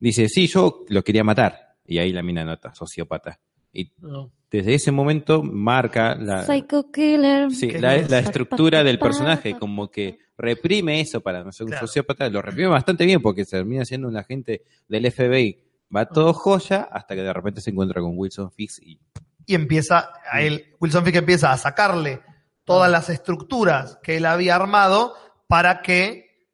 dice, 0.00 0.28
sí, 0.28 0.46
yo 0.46 0.84
lo 0.88 1.02
quería 1.02 1.24
matar. 1.24 1.74
Y 1.86 1.98
ahí 1.98 2.12
la 2.12 2.22
mina 2.22 2.44
nota, 2.44 2.74
sociópata. 2.74 3.38
Y 3.72 3.90
No. 4.00 4.30
desde 4.50 4.74
ese 4.74 4.92
momento 4.92 5.42
marca 5.42 6.14
la, 6.14 6.44
Psycho 6.44 6.90
Killer. 6.92 7.50
sí, 7.50 7.68
Qué 7.68 7.80
la, 7.80 7.96
estructura 7.96 8.84
del 8.84 8.98
personaje, 9.00 9.54
como 9.58 9.90
que 9.90 10.18
reprime 10.38 11.00
eso 11.00 11.20
para 11.20 11.42
no 11.42 11.50
ser 11.52 11.64
un 11.64 11.70
Claro. 11.72 11.86
sociópata, 11.86 12.28
lo 12.30 12.40
reprime 12.40 12.68
bastante 12.68 13.04
bien 13.04 13.20
porque 13.20 13.44
se 13.44 13.56
termina 13.56 13.84
siendo 13.84 14.06
un 14.08 14.16
agente 14.16 14.62
del 14.88 15.10
FBI. 15.10 15.58
Va 15.94 16.06
todo 16.06 16.32
joya 16.32 16.88
hasta 16.90 17.14
que 17.14 17.22
de 17.22 17.32
repente 17.32 17.60
se 17.60 17.70
encuentra 17.70 18.00
con 18.00 18.12
Wilson 18.14 18.50
Fix 18.50 18.80
y 18.80 18.98
Y 19.46 19.54
empieza, 19.54 20.12
a 20.30 20.40
él, 20.40 20.74
Wilson 20.80 21.04
Fick 21.04 21.16
empieza 21.16 21.52
a 21.52 21.58
sacarle 21.58 22.22
todas 22.64 22.90
las 22.90 23.10
estructuras 23.10 23.98
que 24.02 24.16
él 24.16 24.26
había 24.26 24.56
armado 24.56 25.14
para 25.46 25.82
que 25.82 26.48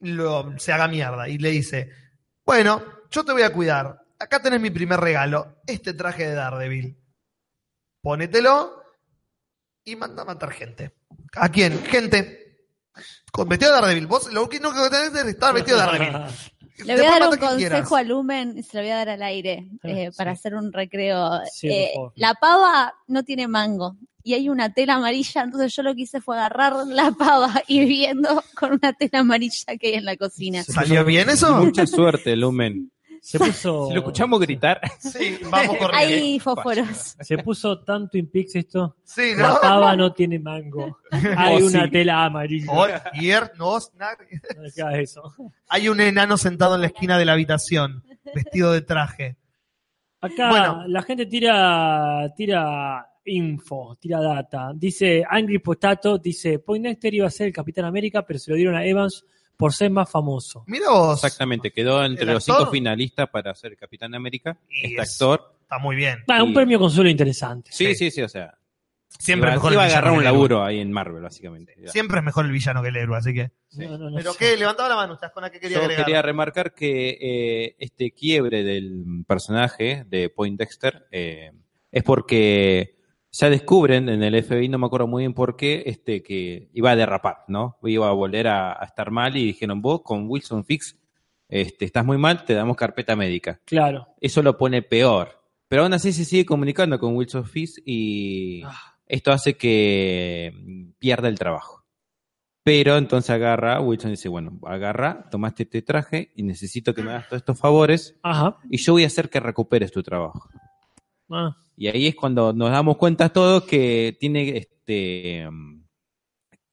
lo, 0.00 0.58
se 0.58 0.72
haga 0.72 0.88
mierda. 0.88 1.28
Y 1.28 1.38
le 1.38 1.50
dice, 1.50 1.90
bueno, 2.44 2.82
yo 3.10 3.24
te 3.24 3.32
voy 3.32 3.42
a 3.42 3.52
cuidar. 3.52 4.00
Acá 4.18 4.42
tenés 4.42 4.60
mi 4.60 4.70
primer 4.70 5.00
regalo, 5.00 5.60
este 5.66 5.94
traje 5.94 6.26
de 6.26 6.34
Daredevil. 6.34 6.98
Pónetelo 8.00 8.82
y 9.84 9.96
manda 9.96 10.22
a 10.22 10.26
matar 10.26 10.50
gente. 10.50 10.94
¿A 11.34 11.48
quién? 11.48 11.84
Gente. 11.84 12.66
Con 13.30 13.48
vestido 13.48 13.72
de 13.72 13.80
Daredevil. 13.80 14.06
Vos 14.06 14.32
lo 14.32 14.44
único 14.44 14.72
que 14.72 14.90
tenés 14.90 15.14
es 15.14 15.26
estar 15.26 15.54
vestido 15.54 15.78
de 15.78 15.84
Daredevil. 15.84 16.34
Le 16.84 16.96
voy 16.96 17.04
a 17.06 17.10
dar 17.18 17.28
un 17.28 17.36
consejo 17.36 17.96
a 17.96 18.02
Lumen 18.02 18.54
y 18.56 18.62
se 18.62 18.76
lo 18.76 18.82
voy 18.82 18.90
a 18.92 18.96
dar 18.96 19.08
al 19.10 19.22
aire 19.22 19.66
eh, 19.82 20.08
Sí. 20.10 20.16
para 20.16 20.32
hacer 20.32 20.54
un 20.54 20.72
recreo. 20.72 21.40
Sí, 21.52 21.68
Eh, 21.68 21.92
la 22.14 22.34
pava 22.34 22.94
no 23.08 23.22
tiene 23.24 23.48
mango 23.48 23.96
y 24.22 24.34
hay 24.34 24.48
una 24.48 24.72
tela 24.74 24.94
amarilla, 24.94 25.42
entonces 25.42 25.74
yo 25.74 25.82
lo 25.82 25.94
que 25.94 26.02
hice 26.02 26.20
fue 26.20 26.36
agarrar 26.36 26.74
la 26.86 27.10
pava 27.12 27.62
y 27.66 27.84
viendo 27.84 28.42
con 28.54 28.72
una 28.72 28.92
tela 28.92 29.20
amarilla 29.20 29.76
que 29.80 29.88
hay 29.88 29.94
en 29.94 30.04
la 30.04 30.16
cocina. 30.16 30.62
¿Salió 30.64 31.04
bien 31.04 31.28
eso? 31.30 31.54
mucha 31.64 31.86
suerte, 31.86 32.36
Lumen. 32.36 32.90
Se 33.20 33.38
puso. 33.38 33.88
Si 33.88 33.94
lo 33.94 34.00
escuchamos 34.00 34.40
gritar, 34.40 34.80
Sí, 34.98 35.38
vamos 35.50 35.76
corriendo. 35.78 35.96
Hay 35.96 36.38
fósforos. 36.40 37.16
Se 37.20 37.38
puso 37.38 37.80
tanto 37.80 38.16
Impix 38.18 38.56
esto. 38.56 38.96
Sí, 39.04 39.34
La 39.36 39.48
¿no? 39.48 39.60
pava 39.60 39.96
no 39.96 40.12
tiene 40.12 40.38
mango. 40.38 40.98
Hay 41.36 41.62
Oh, 41.62 41.66
una 41.66 41.84
sí. 41.84 41.90
tela 41.90 42.24
amarilla. 42.24 42.72
Oh, 42.72 42.86
hier, 43.14 43.52
no, 43.58 43.78
na- 43.96 44.16
No 44.56 44.84
hagas 44.86 44.98
eso. 44.98 45.34
Hay 45.68 45.88
un 45.88 46.00
enano 46.00 46.36
sentado 46.36 46.74
en 46.74 46.80
la 46.82 46.86
esquina 46.88 47.18
de 47.18 47.24
la 47.24 47.32
habitación, 47.32 48.04
vestido 48.34 48.72
de 48.72 48.82
traje. 48.82 49.36
Acá 50.20 50.48
Bueno. 50.50 50.84
la 50.88 51.02
gente 51.02 51.26
tira, 51.26 52.32
tira 52.36 53.06
info, 53.24 53.96
tira 54.00 54.20
data. 54.20 54.72
Dice 54.74 55.22
Angry 55.28 55.58
Potato, 55.60 56.18
dice 56.18 56.58
Poindexter 56.58 57.14
iba 57.14 57.26
a 57.26 57.30
ser 57.30 57.48
el 57.48 57.52
Capitán 57.52 57.84
América, 57.84 58.24
pero 58.26 58.38
se 58.38 58.50
lo 58.50 58.56
dieron 58.56 58.74
a 58.74 58.84
Evans 58.84 59.24
por 59.58 59.74
ser 59.74 59.90
más 59.90 60.08
famoso. 60.10 60.64
Mira 60.66 60.88
vos. 60.88 61.22
exactamente, 61.22 61.72
quedó 61.72 62.02
entre 62.04 62.24
¿El 62.24 62.32
los 62.34 62.48
actor? 62.48 62.60
cinco 62.60 62.70
finalistas 62.70 63.28
para 63.28 63.54
ser 63.54 63.76
Capitán 63.76 64.14
América. 64.14 64.56
Y 64.70 64.86
Este 64.92 65.02
es- 65.02 65.12
actor. 65.12 65.54
Está 65.62 65.78
muy 65.78 65.96
bien. 65.96 66.20
Ah, 66.28 66.42
un 66.42 66.52
Y- 66.52 66.54
premio 66.54 66.78
consuelo 66.78 67.10
interesante. 67.10 67.70
Sí, 67.72 67.86
Sí. 67.88 67.94
sí, 67.96 68.10
sí, 68.12 68.22
o 68.22 68.28
sea. 68.28 68.54
Siempre 69.18 69.48
iba, 69.48 69.54
es 69.54 69.56
mejor 69.56 69.72
iba 69.72 69.82
a 69.82 69.84
el 69.86 69.88
villano 69.90 70.06
agarrar 70.06 70.18
un 70.18 70.24
laburo 70.24 70.64
ahí 70.64 70.78
en 70.80 70.92
Marvel, 70.92 71.22
básicamente. 71.22 71.74
Siempre 71.88 72.18
es 72.18 72.24
mejor 72.24 72.44
el 72.46 72.52
villano 72.52 72.82
que 72.82 72.88
el 72.88 72.96
héroe, 72.96 73.18
así 73.18 73.34
que. 73.34 73.50
Sí. 73.68 73.84
No, 73.86 73.98
no, 73.98 74.10
no 74.10 74.16
¿Pero 74.16 74.32
sé. 74.32 74.38
qué? 74.38 74.56
Levantaba 74.56 74.88
la 74.88 74.94
mano, 74.96 75.14
¿estás 75.14 75.32
con 75.32 75.42
la 75.42 75.50
que 75.50 75.58
quería 75.58 75.78
Yo 75.78 75.82
agregar? 75.82 76.04
quería 76.06 76.22
remarcar 76.22 76.72
que 76.72 77.18
eh, 77.20 77.76
este 77.80 78.12
quiebre 78.12 78.62
del 78.62 79.24
personaje 79.26 80.04
de 80.06 80.28
Poindexter 80.30 81.08
eh, 81.10 81.50
es 81.90 82.02
porque 82.04 82.97
ya 83.30 83.50
descubren 83.50 84.08
en 84.08 84.22
el 84.22 84.42
FBI, 84.42 84.68
no 84.68 84.78
me 84.78 84.86
acuerdo 84.86 85.06
muy 85.06 85.22
bien 85.22 85.34
por 85.34 85.56
qué, 85.56 85.82
este, 85.86 86.22
que 86.22 86.70
iba 86.72 86.90
a 86.90 86.96
derrapar, 86.96 87.44
¿no? 87.48 87.78
Iba 87.82 88.08
a 88.08 88.12
volver 88.12 88.48
a, 88.48 88.72
a 88.72 88.84
estar 88.84 89.10
mal 89.10 89.36
y 89.36 89.44
dijeron, 89.44 89.82
vos 89.82 90.02
con 90.02 90.28
Wilson 90.28 90.64
Fix 90.64 90.98
este, 91.48 91.86
estás 91.86 92.04
muy 92.04 92.18
mal, 92.18 92.44
te 92.44 92.54
damos 92.54 92.76
carpeta 92.76 93.16
médica. 93.16 93.60
Claro. 93.64 94.08
Eso 94.20 94.42
lo 94.42 94.58
pone 94.58 94.82
peor. 94.82 95.42
Pero 95.68 95.82
aún 95.82 95.92
así 95.94 96.12
se 96.12 96.24
sigue 96.24 96.46
comunicando 96.46 96.98
con 96.98 97.16
Wilson 97.16 97.44
Fix 97.44 97.80
y 97.84 98.62
esto 99.06 99.32
hace 99.32 99.56
que 99.56 100.52
mm, 100.54 100.90
pierda 100.98 101.28
el 101.28 101.38
trabajo. 101.38 101.84
Pero 102.62 102.98
entonces 102.98 103.30
agarra, 103.30 103.80
Wilson 103.80 104.10
dice, 104.10 104.28
bueno, 104.28 104.58
agarra, 104.64 105.28
tomaste 105.30 105.62
este 105.62 105.80
traje 105.80 106.32
y 106.36 106.42
necesito 106.42 106.94
que 106.94 107.02
me 107.02 107.10
hagas 107.12 107.28
todos 107.28 107.40
estos 107.40 107.58
favores 107.58 108.18
Ajá. 108.22 108.58
y 108.68 108.76
yo 108.76 108.92
voy 108.92 109.04
a 109.04 109.06
hacer 109.06 109.30
que 109.30 109.40
recuperes 109.40 109.90
tu 109.90 110.02
trabajo. 110.02 110.50
Ah, 111.30 111.56
Y 111.80 111.86
ahí 111.86 112.08
es 112.08 112.16
cuando 112.16 112.52
nos 112.52 112.72
damos 112.72 112.96
cuenta 112.96 113.28
todos 113.28 113.62
que 113.62 114.16
tiene 114.18 114.56
este 114.56 115.46
um, 115.46 115.84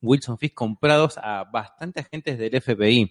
Wilson 0.01 0.39
Fisk 0.39 0.55
comprados 0.55 1.19
a 1.19 1.43
bastantes 1.43 2.07
agentes 2.07 2.39
del 2.39 2.59
FBI. 2.59 3.01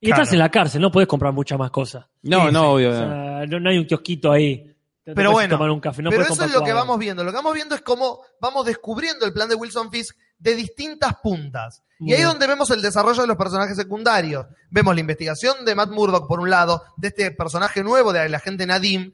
Y 0.00 0.06
Claro. 0.06 0.22
estás 0.22 0.32
en 0.34 0.38
la 0.38 0.48
cárcel, 0.50 0.80
no 0.80 0.92
puedes 0.92 1.08
comprar 1.08 1.32
muchas 1.32 1.58
más 1.58 1.72
cosas. 1.72 2.06
No, 2.22 2.46
Sí, 2.46 2.52
no, 2.52 2.60
sí. 2.60 2.66
obvio. 2.66 2.90
O 2.90 2.94
sea, 2.94 3.46
no, 3.48 3.58
no 3.58 3.70
hay 3.70 3.78
un 3.78 3.86
kiosquito 3.86 4.30
ahí. 4.30 4.72
Te 5.02 5.14
Pero 5.14 5.32
bueno, 5.32 5.56
tomar 5.56 5.70
un 5.70 5.80
café, 5.80 6.00
no 6.00 6.10
Pero 6.10 6.22
eso 6.22 6.44
es 6.44 6.52
lo 6.52 6.62
que 6.62 6.72
vamos 6.72 6.96
viendo. 6.98 7.24
Lo 7.24 7.30
que 7.32 7.36
vamos 7.36 7.54
viendo 7.54 7.74
es 7.74 7.80
cómo 7.80 8.20
vamos 8.40 8.64
descubriendo 8.64 9.26
el 9.26 9.32
plan 9.32 9.48
de 9.48 9.56
Wilson 9.56 9.90
Fisk 9.90 10.16
de 10.38 10.54
distintas 10.54 11.16
puntas. 11.20 11.82
Muy 11.98 12.10
y 12.10 12.14
ahí 12.14 12.20
es 12.20 12.26
donde 12.26 12.46
vemos 12.46 12.70
el 12.70 12.82
desarrollo 12.82 13.22
de 13.22 13.26
los 13.26 13.36
personajes 13.36 13.76
secundarios. 13.76 14.46
Vemos 14.70 14.94
la 14.94 15.00
investigación 15.00 15.64
de 15.64 15.74
Matt 15.74 15.90
Murdock, 15.90 16.28
por 16.28 16.38
un 16.38 16.50
lado, 16.50 16.84
de 16.96 17.08
este 17.08 17.30
personaje 17.32 17.82
nuevo 17.82 18.12
de 18.12 18.28
la 18.28 18.36
agente 18.36 18.66
Nadim, 18.66 19.12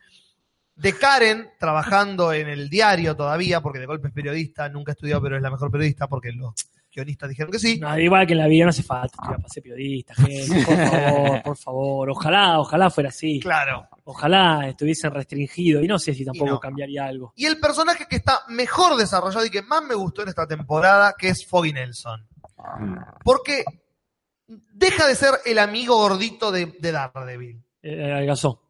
de 0.77 0.93
Karen, 0.93 1.51
trabajando 1.59 2.33
en 2.33 2.49
el 2.49 2.69
diario 2.69 3.17
todavía, 3.17 3.61
porque 3.61 3.79
de 3.79 3.87
golpe 3.87 4.09
es 4.09 4.15
periodista, 4.15 4.69
nunca 4.69 4.93
estudió, 4.93 5.21
pero 5.23 5.37
es 5.37 5.43
la 5.43 5.51
mejor 5.51 5.71
periodista, 5.71 6.09
porque 6.09 6.33
los 6.33 6.55
guionistas 6.95 7.29
dijeron 7.29 7.51
que 7.51 7.59
sí. 7.59 7.79
No, 7.79 7.99
igual 7.99 8.27
que 8.27 8.33
en 8.33 8.39
la 8.39 8.47
vida 8.47 8.65
no 8.65 8.71
hace 8.71 8.83
falta 8.83 9.17
para 9.17 9.49
ser 9.49 9.63
periodista, 9.63 10.15
gente. 10.15 10.65
Por 10.65 10.77
favor, 10.91 11.43
por 11.43 11.57
favor. 11.57 12.11
Ojalá, 12.11 12.61
ojalá 12.61 12.91
fuera 12.91 13.09
así. 13.09 13.41
Claro. 13.41 13.89
Ojalá 14.05 14.69
estuviesen 14.69 15.11
restringidos. 15.11 15.83
Y 15.83 15.89
no 15.89 15.99
sé 15.99 16.15
si 16.15 16.25
tampoco 16.25 16.53
no. 16.53 16.61
cambiaría 16.61 17.05
algo. 17.05 17.33
Y 17.37 17.47
el 17.47 17.59
personaje 17.59 18.07
que 18.09 18.17
está 18.17 18.43
mejor 18.49 18.97
desarrollado 18.97 19.45
y 19.45 19.51
que 19.51 19.63
más 19.63 19.83
me 19.83 19.95
gustó 19.95 20.23
en 20.23 20.29
esta 20.29 20.47
temporada, 20.47 21.15
que 21.19 21.31
es 21.31 21.47
Foggy 21.47 21.73
Nelson. 21.73 22.27
Porque 23.25 23.65
deja 24.47 25.07
de 25.07 25.15
ser 25.15 25.35
el 25.45 25.59
amigo 25.59 25.97
gordito 25.97 26.53
de, 26.53 26.67
de 26.79 26.93
Daredevil. 26.93 27.63
Eh, 27.83 28.13
adelgazó. 28.13 28.64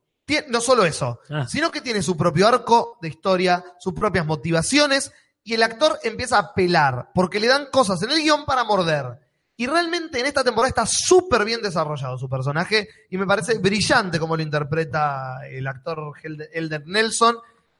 No 0.49 0.61
solo 0.61 0.85
eso, 0.85 1.21
Ah. 1.31 1.47
sino 1.47 1.71
que 1.71 1.81
tiene 1.81 2.03
su 2.03 2.17
propio 2.17 2.49
arco 2.49 2.99
de 3.03 3.09
historia, 3.09 3.63
sus 3.79 3.93
propias 3.93 4.25
motivaciones, 4.27 5.13
y 5.43 5.53
el 5.55 5.63
actor 5.63 5.99
empieza 6.03 6.39
a 6.39 6.55
pelar, 6.55 7.11
porque 7.15 7.39
le 7.41 7.49
dan 7.49 7.67
cosas 7.71 8.03
en 8.03 8.11
el 8.11 8.23
guion 8.23 8.47
para 8.47 8.65
morder. 8.65 9.21
Y 9.57 9.67
realmente 9.67 10.19
en 10.19 10.27
esta 10.27 10.43
temporada 10.43 10.69
está 10.71 10.87
súper 10.87 11.45
bien 11.45 11.61
desarrollado 11.63 12.17
su 12.19 12.29
personaje, 12.29 12.89
y 13.11 13.19
me 13.19 13.27
parece 13.27 13.59
brillante 13.59 14.19
como 14.19 14.37
lo 14.37 14.43
interpreta 14.43 15.47
el 15.47 15.67
actor 15.67 16.15
Elder 16.53 16.83
Nelson. 16.87 17.37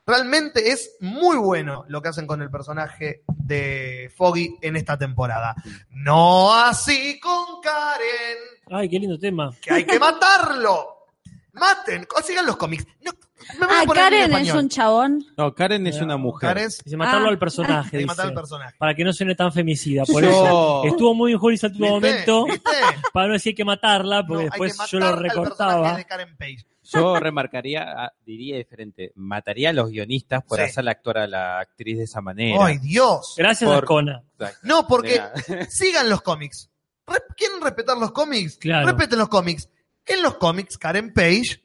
Realmente 0.07 0.71
es 0.71 0.97
muy 1.01 1.39
bueno 1.39 1.87
lo 1.89 2.03
que 2.03 2.11
hacen 2.11 2.27
con 2.27 2.43
el 2.43 2.51
personaje 2.51 3.23
de 3.27 4.13
Foggy 4.15 4.59
en 4.61 4.77
esta 4.77 4.99
temporada. 4.99 5.55
No 5.89 6.55
así 6.55 7.19
con 7.19 7.63
Karen 7.63 8.39
Ay, 8.71 8.89
qué 8.91 8.99
lindo 8.99 9.19
tema. 9.19 9.51
que 9.63 9.73
hay 9.73 9.85
que 9.87 9.99
matarlo. 9.99 10.94
Maten, 11.55 12.07
o 12.17 12.23
sigan 12.23 12.47
los 12.47 12.57
cómics. 12.57 12.87
No, 13.03 13.13
me 13.61 13.67
voy 13.67 13.77
a 13.77 13.81
Ah, 13.81 13.85
poner 13.87 14.05
en 14.05 14.11
Karen 14.11 14.21
es 14.23 14.29
español. 14.31 14.57
un 14.59 14.69
chabón. 14.69 15.27
No, 15.37 15.55
Karen 15.55 15.87
es 15.87 16.01
una 16.01 16.17
mujer. 16.17 16.49
Karen 16.51 16.65
es- 16.67 16.83
Dice 16.85 16.97
matarlo 16.97 17.27
Ah. 17.27 17.31
al 17.31 17.39
personaje. 17.39 17.73
hay 17.87 17.91
que 17.91 17.97
dice, 17.99 18.07
matar 18.07 18.27
al 18.27 18.35
personaje. 18.35 18.75
Para 18.79 18.95
que 18.95 19.05
no 19.05 19.13
suene 19.13 19.35
tan 19.35 19.53
femicida. 19.53 20.05
Por 20.05 20.23
Yo- 20.23 20.31
eso 20.31 20.83
estuvo 20.87 21.15
muy 21.15 21.33
en 21.33 21.39
Juris 21.39 21.63
al 21.65 21.71
último 21.73 22.01
¿Viste? 22.01 22.11
momento. 22.33 22.45
¿Viste? 22.47 22.71
Para 23.13 23.27
no 23.29 23.33
decir 23.35 23.51
hay 23.51 23.55
que 23.55 23.65
matarla, 23.65 24.23
No, 24.23 24.27
porque 24.29 24.43
hay 24.45 24.49
después 24.51 24.77
yo 24.91 24.99
lo 24.99 25.07
matar 25.07 25.19
al 25.19 25.25
recortaba. 25.25 25.73
personaje 25.73 25.99
de 25.99 26.05
Karen 26.07 26.37
Page. 26.37 26.67
Yo 26.87 27.17
remarcaría, 27.19 27.83
ah, 27.97 28.13
diría 28.27 28.57
diferente, 28.59 29.11
mataría 29.15 29.71
a 29.71 29.73
los 29.73 29.89
guionistas 29.91 30.43
por 30.45 30.59
Sí. 30.59 30.65
hacerla 30.65 30.91
actuar 30.91 31.19
a 31.19 31.27
la 31.27 31.59
actriz 31.61 31.97
de 31.97 32.05
esa 32.05 32.21
manera. 32.21 32.59
¡Ay, 32.65 32.77
Dios! 32.79 33.35
Gracias 33.39 33.71
Por- 33.71 33.85
a 33.85 33.87
Kona. 33.87 34.23
Exacto. 34.39 34.59
No, 34.65 34.87
porque 34.87 35.21
sigan 35.71 36.11
los 36.11 36.21
cómics. 36.21 36.69
Re- 37.07 37.23
¿Quieren 37.37 37.61
respetar 37.63 37.97
los 37.97 38.13
cómics? 38.13 38.57
Claro. 38.57 38.87
Respeten 38.87 39.19
los 39.19 39.29
cómics. 39.29 39.69
En 40.07 40.23
los 40.23 40.35
cómics, 40.37 40.77
Karen 40.79 41.13
Page 41.15 41.61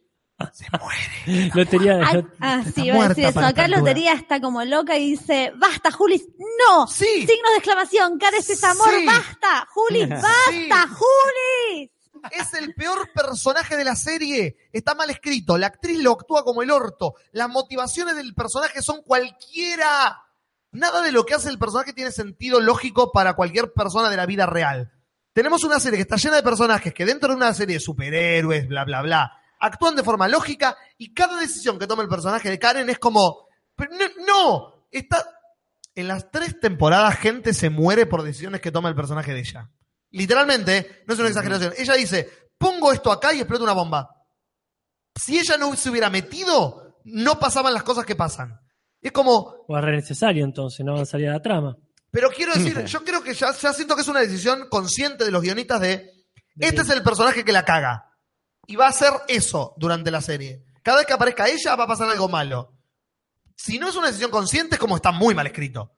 se 0.53 0.65
muere. 0.79 1.51
Lotería, 1.55 1.99
Ah, 2.01 2.13
lot- 2.13 2.33
ah, 2.39 2.63
sí, 2.73 2.85
iba 2.85 3.03
a 3.05 3.09
decir 3.09 3.25
eso. 3.25 3.39
Acá. 3.41 3.67
Lotería 3.67 4.13
está 4.13 4.39
como 4.39 4.63
loca 4.63 4.97
y 4.97 5.11
dice, 5.11 5.51
basta, 5.57 5.91
Juli, 5.91 6.25
no. 6.65 6.87
Sí. 6.87 7.05
Signo 7.27 7.49
de 7.51 7.57
exclamación, 7.57 8.17
Cares 8.17 8.49
es 8.49 8.63
amor, 8.63 8.89
Sí. 8.89 9.05
basta, 9.05 9.67
Juli, 9.73 10.05
basta, 10.09 10.87
Juli. 10.87 11.91
Es 12.31 12.53
el 12.53 12.73
peor 12.73 13.11
personaje 13.13 13.77
de 13.77 13.83
la 13.85 13.95
serie. 13.95 14.57
Está 14.73 14.93
mal 14.95 15.09
escrito. 15.09 15.57
La 15.57 15.67
actriz 15.67 15.99
lo 15.99 16.11
actúa 16.13 16.43
como 16.43 16.61
el 16.61 16.71
orto. 16.71 17.15
Las 17.31 17.47
motivaciones 17.49 18.15
del 18.17 18.33
personaje 18.33 18.81
son 18.81 19.01
cualquiera. 19.03 20.21
Nada 20.71 21.01
de 21.01 21.11
lo 21.13 21.25
que 21.25 21.33
hace 21.33 21.49
el 21.49 21.57
personaje 21.57 21.93
tiene 21.93 22.11
sentido 22.11 22.59
lógico 22.59 23.11
para 23.13 23.33
cualquier 23.35 23.71
persona 23.73 24.09
de 24.09 24.17
la 24.17 24.25
vida 24.25 24.45
real. 24.45 24.91
Tenemos 25.33 25.63
una 25.63 25.79
serie 25.79 25.97
que 25.97 26.01
está 26.01 26.15
llena 26.17 26.37
de 26.37 26.43
personajes 26.43 26.93
que 26.93 27.05
dentro 27.05 27.29
de 27.29 27.35
una 27.35 27.53
serie 27.53 27.75
de 27.75 27.79
superhéroes, 27.79 28.67
bla, 28.67 28.83
bla, 28.83 29.01
bla, 29.01 29.31
actúan 29.59 29.95
de 29.95 30.03
forma 30.03 30.27
lógica 30.27 30.75
y 30.97 31.13
cada 31.13 31.39
decisión 31.39 31.77
que 31.77 31.87
toma 31.87 32.03
el 32.03 32.09
personaje 32.09 32.49
de 32.49 32.59
Karen 32.59 32.89
es 32.89 32.97
como, 32.99 33.47
"Pero 33.75 33.91
no, 33.93 34.25
no, 34.25 34.85
está... 34.91 35.23
En 35.95 36.07
las 36.07 36.31
tres 36.31 36.59
temporadas 36.59 37.17
gente 37.17 37.53
se 37.53 37.69
muere 37.69 38.05
por 38.05 38.23
decisiones 38.23 38.61
que 38.61 38.71
toma 38.71 38.87
el 38.89 38.95
personaje 38.95 39.33
de 39.33 39.39
ella. 39.39 39.69
Literalmente, 40.11 41.03
no 41.05 41.13
es 41.13 41.19
una 41.19 41.27
exageración. 41.29 41.73
Ella 41.77 41.93
dice, 41.95 42.29
pongo 42.57 42.93
esto 42.93 43.11
acá 43.11 43.33
y 43.33 43.39
explota 43.39 43.63
una 43.63 43.73
bomba. 43.73 44.07
Si 45.15 45.37
ella 45.37 45.57
no 45.57 45.75
se 45.75 45.89
hubiera 45.89 46.09
metido, 46.09 46.99
no 47.03 47.37
pasaban 47.37 47.73
las 47.73 47.83
cosas 47.83 48.05
que 48.05 48.15
pasan. 48.15 48.59
Es 49.01 49.11
como, 49.11 49.55
o 49.67 49.77
es 49.77 49.83
re 49.83 49.95
necesario 49.95 50.45
entonces, 50.45 50.85
no 50.85 50.93
avanzaría 50.93 51.31
la 51.31 51.41
trama. 51.41 51.75
Pero 52.11 52.29
quiero 52.29 52.53
decir, 52.53 52.83
yo 52.85 53.03
creo 53.03 53.21
que 53.23 53.33
ya, 53.33 53.51
ya 53.53 53.73
siento 53.73 53.95
que 53.95 54.01
es 54.01 54.07
una 54.07 54.21
decisión 54.21 54.67
consciente 54.69 55.25
de 55.25 55.31
los 55.31 55.41
guionistas 55.41 55.81
de, 55.81 56.11
este 56.57 56.81
es 56.81 56.89
el 56.89 57.03
personaje 57.03 57.43
que 57.43 57.51
la 57.51 57.65
caga. 57.65 58.05
Y 58.67 58.75
va 58.75 58.85
a 58.85 58.89
hacer 58.89 59.11
eso 59.27 59.73
durante 59.77 60.11
la 60.11 60.21
serie. 60.21 60.63
Cada 60.83 60.97
vez 60.99 61.07
que 61.07 61.13
aparezca 61.13 61.47
ella 61.49 61.75
va 61.75 61.85
a 61.85 61.87
pasar 61.87 62.09
algo 62.09 62.29
malo. 62.29 62.73
Si 63.55 63.79
no 63.79 63.89
es 63.89 63.95
una 63.95 64.07
decisión 64.07 64.31
consciente, 64.31 64.75
es 64.75 64.79
como 64.79 64.95
está 64.95 65.11
muy 65.11 65.33
mal 65.35 65.47
escrito. 65.47 65.91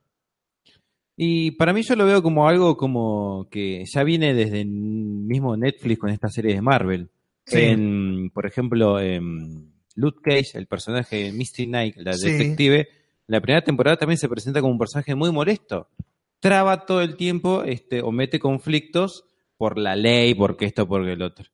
Y 1.17 1.51
para 1.51 1.73
mí 1.73 1.83
yo 1.83 1.95
lo 1.95 2.05
veo 2.05 2.23
como 2.23 2.47
algo 2.47 2.77
como 2.77 3.47
que 3.51 3.83
ya 3.85 4.03
viene 4.03 4.33
desde 4.33 4.61
el 4.61 4.69
mismo 4.69 5.55
Netflix 5.57 5.99
con 5.99 6.09
esta 6.09 6.29
serie 6.29 6.55
de 6.55 6.61
Marvel. 6.61 7.11
Sí. 7.45 7.59
En, 7.59 8.31
por 8.33 8.45
ejemplo, 8.45 8.99
en 8.99 9.73
Luke 9.95 10.19
Cage, 10.23 10.57
el 10.57 10.67
personaje 10.67 11.17
de 11.25 11.31
Misty 11.33 11.65
Knight, 11.67 11.97
la 11.97 12.13
Sí. 12.13 12.31
detective, 12.31 12.87
la 13.31 13.41
primera 13.41 13.63
temporada 13.63 13.97
también 13.97 14.17
se 14.17 14.29
presenta 14.29 14.61
como 14.61 14.73
un 14.73 14.79
personaje 14.79 15.15
muy 15.15 15.31
molesto. 15.31 15.87
Traba 16.39 16.85
todo 16.85 17.01
el 17.01 17.15
tiempo 17.15 17.63
este, 17.63 18.01
o 18.01 18.11
mete 18.11 18.39
conflictos 18.39 19.25
por 19.57 19.77
la 19.77 19.95
ley, 19.95 20.33
porque 20.35 20.65
esto, 20.65 20.87
porque 20.87 21.13
el 21.13 21.21
otro. 21.21 21.45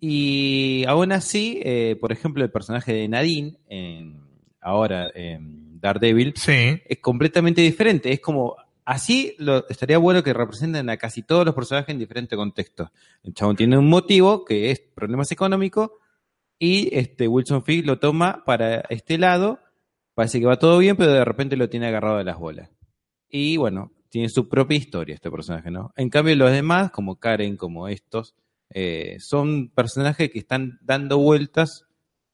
Y 0.00 0.84
aún 0.86 1.12
así, 1.12 1.60
eh, 1.64 1.96
por 2.00 2.12
ejemplo, 2.12 2.44
el 2.44 2.50
personaje 2.50 2.92
de 2.92 3.08
Nadine, 3.08 3.56
en, 3.68 4.20
ahora 4.60 5.10
en 5.14 5.80
Daredevil, 5.80 6.34
Sí. 6.36 6.80
es 6.86 6.98
completamente 7.00 7.62
diferente. 7.62 8.12
Es 8.12 8.20
como, 8.20 8.56
así 8.84 9.34
lo, 9.38 9.66
estaría 9.68 9.98
bueno 9.98 10.22
que 10.22 10.32
representen 10.32 10.88
a 10.90 10.96
casi 10.98 11.22
todos 11.22 11.44
los 11.44 11.54
personajes 11.54 11.92
en 11.92 11.98
diferentes 11.98 12.36
contextos. 12.36 12.90
El 13.24 13.34
chabón 13.34 13.56
tiene 13.56 13.76
un 13.76 13.88
motivo 13.88 14.44
que 14.44 14.70
es 14.70 14.78
problemas 14.80 15.32
económicos 15.32 15.90
y 16.58 16.94
este 16.96 17.26
Wilson 17.26 17.64
Fisk 17.64 17.86
lo 17.86 17.98
toma 17.98 18.44
para 18.44 18.80
este 18.90 19.18
lado. 19.18 19.58
Parece 20.18 20.40
que 20.40 20.46
va 20.46 20.58
todo 20.58 20.78
bien, 20.78 20.96
pero 20.96 21.12
de 21.12 21.24
repente 21.24 21.56
lo 21.56 21.68
tiene 21.68 21.86
agarrado 21.86 22.18
de 22.18 22.24
las 22.24 22.36
bolas. 22.40 22.68
Y 23.28 23.56
bueno, 23.56 23.92
tiene 24.08 24.28
su 24.28 24.48
propia 24.48 24.76
historia 24.76 25.14
este 25.14 25.30
personaje, 25.30 25.70
¿no? 25.70 25.92
En 25.94 26.10
cambio, 26.10 26.34
los 26.34 26.50
demás, 26.50 26.90
como 26.90 27.20
Karen, 27.20 27.56
como 27.56 27.86
estos, 27.86 28.34
eh, 28.70 29.18
son 29.20 29.68
personajes 29.68 30.28
que 30.32 30.40
están 30.40 30.76
dando 30.82 31.18
vueltas 31.18 31.84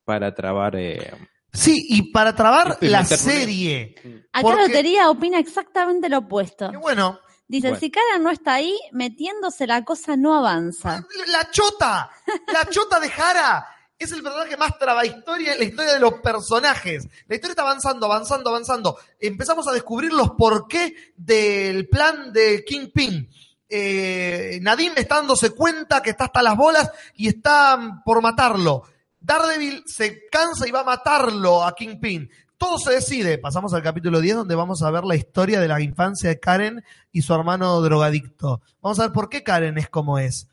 para 0.06 0.34
trabar. 0.34 0.76
eh, 0.76 1.12
Sí, 1.52 1.84
y 1.90 2.10
para 2.10 2.34
trabar 2.34 2.68
Estoy 2.70 2.88
la 2.88 3.04
serie. 3.04 3.94
Acá 4.32 4.40
Porque- 4.40 4.62
Lotería 4.62 5.10
opina 5.10 5.38
exactamente 5.38 6.08
lo 6.08 6.20
opuesto. 6.20 6.70
Y 6.72 6.76
bueno, 6.76 7.20
Dice, 7.46 7.68
Bueno. 7.68 7.80
si 7.80 7.90
Karen 7.90 8.22
no 8.22 8.30
está 8.30 8.54
ahí, 8.54 8.74
metiéndose 8.92 9.66
la 9.66 9.84
cosa 9.84 10.16
no 10.16 10.34
avanza. 10.34 11.06
La 11.30 11.50
chota, 11.50 12.10
la 12.50 12.64
chota 12.70 12.98
de 12.98 13.10
Jara 13.10 13.66
es 13.98 14.12
el 14.12 14.22
personaje 14.22 14.56
más 14.56 14.78
traba 14.78 15.06
historia 15.06 15.52
en 15.52 15.58
la 15.58 15.64
historia 15.64 15.94
de 15.94 16.00
los 16.00 16.14
personajes. 16.14 17.06
La 17.26 17.34
historia 17.36 17.52
está 17.52 17.62
avanzando, 17.62 18.06
avanzando, 18.06 18.50
avanzando. 18.50 18.98
Empezamos 19.20 19.66
a 19.68 19.72
descubrir 19.72 20.12
los 20.12 20.30
porqué 20.32 20.94
del 21.16 21.88
plan 21.88 22.32
de 22.32 22.64
Kingpin. 22.64 23.28
Eh, 23.68 24.58
Nadine 24.62 24.94
está 24.96 25.16
dándose 25.16 25.50
cuenta 25.50 26.02
que 26.02 26.10
está 26.10 26.24
hasta 26.24 26.42
las 26.42 26.56
bolas 26.56 26.90
y 27.14 27.28
está 27.28 28.02
por 28.04 28.20
matarlo. 28.20 28.82
Daredevil 29.20 29.84
se 29.86 30.26
cansa 30.28 30.68
y 30.68 30.70
va 30.70 30.80
a 30.80 30.84
matarlo 30.84 31.64
a 31.64 31.74
Kingpin. 31.74 32.30
Todo 32.58 32.78
se 32.78 32.92
decide. 32.92 33.38
Pasamos 33.38 33.72
al 33.74 33.82
capítulo 33.82 34.20
10 34.20 34.36
donde 34.36 34.54
vamos 34.54 34.82
a 34.82 34.90
ver 34.90 35.04
la 35.04 35.16
historia 35.16 35.60
de 35.60 35.68
la 35.68 35.80
infancia 35.80 36.28
de 36.28 36.38
Karen 36.38 36.84
y 37.10 37.22
su 37.22 37.34
hermano 37.34 37.80
drogadicto. 37.80 38.60
Vamos 38.82 38.98
a 38.98 39.04
ver 39.04 39.12
por 39.12 39.28
qué 39.28 39.42
Karen 39.42 39.78
es 39.78 39.88
como 39.88 40.18
es. 40.18 40.48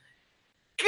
¿Qué 0.75 0.87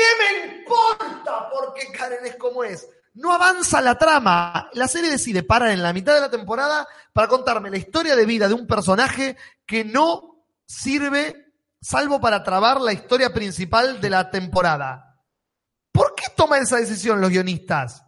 importa 0.64 1.50
por 1.50 1.74
qué 1.74 1.92
Karen 1.92 2.26
es 2.26 2.36
como 2.38 2.64
es? 2.64 2.88
No 3.14 3.32
avanza 3.32 3.82
la 3.82 3.98
trama. 3.98 4.70
La 4.74 4.88
serie 4.88 5.12
decide 5.12 5.44
parar 5.44 5.70
en 5.70 5.84
la 5.84 5.94
mitad 5.94 6.16
de 6.16 6.22
la 6.22 6.32
temporada 6.32 6.88
para 7.14 7.28
contarme 7.28 7.70
la 7.70 7.78
historia 7.78 8.16
de 8.16 8.26
vida 8.26 8.48
de 8.48 8.56
un 8.56 8.66
personaje 8.66 9.38
que 9.66 9.86
no 9.86 10.46
sirve 10.66 11.44
salvo 11.80 12.20
para 12.20 12.44
trabar 12.44 12.82
la 12.82 12.94
historia 12.94 13.34
principal 13.34 14.02
de 14.02 14.10
la 14.10 14.32
temporada. 14.32 15.20
¿Por 15.92 16.16
qué 16.16 16.24
toman 16.36 16.64
esa 16.64 16.78
decisión 16.78 17.22
los 17.22 17.30
guionistas? 17.30 18.04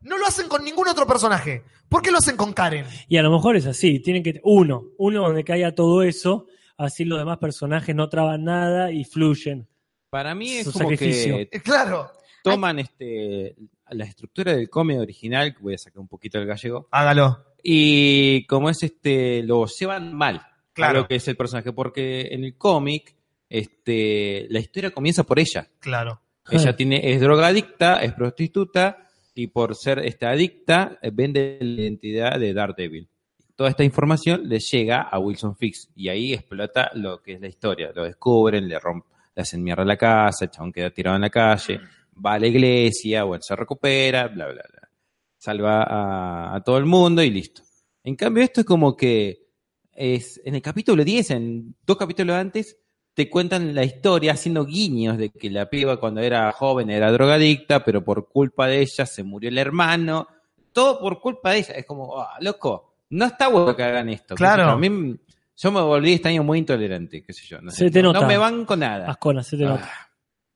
No 0.00 0.16
lo 0.16 0.26
hacen 0.26 0.48
con 0.48 0.64
ningún 0.64 0.88
otro 0.88 1.06
personaje. 1.06 1.64
¿Por 1.88 2.02
qué 2.02 2.10
lo 2.10 2.18
hacen 2.18 2.36
con 2.36 2.52
Karen? 2.52 2.86
Y 3.08 3.18
a 3.18 3.22
lo 3.22 3.30
mejor 3.30 3.56
es 3.56 3.66
así, 3.66 4.00
tienen 4.00 4.22
que 4.22 4.40
uno, 4.44 4.84
uno 4.96 5.22
donde 5.22 5.44
caiga 5.44 5.74
todo 5.74 6.02
eso, 6.02 6.46
así 6.76 7.04
los 7.04 7.18
demás 7.18 7.38
personajes 7.38 7.94
no 7.94 8.08
traban 8.08 8.44
nada 8.44 8.92
y 8.92 9.04
fluyen. 9.04 9.68
Para 10.10 10.34
mí 10.34 10.52
es 10.58 10.64
Su 10.66 10.72
como 10.72 10.90
sacrificio. 10.90 11.36
que 11.50 11.60
Claro. 11.64 12.10
toman 12.42 12.78
este 12.78 13.56
la 13.90 14.04
estructura 14.04 14.54
del 14.54 14.68
cómic 14.68 14.98
original, 15.00 15.54
que 15.54 15.62
voy 15.62 15.74
a 15.74 15.78
sacar 15.78 15.98
un 16.00 16.08
poquito 16.08 16.38
del 16.38 16.46
gallego, 16.46 16.88
Hágalo. 16.90 17.44
y 17.62 18.44
como 18.46 18.68
es 18.70 18.82
este, 18.82 19.42
lo 19.42 19.66
llevan 19.66 20.12
mal 20.14 20.42
Claro. 20.74 20.98
a 20.98 21.02
lo 21.02 21.08
que 21.08 21.16
es 21.16 21.26
el 21.28 21.36
personaje, 21.36 21.72
porque 21.72 22.28
en 22.30 22.44
el 22.44 22.56
cómic, 22.56 23.16
este, 23.48 24.46
la 24.50 24.60
historia 24.60 24.90
comienza 24.90 25.24
por 25.24 25.38
ella. 25.40 25.66
Claro. 25.80 26.20
Ella 26.50 26.76
tiene, 26.76 27.00
es 27.12 27.20
drogadicta, 27.20 27.96
es 28.02 28.12
prostituta, 28.12 29.08
y 29.34 29.48
por 29.48 29.74
ser 29.74 29.98
esta 30.00 30.30
adicta, 30.30 30.98
eh, 31.02 31.10
vende 31.12 31.58
la 31.60 31.82
identidad 31.82 32.38
de 32.38 32.52
Daredevil. 32.54 33.08
Toda 33.56 33.70
esta 33.70 33.82
información 33.84 34.48
le 34.48 34.60
llega 34.60 35.00
a 35.02 35.18
Wilson 35.18 35.56
Fix, 35.56 35.90
y 35.96 36.08
ahí 36.08 36.32
explota 36.32 36.90
lo 36.94 37.20
que 37.22 37.32
es 37.32 37.40
la 37.40 37.48
historia. 37.48 37.90
Lo 37.94 38.04
descubren, 38.04 38.68
le 38.68 38.78
rompen, 38.78 39.10
le 39.38 39.42
hacen 39.42 39.62
mierda 39.62 39.84
a 39.84 39.86
la 39.86 39.96
casa, 39.96 40.46
el 40.46 40.50
chabón 40.50 40.72
queda 40.72 40.90
tirado 40.90 41.14
en 41.14 41.22
la 41.22 41.30
calle, 41.30 41.80
va 42.24 42.32
a 42.32 42.38
la 42.40 42.48
iglesia, 42.48 43.22
bueno, 43.22 43.40
se 43.40 43.54
recupera, 43.54 44.26
bla, 44.26 44.46
bla, 44.46 44.64
bla. 44.68 44.88
Salva 45.36 45.84
a, 45.84 46.56
a 46.56 46.60
todo 46.64 46.76
el 46.76 46.86
mundo 46.86 47.22
y 47.22 47.30
listo. 47.30 47.62
En 48.02 48.16
cambio, 48.16 48.42
esto 48.42 48.62
es 48.62 48.66
como 48.66 48.96
que 48.96 49.46
es 49.92 50.40
en 50.44 50.56
el 50.56 50.60
capítulo 50.62 51.04
10, 51.04 51.30
en 51.30 51.76
dos 51.86 51.96
capítulos 51.96 52.34
antes, 52.34 52.78
te 53.14 53.30
cuentan 53.30 53.76
la 53.76 53.84
historia 53.84 54.32
haciendo 54.32 54.64
guiños 54.64 55.16
de 55.16 55.30
que 55.30 55.50
la 55.50 55.70
piba 55.70 56.00
cuando 56.00 56.20
era 56.20 56.50
joven 56.50 56.90
era 56.90 57.12
drogadicta, 57.12 57.84
pero 57.84 58.02
por 58.02 58.28
culpa 58.28 58.66
de 58.66 58.80
ella 58.80 59.06
se 59.06 59.22
murió 59.22 59.50
el 59.50 59.58
hermano. 59.58 60.26
Todo 60.72 60.98
por 60.98 61.20
culpa 61.20 61.52
de 61.52 61.58
ella. 61.58 61.74
Es 61.74 61.86
como, 61.86 62.20
ah, 62.20 62.38
loco, 62.40 62.94
no 63.10 63.24
está 63.24 63.46
bueno 63.46 63.76
que 63.76 63.84
hagan 63.84 64.08
esto. 64.08 64.34
Claro. 64.34 64.64
A 64.64 64.76
mí, 64.76 65.16
yo 65.60 65.72
me 65.72 65.80
volví 65.82 66.14
este 66.14 66.28
año 66.28 66.42
muy 66.44 66.58
intolerante, 66.58 67.22
qué 67.22 67.32
sé 67.32 67.44
yo. 67.46 67.60
No, 67.60 67.70
sé. 67.70 67.78
Se 67.86 67.90
te 67.90 68.00
No- 68.02 68.12
nota. 68.12 68.20
no 68.20 68.26
me 68.28 68.38
banco 68.38 68.76
nada. 68.76 69.10
Ascona, 69.10 69.42
se 69.42 69.56
te 69.56 69.64
Ah. 69.66 69.68
nota. 69.68 69.90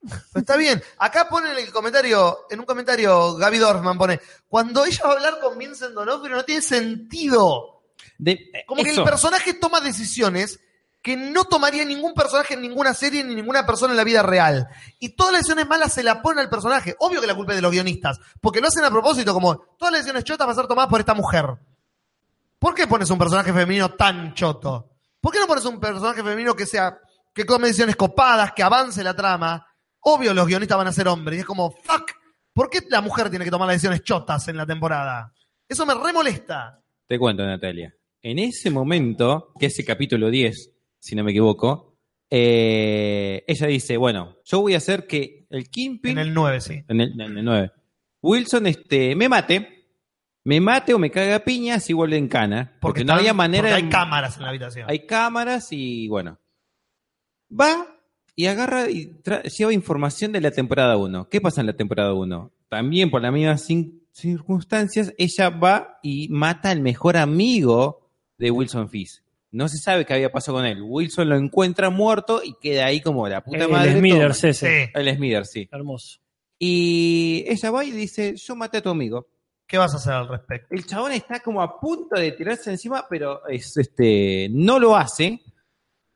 Pero 0.05 0.41
Está 0.41 0.57
bien. 0.57 0.83
Acá 0.99 1.29
pone 1.29 1.53
en 1.53 1.59
el 1.59 1.73
comentario, 1.73 2.39
en 2.51 2.59
un 2.61 2.67
comentario, 2.67 3.35
Gaby 3.37 3.59
Dorfman 3.59 3.97
pone, 3.99 4.21
cuando 4.49 4.85
ella 4.85 5.01
va 5.05 5.11
a 5.11 5.17
hablar 5.17 5.39
con 5.41 5.57
Vincent 5.59 5.93
Donofrio 5.95 6.35
no 6.37 6.45
tiene 6.45 6.63
sentido. 6.63 7.83
De- 8.19 8.51
Como 8.67 8.83
que 8.83 8.91
el 8.91 9.05
personaje 9.05 9.55
toma 9.55 9.81
decisiones 9.81 10.59
que 11.01 11.17
no 11.17 11.45
tomaría 11.45 11.85
ningún 11.85 12.15
personaje 12.15 12.55
en 12.55 12.63
ninguna 12.63 12.95
serie 12.95 13.25
ni 13.25 13.35
ninguna 13.35 13.67
persona 13.67 13.93
en 13.93 13.97
la 13.97 14.05
vida 14.05 14.23
real. 14.23 14.69
Y 15.01 15.11
todas 15.11 15.33
las 15.33 15.41
decisiones 15.41 15.69
malas 15.69 15.93
se 15.93 16.03
la 16.05 16.23
ponen 16.23 16.39
al 16.41 16.49
personaje. 16.49 16.95
Obvio 17.01 17.21
que 17.21 17.27
la 17.27 17.35
culpa 17.35 17.53
es 17.53 17.57
de 17.57 17.63
los 17.63 17.73
guionistas, 17.73 18.19
porque 18.41 18.61
lo 18.61 18.69
hacen 18.69 18.85
a 18.85 18.91
propósito, 18.91 19.35
como 19.35 19.57
todas 19.79 19.91
las 19.93 20.01
decisiones 20.01 20.23
chotas 20.25 20.47
van 20.47 20.55
a 20.57 20.61
ser 20.61 20.69
tomadas 20.69 20.89
por 20.91 21.01
esta 21.01 21.15
mujer. 21.15 21.47
¿Por 22.59 22.75
qué 22.75 22.87
pones 22.87 23.11
un 23.11 23.19
personaje 23.19 23.53
femenino 23.53 23.91
tan 23.95 24.35
choto? 24.35 24.92
¿Por 25.23 25.33
qué 25.33 25.39
no 25.39 25.47
pones 25.47 25.65
un 25.65 25.79
personaje 25.79 26.21
femenino 26.21 26.55
que 26.55 26.67
sea, 26.67 26.99
que 27.33 27.45
tome 27.45 27.69
decisiones 27.69 27.95
copadas, 27.95 28.53
que 28.55 28.63
avance 28.65 29.05
la 29.05 29.15
trama? 29.15 29.65
Obvio 30.01 30.35
los 30.35 30.49
guionistas 30.49 30.77
van 30.77 30.89
a 30.89 30.93
ser 30.93 31.07
hombres. 31.07 31.39
Y 31.39 31.41
es 31.43 31.47
como, 31.47 31.71
fuck, 31.71 32.11
¿por 32.53 32.69
qué 32.69 32.81
la 32.91 33.01
mujer 33.01 33.31
tiene 33.31 33.45
que 33.45 33.51
tomar 33.53 33.69
las 33.69 33.77
decisiones 33.77 34.03
chotas 34.03 34.49
en 34.49 34.57
la 34.57 34.67
temporada? 34.67 35.33
Eso 35.69 35.87
me 35.87 35.95
remolesta. 35.95 36.83
Te 37.07 37.21
cuento, 37.21 37.47
Natalia. 37.47 37.95
En 38.21 38.41
ese 38.41 38.71
momento, 38.71 39.53
que 39.61 39.67
es 39.67 39.79
el 39.79 39.85
capítulo 39.85 40.29
10, 40.29 40.73
si 40.99 41.15
no 41.15 41.23
me 41.23 41.31
equivoco, 41.31 41.99
eh, 42.29 43.45
ella 43.47 43.67
dice, 43.69 43.97
bueno, 43.97 44.39
yo 44.45 44.61
voy 44.61 44.75
a 44.75 44.79
hacer 44.79 45.07
que 45.07 45.47
el 45.51 45.71
Kingpin... 45.71 46.19
En 46.19 46.19
el 46.19 46.35
9, 46.35 46.61
sí. 46.61 46.85
En 46.89 47.01
el, 47.01 47.21
en 47.21 47.39
el 47.39 47.45
9. 47.45 47.71
Wilson 48.23 48.67
este, 48.67 49.15
me 49.15 49.29
mate, 49.29 49.82
me 50.45 50.61
mate 50.61 50.93
o 50.95 50.99
me 50.99 51.11
caga 51.11 51.37
a 51.37 51.45
piñas 51.45 51.89
y 51.89 51.93
vuelve 51.93 52.17
en 52.17 52.29
cana. 52.29 52.77
Porque, 52.81 53.01
no 53.05 53.13
están- 53.13 53.19
había 53.19 53.35
manera 53.35 53.63
porque 53.71 53.77
de- 53.83 53.87
hay 53.87 53.89
cámaras 53.91 54.37
en 54.37 54.43
la 54.43 54.49
habitación. 54.49 54.91
Hay 54.91 55.07
cámaras 55.07 55.69
y 55.71 56.09
bueno. 56.09 56.39
Va 57.51 57.87
y 58.35 58.47
agarra 58.47 58.89
y 58.91 59.21
lleva 59.59 59.73
información 59.73 60.33
de 60.33 60.41
la 60.41 60.51
temporada 60.51 60.97
1. 60.97 61.29
¿Qué 61.29 61.41
pasa 61.41 61.61
en 61.61 61.67
la 61.67 61.75
temporada 61.77 62.15
1? 62.15 62.51
También 62.69 63.11
por 63.11 63.21
las 63.23 63.33
mismas 63.33 63.67
circunstancias, 64.13 65.13
ella 65.19 65.51
va 65.51 65.99
y 66.03 66.29
mata 66.31 66.71
al 66.71 66.81
mejor 66.81 67.17
amigo 67.17 68.09
de 68.39 68.51
Wilson 68.51 68.89
Fisk. 68.89 69.23
No 69.51 69.69
se 69.69 69.77
sabe 69.77 70.07
qué 70.07 70.15
había 70.15 70.33
pasado 70.33 70.57
con 70.59 70.65
él. 70.67 70.79
Wilson 70.83 71.29
lo 71.29 71.37
encuentra 71.37 71.91
muerto 71.91 72.41
y 72.43 72.55
queda 72.61 72.87
ahí 72.87 73.01
como 73.03 73.29
la 73.29 73.45
puta 73.45 73.65
El 73.65 73.71
madre. 73.71 73.99
Smithers 73.99 74.41
toma. 74.41 74.51
ese. 74.51 74.91
El 74.95 75.15
Smithers, 75.17 75.51
sí. 75.51 75.69
Hermoso. 75.71 76.21
Y 76.59 77.45
ella 77.47 77.71
va 77.71 77.85
y 77.85 77.91
dice, 77.91 78.35
yo 78.37 78.57
maté 78.57 78.79
a 78.79 78.83
tu 78.83 78.89
amigo. 78.89 79.29
¿Qué 79.73 79.79
vas 79.79 79.95
a 79.95 79.97
hacer 79.97 80.13
al 80.13 80.29
respecto? 80.29 80.67
El 80.75 80.85
chabón 80.85 81.13
está 81.13 81.41
como 81.41 81.63
a 81.63 81.81
punto 81.81 82.21
de 82.21 82.33
tirarse 82.33 82.71
encima, 82.71 83.07
pero 83.09 83.41
es, 83.49 83.75
este, 83.79 84.49
no 84.51 84.79
lo 84.79 84.95
hace. 84.95 85.41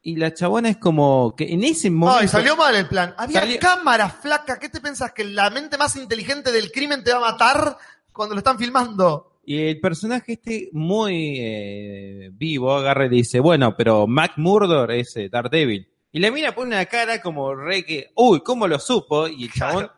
Y 0.02 0.16
la 0.16 0.34
chabona 0.34 0.68
es 0.68 0.76
como 0.76 1.34
que 1.34 1.50
en 1.50 1.64
ese 1.64 1.88
momento... 1.90 2.20
Ay, 2.20 2.28
salió 2.28 2.54
mal 2.54 2.76
el 2.76 2.86
plan. 2.86 3.14
Había 3.16 3.40
Salió- 3.40 3.58
cámaras, 3.58 4.12
flaca. 4.20 4.58
¿Qué 4.58 4.68
te 4.68 4.82
pensás? 4.82 5.12
¿Que 5.12 5.24
la 5.24 5.48
mente 5.48 5.78
más 5.78 5.96
inteligente 5.96 6.52
del 6.52 6.70
crimen 6.70 7.02
te 7.02 7.12
va 7.14 7.16
a 7.16 7.32
matar 7.32 7.78
cuando 8.12 8.34
lo 8.34 8.40
están 8.40 8.58
filmando? 8.58 9.40
Y 9.46 9.58
el 9.68 9.80
personaje 9.80 10.34
este 10.34 10.68
muy 10.72 11.38
eh, 11.40 12.28
vivo 12.34 12.74
agarra 12.74 13.06
y 13.06 13.08
dice, 13.08 13.40
bueno, 13.40 13.74
pero 13.74 14.06
Mac 14.06 14.32
Murdock 14.36 14.90
es 14.90 15.16
eh, 15.16 15.30
Daredevil. 15.30 15.88
Y 16.12 16.18
la 16.20 16.30
mina 16.30 16.54
pone 16.54 16.76
una 16.76 16.84
cara 16.84 17.22
como 17.22 17.54
re 17.54 17.86
que, 17.86 18.10
uy, 18.16 18.40
¿cómo 18.40 18.68
lo 18.68 18.78
supo? 18.78 19.26
Y 19.28 19.44
el 19.44 19.52
chabón 19.54 19.90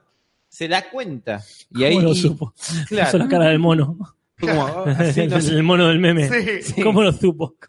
se 0.48 0.68
da 0.68 0.88
cuenta. 0.90 1.42
Y 1.70 1.84
ahí, 1.84 1.94
¿Cómo 1.96 2.08
lo 2.08 2.14
supo? 2.14 2.54
Claro. 2.88 3.18
La 3.18 3.28
cara 3.28 3.46
del 3.46 3.58
mono. 3.58 3.96
Como, 4.40 4.66
así, 4.86 5.26
no 5.26 5.40
sé. 5.40 5.52
el 5.52 5.62
mono 5.62 5.88
del 5.88 5.98
meme. 5.98 6.28
Sí. 6.28 6.74
Sí. 6.74 6.82
¿Cómo 6.82 7.02
lo 7.02 7.12
supo? 7.12 7.56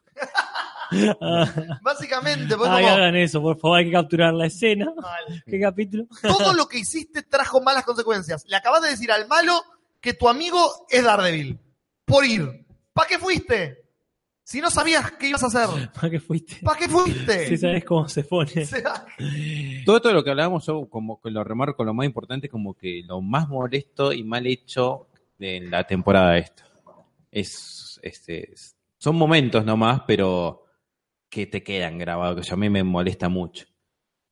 Ah, 1.21 1.47
Básicamente, 1.83 2.55
fue 2.55 2.67
Ay, 2.67 2.83
como, 2.83 2.95
hagan 2.95 3.15
eso, 3.15 3.39
por 3.43 3.59
favor, 3.59 3.77
hay 3.77 3.85
que 3.85 3.91
capturar 3.91 4.33
la 4.33 4.47
escena. 4.47 4.91
¿Qué 5.45 5.59
capítulo? 5.59 6.07
todo 6.23 6.55
lo 6.55 6.67
que 6.67 6.79
hiciste 6.79 7.21
trajo 7.21 7.61
malas 7.61 7.83
consecuencias. 7.83 8.43
Le 8.47 8.55
acabas 8.55 8.81
de 8.81 8.89
decir 8.89 9.11
al 9.11 9.27
malo 9.27 9.61
que 10.01 10.15
tu 10.15 10.27
amigo 10.27 10.87
es 10.89 11.03
Daredevil. 11.03 11.59
Por 12.05 12.25
ir. 12.25 12.65
¿Para 12.91 13.07
qué 13.07 13.19
fuiste? 13.19 13.83
Si 14.49 14.61
no 14.61 14.71
sabías 14.71 15.11
qué 15.11 15.29
ibas 15.29 15.43
a 15.43 15.45
hacer. 15.45 15.91
¿Para 15.93 16.09
qué 16.09 16.19
fuiste? 16.19 16.55
¿Para 16.63 16.79
qué 16.79 16.89
fuiste? 16.89 17.49
Si 17.49 17.57
sabes 17.57 17.85
cómo 17.85 18.09
se 18.09 18.23
pone. 18.23 18.51
Todo 19.85 19.97
esto 19.97 20.07
de 20.07 20.13
lo 20.15 20.23
que 20.23 20.31
hablábamos, 20.31 20.65
yo 20.65 20.89
como 20.89 21.21
que 21.21 21.29
lo 21.29 21.43
remarco, 21.43 21.83
lo 21.83 21.93
más 21.93 22.07
importante, 22.07 22.49
como 22.49 22.73
que 22.73 23.03
lo 23.05 23.21
más 23.21 23.47
molesto 23.47 24.11
y 24.11 24.23
mal 24.23 24.47
hecho 24.47 25.05
de 25.37 25.61
la 25.61 25.85
temporada 25.85 26.35
esta. 26.39 26.63
Es, 27.31 27.99
este, 28.01 28.51
es- 28.51 28.75
son 28.97 29.17
momentos 29.17 29.63
nomás, 29.63 30.01
pero 30.07 30.65
que 31.29 31.45
te 31.45 31.61
quedan 31.61 31.99
grabados, 31.99 32.47
que 32.47 32.51
a 32.51 32.57
mí 32.57 32.71
me 32.71 32.83
molesta 32.83 33.29
mucho. 33.29 33.67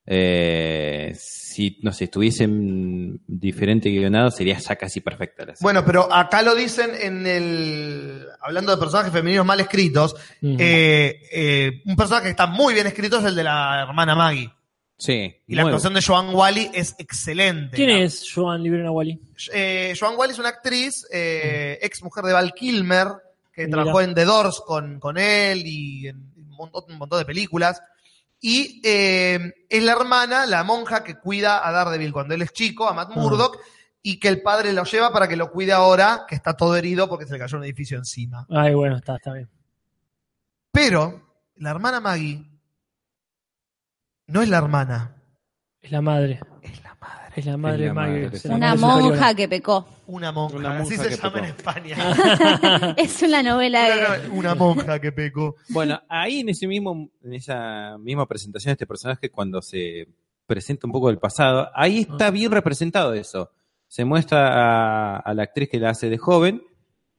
Eh, 0.09 1.13
si, 1.19 1.77
no 1.81 1.91
sé, 1.91 2.05
estuviesen 2.05 3.19
diferente 3.27 3.89
guionado, 3.89 4.31
sería 4.31 4.57
ya 4.57 4.75
casi 4.77 5.01
perfecta 5.01 5.45
la. 5.45 5.53
Bueno, 5.59 5.83
pero 5.85 6.11
acá 6.11 6.41
lo 6.41 6.55
dicen 6.55 6.91
en 6.99 7.27
el. 7.27 8.25
Hablando 8.41 8.71
de 8.71 8.77
personajes 8.77 9.11
femeninos 9.11 9.45
mal 9.45 9.59
escritos. 9.59 10.15
Eh, 10.41 11.19
eh, 11.31 11.81
un 11.85 11.95
personaje 11.95 12.25
que 12.25 12.29
está 12.31 12.47
muy 12.47 12.73
bien 12.73 12.87
escrito 12.87 13.19
es 13.19 13.25
el 13.25 13.35
de 13.35 13.43
la 13.43 13.83
hermana 13.87 14.15
Maggie. 14.15 14.49
sí, 14.97 15.35
Y 15.45 15.55
la 15.55 15.63
actuación 15.63 15.93
de 15.93 16.01
Joan 16.01 16.33
Wally 16.33 16.71
es 16.73 16.95
excelente. 16.99 17.75
¿Quién 17.75 17.89
es 17.89 18.31
Joan 18.33 18.63
Librena 18.63 18.91
Wally? 18.91 19.19
Eh, 19.53 19.93
Joan 19.99 20.13
Wally 20.17 20.31
es 20.33 20.39
una 20.39 20.49
actriz, 20.49 21.05
eh, 21.11 21.79
ex 21.81 22.01
mujer 22.01 22.23
de 22.23 22.33
Val 22.33 22.53
Kilmer, 22.53 23.07
que 23.51 23.65
Mira. 23.65 23.77
trabajó 23.77 24.01
en 24.01 24.13
The 24.13 24.23
Doors 24.25 24.61
con, 24.65 24.99
con 24.99 25.17
él 25.17 25.63
y 25.65 26.07
en 26.07 26.17
un 26.17 26.55
montón, 26.55 26.83
un 26.87 26.97
montón 26.97 27.19
de 27.19 27.25
películas. 27.25 27.81
Y 28.39 28.81
eh, 28.83 29.65
es 29.67 29.83
la 29.83 29.93
hermana, 29.93 30.45
la 30.45 30.63
monja 30.63 31.03
que 31.03 31.17
cuida 31.19 31.67
a 31.67 31.71
Daredevil 31.71 32.13
cuando 32.13 32.35
él 32.35 32.41
es 32.43 32.53
chico, 32.53 32.87
a 32.87 32.93
Matt 32.93 33.15
Murdock, 33.15 33.57
y 34.01 34.19
que 34.19 34.27
el 34.27 34.41
padre 34.41 34.73
lo 34.73 34.83
lleva 34.83 35.11
para 35.11 35.27
que 35.27 35.35
lo 35.35 35.51
cuide 35.51 35.71
ahora, 35.73 36.25
que 36.27 36.35
está 36.35 36.55
todo 36.55 36.75
herido 36.75 37.09
porque 37.09 37.25
se 37.25 37.33
le 37.33 37.39
cayó 37.39 37.57
un 37.57 37.63
edificio 37.63 37.97
encima. 37.97 38.45
Ay, 38.49 38.73
bueno, 38.75 38.97
está, 38.97 39.15
está 39.15 39.33
bien. 39.33 39.49
Pero 40.71 41.21
la 41.55 41.71
hermana 41.71 41.99
Maggie 41.99 42.45
no 44.27 44.41
es 44.41 44.49
la 44.49 44.57
hermana, 44.57 45.15
Es 45.81 45.91
la 45.91 46.01
madre. 46.01 46.39
es 46.61 46.83
la 46.83 46.89
madre. 46.89 46.96
Es 47.37 47.45
la 47.45 47.55
madre 47.55 47.93
de 47.93 47.93
la 47.93 48.55
Una 48.55 48.75
monja 48.75 49.35
que 49.35 49.47
pecó. 49.47 49.85
Una 50.07 50.31
monja, 50.31 50.57
Una 50.57 50.79
así 50.79 50.97
se 50.97 51.15
llama 51.15 51.37
en. 51.37 51.45
España. 51.45 52.95
es 52.97 53.21
una 53.21 53.43
novela 53.43 53.83
de... 53.83 54.27
Una, 54.31 54.33
una 54.33 54.55
monja 54.55 54.99
que 54.99 55.11
pecó. 55.11 55.55
Bueno, 55.69 56.01
ahí 56.09 56.39
en 56.39 56.49
ese 56.49 56.65
mismo, 56.65 57.11
en 57.23 57.33
esa 57.35 57.95
misma 57.99 58.25
presentación 58.25 58.71
de 58.71 58.73
este 58.73 58.87
personaje, 58.87 59.29
cuando 59.29 59.61
se 59.61 60.07
presenta 60.47 60.87
un 60.87 60.93
poco 60.93 61.09
del 61.09 61.19
pasado, 61.19 61.69
ahí 61.75 62.07
está 62.09 62.31
bien 62.31 62.51
representado 62.51 63.13
eso. 63.13 63.51
Se 63.87 64.03
muestra 64.03 64.47
a, 64.47 65.17
a 65.17 65.33
la 65.35 65.43
actriz 65.43 65.69
que 65.69 65.79
la 65.79 65.91
hace 65.91 66.09
de 66.09 66.17
joven, 66.17 66.63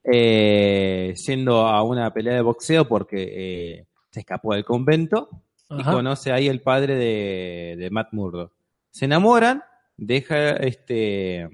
eh, 0.03 1.15
yendo 1.29 1.61
a 1.61 1.81
una 1.85 2.13
pelea 2.13 2.35
de 2.35 2.43
boxeo 2.43 2.89
porque 2.89 3.23
eh, 3.23 3.87
se 4.11 4.19
escapó 4.19 4.55
del 4.55 4.65
convento 4.65 5.29
y 5.71 5.85
conoce 5.85 6.33
ahí 6.33 6.49
el 6.49 6.61
padre 6.61 6.97
de, 6.97 7.77
de 7.79 7.91
Matt 7.91 8.13
Murdock. 8.13 8.53
Se 8.91 9.05
enamoran, 9.05 9.63
deja 9.99 10.53
este 10.53 11.49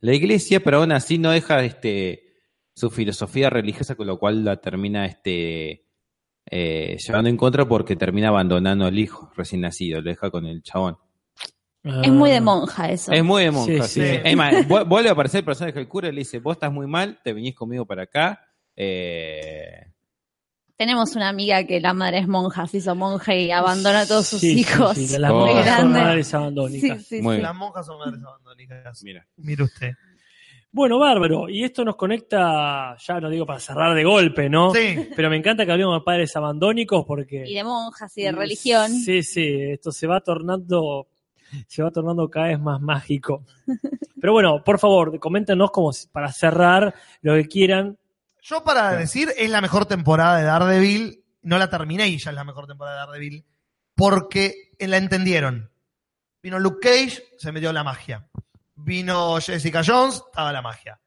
la 0.00 0.14
iglesia, 0.14 0.60
pero 0.60 0.78
aún 0.78 0.92
así 0.92 1.18
no 1.18 1.30
deja 1.32 1.64
este 1.64 2.22
su 2.74 2.90
filosofía 2.90 3.50
religiosa, 3.50 3.96
con 3.96 4.06
lo 4.06 4.18
cual 4.18 4.44
la 4.44 4.56
termina 4.60 5.04
este 5.06 5.86
eh, 6.50 6.96
llevando 6.98 7.28
en 7.30 7.36
contra 7.36 7.66
porque 7.66 7.96
termina 7.96 8.28
abandonando 8.28 8.84
al 8.86 8.98
hijo 8.98 9.30
recién 9.36 9.62
nacido, 9.62 10.00
lo 10.00 10.08
deja 10.10 10.30
con 10.30 10.46
el 10.46 10.62
chabón. 10.62 10.96
Es 11.84 12.10
muy 12.12 12.30
de 12.30 12.40
monja 12.40 12.90
eso. 12.92 13.10
Es 13.10 13.24
muy 13.24 13.42
de 13.42 13.50
monja, 13.50 13.82
Sí, 13.84 14.00
sí. 14.00 14.00
sí. 14.06 14.06
sí. 14.14 14.20
Es 14.24 14.36
más, 14.36 14.54
vu- 14.68 14.86
vuelve 14.86 15.08
a 15.08 15.12
aparecer 15.12 15.38
el 15.40 15.44
personaje 15.44 15.76
del 15.78 15.88
cura 15.88 16.08
y 16.08 16.12
le 16.12 16.20
dice, 16.20 16.38
vos 16.38 16.54
estás 16.56 16.72
muy 16.72 16.86
mal, 16.86 17.18
te 17.24 17.32
venís 17.32 17.54
conmigo 17.56 17.84
para 17.86 18.04
acá. 18.04 18.40
Eh, 18.76 19.91
Tenemos 20.76 21.14
una 21.14 21.28
amiga 21.28 21.64
que 21.64 21.80
la 21.80 21.92
madre 21.94 22.18
es 22.18 22.28
monja, 22.28 22.66
se 22.66 22.78
hizo 22.78 22.94
monja 22.94 23.34
y 23.34 23.50
abandona 23.50 24.00
a 24.00 24.06
todos 24.06 24.26
sus 24.26 24.40
Sí, 24.40 24.54
sí, 24.54 24.60
hijos. 24.60 24.96
sí, 24.96 25.18
las 25.18 25.30
Oh. 25.30 25.46
monjas 25.46 25.80
son 25.80 25.92
madres 25.92 26.34
abandónicas. 26.34 27.10
Las 27.12 27.54
monjas 27.54 27.86
son 27.86 27.98
madres 27.98 28.20
abandónicas. 28.24 29.02
mira. 29.04 29.26
Mire 29.36 29.62
usted. 29.64 29.92
Bueno, 30.74 30.98
bárbaro. 30.98 31.50
Y 31.50 31.64
esto 31.64 31.84
nos 31.84 31.96
conecta, 31.96 32.96
ya 32.96 33.20
no 33.20 33.28
digo 33.28 33.44
para 33.44 33.60
cerrar 33.60 33.94
de 33.94 34.04
golpe, 34.04 34.48
¿no? 34.48 34.72
Sí. 34.72 35.06
Pero 35.14 35.28
me 35.28 35.36
encanta 35.36 35.66
que 35.66 35.72
hablemos 35.72 36.00
de 36.00 36.04
padres 36.04 36.34
abandónicos 36.34 37.04
porque... 37.06 37.44
Y 37.46 37.54
de 37.54 37.62
monjas 37.62 38.16
y 38.16 38.22
de 38.22 38.32
religión. 38.32 38.90
Sí, 38.90 39.22
sí, 39.22 39.46
esto 39.72 39.92
se 39.92 40.06
va 40.06 40.20
tornando, 40.20 41.08
se 41.66 41.82
va 41.82 41.90
tornando 41.90 42.28
cada 42.30 42.46
vez 42.48 42.58
más 42.58 42.80
mágico. 42.80 43.44
Pero 44.20 44.32
bueno, 44.32 44.64
por 44.64 44.78
favor, 44.78 45.18
coméntenos 45.20 45.70
como 45.70 45.90
para 46.10 46.32
cerrar 46.32 46.94
lo 47.20 47.34
que 47.34 47.46
quieran. 47.46 47.98
Yo 48.42 48.64
para 48.64 48.92
decir, 48.96 49.32
es 49.36 49.48
la 49.50 49.60
mejor 49.60 49.86
temporada 49.86 50.36
de 50.38 50.44
Daredevil. 50.44 51.24
No 51.42 51.58
la 51.58 51.70
terminé 51.70 52.08
y 52.08 52.18
ya 52.18 52.30
es 52.30 52.36
la 52.36 52.44
mejor 52.44 52.66
temporada 52.66 53.00
de 53.00 53.06
Daredevil. 53.06 53.46
Porque 53.94 54.72
la 54.80 54.96
entendieron. 54.96 55.70
Vino 56.42 56.58
Luke 56.58 56.80
Cage, 56.88 57.22
se 57.38 57.52
metió 57.52 57.72
la 57.72 57.84
magia. 57.84 58.26
Vino 58.74 59.38
Jessica 59.40 59.82
Jones, 59.86 60.22
estaba 60.26 60.52
la 60.52 60.60
magia. 60.62 60.98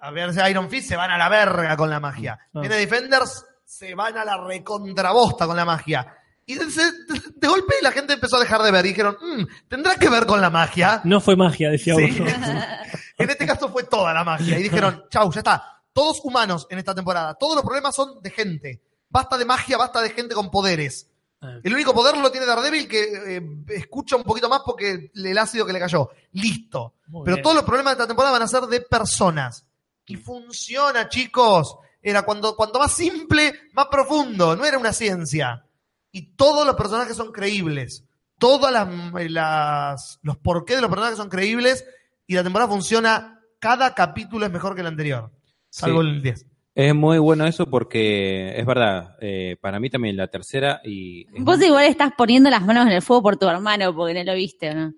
A 0.00 0.10
verse 0.10 0.48
Iron 0.50 0.68
Fist, 0.68 0.88
se 0.88 0.96
van 0.96 1.10
a 1.10 1.16
la 1.16 1.28
verga 1.28 1.76
con 1.76 1.88
la 1.88 1.98
magia. 2.00 2.38
Ah. 2.52 2.60
Viene 2.60 2.76
Defenders, 2.76 3.44
se 3.64 3.94
van 3.94 4.18
a 4.18 4.24
la 4.24 4.36
recontrabosta 4.36 5.46
con 5.46 5.56
la 5.56 5.64
magia. 5.64 6.14
Y 6.44 6.56
de, 6.56 6.66
de 6.66 7.48
golpe 7.48 7.74
la 7.80 7.92
gente 7.92 8.14
empezó 8.14 8.36
a 8.36 8.40
dejar 8.40 8.60
de 8.62 8.72
ver 8.72 8.84
y 8.84 8.88
dijeron, 8.88 9.16
"Mm, 9.20 9.44
¿tendrá 9.68 9.94
que 9.94 10.10
ver 10.10 10.26
con 10.26 10.40
la 10.40 10.50
magia? 10.50 11.00
No 11.04 11.20
fue 11.20 11.36
magia, 11.36 11.70
decía 11.70 11.94
Sí. 11.94 12.18
uno. 12.20 12.30
En 13.18 13.30
este 13.30 13.46
caso 13.46 13.68
fue 13.68 13.84
toda 13.84 14.12
la 14.12 14.24
magia. 14.24 14.58
Y 14.58 14.64
dijeron, 14.64 15.04
chau, 15.08 15.30
ya 15.32 15.40
está. 15.40 15.81
Todos 15.92 16.20
humanos 16.24 16.66
en 16.70 16.78
esta 16.78 16.94
temporada. 16.94 17.34
Todos 17.34 17.54
los 17.56 17.64
problemas 17.64 17.94
son 17.94 18.20
de 18.22 18.30
gente. 18.30 18.82
Basta 19.08 19.36
de 19.36 19.44
magia, 19.44 19.76
basta 19.76 20.00
de 20.00 20.10
gente 20.10 20.34
con 20.34 20.50
poderes. 20.50 21.08
Ah. 21.40 21.58
El 21.62 21.74
único 21.74 21.92
poder 21.92 22.16
lo 22.16 22.30
tiene 22.30 22.46
Daredevil 22.46 22.88
que 22.88 23.36
eh, 23.36 23.42
escucha 23.68 24.16
un 24.16 24.22
poquito 24.22 24.48
más 24.48 24.62
porque 24.64 25.10
el 25.14 25.38
ácido 25.38 25.66
que 25.66 25.72
le 25.72 25.80
cayó. 25.80 26.10
Listo. 26.32 26.94
Muy 27.08 27.24
Pero 27.24 27.36
bien. 27.36 27.42
todos 27.42 27.56
los 27.56 27.64
problemas 27.64 27.92
de 27.92 28.02
esta 28.02 28.06
temporada 28.06 28.32
van 28.32 28.42
a 28.42 28.48
ser 28.48 28.62
de 28.62 28.80
personas. 28.80 29.66
Y 30.06 30.16
funciona, 30.16 31.08
chicos. 31.08 31.76
Era 32.00 32.22
cuando, 32.22 32.56
cuando 32.56 32.78
más 32.78 32.92
simple, 32.92 33.52
más 33.74 33.86
profundo. 33.86 34.56
No 34.56 34.64
era 34.64 34.78
una 34.78 34.92
ciencia. 34.92 35.66
Y 36.10 36.34
todos 36.36 36.66
los 36.66 36.74
personajes 36.76 37.16
son 37.16 37.32
creíbles. 37.32 38.04
Todas 38.38 38.72
las, 38.72 38.88
las- 39.30 40.18
los 40.22 40.36
porqués 40.38 40.76
de 40.76 40.82
los 40.82 40.90
personajes 40.90 41.16
son 41.18 41.28
creíbles. 41.28 41.84
Y 42.26 42.34
la 42.34 42.42
temporada 42.42 42.70
funciona. 42.70 43.40
Cada 43.58 43.94
capítulo 43.94 44.46
es 44.46 44.52
mejor 44.52 44.74
que 44.74 44.80
el 44.80 44.86
anterior. 44.88 45.30
Salvo 45.72 46.02
Sí. 46.02 46.08
el 46.08 46.22
10. 46.22 46.46
Es 46.74 46.94
muy 46.94 47.18
bueno 47.18 47.46
eso 47.46 47.66
porque 47.68 48.52
es 48.58 48.64
verdad, 48.66 49.16
eh, 49.20 49.56
para 49.60 49.80
mí 49.80 49.88
también 49.90 50.16
la 50.16 50.28
tercera 50.28 50.80
y... 50.84 51.24
Vos 51.40 51.56
muy- 51.58 51.66
igual 51.66 51.84
estás 51.86 52.12
poniendo 52.16 52.50
las 52.50 52.62
manos 52.64 52.86
en 52.86 52.92
el 52.92 53.02
fuego 53.02 53.22
por 53.22 53.36
tu 53.38 53.48
hermano 53.48 53.94
porque 53.94 54.14
no 54.14 54.24
lo 54.24 54.34
viste, 54.34 54.70
¿o 54.70 54.74
no? 54.74 54.94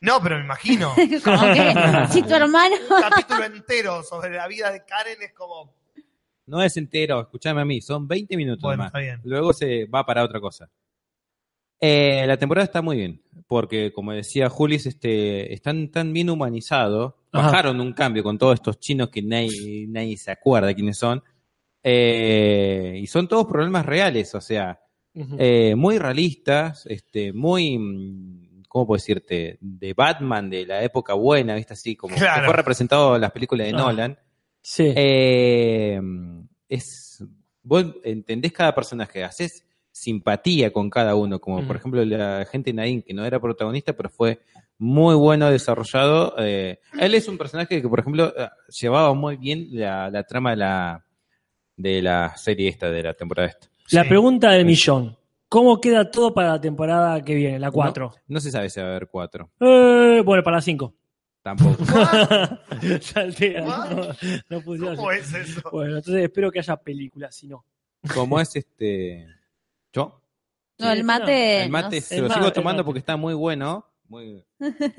No, 0.00 0.20
pero 0.22 0.36
me 0.38 0.44
imagino. 0.44 0.92
Como 1.24 1.40
que 1.52 1.74
si 2.10 2.22
tu 2.22 2.34
hermano... 2.34 2.74
Un 2.90 3.00
capítulo 3.10 3.44
entero 3.44 4.02
sobre 4.02 4.36
la 4.36 4.46
vida 4.48 4.70
de 4.70 4.84
Karen 4.84 5.16
es 5.22 5.32
como. 5.32 5.74
No 6.46 6.62
es 6.62 6.76
entero, 6.76 7.20
escúchame 7.22 7.60
a 7.60 7.64
mí, 7.64 7.80
son 7.80 8.06
20 8.06 8.36
minutos 8.36 8.62
Bueno, 8.62 8.78
más. 8.84 8.88
está 8.88 8.98
bien. 9.00 9.20
Luego 9.24 9.52
se 9.52 9.86
va 9.86 10.04
para 10.06 10.22
otra 10.22 10.40
cosa. 10.40 10.68
Eh, 11.80 12.24
la 12.26 12.36
temporada 12.36 12.64
está 12.64 12.82
muy 12.82 12.96
bien, 12.96 13.22
porque 13.46 13.92
como 13.92 14.12
decía 14.12 14.48
Julis, 14.48 14.86
este, 14.86 15.52
están 15.52 15.90
tan 15.90 16.12
bien 16.12 16.30
Ajá. 17.32 17.46
bajaron 17.48 17.80
un 17.80 17.92
cambio 17.92 18.22
con 18.22 18.38
todos 18.38 18.54
estos 18.54 18.78
chinos 18.78 19.08
que 19.10 19.20
nadie, 19.22 19.86
nadie 19.88 20.16
se 20.16 20.30
acuerda 20.30 20.72
quiénes 20.74 20.96
son, 20.98 21.22
eh, 21.82 22.98
y 23.00 23.06
son 23.06 23.28
todos 23.28 23.46
problemas 23.46 23.86
reales, 23.86 24.34
o 24.34 24.40
sea, 24.40 24.80
eh, 25.38 25.74
muy 25.76 25.98
realistas, 25.98 26.84
este, 26.86 27.32
muy, 27.32 27.78
¿cómo 28.68 28.86
puedo 28.86 28.96
decirte? 28.98 29.56
De 29.60 29.94
Batman 29.94 30.50
de 30.50 30.66
la 30.66 30.82
época 30.82 31.14
buena, 31.14 31.54
¿viste? 31.54 31.72
Así 31.74 31.96
como 31.96 32.14
Claro. 32.16 32.42
que 32.42 32.46
fue 32.46 32.56
representado 32.56 33.14
en 33.14 33.20
las 33.22 33.32
películas 33.32 33.66
de 33.66 33.72
Ah. 33.72 33.76
Nolan. 33.78 34.18
Sí. 34.60 34.92
Eh, 34.94 36.00
es, 36.68 37.24
vos 37.62 37.86
entendés 38.04 38.52
cada 38.52 38.74
personaje, 38.74 39.22
haces 39.24 39.64
simpatía 39.92 40.72
con 40.72 40.90
cada 40.90 41.14
uno, 41.14 41.40
como 41.40 41.66
por 41.66 41.76
ejemplo 41.76 42.04
la 42.04 42.44
gente 42.50 42.72
Nadine, 42.74 43.02
que 43.02 43.14
no 43.14 43.24
era 43.24 43.40
protagonista, 43.40 43.94
pero 43.96 44.10
fue 44.10 44.40
muy 44.78 45.14
bueno 45.14 45.50
desarrollado. 45.50 46.34
Eh, 46.38 46.78
él 46.98 47.14
es 47.14 47.28
un 47.28 47.38
personaje 47.38 47.80
que, 47.80 47.88
por 47.88 48.00
ejemplo, 48.00 48.32
eh, 48.36 48.48
llevaba 48.80 49.14
muy 49.14 49.36
bien 49.36 49.68
la, 49.72 50.10
la 50.10 50.22
trama 50.24 50.50
de 50.50 50.56
la, 50.56 51.04
de 51.76 52.02
la 52.02 52.36
serie 52.36 52.68
esta, 52.68 52.90
de 52.90 53.02
la 53.02 53.14
temporada 53.14 53.48
esta. 53.48 53.68
La 53.90 54.02
Sí. 54.02 54.08
pregunta 54.08 54.50
del 54.50 54.64
millón. 54.66 55.16
¿Cómo 55.48 55.80
queda 55.80 56.10
todo 56.10 56.34
para 56.34 56.48
la 56.52 56.60
temporada 56.60 57.22
que 57.22 57.34
viene, 57.34 57.58
la 57.60 57.70
4? 57.70 58.06
No, 58.08 58.14
no 58.34 58.40
se 58.40 58.50
sabe 58.50 58.68
si 58.68 58.80
va 58.80 58.86
a 58.86 58.90
haber 58.90 59.06
cuatro. 59.06 59.48
Eh, 59.60 60.20
bueno, 60.24 60.42
para 60.42 60.56
la 60.56 60.60
5. 60.60 60.92
Tampoco. 61.40 61.76
Saltea, 63.00 63.62
What? 63.62 63.90
no, 63.90 64.12
no 64.50 64.62
¿Cómo 64.96 65.12
es 65.12 65.32
eso? 65.32 65.62
Bueno, 65.70 65.98
entonces 65.98 66.24
espero 66.24 66.50
que 66.50 66.58
haya 66.58 66.76
películas, 66.76 67.36
si 67.36 67.46
no. 67.46 67.64
como 68.12 68.40
es 68.40 68.56
este. 68.56 69.26
Yo. 69.92 70.20
No, 70.78 70.90
el 70.90 71.04
mate... 71.04 71.62
El 71.64 71.70
mate 71.70 71.96
no 71.96 72.02
se 72.02 72.08
sé. 72.08 72.18
lo 72.20 72.26
el 72.26 72.32
sigo 72.32 72.44
mate, 72.46 72.54
tomando 72.54 72.80
el 72.80 72.82
mate. 72.82 72.84
porque 72.86 72.98
está 72.98 73.16
muy 73.16 73.34
bueno. 73.34 73.86
Muy, 74.08 74.44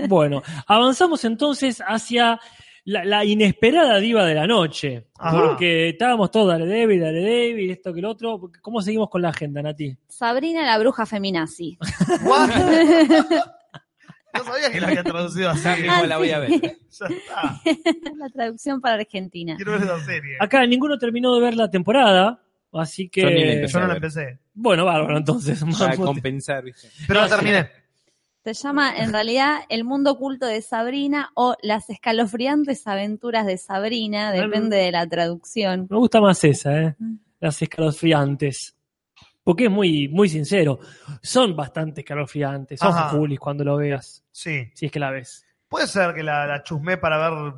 Bueno, 0.08 0.44
avanzamos 0.68 1.24
entonces 1.26 1.82
hacia 1.86 2.40
la, 2.84 3.04
la 3.04 3.26
inesperada 3.26 4.00
diva 4.00 4.26
de 4.26 4.36
la 4.36 4.48
noche. 4.48 5.08
Ajá. 5.20 5.38
Porque 5.38 5.90
estábamos 5.90 6.32
todos, 6.32 6.48
Daredevil, 6.48 7.02
Daredevil, 7.02 7.72
esto 7.72 7.94
que 7.94 8.00
el 8.00 8.06
otro. 8.06 8.50
¿Cómo 8.62 8.82
seguimos 8.82 9.10
con 9.10 9.22
la 9.22 9.30
agenda, 9.30 9.62
Nati? 9.62 9.98
Sabrina 10.08 10.66
la 10.66 10.78
bruja 10.78 11.06
feminazi. 11.06 11.78
What? 12.24 12.50
No 14.34 14.44
sabía 14.44 14.72
que 14.72 14.80
la 14.80 14.88
había 14.88 15.04
traducido 15.04 15.50
así. 15.50 15.68
Mismo 15.82 16.06
la 16.06 16.18
voy 16.18 16.32
a 16.32 16.40
ver. 16.40 16.50
Ya 16.62 16.68
está. 16.68 17.62
la 18.18 18.30
traducción 18.30 18.82
para 18.82 18.96
Argentina. 18.96 19.56
Quiero 19.56 19.72
ver 19.74 19.82
esa 19.84 20.00
serie. 20.04 20.38
Acá 20.40 20.66
ninguno 20.66 20.98
terminó 20.98 21.34
de 21.36 21.42
ver 21.42 21.56
la 21.56 21.70
temporada, 21.70 22.40
así 22.74 23.10
que... 23.10 23.22
Yo 23.22 23.30
ni 23.30 23.46
la 23.46 23.54
empecé. 23.54 23.74
Yo 23.74 23.80
no 23.80 23.88
la 23.88 23.96
empecé. 23.96 24.40
Bueno, 24.54 24.86
bárbaro, 24.86 25.18
entonces. 25.18 25.64
Para 25.80 25.96
compensar, 25.98 26.64
¿viste? 26.64 26.90
Pero 27.08 27.22
la 27.22 27.30
terminé. 27.30 27.70
Se 28.48 28.54
llama 28.54 28.96
en 28.96 29.12
realidad 29.12 29.60
El 29.68 29.84
mundo 29.84 30.12
oculto 30.14 30.46
de 30.46 30.62
Sabrina 30.62 31.32
o 31.34 31.58
Las 31.62 31.90
escalofriantes 31.90 32.88
aventuras 32.88 33.46
de 33.46 33.58
Sabrina, 33.58 34.32
depende 34.32 34.78
de 34.78 34.90
la 34.90 35.06
traducción. 35.06 35.86
Me 35.90 35.98
gusta 35.98 36.22
más 36.22 36.42
esa, 36.46 36.82
¿eh? 36.82 36.96
Mm. 36.98 37.16
Las 37.42 37.62
escalofriantes. 37.62 38.78
Porque 39.44 39.66
es 39.66 39.70
muy, 39.70 40.08
muy 40.08 40.30
sincero. 40.30 40.80
Son 41.22 41.58
bastante 41.58 42.00
escalofriantes. 42.00 42.82
Ojo, 42.82 42.90
Ajá. 42.94 43.10
Julis, 43.10 43.38
cuando 43.38 43.66
lo 43.66 43.76
veas. 43.76 44.24
Sí. 44.32 44.72
Si 44.74 44.86
es 44.86 44.92
que 44.94 45.00
la 45.02 45.12
ves. 45.12 45.46
Puede 45.68 45.86
ser 45.86 46.14
que 46.14 46.24
la, 46.24 46.48
la 46.48 46.64
chusmé 46.64 46.96
para 46.96 47.30
ver 47.30 47.54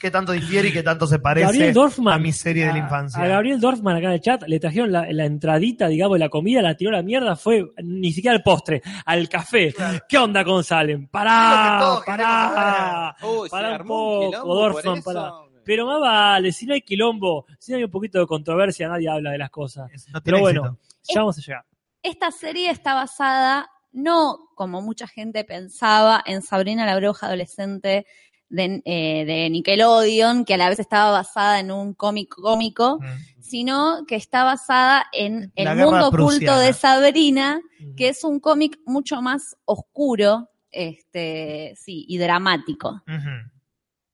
qué 0.00 0.10
tanto 0.10 0.32
difiere 0.32 0.68
y 0.68 0.72
qué 0.72 0.82
tanto 0.82 1.06
se 1.06 1.18
parece 1.18 1.72
Dorfman. 1.72 2.14
a 2.14 2.18
mi 2.18 2.32
serie 2.32 2.66
de 2.66 2.72
la 2.72 2.78
infancia. 2.78 3.22
A 3.22 3.26
Gabriel 3.26 3.60
Dorfman 3.60 3.96
acá 3.96 4.06
en 4.06 4.12
el 4.14 4.20
chat 4.20 4.42
le 4.46 4.58
trajeron 4.58 4.90
la, 4.92 5.06
la 5.12 5.24
entradita, 5.24 5.88
digamos, 5.88 6.16
de 6.16 6.20
la 6.20 6.28
comida, 6.28 6.62
la 6.62 6.74
tiró 6.76 6.90
a 6.90 6.94
la 6.98 7.02
mierda, 7.02 7.36
fue 7.36 7.64
ni 7.82 8.12
siquiera 8.12 8.36
al 8.36 8.42
postre, 8.42 8.82
al 9.04 9.28
café. 9.28 9.74
¿Qué 10.08 10.18
onda 10.18 10.44
con 10.44 10.64
Salem? 10.64 11.06
¡Pará! 11.08 12.00
¡Pará! 12.04 13.16
Uy, 13.22 13.48
Pará 13.48 13.78
un 13.80 13.86
poco, 13.86 14.54
Dorfman, 14.54 15.02
pará. 15.02 15.32
Pero 15.64 15.84
más 15.84 16.00
vale, 16.00 16.52
si 16.52 16.64
no 16.64 16.74
hay 16.74 16.82
quilombo, 16.82 17.44
si 17.58 17.72
no 17.72 17.78
hay 17.78 17.84
un 17.84 17.90
poquito 17.90 18.20
de 18.20 18.26
controversia, 18.26 18.88
nadie 18.88 19.08
habla 19.10 19.32
de 19.32 19.38
las 19.38 19.50
cosas. 19.50 19.90
No 20.12 20.22
Pero 20.22 20.38
bueno, 20.38 20.64
éxito. 20.64 21.12
ya 21.14 21.20
vamos 21.20 21.38
a 21.38 21.40
llegar. 21.40 21.64
Esta 22.02 22.30
serie 22.30 22.70
está 22.70 22.94
basada, 22.94 23.68
no 23.92 24.38
como 24.54 24.80
mucha 24.80 25.08
gente 25.08 25.42
pensaba, 25.44 26.22
en 26.24 26.40
Sabrina 26.42 26.86
la 26.86 26.96
bruja 26.96 27.26
adolescente 27.26 28.06
de, 28.48 28.82
eh, 28.84 29.24
de 29.26 29.50
Nickelodeon, 29.50 30.44
que 30.44 30.54
a 30.54 30.56
la 30.56 30.68
vez 30.68 30.78
estaba 30.78 31.10
basada 31.10 31.58
en 31.60 31.70
un 31.70 31.94
cómic 31.94 32.28
cómico, 32.34 32.98
Mm. 33.00 33.40
sino 33.42 34.04
que 34.06 34.16
está 34.16 34.44
basada 34.44 35.06
en 35.12 35.52
La 35.56 35.72
El 35.72 35.78
mundo 35.78 36.08
oculto 36.08 36.58
de 36.58 36.72
Sabrina, 36.72 37.60
que 37.96 38.08
es 38.08 38.22
un 38.24 38.40
cómic 38.40 38.78
mucho 38.86 39.20
más 39.22 39.56
oscuro, 39.64 40.48
este, 40.70 41.74
sí, 41.76 42.04
y 42.08 42.18
dramático. 42.18 43.02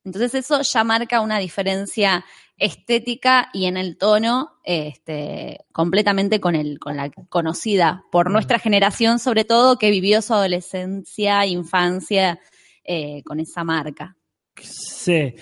Entonces 0.05 0.33
eso 0.35 0.61
ya 0.61 0.83
marca 0.83 1.21
una 1.21 1.39
diferencia 1.39 2.25
estética 2.57 3.49
y 3.53 3.65
en 3.65 3.77
el 3.77 3.97
tono 3.97 4.51
este, 4.63 5.65
completamente 5.71 6.39
con, 6.39 6.55
el, 6.55 6.77
con 6.79 6.95
la 6.97 7.09
conocida 7.29 8.03
por 8.11 8.29
Mm. 8.29 8.33
nuestra 8.33 8.59
generación, 8.59 9.19
sobre 9.19 9.43
todo 9.45 9.77
que 9.77 9.89
vivió 9.91 10.21
su 10.21 10.33
adolescencia, 10.33 11.45
infancia 11.45 12.39
eh, 12.85 13.23
con 13.23 13.39
esa 13.39 13.63
marca. 13.63 14.15
Sí. 14.61 15.33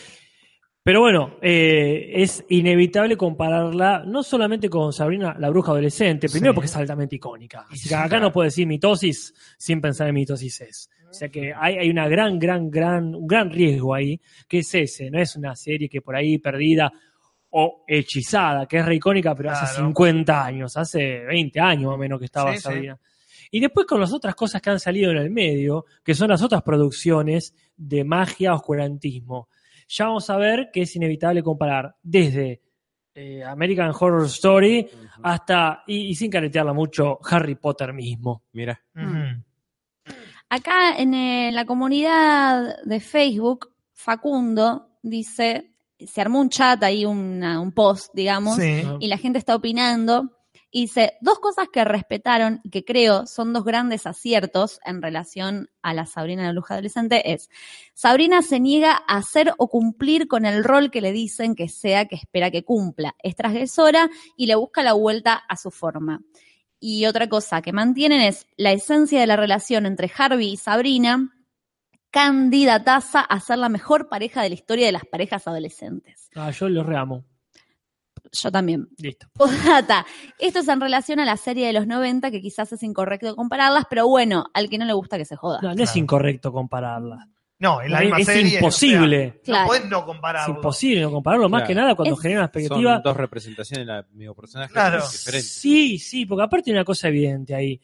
Pero 0.84 1.00
bueno, 1.02 1.36
eh, 1.44 2.10
es 2.16 2.44
inevitable 2.50 3.16
compararla 3.16 4.04
no 4.06 4.24
solamente 4.24 4.68
con 4.68 4.92
Sabrina 4.92 5.36
la 5.38 5.50
bruja 5.50 5.72
adolescente, 5.74 6.28
primero 6.28 6.54
Sí. 6.54 6.56
porque 6.56 6.66
es 6.66 6.76
altamente 6.76 7.18
icónica. 7.18 7.68
Así 7.70 7.88
que 7.88 7.94
acá 7.96 8.20
no 8.20 8.32
puedo 8.32 8.46
decir 8.46 8.66
mitosis 8.66 9.32
sin 9.60 9.80
pensar 9.80 10.08
en 10.08 10.16
mitosis 10.16 10.62
es. 10.62 10.90
O 11.08 11.14
sea 11.14 11.30
que 11.30 11.54
hay, 11.56 11.76
hay 11.78 11.90
una 11.90 12.08
gran, 12.08 12.40
gran, 12.40 12.72
gran, 12.72 13.14
un 13.14 13.28
gran 13.28 13.52
riesgo 13.52 13.94
ahí, 13.94 14.20
que 14.48 14.60
es 14.60 14.74
ese, 14.74 15.12
no 15.12 15.20
es 15.20 15.36
una 15.36 15.56
serie 15.56 15.88
que 15.88 16.02
por 16.02 16.16
ahí 16.16 16.40
perdida 16.40 16.92
o 17.52 17.84
hechizada, 17.86 18.66
que 18.66 18.78
es 18.78 18.86
re 18.86 18.96
icónica, 18.96 19.36
pero 19.36 19.52
hace 19.52 19.66
Claro. 19.76 19.88
50 19.88 20.46
años, 20.46 20.78
hace 20.78 21.20
20 21.26 21.60
años 21.60 21.94
o 21.94 21.98
menos 21.98 22.18
que 22.18 22.26
estaba 22.26 22.54
Sí, 22.54 22.60
sí. 22.60 22.88
Y 23.50 23.60
después 23.60 23.88
con 23.88 24.00
las 24.00 24.14
otras 24.14 24.36
cosas 24.36 24.62
que 24.62 24.70
han 24.70 24.80
salido 24.80 25.12
en 25.12 25.18
el 25.18 25.32
medio, 25.32 25.86
que 26.04 26.14
son 26.14 26.30
las 26.30 26.42
otras 26.42 26.62
producciones 26.62 27.54
de 27.76 28.04
magia, 28.04 28.54
oscurantismo. 28.54 29.50
Ya 29.88 30.06
vamos 30.06 30.30
a 30.30 30.38
ver 30.38 30.70
que 30.72 30.84
es 30.84 30.96
inevitable 30.96 31.42
comparar 31.44 31.96
desde 32.04 32.62
eh, 33.14 33.44
American 33.44 33.92
Horror 33.98 34.26
Story 34.28 34.88
hasta, 35.24 35.84
y, 35.88 36.08
y 36.08 36.16
sin 36.16 36.32
caretearla 36.32 36.72
mucho, 36.74 37.20
Harry 37.30 37.56
Potter 37.56 37.92
mismo. 37.94 38.44
Mira. 38.54 38.82
Acá 40.50 40.98
en 40.98 41.14
eh, 41.14 41.52
la 41.54 41.66
comunidad 41.66 42.84
de 42.84 43.00
Facebook, 43.00 43.72
Facundo 43.94 44.90
dice, 45.02 45.72
se 46.00 46.22
armó 46.22 46.40
un 46.42 46.50
chat 46.50 46.82
ahí, 46.84 47.06
una- 47.06 47.60
un 47.60 47.72
post, 47.72 48.12
digamos, 48.14 48.58
Sí. 48.58 48.84
Y 49.00 49.08
la 49.08 49.18
gente 49.18 49.40
está 49.40 49.56
opinando 49.56 50.38
Y 50.74 50.84
dice, 50.84 51.18
dos 51.20 51.40
cosas 51.40 51.68
que 51.72 51.84
respetaron 51.84 52.62
y 52.64 52.70
que 52.70 52.86
creo 52.86 53.28
son 53.28 53.52
dos 53.52 53.66
grandes 53.66 54.08
aciertos 54.08 54.80
en 54.86 55.02
relación 55.02 55.70
a 55.82 55.94
la 55.94 56.06
Sabrina 56.06 56.44
la 56.44 56.54
bruja 56.54 56.76
adolescente 56.76 57.34
es, 57.34 57.50
Sabrina 57.94 58.42
se 58.42 58.62
niega 58.62 59.04
a 59.06 59.18
hacer 59.18 59.54
o 59.58 59.68
cumplir 59.68 60.30
con 60.30 60.46
el 60.46 60.64
rol 60.64 60.90
que 60.90 61.02
le 61.02 61.12
dicen 61.12 61.56
que 61.56 61.68
sea 61.68 62.06
que 62.06 62.16
espera 62.16 62.52
que 62.52 62.64
cumpla. 62.64 63.16
Es 63.22 63.36
transgresora 63.36 64.10
y 64.38 64.46
le 64.46 64.56
busca 64.56 64.82
la 64.82 64.94
vuelta 64.94 65.34
a 65.34 65.58
su 65.58 65.72
forma. 65.72 66.22
Y 66.80 67.06
otra 67.06 67.28
cosa 67.28 67.62
que 67.62 67.74
mantienen 67.74 68.22
es 68.22 68.48
la 68.56 68.72
esencia 68.72 69.20
de 69.20 69.28
la 69.28 69.36
relación 69.36 69.86
entre 69.86 70.10
Harvey 70.18 70.54
y 70.54 70.58
Sabrina, 70.58 71.36
candidataza 72.12 73.20
a 73.20 73.40
ser 73.40 73.58
la 73.58 73.70
mejor 73.70 74.10
pareja 74.10 74.42
de 74.42 74.50
la 74.50 74.56
historia 74.56 74.86
de 74.86 74.92
las 74.94 75.06
parejas 75.06 75.48
adolescentes. 75.48 76.30
Ah, 76.36 76.52
yo 76.52 76.70
lo 76.70 76.84
reamo. 76.84 77.26
Yo 78.32 78.52
también. 78.52 78.88
Listo. 78.98 79.28
Postdata. 79.34 80.06
Esto 80.40 80.60
es 80.60 80.68
en 80.68 80.80
relación 80.82 81.20
a 81.20 81.26
la 81.26 81.38
serie 81.38 81.68
de 81.68 81.74
los 81.74 81.86
90, 81.88 82.32
que 82.32 82.42
quizás 82.42 82.72
es 82.72 82.82
incorrecto 82.84 83.36
compararlas, 83.36 83.86
pero 83.90 84.08
bueno, 84.08 84.46
al 84.54 84.70
que 84.70 84.78
no 84.78 84.86
le 84.86 84.94
gusta 84.94 85.18
que 85.18 85.26
se 85.26 85.36
joda. 85.36 85.60
No, 85.62 85.74
no 85.76 85.84
es 85.84 85.96
incorrecto 85.96 86.52
compararla. 86.52 87.28
No, 87.60 87.80
en 87.82 87.92
la 87.92 88.00
Es- 88.00 88.04
misma 88.06 88.20
es 88.20 88.26
serie. 88.26 88.56
imposible. 88.56 89.28
o 89.28 89.32
sea, 89.34 89.42
Claro. 89.44 89.62
No 89.64 89.68
puedes 89.68 89.90
no 89.90 90.00
Es 90.00 90.04
compararlo. 90.06 90.56
imposible 90.56 91.02
no 91.02 91.12
compararlo, 91.12 91.50
más 91.50 91.60
Claro. 91.60 91.68
que 91.68 91.76
nada 91.76 91.96
cuando 91.96 92.16
Es- 92.16 92.22
genera 92.22 92.40
una 92.40 92.46
expectativa. 92.48 92.94
Son 92.96 93.04
dos 93.04 93.18
representaciones 93.18 93.86
del 93.88 94.06
mismo 94.14 94.34
personaje 94.34 94.74
Claro. 94.74 94.98
diferentes. 95.12 95.52
Sí, 95.54 96.00
sí, 96.00 96.26
porque 96.26 96.44
aparte 96.44 96.72
hay 96.72 96.76
una 96.76 96.86
cosa 96.86 97.10
evidente 97.10 97.54
ahí. 97.54 97.80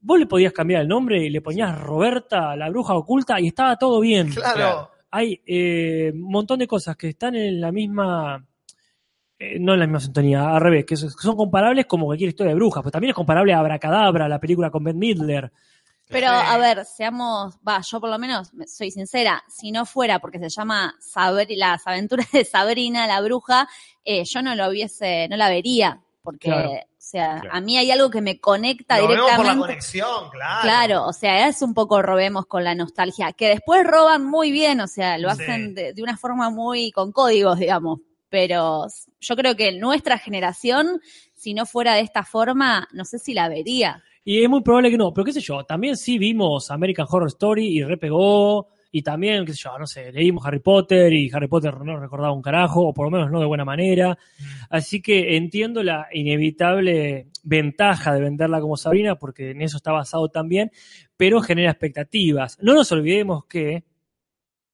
Vos 0.00 0.18
le 0.18 0.26
podías 0.26 0.52
cambiar 0.52 0.80
el 0.82 0.88
nombre 0.88 1.22
y 1.22 1.28
le 1.28 1.42
ponías 1.42 1.78
Roberta, 1.78 2.54
la 2.56 2.70
bruja 2.70 2.94
oculta, 2.94 3.38
y 3.40 3.48
estaba 3.48 3.76
todo 3.76 4.00
bien. 4.00 4.30
Claro. 4.30 4.54
Claro. 4.56 4.90
Hay 5.10 5.42
eh, 5.46 6.10
un 6.14 6.22
montón 6.30 6.60
de 6.60 6.66
cosas 6.66 6.96
que 6.96 7.08
están 7.08 7.34
en 7.34 7.60
la 7.60 7.72
misma. 7.72 8.44
Eh, 9.38 9.58
no 9.60 9.74
en 9.74 9.80
la 9.80 9.86
misma 9.86 10.00
sintonía, 10.00 10.48
al 10.50 10.60
revés, 10.60 10.84
que 10.84 10.96
son 10.96 11.36
comparables 11.36 11.86
como 11.86 12.06
cualquier 12.06 12.30
historia 12.30 12.50
de 12.50 12.56
brujas, 12.56 12.82
pero 12.82 12.90
también 12.92 13.10
es 13.10 13.16
comparable 13.16 13.52
a 13.52 13.58
Abracadabra, 13.60 14.28
la 14.28 14.40
película 14.40 14.70
con 14.70 14.82
Ben 14.84 14.98
Midler. 14.98 15.52
Pero 16.10 16.28
a 16.28 16.56
ver, 16.56 16.86
seamos, 16.86 17.58
va, 17.68 17.82
yo 17.82 18.00
por 18.00 18.08
lo 18.08 18.18
menos 18.18 18.54
me- 18.54 18.66
soy 18.66 18.90
sincera, 18.90 19.44
si 19.46 19.70
no 19.72 19.84
fuera 19.84 20.18
porque 20.20 20.38
se 20.38 20.48
llama 20.48 20.94
las 21.50 21.86
aventuras 21.86 22.32
de 22.32 22.44
Sabrina 22.46 23.06
la 23.06 23.20
bruja, 23.20 23.68
eh, 24.04 24.24
yo 24.24 24.40
no 24.42 24.54
lo 24.54 24.68
hubiese, 24.70 25.28
no 25.28 25.36
la 25.36 25.50
vería, 25.50 26.00
porque, 26.22 26.48
Claro. 26.48 26.70
o 26.70 26.80
sea, 26.96 27.40
Claro. 27.40 27.50
a 27.56 27.60
mí 27.60 27.76
hay 27.76 27.90
algo 27.90 28.08
que 28.10 28.22
me 28.22 28.40
conecta 28.40 28.96
Lo 28.98 29.06
vemos 29.06 29.16
por 29.18 29.28
la 29.28 29.36
directamente. 29.36 29.60
conexión, 29.66 30.30
claro. 30.30 30.62
Claro, 30.62 31.06
o 31.06 31.12
sea, 31.12 31.46
es 31.46 31.60
un 31.60 31.74
poco 31.74 32.00
robemos 32.00 32.46
con 32.46 32.64
la 32.64 32.74
nostalgia, 32.74 33.34
que 33.34 33.48
después 33.48 33.84
roban 33.86 34.24
muy 34.24 34.50
bien, 34.50 34.80
o 34.80 34.86
sea, 34.86 35.18
lo 35.18 35.28
Sí. 35.34 35.42
hacen 35.42 35.74
de, 35.74 35.92
de 35.92 36.02
una 36.02 36.16
forma 36.16 36.48
muy 36.48 36.90
con 36.90 37.12
códigos, 37.12 37.58
digamos. 37.58 38.00
Pero 38.30 38.86
yo 39.20 39.36
creo 39.36 39.56
que 39.56 39.72
nuestra 39.72 40.18
generación, 40.18 41.00
si 41.34 41.54
no 41.54 41.66
fuera 41.66 41.94
de 41.94 42.02
esta 42.02 42.24
forma, 42.24 42.88
no 42.92 43.04
sé 43.04 43.18
si 43.18 43.34
la 43.34 43.48
vería. 43.48 44.02
Y 44.24 44.42
es 44.42 44.48
muy 44.48 44.62
probable 44.62 44.90
que 44.90 44.98
no, 44.98 45.12
pero 45.12 45.24
qué 45.24 45.32
sé 45.32 45.40
yo, 45.40 45.64
también 45.64 45.96
sí 45.96 46.18
vimos 46.18 46.70
American 46.70 47.06
Horror 47.08 47.28
Story 47.28 47.78
y 47.78 47.82
repegó, 47.82 48.68
y 48.90 49.02
también, 49.02 49.44
qué 49.44 49.52
sé 49.52 49.60
yo, 49.64 49.78
no 49.78 49.86
sé, 49.86 50.12
leímos 50.12 50.44
Harry 50.46 50.60
Potter 50.60 51.12
y 51.12 51.30
Harry 51.32 51.48
Potter 51.48 51.74
no 51.80 51.98
recordaba 51.98 52.32
un 52.32 52.42
carajo, 52.42 52.88
o 52.88 52.94
por 52.94 53.06
lo 53.06 53.10
menos 53.10 53.30
no 53.30 53.40
de 53.40 53.46
buena 53.46 53.64
manera. 53.64 54.18
Así 54.70 55.02
que 55.02 55.36
entiendo 55.36 55.82
la 55.82 56.08
inevitable 56.12 57.28
ventaja 57.42 58.14
de 58.14 58.20
venderla 58.20 58.60
como 58.60 58.76
Sabrina, 58.76 59.16
porque 59.16 59.50
en 59.50 59.62
eso 59.62 59.76
está 59.76 59.92
basado 59.92 60.28
también, 60.28 60.70
pero 61.16 61.40
genera 61.40 61.70
expectativas. 61.70 62.58
No 62.62 62.74
nos 62.74 62.90
olvidemos 62.92 63.44
que 63.44 63.84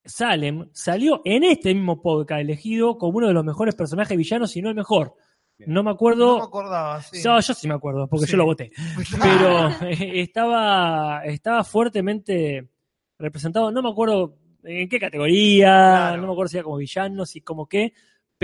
Salem 0.05 0.69
salió 0.73 1.21
en 1.25 1.43
este 1.43 1.73
mismo 1.73 2.01
podcast 2.01 2.41
elegido 2.41 2.97
como 2.97 3.17
uno 3.17 3.27
de 3.27 3.33
los 3.33 3.43
mejores 3.43 3.75
personajes 3.75 4.17
villanos, 4.17 4.51
si 4.51 4.61
no 4.61 4.69
el 4.69 4.75
mejor. 4.75 5.15
No 5.59 5.83
me 5.83 5.91
acuerdo. 5.91 6.33
No 6.33 6.37
me 6.39 6.43
acordaba, 6.43 7.01
sí. 7.01 7.21
No, 7.23 7.39
yo 7.39 7.53
sí 7.53 7.67
me 7.67 7.73
acuerdo, 7.75 8.07
porque 8.07 8.25
Sí. 8.25 8.31
yo 8.33 8.37
lo 8.37 8.45
voté. 8.45 8.71
Pero 9.21 9.69
eh, 9.89 10.21
estaba, 10.21 11.21
estaba 11.25 11.63
fuertemente 11.63 12.69
representado, 13.17 13.71
no 13.71 13.81
me 13.81 13.89
acuerdo 13.89 14.37
en 14.63 14.89
qué 14.89 14.99
categoría, 14.99 15.67
Claro. 15.67 16.21
no 16.21 16.27
me 16.27 16.33
acuerdo 16.33 16.49
si 16.49 16.57
era 16.57 16.63
como 16.65 16.77
villano, 16.77 17.25
si 17.25 17.41
como 17.41 17.67
qué, 17.67 17.93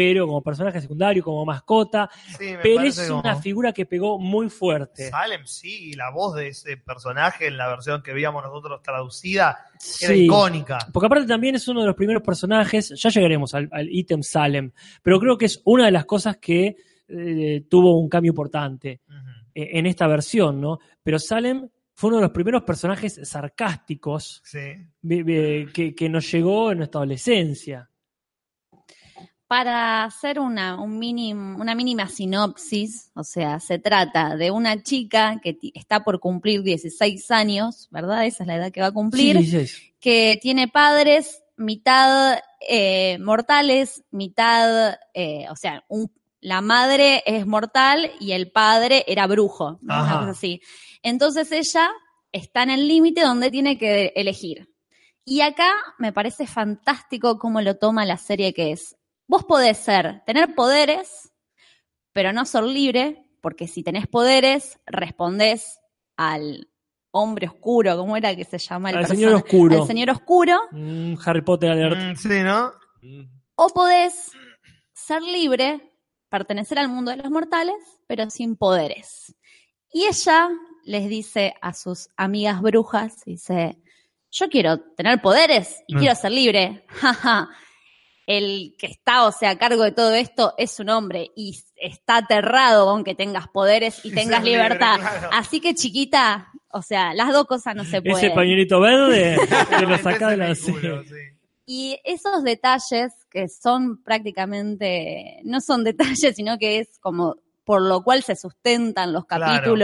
pero 0.01 0.25
como 0.25 0.41
personaje 0.41 0.81
secundario, 0.81 1.23
como 1.23 1.45
mascota. 1.45 2.09
Sí, 2.39 2.53
Pero 2.63 2.81
es 2.81 3.07
como- 3.07 3.19
una 3.19 3.35
figura 3.35 3.71
que 3.71 3.85
pegó 3.85 4.17
muy 4.17 4.49
fuerte. 4.49 5.09
Salem, 5.09 5.45
sí, 5.45 5.89
y 5.89 5.93
la 5.93 6.09
voz 6.11 6.35
de 6.35 6.47
ese 6.47 6.77
personaje 6.77 7.47
en 7.47 7.57
la 7.57 7.67
versión 7.67 8.01
que 8.01 8.13
veíamos 8.13 8.43
nosotros 8.43 8.81
traducida 8.81 9.57
era 10.01 10.13
Sí. 10.13 10.25
icónica. 10.25 10.79
Porque 10.91 11.05
aparte 11.05 11.27
también 11.27 11.55
es 11.55 11.67
uno 11.67 11.81
de 11.81 11.87
los 11.87 11.95
primeros 11.95 12.23
personajes, 12.23 12.93
ya 12.99 13.09
llegaremos 13.09 13.53
al, 13.53 13.69
al 13.71 13.89
ítem 13.89 14.23
Salem, 14.23 14.71
pero 15.03 15.19
creo 15.19 15.37
que 15.37 15.45
es 15.45 15.61
una 15.65 15.85
de 15.85 15.91
las 15.91 16.05
cosas 16.05 16.37
que 16.37 16.75
eh, 17.13 17.65
tuvo 17.69 17.99
un 17.99 18.07
cambio 18.09 18.29
importante 18.31 19.01
eh, 19.53 19.69
en 19.73 19.85
esta 19.85 20.07
versión, 20.07 20.61
¿no? 20.61 20.79
Pero 21.03 21.19
Salem 21.19 21.67
fue 21.93 22.07
uno 22.07 22.17
de 22.17 22.23
los 22.23 22.31
primeros 22.31 22.63
personajes 22.63 23.19
sarcásticos 23.23 24.41
Sí. 24.45 24.59
que 25.03 26.09
nos 26.09 26.31
llegó 26.31 26.71
en 26.71 26.79
nuestra 26.79 26.99
adolescencia. 26.99 27.89
Para 29.51 30.05
hacer 30.05 30.39
una, 30.39 30.79
un 30.81 30.97
minim- 30.97 31.59
una 31.59 31.75
mínima 31.75 32.07
sinopsis, 32.07 33.11
o 33.15 33.25
sea, 33.25 33.59
se 33.59 33.79
trata 33.79 34.37
de 34.37 34.49
una 34.49 34.81
chica 34.81 35.41
que 35.43 35.57
está 35.73 36.05
por 36.05 36.21
cumplir 36.21 36.63
16 36.63 37.29
años, 37.31 37.89
¿verdad? 37.91 38.25
Esa 38.25 38.43
es 38.43 38.47
la 38.47 38.55
edad 38.55 38.71
que 38.71 38.79
va 38.79 38.87
a 38.87 38.91
cumplir, 38.93 39.37
Sí, 39.43 39.67
sí, 39.67 39.93
que 39.99 40.39
tiene 40.41 40.69
padres 40.69 41.43
mitad 41.57 42.39
eh, 42.65 43.17
mortales, 43.19 44.05
mitad, 44.11 44.95
eh, 45.13 45.45
o 45.49 45.55
sea, 45.57 45.83
un- 45.89 46.09
la 46.39 46.61
madre 46.61 47.21
es 47.25 47.45
mortal 47.45 48.09
y 48.21 48.31
el 48.31 48.51
padre 48.53 49.03
era 49.05 49.27
brujo, 49.27 49.79
¿no? 49.81 49.95
Una 49.95 50.03
Ajá. 50.03 50.19
cosa 50.19 50.31
así. 50.31 50.61
Entonces 51.03 51.51
ella 51.51 51.89
está 52.31 52.63
en 52.63 52.69
el 52.69 52.87
límite 52.87 53.19
donde 53.21 53.51
tiene 53.51 53.77
que 53.77 54.13
elegir. 54.15 54.69
Y 55.25 55.41
acá 55.41 55.69
me 55.99 56.13
parece 56.13 56.47
fantástico 56.47 57.37
cómo 57.37 57.59
lo 57.61 57.75
toma 57.75 58.05
la 58.05 58.15
serie 58.17 58.53
que 58.53 58.71
es. 58.71 58.95
Vos 59.31 59.45
podés 59.45 59.77
ser, 59.77 60.21
tener 60.25 60.53
poderes, 60.55 61.31
pero 62.11 62.33
no 62.33 62.43
ser 62.43 62.63
libre, 62.63 63.23
porque 63.41 63.65
si 63.65 63.81
tenés 63.81 64.05
poderes, 64.05 64.77
respondés 64.85 65.79
al 66.17 66.67
hombre 67.11 67.47
oscuro, 67.47 67.95
¿cómo 67.95 68.17
era 68.17 68.35
que 68.35 68.43
se 68.43 68.57
llama? 68.57 68.89
el 68.89 68.97
Al 68.97 69.07
señor 69.07 69.35
oscuro. 69.35 69.81
Al 69.83 69.87
señor 69.87 70.09
oscuro. 70.09 70.59
Mm, 70.71 71.13
Harry 71.25 71.41
Potter 71.43 71.71
alert. 71.71 71.97
Mm, 71.97 72.15
sí, 72.17 72.43
¿no? 72.43 72.73
O 73.55 73.69
podés 73.69 74.31
ser 74.93 75.21
libre, 75.21 75.93
pertenecer 76.27 76.77
al 76.79 76.89
mundo 76.89 77.11
de 77.11 77.17
los 77.17 77.31
mortales, 77.31 77.77
pero 78.07 78.29
sin 78.29 78.57
poderes. 78.57 79.33
Y 79.93 80.07
ella 80.07 80.49
les 80.83 81.07
dice 81.07 81.53
a 81.61 81.73
sus 81.73 82.09
amigas 82.17 82.61
brujas, 82.61 83.23
dice, 83.25 83.81
yo 84.29 84.49
quiero 84.49 84.81
tener 84.97 85.21
poderes 85.21 85.83
y 85.87 85.95
Mm. 85.95 85.99
quiero 85.99 86.15
ser 86.15 86.31
libre. 86.33 86.85
Jaja. 86.89 87.49
El 88.27 88.75
que 88.77 88.87
está, 88.87 89.25
o 89.25 89.31
sea, 89.31 89.51
a 89.51 89.57
cargo 89.57 89.83
de 89.83 89.91
todo 89.91 90.13
esto 90.13 90.53
es 90.57 90.79
un 90.79 90.89
hombre 90.89 91.31
y 91.35 91.59
está 91.75 92.17
aterrado 92.17 92.85
con 92.85 93.03
que 93.03 93.15
tengas 93.15 93.47
poderes 93.47 94.05
y 94.05 94.09
Y 94.11 94.15
tengas 94.15 94.43
libre, 94.43 94.63
libertad. 94.63 94.99
claro. 94.99 95.29
Así 95.33 95.59
que 95.59 95.73
chiquita, 95.73 96.51
o 96.69 96.81
sea, 96.81 97.13
las 97.13 97.31
dos 97.33 97.45
cosas 97.45 97.75
no 97.75 97.83
se 97.83 98.01
pueden. 98.01 98.17
Ese 98.17 98.31
pañuelito 98.31 98.79
verde 98.79 99.37
te 99.69 99.85
lo 99.85 99.97
saca 99.97 100.29
de 100.29 100.37
la 100.37 100.55
culo, 100.55 101.03
sí. 101.03 101.15
Y 101.65 101.99
esos 102.03 102.43
detalles 102.43 103.13
que 103.29 103.47
son 103.47 104.03
prácticamente, 104.03 105.39
no 105.43 105.61
son 105.61 105.83
detalles, 105.83 106.35
sino 106.35 106.57
que 106.57 106.79
es 106.79 106.99
como 106.99 107.37
por 107.63 107.81
lo 107.81 108.03
cual 108.03 108.23
se 108.23 108.35
sustentan 108.35 109.13
los 109.13 109.25
Claro. 109.25 109.75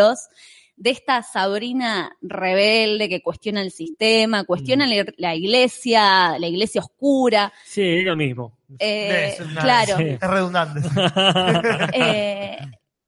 De 0.80 0.92
esta 0.92 1.24
Sabrina 1.24 2.16
rebelde 2.22 3.10
que 3.10 3.22
cuestiona 3.24 3.62
el 3.62 3.72
sistema, 3.72 4.44
cuestiona 4.44 4.86
Mm. 4.86 4.90
la, 4.90 5.06
la 5.18 5.36
iglesia, 5.36 6.38
la 6.40 6.48
iglesia 6.48 6.82
oscura. 6.82 7.52
Sí, 7.66 7.82
es 7.82 8.06
lo 8.06 8.16
mismo. 8.16 8.58
Eh, 8.80 9.34
Es 9.34 9.40
una- 9.42 9.62
claro, 9.62 9.98
Sí. 9.98 10.04
Es 10.04 10.20
redundante. 10.22 10.80
eh, 11.94 12.58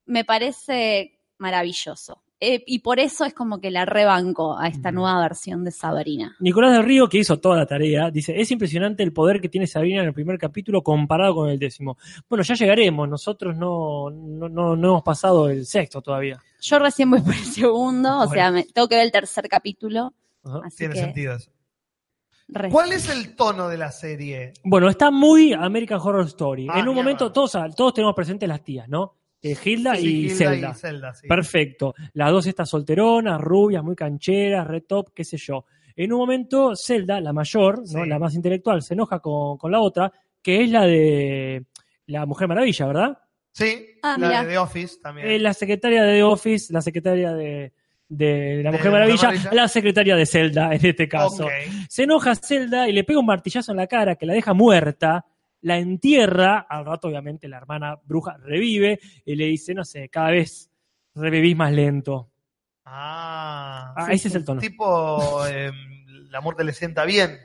me 0.05 0.25
parece 0.25 1.19
maravilloso. 1.37 2.23
Eh, 2.41 2.63
y 2.65 2.79
por 2.79 2.99
eso 2.99 3.25
es 3.25 3.33
como 3.33 3.59
que 3.59 3.69
la 3.69 3.85
rebanco 3.85 4.57
a 4.57 4.69
esta 4.69 4.91
nueva 4.91 5.19
versión 5.21 5.65
de 5.65 5.71
Sabrina. 5.71 6.37
Nicolás 6.39 6.71
del 6.71 6.85
Río, 6.85 7.09
que 7.09 7.17
hizo 7.17 7.37
toda 7.37 7.57
la 7.57 7.65
tarea, 7.65 8.09
dice, 8.11 8.39
es 8.39 8.49
impresionante 8.51 9.03
el 9.03 9.11
poder 9.11 9.41
que 9.41 9.49
tiene 9.49 9.67
Sabrina 9.67 10.01
en 10.01 10.07
el 10.07 10.13
primer 10.13 10.37
capítulo 10.37 10.81
comparado 10.81 11.35
con 11.35 11.49
el 11.49 11.59
décimo. 11.59 11.97
Bueno, 12.29 12.43
ya 12.43 12.55
llegaremos, 12.55 13.09
nosotros 13.09 13.57
no, 13.57 14.09
no, 14.09 14.47
no, 14.47 14.75
no 14.77 14.87
hemos 14.87 15.03
pasado 15.03 15.49
el 15.49 15.65
sexto 15.65 16.01
todavía. 16.01 16.41
Yo 16.61 16.79
recién 16.79 17.11
voy 17.11 17.19
por 17.21 17.33
el 17.33 17.43
segundo, 17.43 18.19
o 18.19 18.27
sea, 18.27 18.51
me, 18.51 18.63
tengo 18.63 18.87
que 18.87 18.95
ver 18.95 19.05
el 19.05 19.11
tercer 19.11 19.49
capítulo. 19.49 20.13
Así 20.63 20.77
Tiene 20.77 20.93
que 20.93 20.99
sentido 21.01 21.35
eso. 21.35 21.51
¿Cuál 22.71 22.93
es 22.93 23.09
el 23.09 23.35
tono 23.35 23.67
de 23.67 23.77
la 23.77 23.91
serie? 23.91 24.53
Bueno, 24.63 24.89
está 24.89 25.11
muy 25.11 25.53
American 25.53 25.99
Horror 26.01 26.25
Story. 26.25 26.67
Ah, 26.69 26.79
en 26.79 26.87
un 26.87 26.95
mierda. 26.95 27.01
momento 27.01 27.31
todos, 27.31 27.55
todos 27.75 27.93
tenemos 27.93 28.15
presentes 28.15 28.49
las 28.49 28.63
tías, 28.63 28.87
¿no? 28.89 29.18
Eh, 29.41 29.55
Hilda 29.63 29.95
Sí, 29.95 30.07
y 30.07 30.25
Hilda 30.25 30.35
Zelda. 30.35 30.69
y 30.69 30.73
Zelda, 30.79 31.13
sí. 31.13 31.27
Perfecto. 31.27 31.93
Las 32.13 32.31
dos 32.31 32.45
estas 32.47 32.69
solteronas, 32.69 33.39
rubias, 33.39 33.83
muy 33.83 33.95
cancheras, 33.95 34.67
red 34.67 34.83
top, 34.87 35.11
qué 35.13 35.23
sé 35.23 35.37
yo. 35.37 35.65
En 35.95 36.13
un 36.13 36.19
momento, 36.19 36.75
Zelda, 36.75 37.19
la 37.21 37.33
mayor, 37.33 37.81
¿no? 37.91 38.05
La 38.05 38.19
más 38.19 38.35
intelectual, 38.35 38.81
se 38.81 38.93
enoja 38.93 39.19
con, 39.19 39.57
con 39.57 39.71
la 39.71 39.79
otra, 39.81 40.11
que 40.41 40.63
es 40.63 40.69
la 40.69 40.85
de 40.85 41.65
la 42.07 42.25
Mujer 42.25 42.47
Maravilla, 42.47 42.85
¿verdad? 42.87 43.17
Sí, 43.51 43.85
Ah, 44.01 44.15
la 44.17 44.27
mira. 44.27 44.43
de 44.43 44.49
The 44.51 44.57
Office 44.59 44.95
también. 45.01 45.27
Eh, 45.27 45.39
la 45.39 45.53
secretaria 45.53 46.03
de 46.03 46.13
The 46.15 46.23
Office, 46.23 46.71
la 46.71 46.81
secretaria 46.81 47.33
de, 47.33 47.73
de 48.07 48.61
La 48.63 48.71
Mujer 48.71 48.85
La 48.85 48.91
Maravilla, 48.91 49.23
Maravilla. 49.23 49.49
la 49.53 49.67
secretaria 49.67 50.15
de 50.15 50.25
Zelda 50.25 50.73
en 50.73 50.85
este 50.85 51.07
caso. 51.09 51.47
Se 51.89 52.03
enoja 52.03 52.35
Zelda 52.35 52.87
y 52.87 52.93
le 52.93 53.03
pega 53.03 53.19
un 53.19 53.25
martillazo 53.25 53.71
en 53.71 53.77
la 53.77 53.87
cara 53.87 54.15
que 54.15 54.25
la 54.25 54.33
deja 54.33 54.53
muerta, 54.53 55.25
la 55.61 55.77
entierra, 55.77 56.59
al 56.59 56.85
rato 56.85 57.07
obviamente 57.07 57.47
la 57.47 57.57
hermana 57.57 57.99
bruja 58.03 58.37
revive 58.37 58.99
y 59.25 59.35
le 59.35 59.45
dice, 59.45 59.73
no 59.73 59.83
sé, 59.83 60.09
cada 60.09 60.31
vez 60.31 60.69
revivís 61.15 61.55
más 61.55 61.71
lento. 61.71 62.31
Ah, 62.85 63.93
Ah, 63.95 64.13
ese 64.13 64.29
es 64.29 64.35
el 64.35 64.45
tono. 64.45 64.61
Tipo, 64.61 65.45
eh, 65.47 65.71
la 66.29 66.41
muerte 66.41 66.63
le 66.63 66.73
sienta 66.73 67.05
bien. 67.05 67.37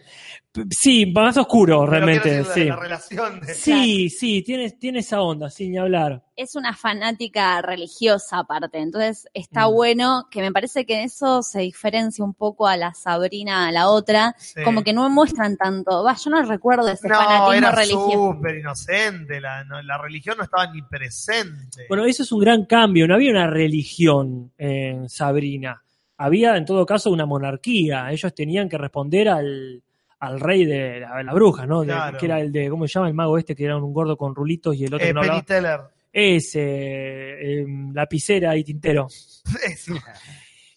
Sí, 0.70 1.06
más 1.06 1.36
oscuro 1.36 1.84
realmente, 1.84 2.44
sí. 2.44 2.64
La, 2.66 2.76
la 2.76 2.82
relación 2.82 3.40
de... 3.40 3.54
Sí, 3.54 4.08
sí, 4.08 4.42
tiene, 4.42 4.70
tiene 4.70 5.00
esa 5.00 5.20
onda, 5.20 5.50
sin 5.50 5.72
ni 5.72 5.78
hablar. 5.78 6.22
Es 6.36 6.54
una 6.54 6.74
fanática 6.74 7.60
religiosa 7.60 8.38
aparte, 8.38 8.78
entonces 8.78 9.26
está 9.34 9.68
Mm. 9.68 9.72
bueno 9.74 10.28
que 10.30 10.40
me 10.42 10.52
parece 10.52 10.86
que 10.86 11.02
eso 11.02 11.42
se 11.42 11.60
diferencia 11.60 12.24
un 12.24 12.34
poco 12.34 12.68
a 12.68 12.76
la 12.76 12.94
Sabrina, 12.94 13.66
a 13.66 13.72
la 13.72 13.88
otra, 13.88 14.34
Sí. 14.38 14.62
como 14.62 14.84
que 14.84 14.92
no 14.92 15.08
muestran 15.10 15.56
tanto, 15.56 16.04
va, 16.04 16.14
yo 16.14 16.30
no 16.30 16.42
recuerdo 16.42 16.88
ese 16.88 17.08
No, 17.08 17.16
fanatismo 17.16 17.52
era 17.54 17.70
religioso. 17.72 18.32
súper 18.36 18.58
inocente. 18.58 19.40
La, 19.40 19.64
no- 19.64 19.82
la 19.82 19.98
religión 19.98 20.36
no 20.38 20.44
estaba 20.44 20.72
ni 20.72 20.82
presente. 20.82 21.86
Bueno, 21.88 22.04
eso 22.04 22.22
es 22.22 22.30
un 22.30 22.38
gran 22.40 22.64
cambio. 22.64 23.08
No 23.08 23.14
había 23.14 23.30
una 23.32 23.48
religión 23.48 24.52
en 24.56 25.08
Sabrina. 25.08 25.82
Había, 26.16 26.56
en 26.56 26.64
todo 26.64 26.86
caso, 26.86 27.10
una 27.10 27.26
monarquía. 27.26 28.10
Ellos 28.12 28.32
tenían 28.34 28.68
que 28.68 28.78
responder 28.78 29.28
al, 29.28 29.82
al 30.26 30.40
rey 30.40 30.64
de 30.64 31.00
la, 31.00 31.22
la 31.22 31.32
bruja, 31.34 31.66
¿no? 31.66 31.80
De- 31.80 31.86
Claro. 31.88 32.18
que 32.18 32.26
era 32.26 32.40
el 32.40 32.50
de, 32.52 32.68
¿cómo 32.70 32.86
se 32.86 32.94
llama? 32.94 33.08
El 33.08 33.14
mago 33.14 33.38
este, 33.38 33.54
que 33.54 33.64
era 33.64 33.76
un 33.76 33.92
gordo 33.92 34.16
con 34.16 34.34
rulitos 34.34 34.74
y 34.76 34.84
el 34.84 34.94
otro 34.94 35.04
Eh, 35.04 35.08
que 35.08 35.14
no 35.14 35.20
Penny 35.20 35.30
hablaba. 35.38 35.46
Teller. 35.46 35.80
Ese, 36.12 36.60
eh, 36.62 37.66
lapicera 37.92 38.56
y 38.56 38.64
tintero. 38.64 39.06
Eso. 39.66 39.94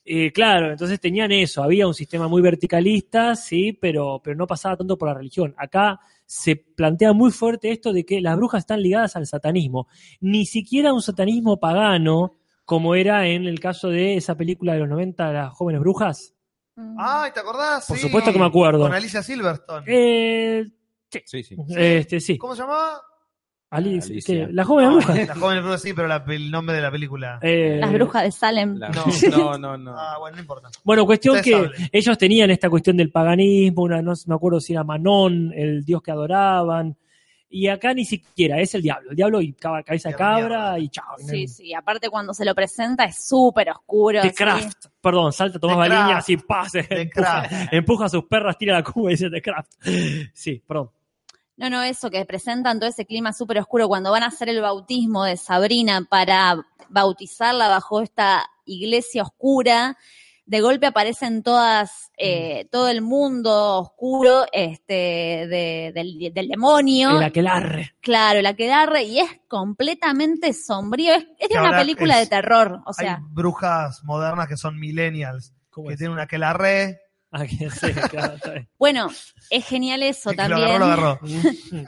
Eh, 0.09 0.31
claro, 0.31 0.71
entonces 0.71 1.01
tenían 1.01 1.33
eso, 1.33 1.61
había 1.61 1.85
un 1.85 1.93
sistema 1.93 2.29
muy 2.29 2.41
verticalista, 2.41 3.35
sí, 3.35 3.73
pero, 3.73 4.21
pero 4.23 4.37
no 4.37 4.47
pasaba 4.47 4.77
tanto 4.77 4.97
por 4.97 5.09
la 5.09 5.15
religión. 5.15 5.53
Acá 5.57 5.99
se 6.25 6.55
plantea 6.55 7.11
muy 7.11 7.29
fuerte 7.29 7.71
esto 7.71 7.91
de 7.91 8.05
que 8.05 8.21
las 8.21 8.37
brujas 8.37 8.59
están 8.59 8.81
ligadas 8.81 9.17
al 9.17 9.27
satanismo, 9.27 9.89
ni 10.21 10.45
siquiera 10.45 10.93
un 10.93 11.01
satanismo 11.01 11.59
pagano, 11.59 12.37
como 12.63 12.95
era 12.95 13.27
en 13.27 13.47
el 13.47 13.59
caso 13.59 13.89
de 13.89 14.15
esa 14.15 14.35
película 14.37 14.75
de 14.75 14.79
los 14.79 14.87
90, 14.87 15.33
Las 15.33 15.53
jóvenes 15.53 15.81
brujas. 15.81 16.33
Ay, 16.97 17.31
¿te 17.33 17.39
acordás? 17.39 17.85
Por 17.87 17.97
Sí. 17.97 18.03
supuesto 18.07 18.31
que 18.31 18.39
me 18.39 18.45
acuerdo. 18.45 18.81
Con 18.83 18.93
Alicia 18.93 19.23
Silverstone. 19.23 19.83
Eh, 19.87 20.65
Sí, 21.25 21.41
sí. 21.43 21.55
este, 21.69 22.19
sí, 22.19 22.37
¿Cómo 22.37 22.53
se 22.55 22.61
llamaba? 22.61 23.01
Alice, 23.69 24.11
Alicia. 24.11 24.47
¿qué? 24.47 24.53
La 24.53 24.63
joven 24.63 24.85
No, 24.89 24.95
bruja. 24.97 25.13
La 25.25 25.35
joven 25.35 25.61
bruja 25.63 25.77
sí, 25.77 25.93
pero 25.93 26.07
la- 26.07 26.23
el 26.27 26.51
nombre 26.51 26.75
de 26.75 26.81
la 26.81 26.91
película. 26.91 27.39
Eh, 27.41 27.77
Las 27.81 27.91
brujas 27.91 28.23
de 28.23 28.31
Salem. 28.31 28.77
La- 28.77 28.89
No. 28.89 29.03
no, 29.31 29.57
no, 29.57 29.77
no. 29.77 29.95
Ah, 29.97 30.17
bueno, 30.19 30.35
no 30.35 30.41
importa. 30.41 30.69
Bueno, 30.83 31.05
cuestión 31.05 31.35
Ustedes 31.37 31.57
que 31.61 31.67
hablen. 31.67 31.89
ellos 31.91 32.17
tenían 32.17 32.49
esta 32.51 32.69
cuestión 32.69 32.95
del 32.95 33.11
paganismo, 33.11 33.81
una, 33.83 34.01
no 34.01 34.13
me 34.25 34.35
acuerdo 34.35 34.59
si 34.61 34.73
era 34.73 34.83
Manón, 34.83 35.51
el 35.55 35.83
dios 35.83 36.01
que 36.01 36.11
adoraban, 36.11 36.95
y 37.49 37.67
acá 37.67 37.93
ni 37.93 38.03
siquiera, 38.03 38.59
es 38.59 38.75
el 38.75 38.81
diablo, 38.81 39.11
el 39.11 39.15
diablo 39.15 39.41
y 39.41 39.53
cabeza 39.53 40.09
de 40.09 40.15
cabra 40.15 40.77
y 40.79 40.89
chao. 40.89 41.15
Sí, 41.17 41.47
sí, 41.47 41.73
aparte 41.73 42.09
cuando 42.09 42.33
se 42.33 42.43
lo 42.43 42.53
presenta 42.53 43.05
es 43.05 43.25
súper 43.25 43.69
oscuro. 43.69 44.21
The. 44.21 44.33
Craft, 44.33 44.85
perdón, 45.01 45.31
salta 45.31 45.59
Tomás 45.59 45.75
The 45.75 45.95
Baliña, 45.95 46.17
así 46.17 46.37
pase, 46.37 46.83
The 46.83 47.01
empuja, 47.01 47.47
Craft. 47.47 47.73
empuja 47.73 48.05
a 48.05 48.09
sus 48.09 48.25
perras, 48.25 48.57
tira 48.57 48.73
la 48.73 48.83
cuba 48.83 49.11
y 49.11 49.13
dice 49.13 49.29
The 49.29 49.41
Craft. 49.41 49.71
Sí, 50.33 50.61
perdón. 50.67 50.91
No, 51.55 51.71
no, 51.71 51.81
eso 51.81 52.11
que 52.11 52.23
presentan 52.25 52.79
todo 52.79 52.89
ese 52.89 53.05
clima 53.05 53.33
súper 53.33 53.57
oscuro 53.57 53.87
cuando 53.87 54.11
van 54.11 54.21
a 54.21 54.27
hacer 54.27 54.47
el 54.49 54.61
bautismo 54.61 55.23
de 55.23 55.37
Sabrina 55.37 56.05
para 56.07 56.63
bautizarla 56.89 57.67
bajo 57.67 58.01
esta 58.01 58.47
iglesia 58.65 59.23
oscura. 59.23 59.97
De 60.49 60.61
golpe 60.61 60.85
aparecen 60.87 61.43
todas, 61.43 62.09
eh, 62.17 62.67
todo 62.71 62.87
el 62.87 63.01
mundo 63.01 63.79
oscuro 63.79 64.45
este, 64.53 64.93
de- 64.93 65.91
del, 65.93 66.33
del 66.33 66.47
demonio. 66.47 67.17
El 67.17 67.23
aquelarre. 67.25 67.93
Claro, 67.99 68.41
la 68.41 68.53
quedarre, 68.55 69.03
y 69.03 69.19
es 69.19 69.29
completamente 69.49 70.53
sombrío. 70.53 71.13
Es, 71.13 71.25
es 71.37 71.49
Que 71.49 71.59
una 71.59 71.77
película 71.77 72.15
es- 72.21 72.29
de 72.29 72.35
terror. 72.37 72.79
O 72.85 72.93
sea, 72.93 73.15
Hay 73.15 73.21
brujas 73.29 74.01
modernas 74.05 74.47
que 74.47 74.55
son 74.57 74.79
millennials. 74.79 75.53
¿Cómo 75.69 75.89
Que 75.89 75.95
es? 75.95 75.99
tienen 75.99 76.13
una 76.13 76.27
que 76.27 76.37
la 76.37 76.53
re. 76.53 77.01
Ah, 77.29 77.45
que 77.45 77.69
sí, 77.69 77.87
claro, 78.09 78.35
está 78.35 78.51
bien. 78.51 78.69
bueno, 78.79 79.09
es 79.49 79.65
genial 79.65 80.01
eso 80.01 80.29
El 80.31 80.37
que 80.37 80.41
lo 80.43 80.47
también. 80.49 80.81
agarró, 80.81 80.87
lo 80.87 80.93
agarró. 80.93 81.19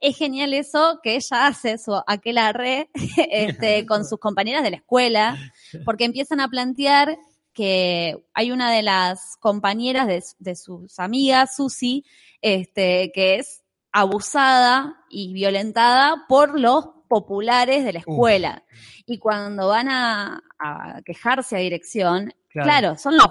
es 0.00 0.16
genial 0.18 0.52
eso 0.52 0.98
que 1.02 1.14
ella 1.14 1.46
hace 1.46 1.78
su 1.78 1.94
aquelarre 2.06 2.90
este, 3.30 3.86
con 3.86 4.04
sus 4.04 4.18
compañeras 4.18 4.64
de 4.64 4.70
la 4.72 4.76
escuela, 4.78 5.38
porque 5.84 6.04
empiezan 6.04 6.40
a 6.40 6.48
plantear 6.48 7.16
que 7.54 8.22
hay 8.34 8.50
una 8.50 8.70
de 8.72 8.82
las 8.82 9.36
compañeras 9.40 10.06
de, 10.06 10.22
de 10.38 10.56
sus 10.56 10.98
amigas, 10.98 11.56
Susi, 11.56 12.04
este, 12.42 13.10
que 13.14 13.36
es 13.36 13.62
abusada 13.92 14.96
y 15.08 15.32
violentada 15.32 16.24
por 16.28 16.58
los 16.58 16.88
populares 17.08 17.84
de 17.84 17.92
la 17.92 18.00
escuela. 18.00 18.64
Y 19.06 19.18
cuando 19.18 19.68
van 19.68 19.88
a, 19.88 20.42
a 20.58 21.00
quejarse 21.04 21.56
a 21.56 21.60
dirección, 21.60 22.34
Claro. 22.54 22.68
claro, 22.68 22.98
son 22.98 23.16
los, 23.16 23.26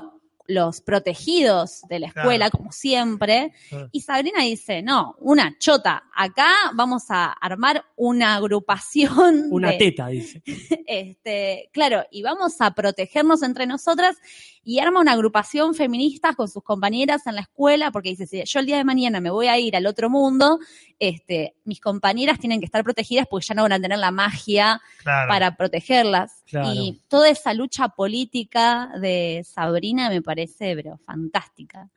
los 0.45 0.81
protegidos 0.81 1.81
de 1.89 1.99
la 1.99 2.07
escuela, 2.07 2.49
Claro. 2.49 2.57
como 2.57 2.71
siempre, 2.71 3.53
Ah. 3.71 3.87
y 3.91 4.01
Sabrina 4.01 4.41
dice, 4.41 4.81
no, 4.81 5.15
una 5.19 5.57
chota, 5.57 6.03
acá 6.15 6.51
vamos 6.73 7.03
a 7.09 7.31
armar 7.31 7.85
una 7.95 8.35
agrupación. 8.35 9.47
Una 9.51 9.71
de- 9.71 9.77
teta, 9.77 10.07
dice. 10.07 10.41
este, 10.87 11.69
claro, 11.71 12.03
y 12.11 12.21
vamos 12.23 12.59
a 12.59 12.71
protegernos 12.71 13.41
entre 13.43 13.65
nosotras 13.65 14.17
y 14.65 14.79
arma 14.79 15.01
una 15.01 15.11
agrupación 15.13 15.75
feminista 15.75 16.33
con 16.35 16.47
sus 16.47 16.63
compañeras 16.63 17.25
en 17.27 17.35
la 17.35 17.41
escuela, 17.41 17.91
porque 17.91 18.09
dice, 18.09 18.25
si 18.27 18.43
yo 18.45 18.59
el 18.59 18.65
día 18.65 18.77
de 18.77 18.83
mañana 18.85 19.19
me 19.19 19.29
voy 19.29 19.47
a 19.47 19.59
ir 19.59 19.75
al 19.75 19.85
otro 19.87 20.09
mundo, 20.09 20.59
este, 20.99 21.55
mis 21.65 21.81
compañeras 21.81 22.39
tienen 22.39 22.59
que 22.59 22.65
estar 22.65 22.81
protegidas 22.83 23.27
porque 23.29 23.45
ya 23.45 23.55
no 23.55 23.63
van 23.63 23.73
a 23.73 23.79
tener 23.81 23.97
la 23.99 24.11
magia 24.11 24.81
Claro. 25.03 25.27
para 25.27 25.57
protegerlas. 25.57 26.43
Claro. 26.45 26.71
Y 26.73 27.01
toda 27.09 27.29
esa 27.29 27.53
lucha 27.53 27.89
política 27.89 28.89
de 29.01 29.45
Sabrina 29.45 30.09
me 30.09 30.21
parece, 30.21 30.32
pero 30.57 30.97
fantástica. 30.97 31.89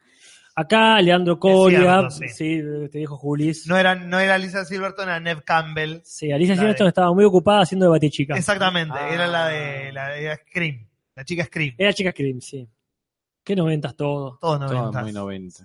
Acá 0.54 1.00
Leandro 1.02 1.38
Coria, 1.38 1.80
cierto, 1.80 2.10
sí. 2.10 2.28
sí, 2.28 2.62
te 2.90 2.98
dijo 2.98 3.16
Julis. 3.18 3.66
No 3.66 3.76
era, 3.76 3.94
no 3.94 4.18
era 4.18 4.36
Alicia 4.36 4.64
Silverton, 4.64 5.08
era 5.08 5.20
Nev 5.20 5.42
Campbell. 5.44 6.00
Sí, 6.02 6.32
Alicia 6.32 6.54
de- 6.56 6.70
estaba 6.88 7.12
muy 7.12 7.24
ocupada 7.24 7.60
haciendo 7.62 7.84
de 7.86 7.90
Batichica. 7.90 8.36
Exactamente, 8.36 8.94
Ah. 8.98 9.12
era 9.14 9.26
la 9.26 9.48
de 9.48 9.92
la 9.92 10.16
era 10.16 10.36
Scream. 10.36 10.86
La 11.14 11.24
chica 11.24 11.44
Scream. 11.44 11.74
Era 11.76 11.92
chica 11.92 12.10
Scream, 12.10 12.40
sí. 12.40 12.66
Qué 13.44 13.54
noventas 13.54 13.94
todo. 13.94 14.38
Todos 14.40 14.58
Todo 14.60 14.72
90. 14.72 15.02
muy 15.02 15.12
90. 15.12 15.58
Sí. 15.58 15.64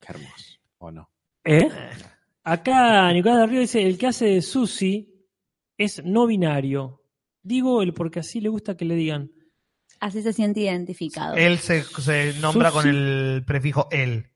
Qué 0.00 0.06
hermoso. 0.12 0.58
¿O 0.78 0.90
no? 0.92 1.10
¿Eh? 1.44 1.68
Acá 2.44 3.12
Nicolás 3.12 3.38
del 3.40 3.50
Río 3.50 3.60
dice, 3.60 3.82
el 3.82 3.98
que 3.98 4.06
hace 4.06 4.26
de 4.26 4.42
Susi 4.42 5.12
es 5.76 6.02
no 6.04 6.26
binario. 6.26 7.02
Digo 7.42 7.82
el 7.82 7.92
porque 7.92 8.20
así 8.20 8.40
le 8.40 8.48
gusta 8.48 8.76
que 8.76 8.84
le 8.84 8.94
digan. 8.94 9.30
Así 10.00 10.22
se 10.22 10.32
siente 10.32 10.60
identificado. 10.60 11.34
Él 11.34 11.58
se, 11.58 11.82
se 11.82 12.34
nombra 12.40 12.70
Susi. 12.70 12.82
con 12.82 12.88
el 12.94 13.44
prefijo 13.46 13.88
él. 13.90 14.30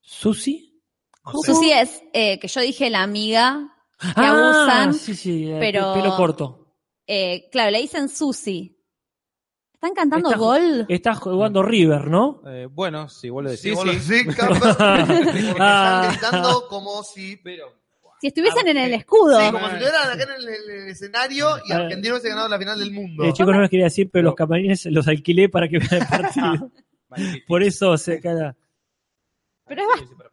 ¿Susi? 0.00 0.82
No 1.24 1.40
sé. 1.40 1.52
Susi 1.54 1.72
es, 1.72 2.02
eh, 2.12 2.38
que 2.40 2.48
yo 2.48 2.60
dije 2.60 2.90
la 2.90 3.02
amiga, 3.02 3.74
que 4.00 4.08
ah, 4.16 4.30
abusan, 4.30 4.94
sí, 4.94 5.14
sí, 5.14 5.50
eh, 5.50 5.56
pero- 5.60 5.94
pelo 5.94 6.16
corto. 6.16 6.74
eh, 7.06 7.48
claro, 7.52 7.70
le 7.70 7.80
dicen 7.80 8.08
Susi. 8.08 8.78
¿Están 9.74 9.94
cantando 9.94 10.28
Está- 10.30 10.38
gol? 10.38 10.86
Está 10.88 11.14
jugando 11.14 11.62
River, 11.62 12.06
¿no? 12.06 12.40
Eh, 12.46 12.66
bueno, 12.70 13.08
si 13.08 13.30
vos 13.30 13.42
lo 13.44 13.50
Sí, 13.50 13.70
decís, 13.70 13.74
vos 13.74 13.86
lo 13.86 13.92
sí. 13.92 13.98
decís, 14.24 14.36
Camper, 14.36 14.58
porque 14.76 15.54
Ah. 15.58 16.10
están 16.10 16.10
gritando 16.12 16.66
como 16.68 17.02
si. 17.02 17.36
Pero 17.38 17.72
Si 18.22 18.28
estuviesen 18.28 18.68
en 18.68 18.76
el 18.76 18.90
Sí, 18.90 18.94
escudo. 18.98 19.36
como 19.50 19.66
si 19.68 19.74
estuvieran 19.74 20.10
acá 20.12 20.22
en 20.22 20.30
el, 20.30 20.48
el 20.48 20.88
escenario 20.90 21.48
y 21.66 21.72
Ah. 21.72 21.76
Argentina 21.78 22.14
hubiese 22.14 22.28
ganado 22.28 22.48
la 22.48 22.56
final 22.56 22.78
del 22.78 22.92
mundo. 22.92 23.24
Eh, 23.24 23.32
chicos, 23.32 23.52
no 23.52 23.60
les 23.60 23.68
quería 23.68 23.86
decir, 23.86 24.10
pero 24.12 24.26
los 24.26 24.34
camarines 24.36 24.86
los 24.86 25.08
alquilé 25.08 25.48
para 25.48 25.66
que 25.68 25.78
vean 25.78 26.02
el 26.02 26.06
partido. 26.08 26.70
Por 27.48 27.64
eso 27.64 27.96
se 27.98 28.20
queda. 28.20 28.56
Pero 29.66 29.82
es, 29.82 29.88
ba- 29.88 30.28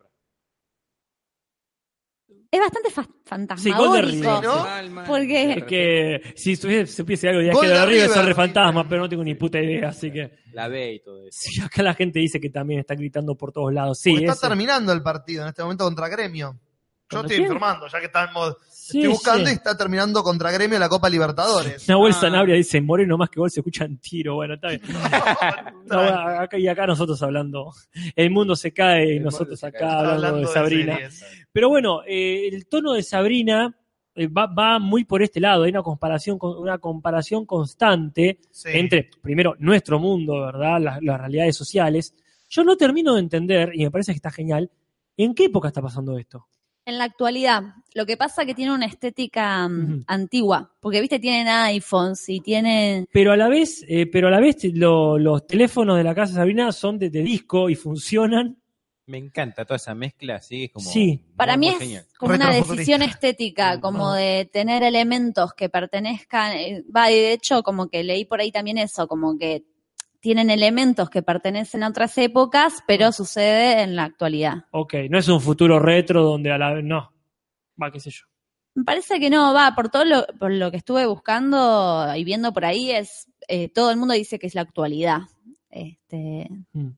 es 2.52 2.60
bastante 2.60 2.90
fa- 2.92 3.04
Sí, 3.04 3.10
fantasmagórico. 3.26 4.42
¿no? 4.42 5.06
Porque- 5.08 5.54
Es 5.54 5.64
que 5.66 6.34
si 6.36 6.56
supiese, 6.56 6.94
supiese 6.94 7.30
algo 7.30 7.42
de 7.42 7.52
Gol 7.52 7.66
Ángel 7.66 7.80
de 7.80 7.86
River 7.88 8.10
son 8.10 8.26
re 8.28 8.36
fantasmas, 8.36 8.86
pero 8.88 9.02
no 9.02 9.10
tengo 9.10 9.24
ni 9.24 9.34
puta 9.36 9.60
idea, 9.60 9.90
así 9.90 10.12
que. 10.12 10.32
La 10.54 10.68
B 10.68 10.94
y 10.94 11.00
todo 11.04 11.28
eso. 11.28 11.30
Sí, 11.42 11.60
acá 11.62 11.82
la 11.84 11.94
gente 11.96 12.20
dice 12.20 12.40
que 12.40 12.52
también 12.52 12.80
está 12.82 12.94
gritando 12.96 13.36
por 13.36 13.52
todos 13.52 13.74
lados. 13.74 14.00
Sí, 14.00 14.16
está 14.24 14.48
terminando 14.48 14.92
el 14.94 15.02
partido 15.02 15.42
en 15.44 15.50
este 15.50 15.64
momento 15.64 15.84
contra 15.86 16.08
Gremio. 16.08 16.60
Yo 17.12 17.18
¿Contra 17.18 17.36
estoy 17.36 17.46
informando, 17.46 17.88
ya 17.88 18.00
que 18.00 18.06
estamos. 18.06 18.56
Sí, 18.70 19.00
estoy 19.00 19.12
buscando 19.14 19.46
sí. 19.46 19.52
y 19.52 19.56
está 19.56 19.76
terminando 19.78 20.24
contra 20.24 20.52
Gremio 20.52 20.78
la 20.80 20.90
Copa 20.90 21.10
Libertadores. 21.10 21.88
Nahuel 21.90 22.14
Ah. 22.16 22.20
Sanabria 22.22 22.56
dice, 22.56 22.82
Moreno 22.82 23.18
más 23.18 23.30
que 23.30 23.40
gol 23.40 23.50
se 23.52 23.60
escuchan 23.62 23.98
tiro. 23.98 24.36
Bueno, 24.36 24.56
está 24.56 24.70
bien. 24.70 24.82
No, 25.86 26.00
acá, 26.02 26.58
y 26.60 26.68
acá 26.68 26.86
nosotros 26.86 27.22
hablando. 27.24 27.72
El 28.16 28.30
mundo 28.30 28.56
se 28.56 28.72
cae 28.74 29.16
y 29.16 29.20
nosotros 29.20 29.64
acá 29.64 30.12
hablando, 30.12 30.40
de 30.42 30.48
Sabrina. 30.48 31.00
Pero 31.52 31.70
bueno, 31.70 32.02
eh, 32.08 32.48
el 32.52 32.68
tono 32.68 32.94
de 32.94 33.02
Sabrina 33.02 33.76
eh, 34.14 34.28
va, 34.28 34.46
va 34.48 34.78
muy 34.80 35.04
por 35.06 35.24
este 35.24 35.40
lado. 35.40 35.64
Hay 35.64 35.72
una 35.72 35.82
comparación, 35.82 36.38
con- 36.38 36.58
una 36.60 36.78
comparación 36.78 37.46
constante 37.48 38.40
Sí. 38.52 38.70
entre, 38.74 39.10
primero, 39.22 39.56
nuestro 39.60 39.98
mundo, 40.00 40.42
¿verdad? 40.42 40.80
Las, 40.80 41.02
las 41.02 41.20
realidades 41.20 41.56
sociales. 41.58 42.14
Yo 42.50 42.64
no 42.64 42.76
termino 42.78 43.16
de 43.16 43.22
entender, 43.22 43.72
y 43.74 43.84
me 43.84 43.92
parece 43.92 44.12
que 44.12 44.18
está 44.18 44.30
genial, 44.32 44.70
¿en 45.18 45.34
qué 45.34 45.46
época 45.46 45.68
está 45.70 45.82
pasando 45.82 46.18
esto? 46.18 46.48
En 46.86 46.98
la 46.98 47.04
actualidad, 47.04 47.62
lo 47.94 48.06
que 48.06 48.18
pasa 48.18 48.46
que 48.46 48.56
tiene 48.56 48.74
una 48.74 48.88
estética 48.88 49.68
mm, 49.68 50.06
antigua, 50.08 50.72
porque 50.80 51.02
viste, 51.02 51.20
tienen 51.20 51.48
iPhones 51.48 52.28
y 52.30 52.40
tienen... 52.40 53.08
Pero 53.12 53.32
a 53.32 53.38
la 53.38 53.48
vez, 53.48 53.86
eh, 53.88 54.08
pero 54.08 54.28
a 54.28 54.32
la 54.32 54.40
vez 54.40 54.58
lo- 54.74 55.20
los 55.20 55.46
teléfonos 55.46 55.98
de 55.98 56.04
la 56.04 56.16
casa 56.16 56.34
de 56.34 56.38
Sabrina 56.40 56.72
son 56.72 56.98
de, 56.98 57.10
de 57.12 57.22
disco 57.22 57.70
y 57.70 57.76
funcionan. 57.76 58.58
Me 59.06 59.18
encanta 59.18 59.66
toda 59.66 59.76
esa 59.78 59.94
mezcla, 59.96 60.36
así 60.36 60.66
es 60.66 60.72
como. 60.72 60.90
Sí. 60.90 61.20
Para 61.36 61.58
muy 61.58 61.68
mí 61.68 61.74
es 61.74 61.80
genial. 61.80 62.06
como 62.18 62.34
una 62.36 62.52
decisión 62.54 63.02
estética, 63.02 63.80
como 63.82 64.14
de 64.14 64.50
tener 64.52 64.82
elementos 64.84 65.54
que 65.54 65.68
pertenezcan, 65.70 66.54
eh, 66.58 66.84
va, 66.96 67.12
y 67.12 67.16
de 67.16 67.34
hecho 67.34 67.62
como 67.64 67.88
que 67.88 68.04
leí 68.04 68.26
por 68.26 68.40
ahí 68.40 68.52
también 68.52 68.78
eso, 68.78 69.08
como 69.08 69.38
que 69.38 69.64
tienen 70.20 70.50
elementos 70.50 71.10
que 71.10 71.22
pertenecen 71.22 71.84
a 71.84 71.90
otras 71.90 72.18
épocas, 72.18 72.84
pero 72.88 73.12
sucede 73.12 73.82
en 73.84 73.96
la 73.96 74.04
actualidad. 74.04 74.66
Ok, 74.72 74.96
no 75.10 75.18
es 75.18 75.28
un 75.28 75.40
futuro 75.42 75.80
retro 75.80 76.24
donde 76.24 76.52
a 76.52 76.58
la 76.58 76.74
vez. 76.74 76.84
No. 76.84 77.12
Va, 77.82 77.92
qué 77.92 78.00
sé 78.00 78.10
yo. 78.12 78.26
Me 78.76 78.84
parece 78.84 79.20
que 79.20 79.30
no, 79.30 79.54
va, 79.54 79.74
por 79.76 79.90
todo 79.90 80.06
lo, 80.06 80.26
por 80.40 80.52
lo 80.52 80.70
que 80.72 80.78
estuve 80.78 81.06
buscando 81.06 82.06
y 82.16 82.24
viendo 82.24 82.54
por 82.54 82.66
ahí, 82.66 82.92
es 82.92 83.28
eh, 83.48 83.70
todo 83.70 83.92
el 83.92 83.98
mundo 83.98 84.14
dice 84.14 84.38
que 84.40 84.48
es 84.48 84.56
la 84.56 84.62
actualidad. 84.62 85.22
Este, 85.70 86.48
Mm. 86.74 86.90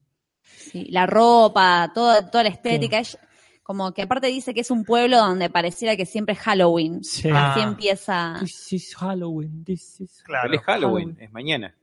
sí, 0.44 0.86
la 0.90 1.06
ropa, 1.06 1.92
toda, 1.94 2.30
toda 2.30 2.44
la 2.44 2.50
estética, 2.50 3.00
es 3.00 3.18
como 3.64 3.94
que 3.94 4.02
aparte 4.02 4.28
dice 4.28 4.54
que 4.54 4.62
es 4.62 4.72
un 4.72 4.84
pueblo 4.84 5.18
donde 5.18 5.50
pareciera 5.50 5.96
que 5.96 6.06
siempre 6.06 6.34
es 6.34 6.40
Halloween. 6.40 7.04
Sí. 7.04 7.30
Así 7.30 7.60
Ah. 7.62 7.64
empieza. 7.64 8.36
This 8.42 8.74
is 8.74 8.96
Halloween, 8.96 9.64
this 9.64 10.02
is 10.02 10.22
Claro. 10.24 10.50
Pero 10.50 10.56
es 10.62 10.66
Halloween, 10.66 11.18
es 11.20 11.32
mañana. 11.32 11.74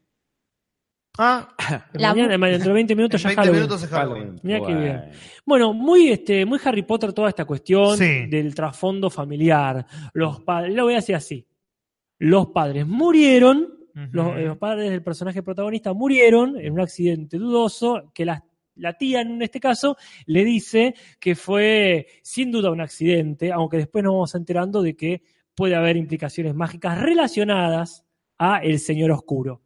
Ah, 1.18 1.48
La- 1.94 2.14
Mañana, 2.14 2.46
dentro 2.46 2.68
de 2.68 2.74
20 2.74 2.92
en 2.92 2.96
minutos 2.96 3.20
ya 3.22 3.28
20 3.30 3.40
Halloween. 3.42 3.60
minutos 3.62 3.82
es 3.82 3.90
Halloween. 3.90 4.40
Mirá 4.42 4.60
qué 4.66 4.74
bien. 4.74 5.02
Bueno, 5.44 5.72
muy, 5.74 6.08
este, 6.10 6.46
muy 6.46 6.58
Harry 6.64 6.82
Potter 6.82 7.12
toda 7.12 7.28
esta 7.28 7.44
cuestión 7.44 7.96
Sí. 7.96 8.26
del 8.26 8.54
trasfondo 8.54 9.10
familiar. 9.10 9.84
Los 10.14 10.40
padres, 10.40 10.74
lo 10.74 10.84
voy 10.84 10.92
a 10.94 10.96
decir 10.96 11.16
así. 11.16 11.44
Los 12.20 12.48
padres 12.48 12.86
murieron, 12.86 13.68
los, 14.12 14.36
eh, 14.36 14.42
los 14.44 14.58
padres 14.58 14.90
del 14.90 15.02
personaje 15.02 15.42
protagonista 15.42 15.92
murieron 15.92 16.58
en 16.58 16.72
un 16.72 16.80
accidente 16.80 17.36
dudoso 17.36 18.10
que 18.14 18.24
la, 18.24 18.44
la 18.76 18.92
tía 18.94 19.20
en 19.22 19.42
este 19.42 19.58
caso 19.60 19.96
le 20.26 20.44
dice 20.44 20.94
que 21.18 21.34
fue 21.34 22.06
sin 22.22 22.50
duda 22.52 22.70
un 22.70 22.80
accidente, 22.80 23.50
aunque 23.52 23.76
después 23.78 24.04
nos 24.04 24.12
vamos 24.14 24.34
enterando 24.36 24.82
de 24.82 24.94
que 24.96 25.22
puede 25.54 25.74
haber 25.74 25.96
implicaciones 25.96 26.54
mágicas 26.54 27.00
relacionadas 27.00 28.04
a 28.38 28.58
el 28.58 28.78
Señor 28.78 29.10
Oscuro. 29.10 29.62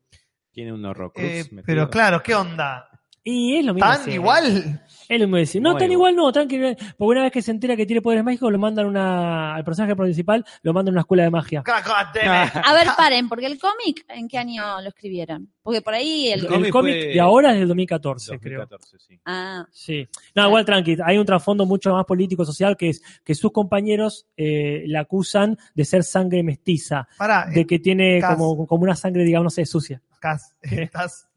Tiene 0.52 0.72
un 0.72 0.84
horrocrux. 0.84 1.26
Eh, 1.26 1.50
pero 1.64 1.88
claro, 1.88 2.22
¿qué 2.22 2.34
onda? 2.34 2.88
Y 3.24 3.56
es 3.56 3.64
lo 3.64 3.72
mismo. 3.72 3.88
¿Tan 3.88 4.10
igual? 4.10 4.82
Es 5.08 5.20
lo 5.20 5.26
mismo 5.26 5.36
decir. 5.36 5.62
No, 5.62 5.70
tan 5.70 5.86
Nuevo. 5.86 5.92
igual 5.92 6.16
no, 6.16 6.32
tranquilo. 6.32 6.74
Porque 6.98 7.10
una 7.12 7.22
vez 7.22 7.30
que 7.30 7.40
se 7.40 7.52
entera 7.52 7.76
que 7.76 7.86
tiene 7.86 8.02
poderes 8.02 8.24
mágicos, 8.24 8.50
lo 8.50 8.58
mandan 8.58 8.86
una, 8.86 9.54
al 9.54 9.62
personaje 9.64 9.94
principal, 9.94 10.44
lo 10.62 10.72
mandan 10.72 10.92
a 10.92 10.94
una 10.94 11.00
escuela 11.02 11.22
de 11.22 11.30
magia. 11.30 11.60
It. 11.60 11.66
A 12.64 12.74
ver, 12.74 12.88
paren, 12.96 13.28
porque 13.28 13.46
el 13.46 13.60
cómic, 13.60 14.04
¿en 14.08 14.26
qué 14.26 14.38
año 14.38 14.80
lo 14.80 14.88
escribieron? 14.88 15.48
Porque 15.62 15.82
por 15.82 15.94
ahí 15.94 16.32
el... 16.32 16.40
El, 16.40 16.46
cómic 16.48 16.72
cómic 16.72 16.94
fue- 16.94 17.12
de 17.14 17.20
ahora 17.20 17.52
es 17.52 17.60
del 17.60 17.68
2014, 17.68 18.38
creo. 18.40 18.60
2014, 18.66 18.98
sí. 18.98 19.20
Ah, 19.24 19.66
Sí. 19.70 20.08
No, 20.34 20.46
igual 20.48 20.64
tranqui. 20.64 20.96
Hay 21.04 21.16
un 21.16 21.26
trasfondo 21.26 21.64
mucho 21.64 21.92
más 21.92 22.04
político-social 22.04 22.76
que 22.76 22.88
es 22.88 23.02
que 23.22 23.36
sus 23.36 23.52
compañeros 23.52 24.26
eh, 24.36 24.82
la 24.88 25.00
acusan 25.00 25.56
de 25.76 25.84
ser 25.84 26.02
sangre 26.02 26.42
mestiza, 26.42 27.06
Pará, 27.16 27.46
de 27.46 27.68
que 27.68 27.78
tiene 27.78 28.20
como, 28.20 28.66
como 28.66 28.82
una 28.82 28.96
sangre, 28.96 29.22
digamos, 29.22 29.44
no 29.44 29.50
sé, 29.50 29.64
sucia. 29.64 30.02
Cas, 30.22 30.54
estás 30.62 31.28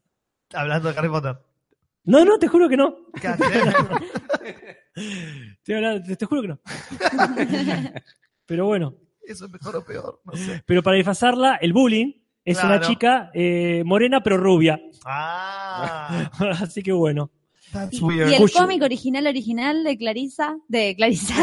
hablando 0.54 0.92
de 0.92 0.96
Harry 0.98 1.08
Potter. 1.08 1.36
No, 2.04 2.24
no, 2.24 2.38
te 2.38 2.46
juro 2.46 2.68
que 2.68 2.76
no. 2.76 2.94
Te, 5.64 6.00
te- 6.06 6.16
te 6.16 6.24
juro 6.26 6.40
que 6.42 6.48
no. 6.48 6.60
Pero 8.46 8.66
bueno. 8.66 8.94
Eso 9.22 9.46
es 9.46 9.50
mejor 9.50 9.74
o 9.76 9.84
peor, 9.84 10.20
no 10.24 10.36
sé. 10.36 10.62
Pero 10.64 10.82
para 10.84 10.94
disfrazarla, 10.96 11.56
el 11.56 11.72
bullying 11.72 12.12
es 12.44 12.62
una 12.62 12.80
chica 12.80 13.30
eh, 13.34 13.82
morena 13.84 14.22
pero 14.22 14.36
rubia. 14.36 14.80
Ah, 15.04 16.30
Así 16.60 16.80
que 16.80 16.92
bueno. 16.92 17.28
y 17.90 18.34
el 18.34 18.50
cómic 18.52 18.80
original 18.82 19.26
original 19.26 19.82
de 19.82 19.98
Clarisa, 19.98 20.56
de 20.68 20.94
Clarisa, 20.94 21.34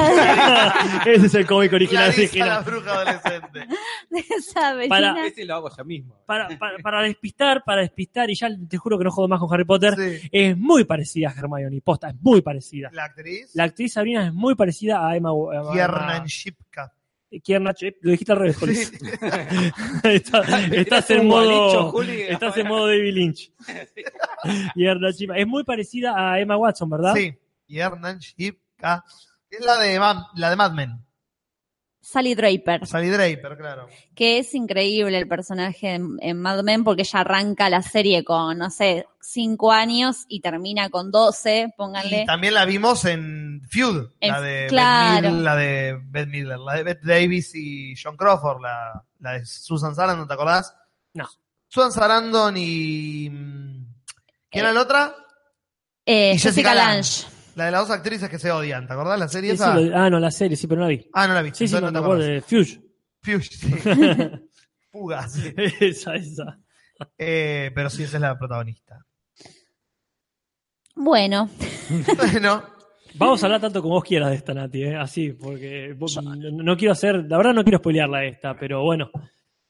Ese 1.05 1.25
es 1.27 1.35
el 1.35 1.45
cómic 1.45 1.73
original. 1.73 2.13
Clarisa 2.13 2.37
la 2.45 2.59
original. 2.59 2.63
bruja 2.63 2.93
adolescente. 2.93 3.67
Para- 4.89 5.25
Ese 5.25 5.45
lo 5.45 5.55
hago 5.55 5.69
yo 5.75 5.85
mismo. 5.85 6.15
Para, 6.25 6.47
para, 6.57 6.77
para 6.79 7.01
despistar, 7.01 7.63
para 7.65 7.81
despistar, 7.81 8.29
y 8.29 8.35
ya 8.35 8.49
te 8.69 8.77
juro 8.77 8.97
que 8.97 9.03
no 9.03 9.11
jodo 9.11 9.27
más 9.27 9.39
con 9.39 9.51
Harry 9.53 9.65
Potter, 9.65 9.95
Sí. 9.95 10.29
es 10.31 10.57
muy 10.57 10.83
parecida 10.83 11.29
a 11.29 11.33
Hermione, 11.39 11.81
posta, 11.81 12.09
es 12.09 12.15
muy 12.21 12.41
parecida. 12.41 12.89
La 12.93 13.05
actriz, 13.05 13.51
La 13.55 13.63
actriz 13.65 13.93
Sabrina 13.93 14.27
es 14.27 14.33
muy 14.33 14.55
parecida 14.55 15.07
a 15.07 15.15
Emma. 15.15 15.31
Emma- 15.31 15.71
Kiernan 15.73 16.25
Shipka. 16.25 16.93
Kiernan 17.43 17.73
Ship- 17.73 17.97
lo 18.01 18.11
dijiste 18.11 18.31
al 18.31 18.37
revés, 18.37 18.57
Juli. 18.57 18.75
Sí. 18.75 18.95
Está- 20.03 20.65
estás 20.67 21.09
en 21.09 21.27
modo, 21.27 21.91
Juli. 21.91 22.21
estás 22.21 22.55
en 22.57 22.67
modo 22.67 22.85
David 22.87 23.13
Lynch. 23.13 23.51
Kiernan 24.75 25.11
Ship- 25.11 25.31
Es 25.35 25.47
muy 25.47 25.63
parecida 25.63 26.13
a 26.15 26.39
Emma 26.39 26.57
Watson, 26.57 26.89
¿verdad? 26.89 27.13
Sí, 27.15 27.33
Kiernan 27.65 28.19
Shipka. 28.19 29.03
Es 29.49 29.63
la 29.65 29.77
de, 29.77 29.99
la 30.35 30.49
de 30.49 30.55
Mad 30.55 30.71
Men. 30.73 31.02
Sally 32.05 32.35
Draper, 32.35 32.85
Sally 32.85 33.07
Draper, 33.09 33.55
claro. 33.57 33.87
que 34.13 34.37
es 34.39 34.53
increíble 34.53 35.17
el 35.17 35.25
personaje 35.27 35.93
en, 35.93 36.17
en 36.19 36.37
Mad 36.37 36.61
Men 36.61 36.83
porque 36.83 37.03
ella 37.03 37.21
arranca 37.21 37.69
la 37.69 37.81
serie 37.81 38.25
con, 38.25 38.57
no 38.57 38.69
sé, 38.69 39.07
5 39.21 39.71
años 39.71 40.25
y 40.27 40.41
termina 40.41 40.89
con 40.89 41.11
12, 41.11 41.73
pónganle. 41.77 42.23
Y 42.23 42.25
también 42.25 42.55
la 42.55 42.65
vimos 42.65 43.05
en 43.05 43.61
Feud, 43.69 44.09
la 44.19 44.37
En- 44.37 44.43
de 44.43 44.65
claro. 44.67 45.13
Beth 45.21 45.31
Midler, 45.31 45.43
la 45.43 45.55
de 45.55 45.99
Beth 46.03 46.27
Midler, 46.27 46.59
la 46.59 46.73
de 46.75 46.83
Beth 46.83 47.01
Davis 47.03 47.55
y 47.55 47.93
John 47.95 48.17
Crawford, 48.17 48.61
la, 48.61 49.01
la 49.19 49.31
de 49.33 49.45
Susan 49.45 49.95
Sarandon, 49.95 50.27
¿te 50.27 50.33
acordás? 50.33 50.75
No. 51.13 51.29
Susan 51.69 51.91
Sarandon 51.93 52.55
y... 52.57 53.29
mm, 53.29 53.85
¿Quién 54.51 54.65
Eh, 54.65 54.67
era 54.67 54.73
la 54.73 54.81
otra? 54.81 55.15
Eh, 56.05 56.33
y 56.35 56.37
Jessica, 56.37 56.71
Jessica 56.71 56.75
Lange. 56.75 57.32
La 57.55 57.65
de 57.65 57.71
las 57.71 57.87
dos 57.87 57.91
actrices 57.97 58.29
que 58.29 58.39
se 58.39 58.51
odian, 58.51 58.87
¿te 58.87 58.93
acordás 58.93 59.19
la 59.19 59.27
serie 59.27 59.51
Sí, 59.51 59.57
sí, 59.57 59.63
esa? 59.63 59.75
lo- 59.79 59.97
ah, 59.97 60.09
no, 60.09 60.19
la 60.19 60.31
serie, 60.31 60.57
sí, 60.57 60.65
pero 60.67 60.81
no 60.81 60.87
la 60.87 60.89
vi. 60.89 61.07
Ah, 61.13 61.27
no 61.27 61.33
la 61.33 61.41
vi. 61.41 61.51
Sí, 61.53 61.67
sí, 61.67 61.75
no, 61.75 61.81
no 61.81 61.91
te 61.91 61.97
acuerdo 61.99 62.23
acordás. 62.23 62.27
de 62.27 62.41
Fuge. 62.41 62.81
Fuge, 63.21 63.43
sí. 63.43 63.71
Fuga, 64.91 65.27
sí. 65.29 65.53
esa, 65.79 66.15
esa. 66.15 66.59
Eh, 67.17 67.71
pero 67.75 67.89
sí, 67.89 68.03
esa 68.03 68.17
es 68.17 68.21
la 68.21 68.37
protagonista. 68.37 69.05
Bueno, 70.95 71.49
bueno, 72.17 72.63
Vamos 73.15 73.43
a 73.43 73.45
hablar 73.45 73.61
tanto 73.61 73.81
como 73.81 73.93
vos 73.95 74.03
quieras 74.03 74.29
de 74.31 74.35
esta, 74.37 74.53
Nati, 74.55 74.83
¿eh? 74.83 74.95
así, 74.95 75.33
porque 75.33 75.93
vos- 75.95 76.19
no, 76.23 76.35
no 76.35 76.77
quiero 76.77 76.93
hacer, 76.93 77.23
la 77.27 77.37
verdad 77.37 77.53
no 77.53 77.63
quiero 77.63 77.77
spoilearla 77.77 78.25
esta, 78.25 78.57
pero 78.57 78.81
bueno. 78.83 79.11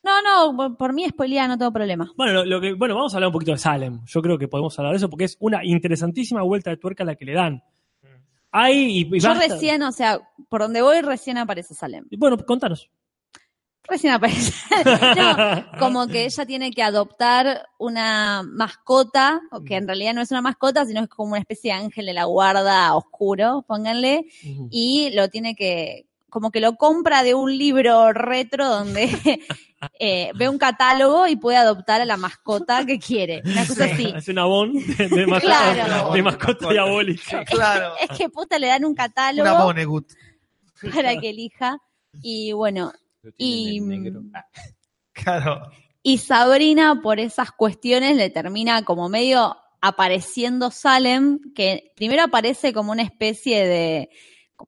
No, 0.03 0.21
no, 0.53 0.75
por, 0.77 0.93
mí 0.93 1.07
spoileada, 1.07 1.47
no 1.47 1.57
tengo 1.57 1.71
problema. 1.71 2.11
Bueno, 2.17 2.33
lo, 2.33 2.45
lo 2.45 2.61
que, 2.61 2.73
bueno, 2.73 2.95
vamos 2.95 3.13
a 3.13 3.17
hablar 3.17 3.27
un 3.29 3.33
poquito 3.33 3.51
de 3.53 3.57
Salem. 3.57 4.01
Yo 4.05 4.21
creo 4.21 4.37
que 4.37 4.47
podemos 4.47 4.77
hablar 4.77 4.91
de 4.93 4.97
eso 4.97 5.09
porque 5.09 5.25
es 5.25 5.37
una 5.39 5.63
interesantísima 5.63 6.41
vuelta 6.41 6.69
de 6.69 6.77
tuerca 6.77 7.03
la 7.03 7.15
que 7.15 7.25
le 7.25 7.33
dan. 7.33 7.63
Hay, 8.51 8.99
y, 8.99 9.15
y 9.15 9.19
Yo 9.19 9.29
basta- 9.29 9.47
recién, 9.47 9.81
o 9.81 9.91
sea, 9.91 10.19
por 10.49 10.61
donde 10.61 10.81
voy 10.81 11.01
recién 11.01 11.37
aparece 11.37 11.73
Salem. 11.73 12.05
Bueno, 12.17 12.37
contanos. 12.37 12.89
Recién 13.85 14.13
aparece. 14.13 14.53
no, 15.17 15.65
como 15.79 16.07
que 16.07 16.25
ella 16.25 16.45
tiene 16.45 16.71
que 16.71 16.83
adoptar 16.83 17.67
una 17.79 18.41
mascota, 18.43 19.41
o 19.51 19.61
que 19.63 19.75
en 19.75 19.87
realidad 19.87 20.13
no 20.13 20.21
es 20.21 20.31
una 20.31 20.41
mascota, 20.41 20.85
sino 20.85 21.01
es 21.01 21.09
como 21.09 21.31
una 21.31 21.39
especie 21.39 21.73
de 21.73 21.79
ángel 21.79 22.05
de 22.05 22.13
la 22.13 22.23
guarda 22.25 22.95
oscuro, 22.95 23.65
pónganle, 23.67 24.25
y 24.69 25.09
lo 25.13 25.27
tiene 25.29 25.55
que, 25.55 26.05
como 26.33 26.49
que 26.49 26.59
lo 26.59 26.77
compra 26.77 27.21
de 27.21 27.35
un 27.35 27.55
libro 27.55 28.11
retro 28.11 28.67
donde 28.67 29.07
eh, 29.99 30.31
ve 30.33 30.49
un 30.49 30.57
catálogo 30.57 31.27
y 31.27 31.35
puede 31.35 31.57
adoptar 31.57 32.01
a 32.01 32.05
la 32.05 32.17
mascota 32.17 32.83
que 32.87 32.97
quiere. 32.97 33.43
Una 33.45 33.67
cosa 33.67 33.85
así. 33.85 34.11
Es 34.15 34.27
una 34.29 34.45
bon 34.45 34.73
de, 34.73 35.09
de 35.09 35.27
mascota, 35.27 35.73
Claro. 35.75 36.11
de 36.11 36.23
mascota 36.23 36.69
diabólica. 36.71 37.45
claro. 37.45 37.93
Es 38.01 38.17
que 38.17 38.29
puta 38.29 38.57
le 38.57 38.65
dan 38.65 38.83
un 38.83 38.93
Una 38.93 39.03
catálogo 39.03 39.63
Vonnegut. 39.65 40.11
para 40.95 41.15
que 41.17 41.29
elija. 41.29 41.77
Y 42.23 42.51
bueno, 42.51 42.91
y. 43.37 43.79
Ah, 44.33 44.45
Claro. 45.13 45.69
y 46.01 46.17
Sabrina 46.17 46.99
por 47.03 47.19
esas 47.19 47.51
cuestiones 47.51 48.17
le 48.17 48.31
termina 48.31 48.81
como 48.83 49.07
medio 49.07 49.55
apareciendo 49.81 50.71
Salem, 50.71 51.53
que 51.53 51.91
primero 51.95 52.23
aparece 52.23 52.73
como 52.73 52.91
una 52.91 53.03
especie 53.03 53.67
de 53.67 54.09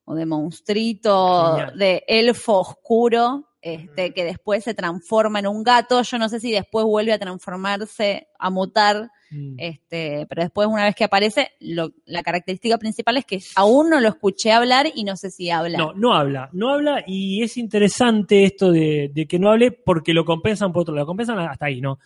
como 0.04 0.18
de 0.18 0.26
monstruito, 0.26 1.52
Genial. 1.56 1.78
de 1.78 2.04
elfo 2.08 2.60
oscuro, 2.60 3.50
este, 3.62 4.14
que 4.14 4.24
después 4.24 4.64
se 4.64 4.74
transforma 4.76 5.40
en 5.40 5.48
un 5.48 5.64
gato. 5.64 6.02
Yo 6.04 6.18
no 6.20 6.30
sé 6.30 6.40
si 6.40 6.52
después 6.52 6.86
vuelve 6.86 7.14
a 7.14 7.20
transformarse, 7.20 8.28
a 8.38 8.50
mutar, 8.50 9.10
Mm. 9.32 9.56
este, 9.58 10.28
pero 10.30 10.44
después 10.44 10.68
una 10.68 10.84
vez 10.86 10.94
que 10.96 11.04
aparece, 11.04 11.50
lo- 11.60 11.92
la 12.06 12.22
característica 12.22 12.78
principal 12.78 13.18
es 13.18 13.26
que 13.26 13.40
aún 13.56 13.90
no 13.90 14.00
lo 14.00 14.10
escuché 14.10 14.52
hablar 14.52 14.86
y 14.94 15.04
no 15.04 15.16
sé 15.18 15.32
si 15.32 15.50
habla. 15.50 15.80
No, 15.80 15.94
no 15.94 16.14
habla, 16.14 16.50
no 16.54 16.70
habla 16.70 17.04
y 17.08 17.42
es 17.42 17.58
interesante 17.58 18.44
esto 18.44 18.72
de, 18.72 19.10
de 19.14 19.26
que 19.28 19.40
no 19.40 19.50
hable 19.50 19.72
porque 19.72 20.14
lo 20.14 20.26
compensan 20.26 20.72
por 20.72 20.84
otro 20.84 20.94
lado, 20.94 21.06
lo 21.06 21.08
compensan 21.08 21.40
hasta 21.40 21.66
ahí, 21.66 21.82
¿no? 21.82 21.98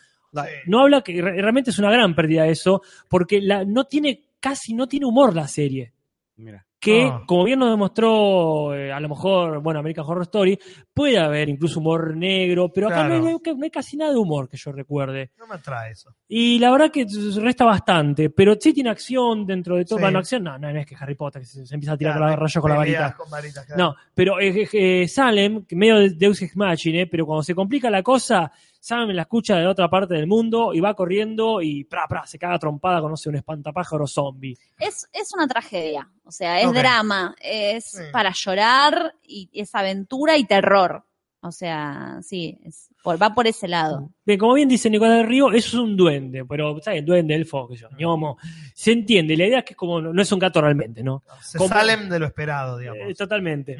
No 0.67 0.79
habla 0.81 1.01
que 1.01 1.21
re- 1.21 1.41
realmente 1.41 1.71
es 1.71 1.79
una 1.79 1.91
gran 1.91 2.15
pérdida 2.15 2.47
eso, 2.47 2.81
porque 3.09 3.41
la, 3.41 3.65
no 3.65 3.83
tiene, 3.85 4.29
casi 4.39 4.73
no 4.73 4.87
tiene 4.87 5.05
humor 5.07 5.35
la 5.35 5.47
serie. 5.47 5.91
Mira. 6.37 6.65
Que, 6.81 7.03
Ah. 7.11 7.23
como 7.27 7.43
bien 7.43 7.59
nos 7.59 7.71
demostró, 7.71 8.73
eh, 8.73 8.89
a 8.91 8.99
lo 9.01 9.09
mejor, 9.09 9.61
bueno, 9.61 9.81
American 9.81 10.05
Horror 10.07 10.23
Story, 10.23 10.57
puede 10.93 11.19
haber 11.19 11.49
incluso 11.49 11.81
humor 11.81 12.15
negro, 12.15 12.71
pero 12.73 12.87
acá 12.87 13.05
no, 13.05 13.15
hay, 13.15 13.21
no 13.21 13.63
hay 13.63 13.69
casi 13.69 13.97
nada 13.97 14.13
de 14.13 14.17
humor 14.17 14.47
que 14.47 14.55
yo 14.55 14.71
recuerde. 14.71 15.31
No 15.37 15.45
me 15.45 15.55
atrae 15.55 15.91
eso. 15.91 16.15
Y 16.29 16.57
la 16.57 16.71
verdad 16.71 16.89
que 16.89 17.05
resta 17.41 17.65
bastante, 17.65 18.29
pero 18.29 18.55
sí 18.57 18.73
tiene 18.73 18.89
acción 18.91 19.45
dentro 19.45 19.75
de 19.75 19.83
todo. 19.83 19.97
Sí. 19.97 20.03
Bueno, 20.03 20.19
acción 20.19 20.43
no, 20.43 20.57
no, 20.57 20.71
no 20.71 20.79
es 20.79 20.85
que 20.85 20.95
Harry 20.97 21.15
Potter 21.15 21.41
que 21.41 21.47
se, 21.47 21.65
se 21.65 21.73
empieza 21.75 21.93
a 21.93 21.97
tirar 21.97 22.13
Claro, 22.13 22.25
con 22.27 22.29
la 22.31 22.35
rayos 22.37 22.61
con 22.61 22.71
la 22.71 22.77
varita. 22.77 23.15
con 23.17 23.29
varitas, 23.29 23.65
claro. 23.65 23.83
No, 23.83 23.95
pero 24.13 24.39
eh, 24.39 24.69
eh, 24.71 25.07
Salem, 25.09 25.65
que 25.65 25.75
medio 25.75 25.97
de 25.99 26.09
Deus 26.11 26.41
Ex 26.41 26.55
Machina, 26.55 27.05
pero 27.11 27.25
cuando 27.25 27.43
se 27.43 27.53
complica 27.53 27.89
la 27.89 28.01
cosa, 28.03 28.51
Salem 28.79 29.09
la 29.15 29.23
escucha 29.23 29.57
de 29.57 29.67
otra 29.67 29.89
parte 29.89 30.13
del 30.13 30.25
mundo 30.27 30.73
y 30.73 30.79
va 30.79 30.93
corriendo 30.93 31.61
y 31.61 31.83
pra, 31.83 32.07
pra, 32.07 32.25
se 32.25 32.39
caga 32.39 32.57
trompada 32.59 33.01
con, 33.01 33.11
no 33.11 33.17
sé, 33.17 33.29
un 33.29 33.35
espantapájaro 33.35 34.07
zombie. 34.07 34.57
Es, 34.79 35.07
es 35.11 35.33
una 35.33 35.47
tragedia, 35.47 36.09
o 36.23 36.31
sea, 36.31 36.61
es 36.61 36.71
drama, 36.73 37.35
es 37.41 37.85
Sí. 37.85 38.03
para 38.13 38.31
llorar 38.33 39.13
y 39.23 39.49
es 39.53 39.75
aventura 39.75 40.37
y 40.37 40.45
terror. 40.45 41.03
O 41.41 41.51
sea, 41.53 42.19
sí, 42.21 42.57
es 42.65 42.89
por- 43.01 43.21
va 43.21 43.33
por 43.33 43.47
ese 43.47 43.67
lado. 43.69 44.09
Bien, 44.25 44.37
como 44.37 44.55
bien 44.55 44.67
dice 44.67 44.89
Nicolás 44.89 45.19
del 45.19 45.27
Río, 45.27 45.47
eso 45.53 45.67
es 45.69 45.73
un 45.83 45.95
duende, 45.95 46.43
pero, 46.43 46.81
¿sabes? 46.81 47.05
Duende, 47.05 47.33
elfo, 47.35 47.65
que 47.67 47.77
yo, 47.77 47.87
ñomo. 47.97 48.37
Se 48.73 48.91
entiende, 48.91 49.37
la 49.37 49.45
idea 49.45 49.59
es 49.59 49.65
que 49.65 49.71
es 49.73 49.77
como, 49.77 50.01
no 50.01 50.21
es 50.21 50.31
un 50.33 50.39
gato 50.39 50.59
realmente, 50.61 51.01
¿no? 51.01 51.23
Se 51.41 51.57
Como- 51.57 51.69
salen 51.69 52.09
de 52.09 52.19
lo 52.19 52.25
esperado, 52.25 52.77
digamos. 52.77 52.99
Eh, 53.09 53.13
totalmente. 53.13 53.77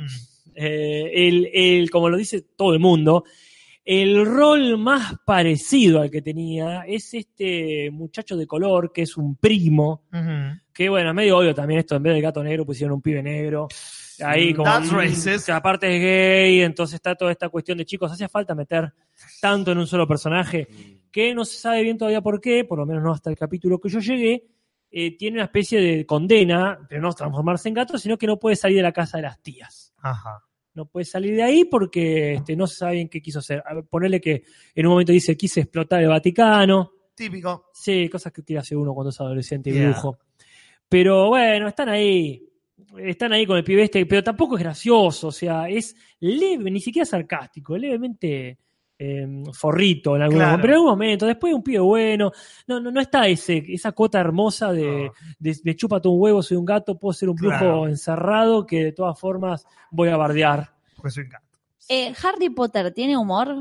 Eh, 0.56 1.12
el, 1.28 1.50
el- 1.54 1.90
como 1.90 2.10
lo 2.10 2.16
dice 2.18 2.42
todo 2.56 2.74
el 2.74 2.80
mundo, 2.80 3.26
el 3.92 4.24
rol 4.24 4.78
más 4.78 5.16
parecido 5.26 6.02
al 6.02 6.12
que 6.12 6.22
tenía 6.22 6.84
es 6.86 7.12
este 7.16 7.90
muchacho 7.92 8.38
de 8.38 8.46
color 8.46 8.92
que 8.94 9.02
es 9.02 9.18
un 9.18 9.36
primo, 9.36 10.04
Ujú. 10.14 10.60
que 10.72 10.90
bueno, 10.90 11.12
medio 11.12 11.40
obvio 11.40 11.56
también 11.56 11.80
esto, 11.80 11.96
en 11.96 12.04
vez 12.04 12.14
del 12.14 12.22
gato 12.22 12.44
negro 12.44 12.68
pusieron 12.68 12.94
un 12.98 13.02
pibe 13.02 13.24
negro. 13.24 13.68
Ahí 14.24 14.54
como 14.54 14.70
That's 14.70 14.92
racist. 14.92 15.46
que 15.48 15.52
aparte 15.54 15.88
es 15.96 16.02
gay, 16.04 16.62
entonces 16.62 16.96
está 16.96 17.16
toda 17.16 17.32
esta 17.32 17.50
cuestión 17.50 17.80
de 17.80 17.86
chicos, 17.86 18.12
hacía 18.12 18.30
falta 18.30 18.54
meter 18.54 18.94
tanto 19.42 19.72
en 19.72 19.80
un 19.80 19.88
solo 19.88 20.08
personaje 20.08 20.68
que 21.12 21.34
no 21.34 21.44
se 21.44 21.58
sabe 21.58 21.82
bien 21.82 21.98
todavía 21.98 22.22
por 22.22 22.40
qué, 22.40 22.66
por 22.66 22.78
lo 22.78 22.86
menos 22.86 23.02
no 23.02 23.12
hasta 23.14 23.32
el 23.32 23.38
capítulo 23.38 23.80
que 23.80 23.90
yo 23.90 24.00
llegué, 24.02 24.46
eh, 24.92 25.18
tiene 25.18 25.38
una 25.38 25.46
especie 25.46 25.82
de 25.82 26.06
condena, 26.06 26.78
pero 26.88 27.02
no 27.02 27.12
transformarse 27.14 27.70
en 27.70 27.74
gato, 27.76 27.98
sino 27.98 28.20
que 28.20 28.28
no 28.28 28.38
puede 28.38 28.56
salir 28.56 28.78
de 28.78 28.84
la 28.84 28.92
casa 28.92 29.18
de 29.18 29.24
las 29.24 29.42
tías 29.42 29.94
Ajá. 30.02 30.44
No 30.74 30.86
puede 30.86 31.06
salir 31.06 31.36
de 31.36 31.44
ahí 31.44 31.66
porque 31.66 32.34
este, 32.34 32.56
no 32.56 32.68
se 32.68 32.76
sabe 32.76 32.94
bien 32.96 33.10
qué 33.10 33.22
quiso 33.22 33.40
hacer. 33.40 33.64
Ponerle 33.90 34.22
que 34.22 34.44
en 34.76 34.86
un 34.86 34.92
momento 34.94 35.12
dice 35.12 35.36
quise 35.36 35.62
explotar 35.62 36.02
el 36.02 36.10
Vaticano. 36.10 36.92
Típico. 37.16 37.70
Sí, 37.74 38.08
cosas 38.10 38.32
que 38.32 38.42
tira 38.44 38.62
hace 38.62 38.76
uno 38.76 38.94
cuando 38.94 39.10
es 39.10 39.20
adolescente 39.20 39.70
y 39.70 39.74
Yeah. 39.74 39.90
brujo. 39.90 40.20
Pero 40.88 41.28
bueno, 41.30 41.68
están 41.68 41.90
ahí. 41.90 42.46
Están 42.98 43.34
ahí 43.34 43.46
con 43.46 43.58
el 43.58 43.64
pibe 43.64 43.84
este, 43.84 44.06
pero 44.06 44.24
tampoco 44.24 44.56
es 44.56 44.64
gracioso, 44.64 45.28
o 45.28 45.32
sea, 45.32 45.68
es 45.70 45.96
leve, 46.22 46.72
ni 46.72 46.80
siquiera 46.80 47.06
sarcástico, 47.06 47.76
es 47.76 47.82
levemente 47.82 48.58
eh, 49.02 49.26
forrito 49.54 50.16
en 50.18 50.22
algún 50.24 50.38
Claro. 50.40 50.50
momento, 50.52 50.62
pero 50.62 50.74
en 50.74 50.78
algún 50.78 50.92
momento, 50.92 51.26
después 51.26 51.54
un 51.54 51.64
pibe 51.64 51.80
bueno, 51.80 52.32
no, 52.68 52.80
no, 52.82 52.92
no 52.92 53.00
está 53.00 53.28
ese, 53.28 53.64
esa 53.70 53.94
cuota 53.94 54.20
hermosa 54.20 54.74
de, 54.74 55.10
de, 55.40 55.58
de 55.64 55.76
chúpate 55.76 56.10
un 56.10 56.20
huevo, 56.22 56.44
soy 56.44 56.58
un 56.58 56.66
gato, 56.66 57.00
puedo 57.00 57.14
ser 57.14 57.30
un 57.30 57.36
brujo 57.38 57.58
Claro. 57.58 57.88
encerrado 57.88 58.66
que 58.66 58.84
de 58.84 58.92
todas 58.92 59.18
formas 59.18 59.66
voy 59.90 60.10
a 60.10 60.18
bardear. 60.18 60.74
Porque 60.96 61.12
soy 61.12 61.24
un 61.24 61.30
gato. 61.30 61.46
Eh, 61.88 62.14
¿Harry 62.24 62.50
Potter 62.50 62.94
tiene 62.94 63.16
humor? 63.18 63.56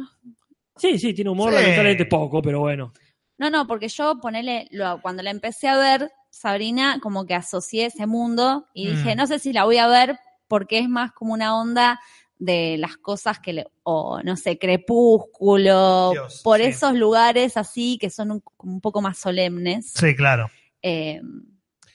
Sí, 0.77 0.99
sí, 0.99 1.15
tiene 1.15 1.31
humor, 1.31 1.51
Sí. 1.51 1.55
lamentablemente 1.61 2.05
poco, 2.07 2.43
pero 2.43 2.61
bueno. 2.61 2.93
No, 3.39 3.49
no, 3.49 3.67
porque 3.69 3.89
yo 3.89 4.19
ponele, 4.21 4.67
lo- 4.73 5.01
cuando 5.01 5.23
la 5.23 5.31
empecé 5.31 5.69
a 5.69 5.77
ver, 5.79 6.11
Sabrina, 6.31 6.99
como 7.01 7.25
que 7.27 7.35
asocié 7.35 7.87
ese 7.87 8.07
mundo 8.07 8.67
y 8.75 8.87
Mm. 8.87 8.91
dije, 8.91 9.15
no 9.17 9.27
sé 9.29 9.39
si 9.39 9.53
la 9.53 9.65
voy 9.65 9.79
a 9.79 9.87
ver 9.87 10.19
porque 10.49 10.79
es 10.81 10.89
más 10.89 11.13
como 11.13 11.33
una 11.33 11.57
onda 11.59 12.01
de 12.39 12.77
las 12.79 12.97
cosas 12.97 13.41
que 13.41 13.53
le, 13.53 13.67
o 13.83 14.21
no 14.23 14.37
sé, 14.37 14.59
crepúsculo, 14.59 16.11
Dios, 16.13 16.41
por 16.43 16.59
sí. 16.59 16.65
esos 16.67 16.95
lugares 16.95 17.57
así 17.57 17.99
que 17.99 18.11
son 18.11 18.43
un, 18.59 18.81
poco 18.81 19.01
más 19.01 19.19
solemnes. 19.19 19.93
Sí, 19.95 20.15
claro. 20.15 20.51
Eh, 20.83 21.21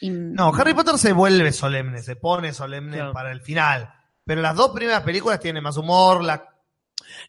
y- 0.01 0.09
No, 0.09 0.53
Harry 0.53 0.73
Potter 0.73 0.97
se 0.97 1.13
vuelve 1.13 1.51
solemne, 1.51 2.01
se 2.01 2.15
pone 2.15 2.53
solemne 2.53 2.97
Claro. 2.97 3.13
para 3.13 3.31
el 3.31 3.41
final. 3.41 3.89
Pero 4.25 4.41
las 4.41 4.55
dos 4.55 4.71
primeras 4.71 5.03
películas 5.03 5.39
tienen 5.39 5.63
más 5.63 5.77
humor, 5.77 6.23
la, 6.23 6.49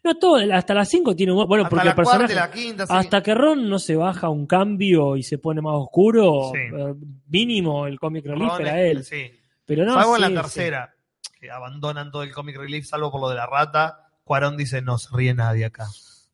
No, 0.03 0.15
todo, 0.15 0.37
hasta 0.53 0.73
las 0.73 0.89
5 0.89 1.15
tiene 1.15 1.31
humor. 1.33 1.47
Bueno, 1.47 1.63
hasta 1.65 1.69
porque 1.69 1.85
la 1.85 1.91
el 1.91 1.95
personaje. 1.95 2.33
cuarta 2.33 2.33
y 2.33 2.35
la 2.35 2.51
quinta. 2.51 2.87
sí. 2.87 2.93
Hasta 2.95 3.21
que 3.21 3.33
Ron 3.35 3.69
no 3.69 3.77
se 3.79 3.95
baja 3.95 4.29
un 4.29 4.47
cambio 4.47 5.15
y 5.17 5.23
se 5.23 5.37
pone 5.37 5.61
más 5.61 5.73
oscuro, 5.75 6.51
Sí. 6.53 6.59
eh, 6.59 6.93
mínimo 7.27 7.85
el 7.87 7.99
comic 7.99 8.25
relief 8.25 8.59
era 8.59 8.81
él. 8.81 9.03
Sí. 9.03 9.29
Pero 9.65 9.83
no, 9.85 9.93
salvo 9.95 10.15
en 10.15 10.21
la 10.21 10.27
sí. 10.29 10.33
tercera, 10.35 10.94
que 11.39 11.51
abandonan 11.51 12.11
todo 12.11 12.23
el 12.23 12.31
comic 12.33 12.57
relief, 12.57 12.85
salvo 12.85 13.11
por 13.11 13.21
lo 13.21 13.29
de 13.29 13.35
la 13.35 13.45
rata. 13.45 14.09
Cuarón 14.23 14.57
dice, 14.57 14.81
no 14.81 14.97
se 14.97 15.09
ríe 15.15 15.33
nadie 15.33 15.65
acá. 15.65 15.85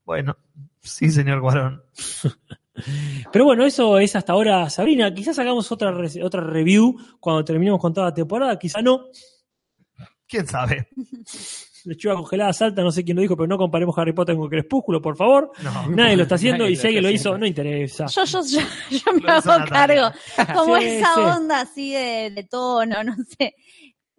Bueno, 0.05 0.37
sí, 0.81 1.11
señor 1.11 1.41
Cuarón. 1.41 1.83
Pero 3.31 3.45
bueno, 3.45 3.65
eso 3.65 3.99
es 3.99 4.15
hasta 4.15 4.33
ahora 4.33 4.69
Sabrina. 4.69 5.13
Quizás 5.13 5.37
hagamos 5.39 5.71
otra, 5.71 5.91
re- 5.91 6.23
otra 6.23 6.41
review 6.41 6.97
cuando 7.19 7.43
terminemos 7.43 7.79
con 7.79 7.93
toda 7.93 8.07
la 8.07 8.13
temporada, 8.13 8.57
quizá 8.57 8.81
no. 8.81 9.05
¿Quién 10.27 10.47
sabe? 10.47 10.87
Lechuga 11.83 12.13
congelada 12.15 12.53
salta, 12.53 12.83
no 12.83 12.91
sé 12.91 13.03
quién 13.03 13.15
lo 13.15 13.23
dijo, 13.23 13.35
pero 13.35 13.47
no 13.47 13.57
comparemos 13.57 13.97
Harry 13.97 14.13
Potter 14.13 14.35
con 14.35 14.47
Crepúsculo, 14.49 15.01
por 15.01 15.17
favor. 15.17 15.51
No. 15.63 15.89
Nadie 15.89 16.15
lo 16.15 16.23
está 16.23 16.35
haciendo 16.35 16.69
y 16.69 16.75
si 16.75 16.85
alguien 16.85 17.03
lo 17.03 17.09
hizo, 17.09 17.35
no 17.39 17.45
interesa. 17.45 18.05
yo, 18.05 18.23
yo, 18.23 18.41
yo, 18.45 18.59
yo 18.91 19.13
me 19.19 19.31
hago 19.31 19.65
cargo. 19.67 20.11
Como 20.55 20.77
Sí, 20.77 20.85
esa 20.85 21.15
sí. 21.15 21.19
onda 21.21 21.61
así 21.61 21.91
de, 21.93 22.31
de 22.35 22.43
tono, 22.43 23.03
no 23.03 23.15
sé. 23.37 23.55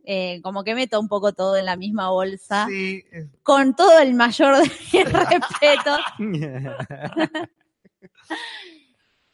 Eh, 0.04 0.40
como 0.42 0.64
que 0.64 0.74
meto 0.74 0.98
un 0.98 1.08
poco 1.08 1.32
todo 1.32 1.56
en 1.56 1.66
la 1.66 1.76
misma 1.76 2.10
bolsa. 2.10 2.66
Sí, 2.68 3.04
Con 3.42 3.76
todo 3.76 4.00
el 4.00 4.14
mayor 4.14 4.56
de 4.58 5.04
respetos. 5.04 6.00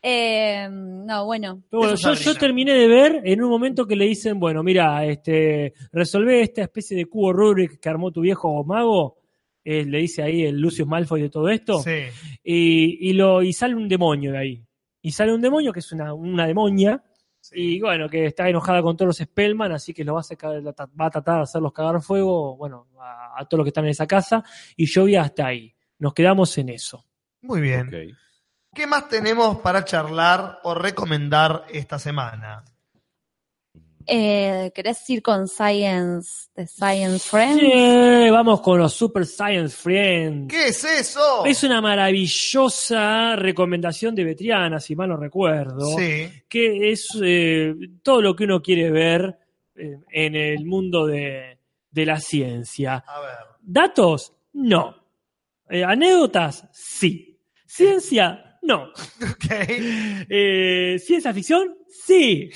Eh, 0.01 0.69
no, 0.71 1.25
bueno. 1.25 1.63
Pero 1.69 1.83
bueno, 1.83 1.97
yo, 1.97 2.35
terminé 2.37 2.73
de 2.73 2.87
ver 2.87 3.21
en 3.25 3.43
un 3.43 3.51
momento 3.51 3.85
que 3.85 3.97
le 3.97 4.05
dicen, 4.05 4.39
bueno, 4.39 4.63
mira, 4.63 5.05
este, 5.05 5.75
resolvé 5.93 6.43
esta 6.43 6.63
especie 6.63 6.97
de 6.97 7.07
cubo 7.07 7.33
Rubik 7.33 7.81
que 7.81 7.89
armó 7.89 8.13
tu 8.13 8.21
viejo 8.21 8.63
mago, 8.65 9.19
eh, 9.65 9.85
le 9.85 9.99
dice 9.99 10.23
ahí 10.23 10.45
el 10.45 10.61
Lucius 10.61 10.87
Malfoy 10.87 11.23
de 11.23 11.31
todo 11.31 11.49
esto, 11.49 11.83
sí. 11.83 12.05
y, 12.45 13.11
y, 13.11 13.13
lo, 13.15 13.43
y 13.43 13.53
sale 13.53 13.75
un 13.75 13.89
demonio 13.89 14.33
de 14.33 14.39
ahí. 14.39 14.65
Y 15.03 15.11
sale 15.11 15.35
un 15.35 15.41
demonio 15.41 15.73
que 15.73 15.81
es 15.81 15.93
una, 15.93 16.15
una 16.15 16.47
demonia, 16.47 17.03
y 17.55 17.81
bueno, 17.81 18.09
que 18.09 18.27
está 18.27 18.49
enojada 18.49 18.83
con 18.83 18.97
todos 18.97 19.09
los 19.09 19.17
Spellman, 19.19 19.73
así 19.73 19.93
que 19.95 20.05
lo 20.05 20.15
va 20.15 20.21
a, 20.21 20.23
sacar- 20.23 20.63
va 20.67 21.07
a 21.07 21.11
tratar 21.11 21.37
de 21.37 21.43
hacerlos 21.43 21.73
cagar 21.73 22.01
fuego, 22.03 22.57
bueno, 22.57 22.89
a, 23.01 23.41
a 23.41 23.45
todos 23.47 23.59
los 23.59 23.65
que 23.65 23.69
están 23.71 23.85
en 23.85 23.91
esa 23.91 24.07
casa, 24.07 24.43
y 24.77 24.87
yo 24.87 25.05
vi 25.05 25.17
hasta 25.17 25.47
ahí. 25.47 25.75
Nos 25.99 26.15
quedamos 26.15 26.57
en 26.59 26.69
eso. 26.69 27.05
Muy 27.43 27.61
bien. 27.61 27.91
¿Qué 28.75 28.87
más 28.87 29.09
tenemos 29.09 29.59
para 29.59 29.85
charlar 29.85 30.61
o 30.63 30.75
recomendar 30.75 31.65
esta 31.71 31.99
semana? 31.99 32.65
Eh, 34.11 34.73
¿Querés 34.75 35.09
ir 35.11 35.21
con 35.23 35.47
Science, 35.49 36.49
de 36.57 36.67
Science 36.67 37.29
Friends? 37.29 37.61
Sí, 37.61 38.31
vamos 38.31 38.63
con 38.63 38.79
los 38.79 38.95
Super 38.95 39.27
Science 39.27 39.77
Friends. 39.77 40.49
¿Qué 40.51 40.69
es 40.69 40.83
eso? 40.83 41.45
Es 41.45 41.63
una 41.63 41.83
maravillosa 41.83 43.37
recomendación 43.37 44.15
de 44.15 44.25
Betriana, 44.25 44.81
si 44.81 44.97
mal 44.97 45.11
no 45.11 45.17
recuerdo, 45.19 45.95
Sí. 45.99 46.31
que 46.49 46.91
es 46.91 47.07
eh, 47.23 47.75
todo 48.03 48.23
lo 48.23 48.35
que 48.35 48.45
uno 48.45 48.63
quiere 48.63 48.91
ver 48.91 49.39
eh, 49.77 49.99
en 50.11 50.35
el 50.35 50.65
mundo 50.65 51.07
de, 51.07 51.59
de 51.91 52.07
la 52.07 52.19
ciencia. 52.19 53.05
A 53.07 53.21
ver. 53.21 53.31
¿Datos? 53.61 54.33
No. 54.55 54.97
Eh, 55.69 55.85
¿Anécdotas? 55.85 56.67
Sí. 56.73 57.39
¿Ciencia? 57.67 58.59
No. 58.63 58.89
Ok. 59.23 59.45
Eh, 60.31 60.97
¿Ciencia 60.99 61.33
ficción? 61.35 61.77
Sí. 61.89 62.51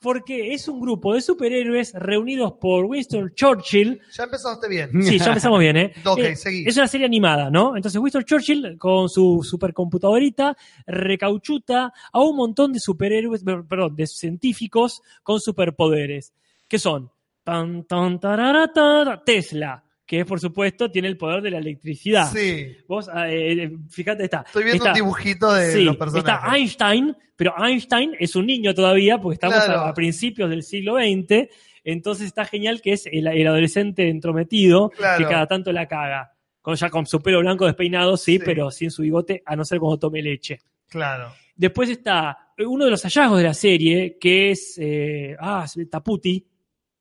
Porque 0.00 0.52
es 0.54 0.66
un 0.68 0.80
grupo 0.80 1.14
de 1.14 1.20
superhéroes 1.20 1.92
reunidos 1.94 2.54
por 2.60 2.84
Winston 2.86 3.32
Churchill. 3.34 4.00
Ya 4.16 4.24
empezaste 4.24 4.68
bien. 4.68 4.90
Sí, 5.02 5.18
ya 5.18 5.26
empezamos 5.26 5.58
bien, 5.60 5.76
¿eh? 5.76 5.92
Ok, 6.04 6.18
Eh, 6.18 6.36
seguí. 6.36 6.64
Es 6.66 6.76
una 6.76 6.88
serie 6.88 7.06
animada, 7.06 7.50
¿no? 7.50 7.76
Entonces 7.76 8.00
Winston 8.00 8.24
Churchill, 8.24 8.76
con 8.78 9.08
su 9.08 9.40
supercomputadorita, 9.42 10.56
recauchuta 10.86 11.92
a 12.12 12.20
un 12.20 12.36
montón 12.36 12.72
de 12.72 12.80
superhéroes, 12.80 13.42
per- 13.44 13.64
perdón, 13.64 13.96
de 13.96 14.06
científicos 14.06 15.02
con 15.22 15.40
superpoderes. 15.40 16.32
¿Qué 16.68 16.78
son? 16.78 17.10
Tan, 17.42 17.84
tan, 17.84 18.20
tarara, 18.20 18.72
tara, 18.72 19.22
Tesla, 19.24 19.82
que 20.10 20.24
por 20.24 20.40
supuesto 20.40 20.90
tiene 20.90 21.06
el 21.06 21.16
poder 21.16 21.40
de 21.40 21.52
la 21.52 21.58
electricidad. 21.58 22.32
Sí. 22.32 22.76
Vos, 22.88 23.08
eh, 23.14 23.52
eh, 23.62 23.72
fíjate, 23.88 24.24
está. 24.24 24.42
Estoy 24.44 24.64
viendo 24.64 24.82
está- 24.82 24.90
un 24.90 24.94
dibujito 24.96 25.52
de 25.54 25.70
sí, 25.72 25.84
los 25.84 25.96
personajes. 25.96 26.34
Está 26.42 26.56
Einstein, 26.56 27.16
pero 27.36 27.54
Einstein 27.64 28.16
es 28.18 28.34
un 28.34 28.46
niño 28.46 28.74
todavía, 28.74 29.18
porque 29.18 29.34
estamos 29.34 29.64
Claro. 29.64 29.82
a, 29.82 29.88
a 29.90 29.94
principios 29.94 30.50
del 30.50 30.64
siglo 30.64 30.96
XX. 30.96 31.48
Entonces 31.84 32.26
está 32.26 32.44
genial 32.44 32.82
que 32.82 32.94
es 32.94 33.06
el, 33.06 33.28
el 33.28 33.46
adolescente 33.46 34.08
entrometido 34.08 34.90
Claro. 34.90 35.18
que 35.24 35.30
cada 35.32 35.46
tanto 35.46 35.70
la 35.70 35.86
caga. 35.86 36.32
Con, 36.60 36.74
ya 36.74 36.90
con 36.90 37.06
su 37.06 37.22
pelo 37.22 37.38
blanco 37.38 37.66
despeinado, 37.66 38.16
sí, 38.16 38.40
pero 38.40 38.68
sin 38.72 38.90
su 38.90 39.02
bigote, 39.02 39.44
a 39.46 39.54
no 39.54 39.64
ser 39.64 39.78
cuando 39.78 39.96
tome 40.00 40.22
leche. 40.22 40.58
Claro. 40.88 41.32
Después 41.54 41.88
está 41.88 42.52
uno 42.58 42.84
de 42.84 42.90
los 42.90 43.02
hallazgos 43.04 43.38
de 43.38 43.44
la 43.44 43.54
serie, 43.54 44.18
que 44.20 44.50
es 44.50 44.76
eh, 44.82 45.36
ah, 45.38 45.64
Taputi. 45.88 46.44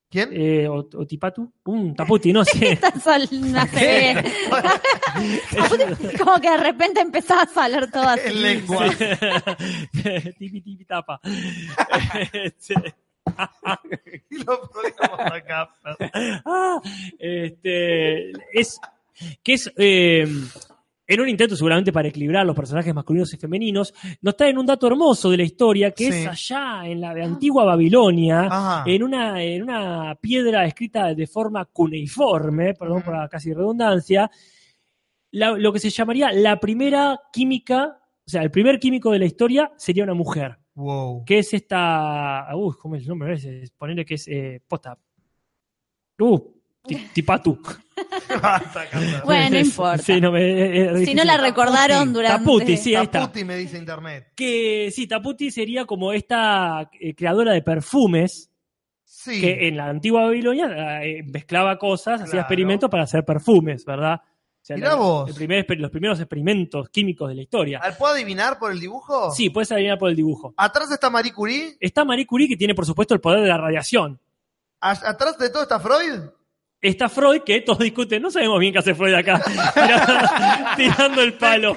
¿Quién? 0.09 0.29
Eh, 0.33 0.67
o, 0.67 0.77
o 0.77 1.05
Tipatu. 1.05 1.53
Un 1.65 1.95
Taputi, 1.95 2.33
no 2.33 2.43
sé. 2.43 2.79
Como 6.17 6.41
que 6.41 6.49
de 6.49 6.57
repente 6.57 6.99
empezabas 6.99 7.55
a 7.55 7.65
hablar 7.65 7.91
todo 7.91 8.07
así. 8.07 8.29
En 8.29 8.41
lengua. 8.41 8.89
tipi, 10.39 10.61
tipi, 10.61 10.85
tapa. 10.85 11.21
Este, 12.33 12.95
y 14.29 14.43
lo 14.43 14.69
ponemos 14.69 15.19
acá. 15.31 15.69
ah, 16.45 16.79
este, 17.19 18.31
es 18.53 18.79
que 19.43 19.53
es 19.53 19.71
eh, 19.77 20.27
en 21.11 21.19
un 21.21 21.27
intento 21.27 21.55
seguramente 21.55 21.91
para 21.91 22.07
equilibrar 22.07 22.45
los 22.45 22.55
personajes 22.55 22.93
masculinos 22.93 23.33
y 23.33 23.37
femeninos, 23.37 23.93
nos 24.21 24.37
traen 24.37 24.57
un 24.59 24.65
dato 24.67 24.85
hermoso 24.85 25.31
de 25.31 25.37
la 25.37 25.43
historia 25.43 25.89
que 25.91 26.11
Sí. 26.11 26.19
es 26.19 26.27
allá 26.27 26.87
en 26.87 27.01
la 27.01 27.09
antigua 27.11 27.65
Babilonia, 27.65 28.41
Ajá. 28.41 28.83
en 28.85 29.01
una, 29.03 29.43
en 29.43 29.63
una 29.63 30.15
piedra 30.21 30.65
escrita 30.65 31.13
de 31.15 31.25
forma 31.25 31.65
cuneiforme, 31.65 32.75
perdón 32.75 33.01
por 33.01 33.17
la 33.17 33.27
casi 33.27 33.51
redundancia, 33.53 34.29
la- 35.31 35.57
lo 35.57 35.73
que 35.73 35.79
se 35.79 35.89
llamaría 35.89 36.31
la 36.31 36.59
primera 36.59 37.19
química, 37.33 37.99
o 38.25 38.29
sea, 38.29 38.43
el 38.43 38.51
primer 38.51 38.79
químico 38.79 39.11
de 39.11 39.17
la 39.19 39.25
historia 39.25 39.71
sería 39.77 40.03
una 40.03 40.13
mujer 40.13 40.57
Wow. 40.75 41.25
que 41.25 41.39
es 41.39 41.53
esta. 41.55 42.47
Uy, 42.55 42.75
¿cómo 42.79 42.95
es 42.95 43.01
el 43.01 43.09
nombre? 43.09 43.33
Es, 43.33 43.71
ponerle 43.71 44.05
que 44.05 44.13
es. 44.13 44.27
Eh, 44.27 44.61
posta. 44.67 44.95
Uh, 46.19 46.39
ti- 46.95 47.09
Tipatu. 47.13 47.59
Basta, 48.41 48.87
Carlos. 48.89 49.21
Bueno, 49.25 49.49
no 49.51 49.59
importa. 49.59 49.97
Sí, 49.99 50.19
no, 50.21 50.31
me- 50.31 50.81
es- 50.85 50.91
es 51.01 51.05
Si 51.07 51.13
no 51.13 51.23
la 51.23 51.37
recordaron 51.37 52.11
durante. 52.13 52.39
Taputi, 52.39 52.77
sí, 52.77 52.95
ahí 52.95 53.05
está. 53.05 53.19
Taputi 53.21 53.43
me 53.45 53.55
dice 53.55 53.77
internet. 53.77 54.31
Que 54.35 54.89
sí, 54.93 55.07
Taputi 55.07 55.51
sería 55.51 55.85
como 55.85 56.13
esta 56.13 56.89
eh, 56.99 57.13
creadora 57.15 57.53
de 57.53 57.61
perfumes 57.61 58.49
Sí. 59.05 59.41
que 59.41 59.67
en 59.67 59.75
la 59.75 59.87
antigua 59.89 60.23
Babilonia 60.23 61.03
eh, 61.03 61.23
mezclaba 61.23 61.77
cosas, 61.77 62.21
hacía 62.21 62.39
experimentos 62.41 62.89
para 62.89 63.03
hacer 63.03 63.25
perfumes, 63.25 63.83
¿verdad? 63.83 64.21
O 64.23 64.61
sea, 64.69 64.75
Mirá 64.77 64.89
la- 64.89 64.95
vos. 64.95 65.29
el 65.29 65.35
primer 65.35 65.65
exper- 65.65 65.79
los 65.79 65.91
primeros 65.91 66.19
experimentos 66.19 66.89
químicos 66.89 67.27
de 67.29 67.35
la 67.35 67.41
historia. 67.41 67.79
¿Al- 67.83 67.97
¿Puedo 67.97 68.13
adivinar 68.13 68.57
por 68.59 68.71
el 68.71 68.79
dibujo? 68.79 69.31
Sí, 69.31 69.49
puedes 69.49 69.71
adivinar 69.71 69.97
por 69.97 70.09
el 70.09 70.15
dibujo. 70.15 70.53
Atrás 70.55 70.89
está 70.91 71.09
Marie 71.09 71.33
Curie. 71.33 71.75
Está 71.81 72.05
Marie 72.05 72.25
Curie, 72.25 72.47
que 72.47 72.55
tiene, 72.55 72.73
por 72.75 72.85
supuesto, 72.85 73.13
el 73.13 73.19
poder 73.19 73.41
de 73.41 73.47
la 73.47 73.57
radiación. 73.57 74.19
Atrás 74.79 75.37
de 75.37 75.49
todo 75.49 75.63
está 75.63 75.79
Freud. 75.79 76.21
Está 76.81 77.09
Freud, 77.09 77.41
que 77.41 77.59
todos 77.61 77.79
discuten, 77.79 78.21
no 78.21 78.31
sabemos 78.31 78.57
bien 78.59 78.71
qué 78.71 78.79
hace 78.79 78.95
Freud 78.95 79.13
acá, 79.13 79.41
tirando, 79.73 80.75
tirando 80.77 81.21
el 81.21 81.33
palo. 81.37 81.75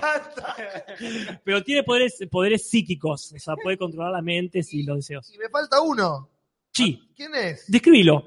Pero 1.45 1.63
tiene 1.65 1.83
poderes, 1.83 2.19
poderes 2.31 2.69
psíquicos, 2.69 3.33
o 3.33 3.39
sea, 3.39 3.57
puede 3.57 3.77
controlar 3.77 4.13
la 4.13 4.23
mente 4.23 4.61
y 4.71 4.85
los 4.85 4.97
deseos. 4.99 5.33
Y 5.35 5.39
me 5.39 5.49
falta 5.49 5.81
uno. 5.81 6.31
Sí, 6.73 7.11
¿Quién 7.17 7.35
es? 7.35 7.65
describilo. 7.71 8.25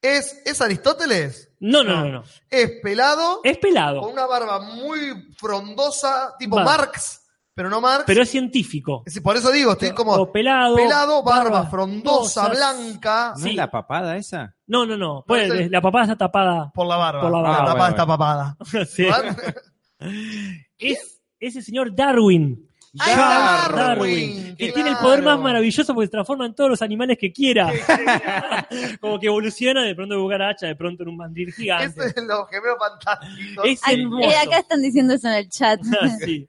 ¿Es, 0.00 0.40
¿Es 0.44 0.60
Aristóteles? 0.60 1.50
No, 1.58 1.82
no, 1.82 2.04
no, 2.04 2.12
no. 2.12 2.24
Es 2.48 2.70
pelado, 2.80 3.40
Es 3.42 3.58
pelado, 3.58 4.00
con 4.00 4.12
una 4.12 4.26
barba 4.26 4.60
muy 4.60 5.32
frondosa, 5.36 6.34
tipo 6.38 6.56
Va. 6.56 6.64
Marx, 6.64 7.22
pero 7.58 7.68
no 7.70 7.80
Marx. 7.80 8.04
pero 8.06 8.22
es 8.22 8.30
científico. 8.30 9.02
Sí, 9.04 9.20
Por 9.20 9.36
eso 9.36 9.50
digo, 9.50 9.72
estoy 9.72 9.90
como 9.90 10.12
O 10.12 10.30
pelado, 10.30 10.76
pelado, 10.76 11.24
barba, 11.24 11.50
barba 11.50 11.66
frondosa, 11.68 12.48
blanca, 12.50 13.32
¿No 13.36 13.42
Sí. 13.42 13.50
es 13.50 13.56
la 13.56 13.68
papada 13.68 14.16
esa? 14.16 14.54
No, 14.68 14.86
no, 14.86 14.96
no. 14.96 15.24
Pues, 15.26 15.50
es 15.52 15.60
el- 15.62 15.70
La 15.72 15.80
papada 15.80 16.04
está 16.04 16.16
tapada. 16.16 16.70
por 16.72 16.86
la 16.86 16.96
barba. 16.96 17.20
Por 17.20 17.32
la 17.32 17.38
barba. 17.40 17.56
Ah, 17.56 17.62
Ah, 17.62 17.66
tapada 17.66 17.78
bueno, 17.78 17.90
está 17.90 18.06
papada. 18.06 18.56
Sí. 18.88 19.06
Es 20.78 21.20
ese 21.40 21.60
señor 21.62 21.92
Darwin. 21.96 22.64
Charles 22.96 23.76
Darwin, 23.76 24.56
Que 24.56 24.72
claro. 24.72 24.74
tiene 24.74 24.90
el 24.90 24.96
poder 24.96 25.22
más 25.22 25.38
maravilloso 25.40 25.92
porque 25.94 26.06
se 26.06 26.10
transforma 26.12 26.46
en 26.46 26.54
todos 26.54 26.70
los 26.70 26.82
animales 26.82 27.18
que 27.18 27.32
quiera. 27.32 27.70
Como 29.00 29.18
que 29.18 29.26
evoluciona 29.26 29.82
de 29.82 29.94
pronto 29.94 30.14
en 30.14 30.22
cucaracha, 30.22 30.66
de 30.68 30.76
pronto 30.76 31.02
en 31.02 31.08
un 31.10 31.16
mandril 31.16 31.52
gigante. 31.52 32.00
Ese 32.06 32.20
es 32.20 32.24
los 32.26 32.48
gemelos 32.48 32.76
fantásticos. 32.78 33.64
Es 33.66 33.80
Ay, 33.84 34.00
hermoso. 34.02 34.30
eh, 34.30 34.36
acá 34.36 34.58
están 34.60 34.80
diciendo 34.82 35.14
eso 35.14 35.28
en 35.28 35.34
el 35.34 35.48
chat. 35.50 35.80
sí. 36.24 36.48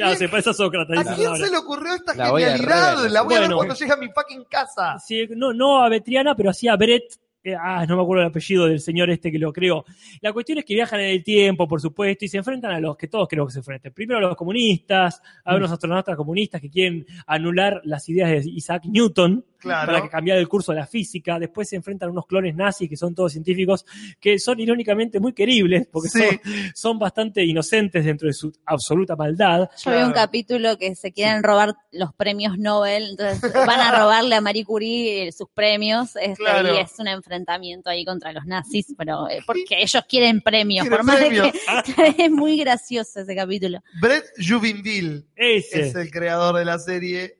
Claro, 0.00 0.16
se 0.18 0.28
parece 0.28 0.50
a 0.50 0.52
Sócrates. 0.54 0.98
¿A 0.98 1.14
quién 1.14 1.36
se 1.36 1.50
le 1.50 1.56
ocurrió 1.56 1.94
esta 1.94 2.14
La 2.14 2.30
voy 2.30 2.42
a 2.42 2.52
genialidad? 2.52 2.96
rever. 2.96 3.10
La 3.10 3.22
voy 3.22 3.34
a 3.34 3.40
ver 3.40 3.48
Bueno. 3.48 3.56
cuando 3.56 3.74
llegue 3.74 3.92
a 3.92 3.96
mi 3.96 4.08
fucking 4.08 4.44
casa. 4.44 4.98
Sí, 4.98 5.26
no, 5.36 5.52
no 5.52 5.82
a 5.82 5.88
Betriana, 5.88 6.34
pero 6.34 6.50
hacía 6.50 6.76
Brett. 6.76 7.04
eh, 7.42 7.54
ah, 7.58 7.86
no 7.86 7.96
me 7.96 8.02
acuerdo 8.02 8.22
el 8.22 8.28
apellido 8.28 8.66
del 8.66 8.80
señor 8.80 9.08
este 9.08 9.32
que 9.32 9.38
lo 9.38 9.50
creó. 9.50 9.82
La 10.20 10.30
cuestión 10.32 10.58
es 10.58 10.64
que 10.66 10.74
viajan 10.74 11.00
en 11.00 11.06
el 11.10 11.24
tiempo, 11.24 11.66
por 11.66 11.80
supuesto, 11.80 12.24
y 12.26 12.28
se 12.28 12.36
enfrentan 12.36 12.70
a 12.72 12.80
los 12.80 12.98
que 12.98 13.08
todos 13.08 13.26
creo 13.28 13.46
que 13.46 13.52
se 13.52 13.60
enfrenten. 13.60 13.94
Primero 13.94 14.18
a 14.18 14.20
los 14.28 14.36
comunistas, 14.36 15.22
a 15.44 15.56
unos 15.56 15.72
astronautas 15.72 16.16
comunistas 16.16 16.60
que 16.60 16.68
quieren 16.68 17.06
anular 17.26 17.80
las 17.84 18.06
ideas 18.10 18.28
de 18.44 18.50
Isaac 18.50 18.82
Newton 18.84 19.42
Claro. 19.60 19.86
para 19.92 20.02
que 20.02 20.08
cambiara 20.08 20.40
el 20.40 20.48
curso 20.48 20.72
de 20.72 20.78
la 20.78 20.86
física. 20.86 21.38
Después 21.38 21.68
se 21.68 21.76
enfrentan 21.76 22.08
a 22.08 22.12
unos 22.12 22.26
clones 22.26 22.54
nazis 22.56 22.88
que 22.88 22.96
son 22.96 23.14
todos 23.14 23.32
científicos, 23.32 23.84
que 24.18 24.38
son 24.38 24.58
irónicamente 24.60 25.20
muy 25.20 25.32
queribles, 25.32 25.86
porque 25.90 26.08
Sí. 26.08 26.18
son, 26.18 26.40
son 26.74 26.98
bastante 26.98 27.44
inocentes 27.44 28.04
dentro 28.04 28.26
de 28.26 28.34
su 28.34 28.52
absoluta 28.66 29.16
maldad. 29.16 29.68
Yo 29.84 29.90
vi 29.92 30.02
un 30.02 30.12
capítulo 30.12 30.76
que 30.78 30.94
se 30.94 31.12
quieren 31.12 31.42
robar 31.42 31.74
los 31.92 32.12
premios 32.14 32.58
Nobel, 32.58 33.10
entonces 33.10 33.52
van 33.52 33.80
a 33.80 33.90
robarle 34.00 34.34
a 34.34 34.40
Marie 34.40 34.64
Curie 34.64 35.28
eh, 35.28 35.32
sus 35.32 35.48
premios, 35.52 36.16
este, 36.16 36.34
Claro. 36.36 36.74
y 36.74 36.78
es 36.78 36.92
un 36.98 37.08
enfrentamiento 37.08 37.90
ahí 37.90 38.04
contra 38.04 38.32
los 38.32 38.46
nazis, 38.46 38.86
pero 38.96 39.28
eh, 39.28 39.40
porque 39.46 39.64
ellos 39.78 40.02
quieren 40.08 40.40
premios, 40.40 40.86
Quieren 40.88 40.98
por 40.98 41.06
más 41.06 41.20
de 41.20 41.26
premios. 41.26 41.52
que 42.16 42.24
es 42.24 42.30
muy 42.30 42.58
gracioso 42.58 43.20
ese 43.20 43.34
capítulo. 43.36 43.80
Brett 44.00 44.24
Juvinville 44.38 45.24
Ese. 45.36 45.80
es 45.88 45.94
el 45.94 46.10
creador 46.10 46.56
de 46.56 46.64
la 46.64 46.78
serie. 46.78 47.39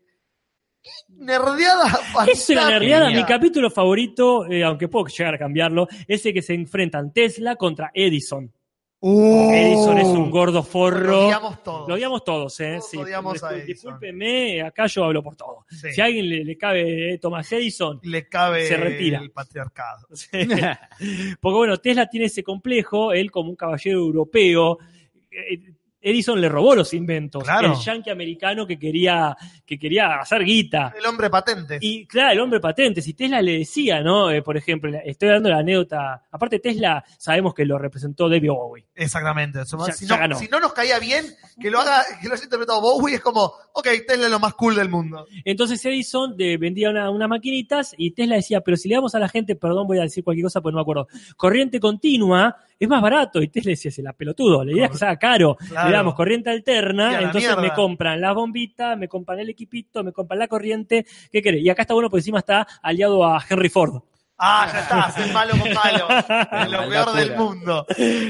¡Qué 0.83 0.91
nerdeada 1.17 1.87
Es 1.87 2.13
fantástica! 2.13 2.61
una 2.63 2.71
nerdeada. 2.71 3.11
Mi 3.11 3.25
capítulo 3.25 3.71
favorito, 3.71 4.47
eh, 4.51 4.65
aunque 4.65 4.89
puedo 4.89 5.07
llegar 5.07 5.35
a 5.35 5.39
cambiarlo, 5.39 5.87
es 6.09 6.25
el 6.27 6.33
que 6.33 6.43
se 6.43 6.55
enfrentan 6.55 7.13
Tesla 7.13 7.57
contra 7.57 7.91
Edison. 7.93 8.53
Uh, 9.03 9.51
Edison 9.51 9.97
es 9.99 10.07
un 10.09 10.31
gordo 10.31 10.63
forro. 10.63 11.11
Lo 11.11 11.25
odiamos 11.27 11.63
todos. 11.63 11.89
Lo 11.89 11.95
odiamos 11.95 12.23
todos, 12.23 12.61
¿eh? 12.61 12.73
Todos 12.77 12.91
Sí. 12.91 12.97
odiamos 12.99 13.43
a. 13.43 13.53
Discúlpeme, 13.55 14.61
acá 14.63 14.87
yo 14.89 15.05
hablo 15.05 15.23
por 15.23 15.37
todo. 15.37 15.65
Sí. 15.71 15.91
Si 15.93 16.01
a 16.03 16.05
alguien 16.05 16.29
le, 16.29 16.45
le 16.45 16.59
cabe 16.59 17.15
eh, 17.15 17.19
Thomas 17.19 17.51
Edison, 17.51 17.99
Le 18.03 18.29
cabe 18.29 18.67
Se 18.67 18.77
retira. 18.77 19.21
el 19.21 19.31
patriarcado. 19.31 20.07
Sí. 20.15 20.29
Porque 21.41 21.57
bueno, 21.57 21.79
Tesla 21.79 22.09
tiene 22.11 22.27
ese 22.27 22.43
complejo, 22.43 23.13
él 23.13 23.31
como 23.31 23.49
un 23.51 23.57
caballero 23.57 23.99
europeo. 24.01 24.79
Eh, 26.03 26.11
Edison 26.11 26.41
le 26.41 26.49
robó 26.49 26.75
los 26.75 26.93
inventos. 26.95 27.45
Claro. 27.45 27.73
El 27.73 27.79
yankee 27.79 28.11
americano 28.11 28.67
que 28.67 28.79
quería, 28.79 29.37
que 29.67 29.79
quería 29.79 30.17
hacer 30.17 30.45
guita. 30.45 30.93
El 30.99 31.07
hombre 31.07 31.29
patente. 31.31 31.79
Y 31.81 32.07
claro, 32.07 32.33
el 32.33 32.41
hombre 32.41 32.61
patente, 32.61 33.03
si 33.03 33.15
Tesla 33.15 33.41
le 33.43 33.59
decía, 33.59 34.01
¿no? 34.03 34.31
Eh, 34.31 34.43
por 34.43 34.57
ejemplo, 34.57 34.91
estoy 35.05 35.29
dando 35.29 35.49
la 35.51 35.59
anécdota. 35.59 36.23
Aparte, 36.31 36.59
Tesla 36.59 37.05
sabemos 37.19 37.55
que 37.55 37.65
lo 37.65 37.79
representó 37.79 38.29
David 38.29 38.49
Bowie. 38.51 38.87
Exactamente. 38.95 39.65
Somos- 39.65 39.89
Ya- 39.89 39.93
si, 39.93 40.07
ya 40.07 40.15
no, 40.17 40.21
ganó. 40.21 40.39
si 40.39 40.49
no 40.49 40.61
nos 40.61 40.73
caía 40.73 40.99
bien, 40.99 41.25
que 41.61 41.71
lo 41.71 41.81
haga, 41.81 42.03
que 42.21 42.29
lo 42.29 42.35
haya 42.35 42.45
interpretado 42.45 42.81
Bowie, 42.81 43.15
es 43.17 43.21
como, 43.21 43.53
ok, 43.73 43.89
Tesla 44.07 44.27
es 44.27 44.31
lo 44.31 44.41
más 44.41 44.55
cool 44.55 44.75
del 44.77 44.89
mundo. 44.89 45.27
Entonces 45.45 45.85
Edison 45.85 46.37
de- 46.37 46.57
vendía 46.57 46.91
una- 46.91 47.11
unas 47.11 47.29
maquinitas 47.29 47.95
y 47.97 48.13
Tesla 48.13 48.37
decía, 48.37 48.61
pero 48.61 48.77
si 48.77 48.89
le 48.89 48.95
damos 48.97 49.15
a 49.15 49.19
la 49.19 49.29
gente, 49.29 49.57
perdón, 49.57 49.87
voy 49.87 49.99
a 49.99 50.03
decir 50.03 50.25
cualquier 50.25 50.45
cosa 50.45 50.61
porque 50.61 50.73
no 50.73 50.79
me 50.79 50.83
acuerdo, 50.83 51.09
corriente 51.37 51.81
continua, 51.81 52.57
es 52.81 52.89
más 52.89 53.03
barato. 53.03 53.43
Y 53.43 53.49
Tesla 53.49 53.71
decía, 53.71 53.91
se 53.91 54.03
la 54.03 54.15
pelotudo, 54.15 54.65
la 54.65 54.73
idea 54.73 54.87
es 54.87 54.93
que 54.93 54.99
sea 54.99 55.17
caro. 55.17 55.57
Claro. 55.57 55.91
Le 55.91 55.97
damos 55.97 56.15
corriente 56.15 56.51
alterna, 56.51 57.21
entonces 57.21 57.51
mierda. 57.51 57.63
me 57.63 57.73
compran 57.73 58.21
las 58.21 58.35
bombitas, 58.35 58.99
me 58.99 59.07
compran 59.07 59.39
el 59.39 59.51
equipito, 59.51 60.03
me 60.03 60.13
compran 60.13 60.39
la 60.39 60.49
corriente. 60.49 61.07
¿Qué 61.31 61.43
querés? 61.43 61.63
Y 61.63 61.69
acá 61.69 61.83
está 61.83 61.95
bueno 61.95 62.09
porque 62.09 62.21
encima 62.21 62.39
está 62.39 62.67
aliado 62.83 63.25
a 63.25 63.45
Henry 63.49 63.69
Ford. 63.69 64.03
Ah, 64.43 64.69
ya 64.73 64.81
está, 64.81 65.23
es 65.23 65.33
malo 65.35 65.53
con 65.53 65.73
malo. 65.75 66.09
Es 66.09 66.71
lo 66.71 66.89
peor 66.89 67.13
del 67.13 67.37
mundo. 67.37 67.87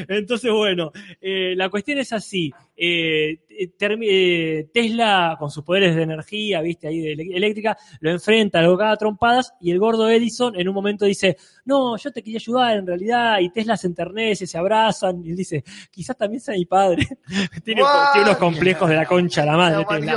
Entonces, 0.09 0.51
bueno, 0.53 0.91
eh, 1.21 1.55
la 1.57 1.69
cuestión 1.69 1.99
es 1.99 2.13
así. 2.13 2.53
Eh, 2.77 3.39
termi- 3.79 4.07
eh, 4.09 4.71
Tesla, 4.73 5.37
con 5.39 5.51
sus 5.51 5.63
poderes 5.63 5.95
de 5.95 6.03
energía, 6.03 6.63
viste, 6.63 6.89
ahí 6.89 6.99
de 7.01 7.13
eléctrica, 7.13 7.77
lo 8.01 8.11
enfrenta, 8.11 8.63
lo 8.63 8.77
caga 8.77 8.93
a 8.93 8.97
trompadas, 8.97 9.53
y 9.61 9.71
el 9.71 9.79
gordo 9.79 10.09
Edison 10.09 10.59
en 10.59 10.67
un 10.67 10.75
momento 10.75 11.05
dice, 11.05 11.37
no, 11.67 11.97
yo 11.99 12.11
te 12.11 12.23
quería 12.23 12.39
ayudar 12.39 12.77
en 12.79 12.87
realidad, 12.87 13.39
y 13.41 13.51
Tesla 13.51 13.77
se 13.77 13.87
enternece, 13.87 14.47
se 14.47 14.57
abrazan, 14.59 15.23
y 15.25 15.31
él 15.31 15.37
dice, 15.37 15.63
quizás 15.91 16.17
también 16.17 16.41
sea 16.41 16.55
mi 16.55 16.65
padre. 16.65 17.07
tiene, 17.65 17.83
tiene 18.15 18.27
unos 18.29 18.39
complejos 18.39 18.89
de 18.89 18.97
la 18.97 19.05
concha 19.07 19.43
a 19.43 19.47
la 19.47 19.57
madre, 19.59 19.85
Tesla. 20.01 20.13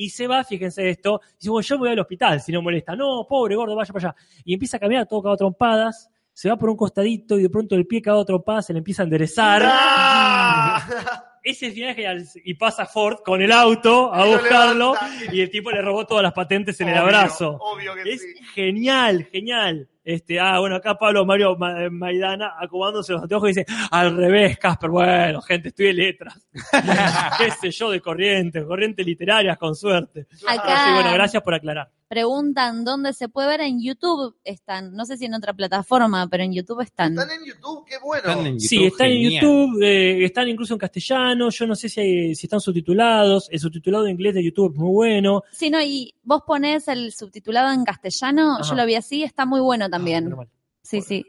Y 0.00 0.10
se 0.10 0.28
va, 0.28 0.44
fíjense 0.44 0.88
esto, 0.90 1.20
y 1.32 1.34
dice, 1.40 1.50
bueno, 1.50 1.66
yo 1.66 1.74
me 1.74 1.80
voy 1.80 1.88
al 1.90 1.98
hospital 1.98 2.40
si 2.40 2.52
no 2.52 2.62
molesta. 2.62 2.94
No, 2.94 3.26
pobre 3.28 3.56
gordo, 3.56 3.74
vaya 3.74 3.92
para 3.92 4.10
allá. 4.10 4.16
Y 4.44 4.54
empieza 4.54 4.76
a 4.76 4.80
caminar 4.80 5.06
todo 5.08 5.20
cagado 5.22 5.36
trompadas, 5.38 6.08
se 6.32 6.48
va 6.48 6.56
por 6.56 6.70
un 6.70 6.76
costadito 6.76 7.36
y 7.36 7.42
de 7.42 7.50
pronto 7.50 7.74
el 7.74 7.84
pie 7.84 8.00
cada 8.00 8.16
otro 8.18 8.44
pasa, 8.44 8.68
se 8.68 8.72
le 8.74 8.78
empieza 8.78 9.02
a 9.02 9.06
enderezar. 9.06 9.62
¡Ah! 9.64 11.24
Ese 11.42 11.70
final 11.70 11.90
es 11.90 11.96
genial. 11.96 12.28
Y 12.44 12.54
pasa 12.54 12.84
Ford 12.86 13.18
con 13.24 13.40
el 13.42 13.50
auto 13.50 14.12
a 14.14 14.26
Y 14.26 14.32
buscarlo 14.32 14.94
levanta. 14.94 15.34
y 15.34 15.40
el 15.40 15.50
tipo 15.50 15.70
le 15.70 15.80
robó 15.82 16.04
todas 16.06 16.22
las 16.22 16.32
patentes 16.32 16.80
en 16.80 16.88
el 16.88 16.98
abrazo. 16.98 17.56
Obvio 17.60 17.94
que 17.94 18.12
Es 18.12 18.20
sí. 18.22 18.34
genial, 18.54 19.24
genial. 19.32 19.88
Este, 20.10 20.40
ah, 20.40 20.58
bueno, 20.58 20.76
acá 20.76 20.94
Pablo 20.96 21.26
Mario 21.26 21.54
Ma- 21.56 21.84
eh, 21.84 21.90
Maidana 21.90 22.54
acomodándose 22.58 23.12
los 23.12 23.20
anteojos 23.22 23.50
y 23.50 23.52
dice, 23.52 23.66
al 23.90 24.16
revés, 24.16 24.56
Casper, 24.58 24.88
bueno, 24.88 25.42
gente, 25.42 25.68
estudié 25.68 25.92
letras. 25.92 26.34
Qué 27.38 27.50
sé 27.60 27.70
yo, 27.70 27.90
de 27.90 28.00
corriente, 28.00 28.64
corrientes 28.64 29.04
literarias, 29.04 29.58
con 29.58 29.74
suerte. 29.74 30.26
Acá 30.46 30.84
Así, 30.84 30.94
bueno, 30.94 31.12
gracias 31.12 31.42
por 31.42 31.52
aclarar. 31.52 31.90
preguntan 32.08 32.84
dónde 32.86 33.12
se 33.12 33.28
puede 33.28 33.48
ver 33.48 33.60
en 33.60 33.82
YouTube. 33.82 34.34
Están, 34.44 34.94
no 34.94 35.04
sé 35.04 35.18
si 35.18 35.26
en 35.26 35.34
otra 35.34 35.52
plataforma, 35.52 36.26
pero 36.30 36.42
en 36.42 36.54
YouTube 36.54 36.80
están. 36.80 37.12
Están 37.12 37.30
en 37.30 37.44
YouTube, 37.46 37.84
qué 37.86 37.96
bueno. 38.02 38.30
Están 38.30 38.46
en 38.46 38.60
Sí, 38.60 38.84
están 38.86 39.08
en. 39.08 39.30
YouTube, 39.30 39.82
eh, 39.82 40.24
están 40.24 40.48
incluso 40.48 40.72
en 40.72 40.78
castellano, 40.78 41.50
yo 41.50 41.66
no 41.66 41.74
sé 41.74 41.90
si, 41.90 42.00
hay- 42.00 42.34
si 42.34 42.46
están 42.46 42.60
subtitulados, 42.60 43.48
el 43.50 43.60
subtitulado 43.60 44.06
en 44.06 44.12
inglés 44.12 44.32
de 44.34 44.42
YouTube 44.42 44.72
es 44.72 44.78
muy 44.78 44.90
bueno. 44.90 45.42
Sí, 45.52 45.68
no, 45.68 45.82
y 45.82 46.14
vos 46.22 46.42
ponés 46.46 46.88
el 46.88 47.12
subtitulado 47.12 47.72
en 47.72 47.84
castellano, 47.84 48.54
Ajá. 48.54 48.62
yo 48.70 48.74
lo 48.74 48.86
vi 48.86 48.94
así, 48.94 49.22
está 49.22 49.44
muy 49.44 49.60
bueno 49.60 49.86
Ah, 49.97 49.97
también. 49.98 50.28
mal. 50.36 50.48
sí, 50.82 51.00
sí. 51.02 51.24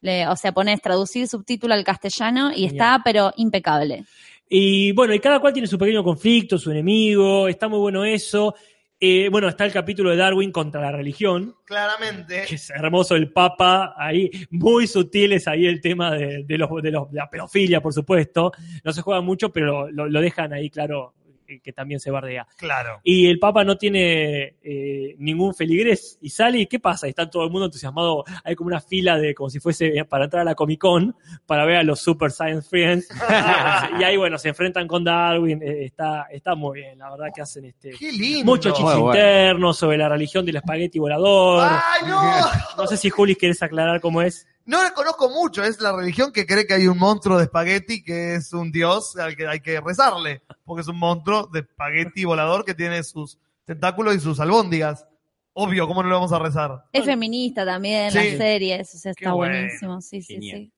Le- 0.00 0.28
o 0.28 0.36
sea, 0.36 0.52
ponés 0.52 0.80
traducir 0.80 1.26
subtítulo 1.26 1.74
al 1.74 1.82
castellano 1.84 2.50
y 2.52 2.54
Genial. 2.68 2.72
está, 2.72 3.00
pero 3.04 3.32
impecable. 3.36 4.04
Y 4.48 4.92
bueno, 4.92 5.12
y 5.12 5.18
cada 5.18 5.40
cual 5.40 5.52
tiene 5.52 5.66
su 5.68 5.76
pequeño 5.76 6.04
conflicto, 6.04 6.56
su 6.56 6.70
enemigo, 6.70 7.48
está 7.48 7.66
muy 7.68 7.78
bueno 7.80 8.04
eso. 8.04 8.54
Eh, 9.00 9.28
bueno, 9.30 9.46
está 9.48 9.64
el 9.64 9.72
capítulo 9.72 10.10
de 10.10 10.16
Darwin 10.16 10.50
contra 10.50 10.80
la 10.80 10.90
religión, 10.90 11.54
Claramente. 11.64 12.44
que 12.48 12.56
es 12.56 12.70
hermoso 12.70 13.14
el 13.14 13.32
Papa, 13.32 13.94
ahí 13.96 14.28
muy 14.50 14.88
sutiles 14.88 15.46
ahí 15.46 15.66
el 15.66 15.80
tema 15.80 16.12
de, 16.14 16.42
de 16.44 16.58
los, 16.58 16.68
de, 16.82 16.90
los- 16.90 17.10
de 17.10 17.18
la 17.18 17.30
pedofilia, 17.30 17.80
por 17.80 17.92
supuesto. 17.92 18.50
No 18.82 18.92
se 18.92 19.02
juega 19.02 19.20
mucho, 19.20 19.50
pero 19.52 19.88
lo, 19.90 20.08
lo 20.08 20.20
dejan 20.20 20.52
ahí 20.52 20.68
claro 20.70 21.14
que 21.62 21.72
también 21.72 22.00
se 22.00 22.10
bardea. 22.10 22.46
Claro. 22.56 23.00
Y 23.02 23.26
el 23.28 23.38
Papa 23.38 23.64
no 23.64 23.76
tiene 23.76 24.56
eh, 24.62 25.14
ningún 25.18 25.54
feligrés 25.54 26.18
y 26.20 26.30
sale 26.30 26.58
y 26.58 26.66
¿qué 26.66 26.78
pasa? 26.78 27.06
Y 27.06 27.10
está 27.10 27.28
todo 27.30 27.44
el 27.44 27.50
mundo 27.50 27.66
entusiasmado, 27.66 28.24
hay 28.44 28.54
como 28.54 28.68
una 28.68 28.80
fila 28.80 29.18
de 29.18 29.34
como 29.34 29.48
si 29.50 29.58
fuese 29.60 30.04
para 30.04 30.24
entrar 30.24 30.42
a 30.42 30.44
la 30.44 30.54
Comic 30.54 30.80
Con 30.80 31.16
para 31.46 31.64
ver 31.64 31.76
a 31.76 31.82
los 31.82 32.00
Super 32.00 32.30
Science 32.30 32.68
Friends. 32.68 33.08
y 34.00 34.02
ahí 34.04 34.16
bueno, 34.16 34.38
se 34.38 34.50
enfrentan 34.50 34.86
con 34.86 35.02
Darwin, 35.04 35.62
eh, 35.62 35.84
está, 35.84 36.26
está 36.30 36.54
muy 36.54 36.80
bien, 36.80 36.98
la 36.98 37.10
verdad 37.10 37.26
que 37.34 37.42
hacen 37.42 37.64
este 37.64 37.90
Qué 37.98 38.12
lindo. 38.12 38.44
mucho 38.44 38.70
chiste 38.70 38.82
Muy 38.84 38.94
bueno. 39.00 39.18
interno 39.18 39.72
sobre 39.72 39.96
la 39.98 40.08
religión 40.08 40.44
del 40.44 40.56
espagueti 40.56 40.98
volador. 40.98 41.68
¡Ay, 41.70 42.08
no! 42.08 42.42
No 42.76 42.86
sé 42.86 42.96
si 42.96 43.10
Juli 43.10 43.34
querés 43.34 43.62
aclarar 43.62 44.00
cómo 44.00 44.22
es. 44.22 44.46
No 44.68 44.82
la 44.82 44.92
conozco 44.92 45.30
mucho, 45.30 45.64
es 45.64 45.80
la 45.80 45.96
religión 45.96 46.30
que 46.30 46.44
cree 46.44 46.66
que 46.66 46.74
hay 46.74 46.86
un 46.88 46.98
monstruo 46.98 47.38
de 47.38 47.44
espagueti 47.44 48.02
que 48.02 48.34
es 48.34 48.52
un 48.52 48.70
dios 48.70 49.16
al 49.16 49.34
que 49.34 49.46
hay 49.48 49.60
que 49.60 49.80
rezarle, 49.80 50.42
porque 50.66 50.82
es 50.82 50.88
un 50.88 50.98
monstruo 50.98 51.46
de 51.50 51.60
espagueti 51.60 52.26
volador 52.26 52.66
que 52.66 52.74
tiene 52.74 53.02
sus 53.02 53.38
tentáculos 53.64 54.14
y 54.14 54.20
sus 54.20 54.38
albóndigas. 54.40 55.06
Obvio, 55.54 55.88
¿cómo 55.88 56.02
no 56.02 56.10
lo 56.10 56.16
vamos 56.16 56.32
a 56.32 56.38
rezar? 56.38 56.84
Es 56.92 57.02
feminista 57.06 57.64
también 57.64 58.12
Sí. 58.12 58.18
la 58.32 58.36
serie, 58.36 58.80
eso 58.80 59.08
está 59.08 59.32
bueno. 59.32 59.54
buenísimo. 59.54 60.00
Sí, 60.02 60.20
sí, 60.20 60.34
Genial. 60.34 60.58
sí. 60.58 60.64
Sí, 60.66 60.72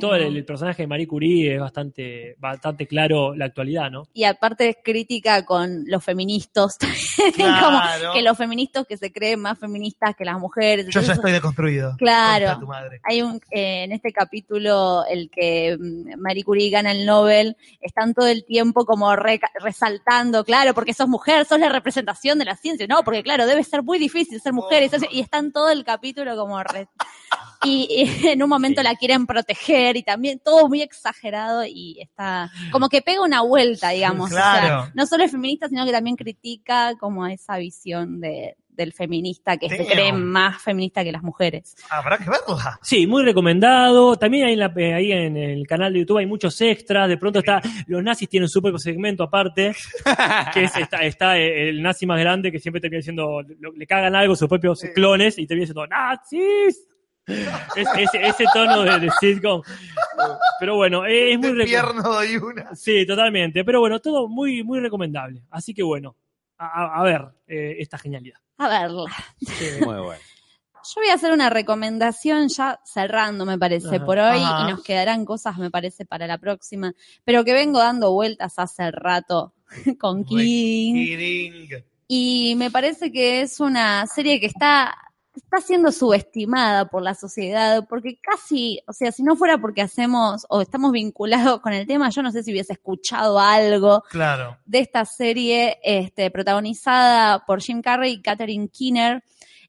todo 0.00 0.14
el, 0.14 0.36
el 0.36 0.44
personaje 0.44 0.82
de 0.82 0.86
Marie 0.86 1.06
Curie 1.06 1.54
es 1.54 1.60
bastante, 1.60 2.34
bastante 2.38 2.86
claro 2.86 3.34
la 3.34 3.44
actualidad, 3.44 3.90
¿no? 3.90 4.04
Y 4.14 4.24
aparte 4.24 4.68
es 4.70 4.76
crítica 4.82 5.44
con 5.44 5.84
los 5.86 6.02
feministas, 6.02 6.78
Claro. 7.34 7.66
como 7.66 8.12
que 8.14 8.22
los 8.22 8.36
feministas 8.38 8.86
que 8.86 8.96
se 8.96 9.12
creen 9.12 9.40
más 9.40 9.58
feministas 9.58 10.16
que 10.16 10.24
las 10.24 10.38
mujeres. 10.38 10.86
Yo 10.88 11.00
ya 11.00 11.12
estoy 11.12 11.32
deconstruido. 11.32 11.94
Claro. 11.98 12.46
Concha 12.46 12.60
tu 12.60 12.66
madre. 12.66 13.00
Hay 13.04 13.22
un, 13.22 13.36
eh, 13.50 13.84
en 13.84 13.92
este 13.92 14.12
capítulo, 14.12 15.04
el 15.08 15.30
que 15.30 15.76
mm, 15.78 16.18
Marie 16.20 16.42
Curie 16.44 16.70
gana 16.70 16.92
el 16.92 17.04
Nobel, 17.06 17.56
están 17.80 18.14
todo 18.14 18.26
el 18.28 18.44
tiempo 18.44 18.84
como 18.86 19.14
resaltando, 19.14 20.44
claro, 20.44 20.72
porque 20.74 20.94
sos 20.94 21.08
mujer, 21.08 21.44
sos 21.44 21.60
la 21.60 21.68
representación 21.68 22.38
de 22.38 22.44
la 22.46 22.56
ciencia, 22.56 22.86
no, 22.86 23.02
porque 23.04 23.22
claro, 23.22 23.46
debe 23.46 23.62
ser 23.64 23.82
muy 23.82 23.98
difícil 23.98 24.40
ser 24.40 24.52
mujer, 24.52 24.82
y, 24.84 24.88
sos- 24.88 25.08
y 25.10 25.20
están 25.20 25.52
todo 25.52 25.70
el 25.70 25.84
capítulo 25.84 26.36
como 26.36 26.62
re- 26.62 26.88
y, 27.64 28.08
y 28.22 28.28
en 28.28 28.42
un 28.42 28.48
momento 28.48 28.80
Sí. 28.80 28.84
la 28.84 28.94
quieren 28.96 29.26
proteger 29.26 29.65
y 29.68 30.02
también 30.02 30.38
todo 30.38 30.68
muy 30.68 30.82
exagerado 30.82 31.64
y 31.66 32.00
está 32.00 32.50
como 32.72 32.88
que 32.88 33.02
pega 33.02 33.22
una 33.22 33.42
vuelta, 33.42 33.90
digamos. 33.90 34.30
O 34.30 34.34
sea, 34.34 34.60
Claro. 34.60 34.90
no 34.94 35.06
solo 35.06 35.24
es 35.24 35.30
feminista, 35.32 35.68
sino 35.68 35.84
que 35.84 35.92
también 35.92 36.16
critica 36.16 36.94
como 36.98 37.26
esa 37.26 37.56
visión 37.58 38.20
de, 38.20 38.56
del 38.68 38.92
feminista 38.92 39.56
que 39.56 39.68
se 39.70 39.78
Damn. 39.78 39.86
cree 39.86 40.12
más 40.12 40.60
feminista 40.62 41.02
que 41.02 41.10
las 41.12 41.22
mujeres. 41.22 41.74
Habrá 41.90 42.18
que 42.18 42.24
verla. 42.28 42.78
Sí, 42.82 43.06
muy 43.06 43.24
recomendado. 43.24 44.16
También 44.16 44.46
ahí 44.46 44.52
en, 44.52 44.58
la- 44.58 44.72
eh, 44.76 44.94
ahí 44.94 45.12
en 45.12 45.36
el 45.36 45.66
canal 45.66 45.92
de 45.94 46.00
YouTube 46.00 46.18
hay 46.18 46.26
muchos 46.26 46.60
extras. 46.60 47.08
De 47.08 47.16
pronto 47.16 47.38
está, 47.38 47.60
los 47.86 48.02
nazis 48.02 48.28
tienen 48.28 48.48
su 48.50 48.60
propio 48.60 48.78
segmento 48.78 49.22
aparte, 49.22 49.74
que 50.52 50.64
es, 50.64 50.76
está, 50.76 50.98
está 51.04 51.38
el 51.38 51.82
nazi 51.82 52.04
más 52.06 52.20
grande 52.20 52.52
que 52.52 52.58
siempre 52.60 52.80
termina 52.80 52.98
diciendo, 52.98 53.40
le 53.74 53.86
cagan 53.86 54.14
algo 54.14 54.34
a 54.34 54.36
sus 54.36 54.48
propios 54.48 54.80
clones 54.94 55.38
y 55.38 55.46
termina 55.46 55.62
diciendo, 55.62 55.86
¡nazis! 55.86 56.86
Es- 57.26 57.88
ese, 57.96 58.26
ese 58.26 58.44
tono 58.52 58.82
de, 58.82 59.00
de 59.00 59.10
sitcom. 59.20 59.62
Pero 60.60 60.76
bueno, 60.76 61.04
eh, 61.06 61.32
es 61.32 61.38
muy 61.38 61.52
recomendable. 61.52 62.38
una. 62.38 62.74
Sí, 62.74 63.04
totalmente. 63.06 63.64
Pero 63.64 63.80
bueno, 63.80 64.00
todo 64.00 64.28
muy, 64.28 64.62
muy 64.62 64.80
recomendable. 64.80 65.42
Así 65.50 65.74
que 65.74 65.82
bueno, 65.82 66.16
a, 66.58 67.02
ver 67.02 67.22
eh, 67.46 67.76
esta 67.78 67.98
genialidad. 67.98 68.38
A 68.58 68.68
verla. 68.68 69.04
Muy 69.80 70.00
bueno. 70.02 70.20
Yo 70.94 71.00
voy 71.00 71.10
a 71.10 71.14
hacer 71.14 71.32
una 71.32 71.50
recomendación 71.50 72.46
ya 72.48 72.78
cerrando, 72.84 73.44
me 73.44 73.58
parece, 73.58 73.98
por 73.98 74.18
hoy, 74.18 74.38
Ajá. 74.40 74.68
y 74.68 74.70
nos 74.70 74.84
quedarán 74.84 75.24
cosas, 75.24 75.58
me 75.58 75.68
parece, 75.68 76.04
para 76.06 76.28
la 76.28 76.38
próxima, 76.38 76.92
pero 77.24 77.44
que 77.44 77.54
vengo 77.54 77.80
dando 77.80 78.12
vueltas 78.12 78.56
hace 78.60 78.92
rato 78.92 79.52
con 79.98 80.24
King. 80.24 80.94
Kidding. 80.94 81.84
Y 82.06 82.54
me 82.56 82.70
parece 82.70 83.10
que 83.10 83.40
es 83.40 83.58
una 83.58 84.06
serie 84.06 84.38
que 84.38 84.46
está, 84.46 84.96
está 85.36 85.60
siendo 85.60 85.92
subestimada 85.92 86.88
por 86.88 87.02
la 87.02 87.14
sociedad, 87.14 87.86
porque 87.88 88.18
casi, 88.20 88.80
o 88.86 88.92
sea, 88.92 89.12
si 89.12 89.22
no 89.22 89.36
fuera 89.36 89.58
porque 89.58 89.82
hacemos 89.82 90.46
o 90.48 90.60
estamos 90.62 90.92
vinculados 90.92 91.60
con 91.60 91.72
el 91.72 91.86
tema, 91.86 92.10
yo 92.10 92.22
no 92.22 92.32
sé 92.32 92.42
si 92.42 92.52
hubiese 92.52 92.72
escuchado 92.72 93.38
algo 93.38 94.02
Claro. 94.10 94.58
de 94.64 94.78
esta 94.80 95.04
serie 95.04 95.78
este, 95.82 96.30
protagonizada 96.30 97.44
por 97.46 97.60
Jim 97.60 97.82
Carrey 97.82 98.14
y 98.14 98.22
Catherine 98.22 98.68
Keener, 98.68 99.22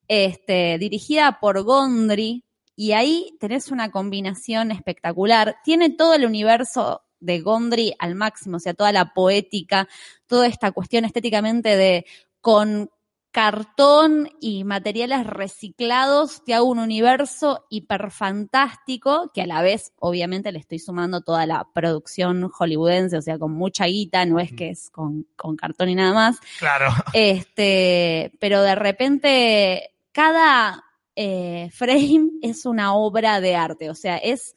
este, 0.07 0.77
dirigida 0.77 1.39
por 1.39 1.63
Gondry, 1.63 2.43
y 2.75 2.91
ahí 2.91 3.35
tenés 3.39 3.71
una 3.71 3.89
combinación 3.89 4.71
espectacular. 4.71 5.57
Tiene 5.63 5.89
todo 5.89 6.13
el 6.13 6.25
universo 6.25 7.01
de 7.19 7.41
Gondry 7.41 7.95
al 7.97 8.13
máximo, 8.13 8.57
o 8.57 8.59
sea, 8.59 8.75
toda 8.75 8.91
la 8.91 9.13
poética, 9.13 9.87
toda 10.27 10.45
esta 10.45 10.71
cuestión 10.71 11.03
estéticamente 11.03 11.75
de 11.75 12.05
con 12.39 12.91
cartón 13.31 14.29
y 14.39 14.63
materiales 14.63 15.27
reciclados, 15.27 16.43
te 16.43 16.53
hago 16.53 16.65
un 16.65 16.79
universo 16.79 17.65
hiperfantástico 17.69 19.31
que 19.33 19.43
a 19.43 19.45
la 19.45 19.61
vez, 19.61 19.93
obviamente, 19.99 20.51
le 20.51 20.59
estoy 20.59 20.79
sumando 20.79 21.21
toda 21.21 21.45
la 21.45 21.67
producción 21.73 22.49
hollywoodense, 22.49 23.17
o 23.17 23.21
sea, 23.21 23.37
con 23.37 23.51
mucha 23.51 23.85
guita, 23.85 24.25
no 24.25 24.39
es 24.39 24.51
que 24.53 24.69
es 24.69 24.89
con, 24.89 25.27
con 25.35 25.55
cartón 25.55 25.89
y 25.89 25.95
nada 25.95 26.13
más. 26.13 26.39
Claro. 26.59 26.87
Este, 27.13 28.31
pero 28.39 28.61
de 28.61 28.75
repente, 28.75 29.91
cada 30.11 30.83
eh, 31.15 31.69
frame 31.73 32.31
es 32.41 32.65
una 32.65 32.95
obra 32.95 33.39
de 33.41 33.55
arte, 33.55 33.89
o 33.89 33.95
sea, 33.95 34.17
es 34.17 34.55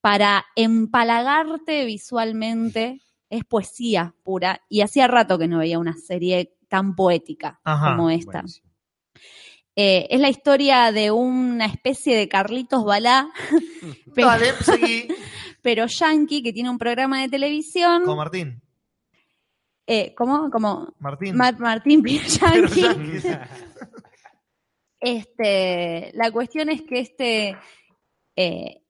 para 0.00 0.46
empalagarte 0.56 1.84
visualmente, 1.84 3.00
es 3.28 3.44
poesía 3.44 4.14
pura, 4.22 4.60
y 4.68 4.82
hacía 4.82 5.08
rato 5.08 5.38
que 5.38 5.48
no 5.48 5.58
veía 5.58 5.78
una 5.78 5.96
serie 5.96 6.54
tan 6.70 6.94
poética 6.96 7.60
Ajá, 7.64 7.90
como 7.96 8.08
esta. 8.08 8.42
Eh, 9.76 10.06
es 10.10 10.20
la 10.20 10.28
historia 10.30 10.90
de 10.92 11.10
una 11.10 11.66
especie 11.66 12.16
de 12.16 12.28
Carlitos 12.28 12.84
Balá, 12.84 13.28
pero, 14.14 14.28
Dale, 14.28 14.52
seguí. 14.62 15.08
pero 15.62 15.86
yankee, 15.86 16.42
que 16.42 16.52
tiene 16.52 16.70
un 16.70 16.78
programa 16.78 17.20
de 17.20 17.28
televisión. 17.28 18.04
Con 18.04 18.16
Martín. 18.16 18.62
Eh, 19.86 20.14
¿Cómo? 20.14 20.50
Como 20.50 20.94
Martín. 20.98 21.36
Mar- 21.36 21.58
Martín 21.58 22.02
Yankee. 22.06 22.84
Este, 25.00 26.10
la 26.14 26.30
cuestión 26.30 26.68
es 26.68 26.82
que 26.82 27.00
este, 27.00 27.56
eh, 28.36 28.82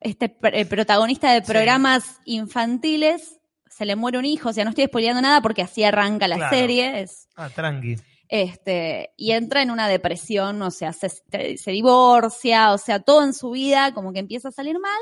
este 0.00 0.28
pr- 0.38 0.50
eh, 0.54 0.66
protagonista 0.66 1.32
de 1.32 1.40
Sí. 1.44 1.52
programas 1.52 2.20
infantiles 2.24 3.35
se 3.76 3.84
le 3.84 3.96
muere 3.96 4.18
un 4.18 4.24
hijo, 4.24 4.48
o 4.48 4.52
sea, 4.52 4.64
no 4.64 4.70
estoy 4.70 4.86
spoileando 4.86 5.20
nada 5.20 5.40
porque 5.42 5.62
así 5.62 5.84
arranca 5.84 6.26
la 6.28 6.36
Claro. 6.36 6.56
serie, 6.56 7.00
es, 7.02 7.28
Ah, 7.36 7.50
tranqui. 7.50 7.96
este, 8.28 9.10
y 9.16 9.32
entra 9.32 9.62
en 9.62 9.70
una 9.70 9.86
depresión, 9.88 10.60
o 10.62 10.70
sea, 10.70 10.92
se, 10.92 11.08
se 11.10 11.70
divorcia, 11.70 12.72
o 12.72 12.78
sea, 12.78 13.00
todo 13.00 13.22
en 13.22 13.34
su 13.34 13.50
vida 13.50 13.92
como 13.92 14.12
que 14.12 14.18
empieza 14.20 14.48
a 14.48 14.52
salir 14.52 14.78
mal, 14.78 14.98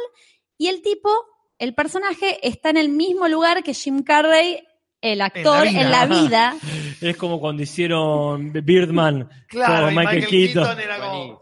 y 0.58 0.68
el 0.68 0.82
tipo, 0.82 1.10
el 1.58 1.74
personaje, 1.74 2.38
está 2.46 2.70
en 2.70 2.76
el 2.78 2.88
mismo 2.88 3.28
lugar 3.28 3.62
que 3.62 3.74
Jim 3.74 4.02
Carrey, 4.02 4.62
el 5.00 5.20
actor, 5.20 5.68
vida. 5.68 5.80
en 5.80 5.90
la 5.90 6.06
vida, 6.06 6.56
Es 7.00 7.16
como 7.16 7.38
cuando 7.38 7.62
hicieron 7.62 8.52
Birdman 8.52 9.28
Claro, 9.48 9.86
con 9.86 9.94
Michael, 9.94 10.16
Michael, 10.20 10.30
Keaton. 10.30 10.64
Keaton 10.64 10.80
era 10.80 10.98
como 10.98 11.40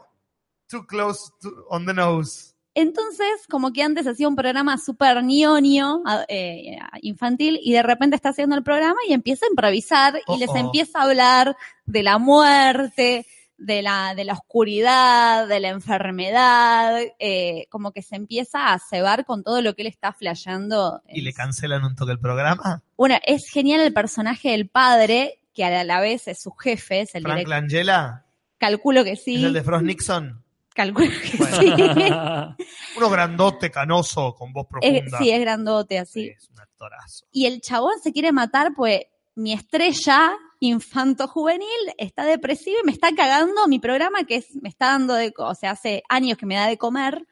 too 0.69 0.87
close 0.87 1.31
to- 1.41 1.65
on 1.71 1.87
the 1.87 1.95
nose. 1.95 2.52
Entonces, 2.75 3.27
como 3.51 3.73
que 3.73 3.83
antes 3.83 4.07
hacía 4.07 4.29
un 4.29 4.37
programa 4.37 4.79
súper 4.79 5.23
ñoño, 5.23 6.03
eh, 6.29 6.79
infantil, 7.03 7.59
y 7.63 7.73
de 7.73 7.83
repente 7.83 8.17
está 8.17 8.31
haciendo 8.31 8.57
el 8.57 8.63
programa 8.63 8.99
y 9.09 9.13
empieza 9.13 9.45
a 9.47 9.51
improvisar 9.51 10.21
y 10.27 10.39
les 10.39 10.55
empieza 10.55 11.01
a 11.01 11.03
hablar 11.03 11.57
de 11.85 12.03
la 12.03 12.19
muerte, 12.19 13.27
de 13.59 13.83
la, 13.83 14.15
de 14.15 14.25
la 14.25 14.33
oscuridad, 14.33 15.47
de 15.47 15.61
la 15.61 15.69
enfermedad, 15.69 16.99
eh, 17.19 17.67
como 17.69 17.93
que 17.93 18.03
se 18.03 18.17
empieza 18.17 18.73
a 18.73 18.79
cebar 18.79 19.25
con 19.25 19.45
todo 19.45 19.61
lo 19.63 19.75
que 19.75 19.83
él 19.83 19.89
está 19.89 20.13
flasheando. 20.13 21.03
Y 21.09 21.21
le 21.21 21.33
cancelan 21.33 21.85
un 21.85 21.95
toque 21.95 22.13
el 22.13 22.19
programa. 22.19 22.83
Bueno, 22.97 23.17
es 23.25 23.49
genial 23.49 23.81
el 23.81 23.93
personaje 23.93 24.51
del 24.51 24.69
padre, 24.69 25.41
que 25.55 25.65
a 25.65 25.85
la 25.85 26.01
vez 26.01 26.27
es 26.27 26.41
su 26.41 26.51
jefe, 26.53 27.03
es 27.03 27.15
el 27.15 27.23
Frank. 27.23 27.47
Langella, 27.47 28.25
Calculo 28.59 29.05
que 29.05 29.13
es 29.13 29.25
sí. 29.25 29.45
el 29.45 29.53
de 29.53 29.63
Frost 29.63 29.85
Nixon. 29.85 30.42
Calculo 30.75 31.09
que 31.09 31.29
sí. 31.29 31.39
Uno 32.97 33.11
grandote, 33.11 33.71
canoso, 33.71 34.35
con 34.35 34.53
voz 34.53 34.67
Es- 34.81 35.01
profunda. 35.03 35.19
sí, 35.19 35.31
es 35.31 35.41
grandote, 35.41 35.99
así. 35.99 36.29
Es 36.29 36.49
un 36.51 36.61
actorazo. 36.61 37.27
Y 37.33 37.47
el 37.47 37.61
chabón 37.61 37.95
se 38.03 38.13
quiere 38.13 38.33
matar, 38.33 38.73
pues 38.75 39.03
mi 39.35 39.53
estrella 39.53 40.33
infanto 40.61 41.27
juvenil 41.27 41.67
está 41.99 42.25
depresiva 42.25 42.79
y 42.83 42.87
me 42.87 42.93
está 42.93 43.13
cagando 43.15 43.67
mi 43.67 43.79
programa 43.81 44.25
que 44.25 44.37
es, 44.37 44.47
me 44.63 44.69
está 44.69 44.87
dando 44.93 45.15
de, 45.15 45.33
o 45.37 45.55
sea, 45.55 45.73
hace 45.73 46.03
años 46.09 46.39
que 46.39 46.47
me 46.47 46.55
da 46.55 46.67
de 46.67 46.79
comer. 46.79 47.27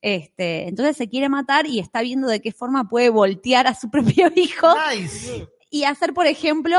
Este, 0.00 0.66
entonces 0.68 0.96
se 0.96 1.08
quiere 1.08 1.28
matar 1.28 1.66
y 1.66 1.78
está 1.78 2.02
viendo 2.02 2.26
de 2.26 2.40
qué 2.40 2.50
forma 2.50 2.88
puede 2.88 3.08
voltear 3.08 3.66
a 3.68 3.74
su 3.74 3.88
propio 3.90 4.32
hijo 4.34 4.68
Nice. 4.92 5.46
y 5.70 5.84
hacer, 5.84 6.12
por 6.12 6.26
ejemplo, 6.26 6.78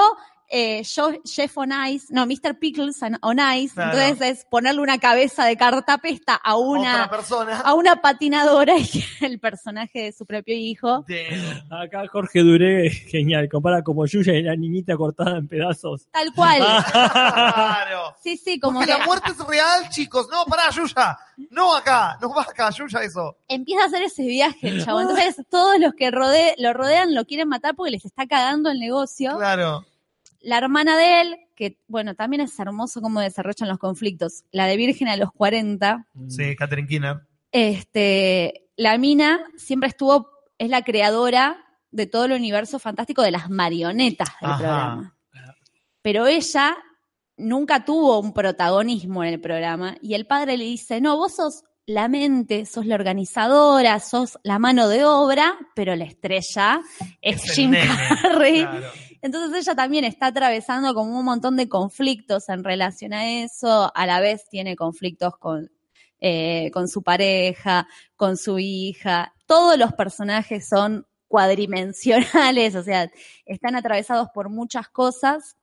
eh, 0.50 0.84
yo- 0.84 1.22
Chef 1.24 1.58
on 1.58 1.72
Ice, 1.90 2.08
no, 2.10 2.26
Mr. 2.26 2.58
Pickles 2.60 3.02
on- 3.02 3.40
Ice. 3.58 3.74
Claro. 3.74 3.98
Entonces 4.00 4.40
es 4.40 4.46
ponerle 4.46 4.82
una 4.82 4.98
cabeza 5.00 5.46
de 5.46 5.58
cartapesta 5.58 6.36
a 6.36 6.56
una, 6.58 7.10
persona. 7.10 7.60
a 7.62 7.74
una 7.74 8.02
patinadora 8.02 8.76
y 8.78 8.88
el 9.22 9.40
personaje 9.40 10.04
de 10.04 10.12
su 10.12 10.26
propio 10.26 10.56
hijo. 10.56 11.06
Acá 11.72 12.04
Jorge 12.12 12.40
Duré, 12.42 12.90
genial, 12.90 13.50
compara 13.50 13.82
como 13.84 14.06
Yuya 14.06 14.34
y 14.34 14.44
la 14.44 14.56
niñita 14.56 14.96
cortada 14.96 15.38
en 15.38 15.48
pedazos. 15.48 16.08
Tal 16.12 16.34
cual. 16.34 16.62
Claro. 17.24 18.16
Sí, 18.22 18.38
sí, 18.38 18.60
como 18.60 18.80
que 18.82 18.86
la 18.88 19.06
muerte 19.06 19.32
es 19.32 19.38
real, 19.48 19.90
chicos. 19.90 20.28
No, 20.30 20.46
pará, 20.46 20.70
Yuya. 20.72 21.18
No 21.50 21.76
acá. 21.76 22.18
No 22.22 22.34
va 22.34 22.44
acá, 22.44 22.70
Yuya, 22.70 23.02
eso. 23.04 23.38
empieza 23.48 23.84
a 23.84 23.86
hacer 23.88 24.04
ese 24.04 24.24
viaje 24.24 24.68
el 24.70 24.84
chavo. 24.86 25.02
Entonces 25.02 25.38
todos 25.50 25.80
los 25.80 25.94
que 25.94 26.12
rode- 26.12 26.54
lo 26.58 26.74
rodean 26.74 27.14
lo 27.14 27.26
quieren 27.26 27.48
matar 27.50 27.76
porque 27.76 27.92
les 27.92 28.06
está 28.06 28.28
cagando 28.28 28.70
el 28.70 28.80
negocio. 28.80 29.36
Claro. 29.38 29.86
La 30.44 30.58
hermana 30.60 30.96
de 30.98 31.22
él, 31.22 31.38
que 31.56 31.80
bueno, 31.88 32.14
también 32.16 32.42
es 32.42 32.60
hermoso 32.60 33.02
cómo 33.02 33.20
desarrollan 33.22 33.70
los 33.70 33.80
conflictos. 33.80 34.44
La 34.52 34.66
de 34.68 34.78
Virgen 34.78 35.08
a 35.08 35.18
los 35.18 35.32
40, 35.32 36.06
Sí, 36.28 36.56
Catherine 36.56 36.88
Kinner. 36.88 37.22
este, 37.52 38.66
la 38.76 38.98
mina 38.98 39.40
siempre 39.58 39.90
estuvo, 39.90 40.30
es 40.58 40.70
la 40.70 40.84
creadora 40.84 41.58
de 41.92 42.08
todo 42.08 42.26
el 42.26 42.34
universo 42.34 42.80
fantástico 42.80 43.22
de 43.22 43.32
las 43.32 43.50
marionetas 43.50 44.30
del 44.42 44.50
Ajá. 44.52 44.58
programa. 44.60 45.16
Pero 46.02 46.28
ella 46.28 46.76
nunca 47.38 47.86
tuvo 47.86 48.20
un 48.20 48.34
protagonismo 48.34 49.24
en 49.24 49.34
el 49.34 49.40
programa 49.42 49.96
y 50.02 50.14
el 50.16 50.28
padre 50.28 50.58
le 50.58 50.66
dice, 50.66 51.00
no, 51.02 51.16
vos 51.18 51.36
sos 51.36 51.64
la 51.86 52.08
mente, 52.08 52.66
sos 52.66 52.86
la 52.86 52.96
organizadora, 52.96 54.00
sos 54.00 54.38
la 54.44 54.58
mano 54.60 54.88
de 54.88 55.04
obra, 55.06 55.56
pero 55.76 55.96
la 55.96 56.06
estrella 56.06 56.82
es, 57.22 57.44
Es 57.46 57.52
Jim 57.56 57.72
Carrey. 58.22 58.62
claro. 58.62 58.88
Entonces 59.24 59.58
ella 59.66 59.74
también 59.74 60.04
está 60.04 60.28
atravesando 60.28 60.94
como 60.94 61.18
un 61.18 61.24
montón 61.24 61.56
de 61.56 61.70
conflictos 61.70 62.50
en 62.50 62.62
relación 62.62 63.14
a 63.14 63.26
eso, 63.44 63.90
a 63.96 64.06
la 64.06 64.20
vez 64.20 64.50
tiene 64.50 64.76
conflictos 64.76 65.38
con, 65.38 65.72
eh, 66.20 66.70
con 66.74 66.90
su 66.90 67.04
pareja, 67.04 67.88
con 68.18 68.36
su 68.36 68.60
hija, 68.60 69.34
todos 69.46 69.78
los 69.78 69.94
personajes 69.94 70.68
son 70.68 71.08
cuadrimensionales, 71.30 72.76
o 72.76 72.84
sea, 72.84 73.10
están 73.46 73.78
atravesados 73.78 74.28
por 74.34 74.50
muchas 74.50 74.90
cosas. 74.90 75.56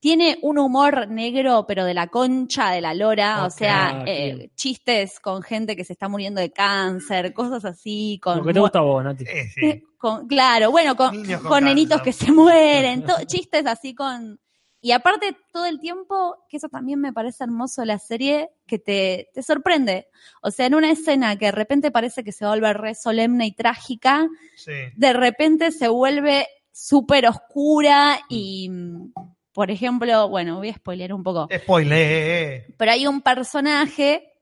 Tiene 0.00 0.38
un 0.42 0.58
humor 0.58 1.08
negro, 1.08 1.64
pero 1.66 1.84
de 1.84 1.92
la 1.92 2.06
concha 2.06 2.70
de 2.70 2.80
la 2.80 2.94
lora, 2.94 3.44
o 3.44 3.50
sea, 3.50 4.04
eh, 4.06 4.50
chistes 4.54 5.18
con 5.18 5.42
gente 5.42 5.74
que 5.74 5.82
se 5.84 5.92
está 5.92 6.08
muriendo 6.08 6.40
de 6.40 6.52
cáncer, 6.52 7.32
cosas 7.34 7.64
así, 7.64 8.20
con 8.22 8.38
Lo 8.38 8.44
que 8.44 8.52
te 8.52 8.60
gusta 8.60 8.78
a 8.78 8.82
vos, 8.82 9.02
Nati. 9.02 9.24
Eh, 9.24 9.48
sí. 9.52 9.84
con- 9.98 10.28
claro, 10.28 10.70
bueno, 10.70 10.94
con, 10.96 11.20
Niños 11.20 11.40
con 11.40 11.50
con 11.50 11.64
nenitos 11.64 12.00
que 12.02 12.12
se 12.12 12.30
mueren, 12.30 13.04
to- 13.04 13.24
chistes 13.26 13.66
así 13.66 13.94
con... 13.94 14.38
Y 14.80 14.92
aparte 14.92 15.36
todo 15.52 15.66
el 15.66 15.80
tiempo, 15.80 16.36
que 16.48 16.58
eso 16.58 16.68
también 16.68 17.00
me 17.00 17.12
parece 17.12 17.42
hermoso 17.42 17.84
la 17.84 17.98
serie, 17.98 18.50
que 18.64 18.78
te, 18.78 19.28
te 19.34 19.42
sorprende. 19.42 20.06
O 20.40 20.52
sea, 20.52 20.66
en 20.66 20.76
una 20.76 20.92
escena 20.92 21.36
que 21.36 21.46
de 21.46 21.52
repente 21.52 21.90
parece 21.90 22.22
que 22.22 22.30
se 22.30 22.44
va 22.44 22.52
a 22.52 22.54
volver 22.54 22.78
re 22.78 22.94
solemne 22.94 23.46
y 23.46 23.52
trágica, 23.52 24.28
Sí. 24.54 24.70
de 24.94 25.12
repente 25.12 25.72
se 25.72 25.88
vuelve 25.88 26.46
súper 26.70 27.26
oscura 27.26 28.20
y, 28.28 28.68
mm, 28.70 29.12
por 29.58 29.72
ejemplo, 29.72 30.28
bueno, 30.28 30.58
voy 30.58 30.68
a 30.68 30.74
spoilear 30.74 31.12
un 31.12 31.24
poco, 31.24 31.48
Spoiler. 31.52 32.64
pero 32.76 32.92
hay 32.92 33.08
un 33.08 33.22
personaje, 33.22 34.34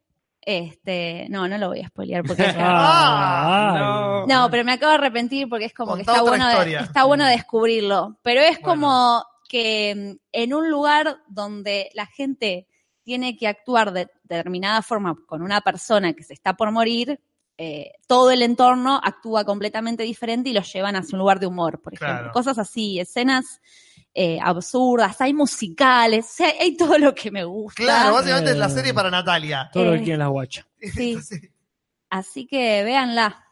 este, 0.43 1.27
no, 1.31 1.49
no 1.49 1.57
lo 1.57 1.69
voy 1.69 1.81
a 1.81 1.89
spoilear 1.89 2.23
porque... 2.23 2.45
Ah, 2.59 3.75
no. 3.79 4.27
No, 4.27 4.51
pero 4.51 4.63
me 4.63 4.73
acabo 4.73 4.91
de 4.91 4.99
arrepentir 4.99 5.49
porque 5.49 5.65
es 5.65 5.73
como 5.73 5.93
Contá 5.93 6.13
que 6.13 6.19
está 6.19 6.23
bueno, 6.23 6.49
de, 6.51 6.75
está 6.77 7.05
bueno 7.05 7.27
descubrirlo. 7.29 8.19
Pero 8.21 8.43
es 8.43 8.61
Bueno. 8.61 8.69
como 8.69 9.25
que 9.49 9.95
mm, 9.97 10.19
en 10.33 10.53
un 10.53 10.71
lugar 10.71 11.17
donde 11.29 11.89
la 11.95 12.05
gente 12.05 12.67
tiene 13.03 13.39
que 13.39 13.49
actuar 13.49 13.95
de 13.95 14.11
determinada 14.23 14.83
forma 14.83 15.17
con 15.27 15.41
una 15.41 15.63
persona 15.63 16.13
que 16.13 16.25
se 16.25 16.35
está 16.35 16.59
por 16.59 16.71
morir, 16.73 17.19
eh, 17.57 17.93
todo 18.07 18.33
el 18.33 18.43
entorno 18.43 19.01
actúa 19.03 19.47
completamente 19.47 20.03
diferente 20.03 20.51
y 20.51 20.53
los 20.53 20.71
llevan 20.71 20.95
hacia 20.95 21.17
un 21.17 21.21
lugar 21.21 21.41
de 21.41 21.47
humor, 21.47 21.81
por 21.81 21.95
ejemplo. 21.95 22.19
Claro. 22.19 22.33
Cosas 22.33 22.59
así, 22.59 23.01
escenas 23.01 23.63
eh, 24.19 24.39
absurdas, 24.43 25.21
hay 25.21 25.35
musicales, 25.35 26.25
o 26.25 26.35
sea, 26.37 26.53
hay 26.59 26.75
todo 26.75 26.97
lo 26.99 27.15
que 27.15 27.31
me 27.31 27.45
gusta. 27.45 27.83
Claro, 27.83 28.15
básicamente 28.15 28.51
Eh. 28.51 28.55
es 28.55 28.59
la 28.59 28.71
serie 28.71 28.95
para 28.95 29.11
Natalia. 29.11 29.69
todo 29.73 29.85
lo 29.85 29.95
Eh. 29.95 29.99
que 29.99 30.05
quieren 30.05 30.21
las 30.21 30.29
guachas. 30.31 30.65
Sí. 30.95 31.19
Así 32.09 32.47
que 32.47 32.83
véanla, 32.85 33.45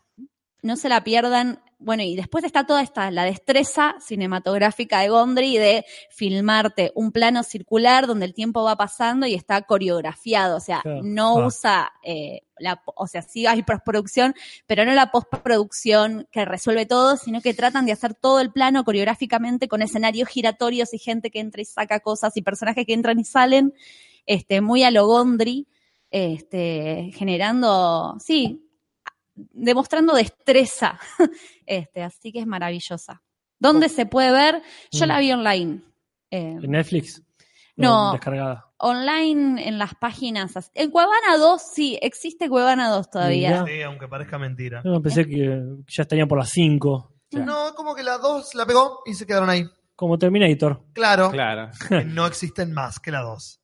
no 0.63 0.77
se 0.77 0.89
la 0.89 1.05
pierdan. 1.05 1.61
Bueno, 1.85 2.03
y 2.03 2.17
después 2.17 2.45
está 2.45 2.67
toda 2.67 2.83
esta, 2.83 3.11
la 3.11 3.25
destreza 3.25 3.95
cinematográfica 4.01 5.01
de 5.01 5.09
Gondry 5.11 5.59
de 5.59 5.85
filmarte 6.11 6.93
un 6.95 7.13
plano 7.13 7.43
circular 7.43 8.07
donde 8.07 8.25
el 8.27 8.35
tiempo 8.35 8.63
va 8.65 8.77
pasando 8.77 9.27
y 9.27 9.35
está 9.35 9.63
coreografiado, 9.63 10.57
o 10.57 10.61
sea, 10.61 10.81
Claro. 10.83 11.01
no 11.05 11.39
Ah. 11.39 11.47
usa, 11.47 11.93
eh, 12.03 12.41
la, 12.59 12.83
o 12.97 13.07
sea, 13.07 13.23
sí 13.23 13.47
hay 13.47 13.63
postproducción, 13.63 14.35
pero 14.67 14.85
no 14.85 14.93
la 14.95 15.11
postproducción 15.11 16.27
que 16.31 16.45
resuelve 16.45 16.87
todo, 16.87 17.17
sino 17.17 17.41
que 17.41 17.53
tratan 17.55 17.85
de 17.87 17.93
hacer 17.93 18.15
todo 18.15 18.41
el 18.41 18.51
plano 18.53 18.85
coreográficamente 18.85 19.69
con 19.69 19.83
escenarios 19.83 20.29
giratorios 20.29 20.95
y 20.95 20.99
gente 20.99 21.31
que 21.31 21.41
entra 21.41 21.63
y 21.63 21.65
saca 21.65 22.01
cosas 22.01 22.37
y 22.37 22.43
personajes 22.43 22.87
que 22.87 22.95
entran 22.95 23.19
y 23.21 23.25
salen, 23.25 23.75
este, 24.27 24.61
muy 24.61 24.85
a 24.85 24.91
lo 24.91 25.07
Gondry 25.07 25.67
este, 26.11 27.11
generando, 27.15 28.17
sí, 28.21 28.61
demostrando 29.35 30.15
destreza. 30.15 30.99
Este, 31.67 32.03
así 32.03 32.31
que 32.31 32.41
es 32.41 32.47
maravillosa. 32.47 33.23
¿Dónde 33.59 33.89
se 33.89 34.05
puede 34.05 34.31
ver? 34.33 34.61
Yo 34.91 35.07
Mm. 35.07 35.09
la 35.09 35.19
vi 35.21 35.33
online. 35.33 35.83
Eh, 36.31 36.59
¿En 36.63 36.71
Netflix? 36.71 37.23
No. 37.77 38.13
Descargada. 38.13 38.67
online 38.79 39.67
en 39.67 39.79
las 39.79 39.95
páginas. 39.95 40.57
as- 40.59 40.71
En 40.75 40.91
Cuevana 40.91 41.39
2, 41.39 41.63
sí, 41.73 41.99
existe 42.03 42.49
Cuevana 42.51 42.91
2 42.91 43.09
todavía. 43.11 43.65
Sí, 43.67 43.81
aunque 43.83 44.07
parezca 44.09 44.39
mentira. 44.39 44.83
No, 44.85 45.01
pensé 45.01 45.27
que 45.27 45.63
ya 45.89 46.03
estarían 46.03 46.29
por 46.29 46.39
las 46.39 46.51
5. 46.51 47.15
No, 47.33 47.75
como 47.75 47.95
que 47.95 48.03
la 48.03 48.19
dos 48.19 48.55
la 48.55 48.67
pegó 48.67 49.01
y 49.07 49.15
se 49.15 49.27
quedaron 49.27 49.49
ahí. 49.49 49.65
Como 49.97 50.19
Terminator. 50.19 50.85
Claro, 50.93 51.31
Claro. 51.31 51.71
no 52.07 52.27
existen 52.27 52.73
más 52.75 53.01
que 53.01 53.11
la 53.11 53.23
dos. 53.23 53.61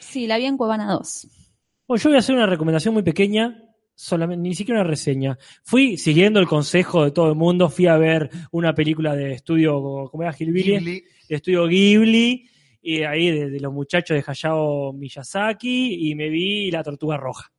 Sí, 0.00 0.26
la 0.26 0.38
vi 0.38 0.46
en 0.46 0.56
Cuevana 0.56 0.90
2. 0.92 1.26
Bueno, 1.86 2.02
yo 2.02 2.08
voy 2.10 2.16
a 2.16 2.20
hacer 2.20 2.34
una 2.34 2.46
recomendación 2.46 2.94
muy 2.94 3.02
pequeña, 3.02 3.62
solamente, 3.94 4.42
ni 4.48 4.54
siquiera 4.54 4.80
una 4.80 4.88
reseña. 4.90 5.38
Fui, 5.62 5.96
siguiendo 5.96 6.40
el 6.40 6.46
consejo 6.46 7.04
de 7.04 7.10
todo 7.10 7.28
el 7.28 7.36
mundo, 7.36 7.68
fui 7.70 7.86
a 7.86 7.96
ver 7.96 8.30
una 8.50 8.74
película 8.74 9.14
de 9.14 9.32
estudio, 9.32 10.08
¿cómo 10.10 10.22
era? 10.22 10.32
Gilbilly, 10.32 10.78
Ghibli. 10.78 11.04
de 11.28 11.34
estudio 11.36 11.66
Ghibli, 11.66 12.48
y 12.80 13.02
ahí 13.02 13.30
de, 13.30 13.50
de 13.50 13.60
los 13.60 13.72
muchachos 13.72 14.16
de 14.16 14.24
Hayao 14.26 14.92
Miyazaki, 14.92 16.10
y 16.10 16.14
me 16.14 16.28
vi 16.28 16.70
La 16.70 16.82
Tortuga 16.82 17.16
Roja. 17.16 17.52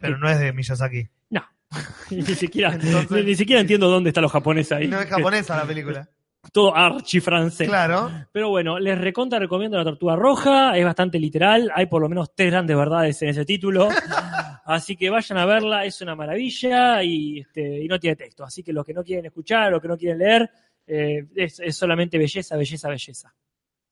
Pero 0.00 0.16
no 0.18 0.30
es 0.30 0.38
de 0.40 0.52
Miyazaki. 0.52 1.06
No, 1.30 1.42
ni 2.10 2.22
siquiera, 2.22 2.72
Entonces- 2.74 3.10
ni, 3.10 3.22
ni 3.30 3.34
siquiera 3.34 3.60
entiendo 3.60 3.88
dónde 3.88 4.10
están 4.10 4.22
los 4.22 4.32
japoneses 4.32 4.72
ahí. 4.72 4.88
No 4.88 5.00
es 5.00 5.08
japonesa 5.08 5.56
la 5.56 5.64
película. 5.66 6.08
Todo 6.52 6.74
archi 6.74 7.20
francés. 7.20 7.68
Claro. 7.68 8.10
Pero 8.32 8.48
bueno, 8.50 8.78
les 8.78 8.98
recontra 8.98 9.38
recomiendo 9.38 9.76
La 9.76 9.84
Tortuga 9.84 10.16
Roja, 10.16 10.76
es 10.76 10.84
bastante 10.84 11.18
literal, 11.18 11.70
hay 11.74 11.86
por 11.86 12.00
lo 12.02 12.08
menos 12.08 12.34
tres 12.34 12.50
grandes 12.50 12.76
verdades 12.76 13.20
en 13.22 13.28
ese 13.30 13.44
título, 13.44 13.88
así 14.64 14.96
que 14.96 15.10
vayan 15.10 15.38
a 15.38 15.46
verla, 15.46 15.84
es 15.84 16.00
una 16.00 16.14
maravilla 16.14 17.02
y, 17.02 17.40
este, 17.40 17.82
y 17.84 17.88
no 17.88 17.98
tiene 17.98 18.16
texto, 18.16 18.44
así 18.44 18.62
que 18.62 18.72
los 18.72 18.84
que 18.84 18.94
no 18.94 19.02
quieren 19.04 19.26
escuchar 19.26 19.72
o 19.74 19.80
que 19.80 19.88
no 19.88 19.96
quieren 19.98 20.18
leer, 20.18 20.50
eh, 20.86 21.26
es, 21.36 21.60
es 21.60 21.76
solamente 21.76 22.16
belleza, 22.18 22.56
belleza, 22.56 22.88
belleza. 22.88 23.34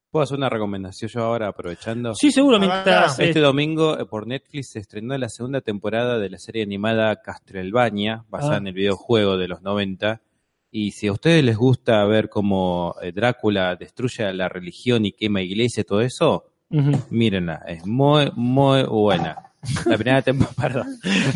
¿Puedo 0.08 0.22
hacer 0.22 0.38
una 0.38 0.48
recomendación 0.48 1.10
yo 1.10 1.20
ahora 1.24 1.48
aprovechando? 1.48 2.14
Sí, 2.14 2.30
seguro, 2.30 2.56
Ah, 2.56 2.60
mientras... 2.60 3.18
Este 3.18 3.38
eh, 3.38 3.42
domingo 3.42 3.98
eh, 3.98 4.06
por 4.06 4.26
Netflix 4.26 4.70
se 4.70 4.78
estrenó 4.78 5.18
la 5.18 5.28
segunda 5.28 5.60
temporada 5.60 6.18
de 6.18 6.30
la 6.30 6.38
serie 6.38 6.62
animada 6.62 7.20
Castlevania, 7.20 8.24
basada 8.30 8.54
Ah. 8.54 8.58
en 8.58 8.68
el 8.68 8.72
videojuego 8.72 9.36
de 9.36 9.48
los 9.48 9.60
90. 9.62 10.22
Y 10.70 10.90
si 10.90 11.06
a 11.06 11.12
ustedes 11.12 11.42
les 11.44 11.56
gusta 11.56 12.04
ver 12.04 12.28
cómo 12.28 12.94
eh, 13.02 13.12
Drácula 13.12 13.76
destruye 13.76 14.32
la 14.32 14.48
religión 14.48 15.04
y 15.06 15.12
quema 15.12 15.40
iglesia 15.40 15.80
y 15.82 15.84
todo 15.84 16.00
eso, 16.02 16.44
ujú. 16.70 16.92
mírenla, 17.10 17.62
es 17.66 17.86
muy, 17.86 18.30
muy 18.34 18.82
buena. 18.84 19.52
La 19.86 19.96
primera 19.96 20.22
temporada, 20.22 20.54
perdón. 20.60 20.86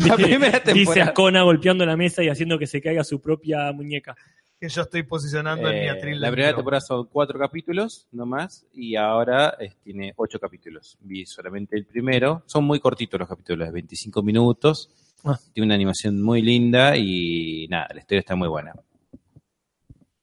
La 0.07 0.15
primera 0.15 0.59
Dice 0.59 0.73
temporada. 0.73 1.03
Ascona 1.05 1.43
golpeando 1.43 1.85
la 1.85 1.97
mesa 1.97 2.23
y 2.23 2.29
haciendo 2.29 2.59
que 2.59 2.67
se 2.67 2.81
caiga 2.81 3.03
su 3.03 3.19
propia 3.19 3.71
muñeca. 3.71 4.15
Que 4.59 4.69
yo 4.69 4.83
estoy 4.83 5.01
posicionando 5.03 5.67
en 5.69 5.73
mi 5.79 5.85
Eh, 5.85 5.89
atril. 5.89 6.21
la 6.21 6.29
primera 6.31 6.53
temporada 6.55 6.81
son 6.81 7.07
cuatro 7.11 7.39
capítulos, 7.39 8.07
no 8.11 8.27
más, 8.27 8.67
y 8.75 8.95
ahora 8.95 9.55
eh, 9.59 9.71
tiene 9.83 10.13
ocho 10.15 10.39
capítulos. 10.39 10.97
Vi 11.01 11.25
solamente 11.25 11.75
el 11.75 11.85
primero. 11.85 12.43
Son 12.45 12.63
muy 12.63 12.79
cortitos 12.79 13.19
los 13.19 13.27
capítulos, 13.27 13.67
de 13.67 13.71
25 13.73 14.21
minutos. 14.21 14.91
Ah. 15.23 15.37
Tiene 15.53 15.65
una 15.65 15.75
animación 15.75 16.21
muy 16.21 16.41
linda 16.43 16.95
y 16.95 17.67
nada, 17.69 17.87
la 17.91 17.99
historia 18.01 18.19
está 18.19 18.35
muy 18.35 18.47
buena. 18.49 18.73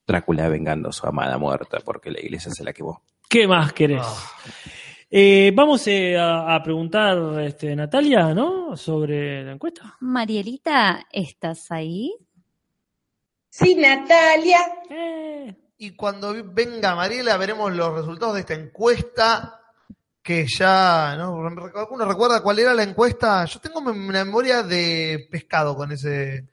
Drácula 0.09 0.49
vengando 0.49 0.89
a 0.89 0.91
su 0.91 1.05
amada 1.05 1.37
muerta 1.37 1.77
porque 1.85 2.09
la 2.09 2.19
iglesia 2.19 2.51
se 2.51 2.63
la 2.63 2.73
quemó. 2.73 3.01
¿Qué 3.29 3.47
más 3.47 3.71
querés? 3.73 4.01
Ah. 4.03 4.31
Eh, 5.11 5.51
vamos 5.55 5.85
eh, 5.87 6.17
a, 6.17 6.55
a 6.55 6.63
preguntar, 6.63 7.17
este, 7.41 7.75
Natalia, 7.75 8.33
¿no? 8.33 8.75
Sobre 8.75 9.43
la 9.43 9.51
encuesta. 9.53 9.95
Marielita, 9.99 11.05
¿estás 11.11 11.71
ahí? 11.71 12.15
Sí, 13.49 13.75
Natalia. 13.75 14.59
Eh, 14.89 15.55
Y 15.77 15.91
cuando 15.95 16.33
venga 16.43 16.95
Mariela 16.95 17.37
veremos 17.37 17.71
los 17.73 17.93
resultados 17.93 18.33
de 18.35 18.41
esta 18.41 18.53
encuesta 18.55 19.61
que 20.21 20.45
ya, 20.47 21.15
¿no? 21.17 21.47
¿Alguno 21.75 22.05
recuerda 22.05 22.41
cuál 22.43 22.59
era 22.59 22.73
la 22.73 22.83
encuesta? 22.83 23.45
Yo 23.45 23.59
tengo 23.59 23.79
una 23.79 23.93
memoria 23.93 24.61
de 24.63 25.27
pescado 25.31 25.75
con 25.75 25.91
ese 25.91 26.47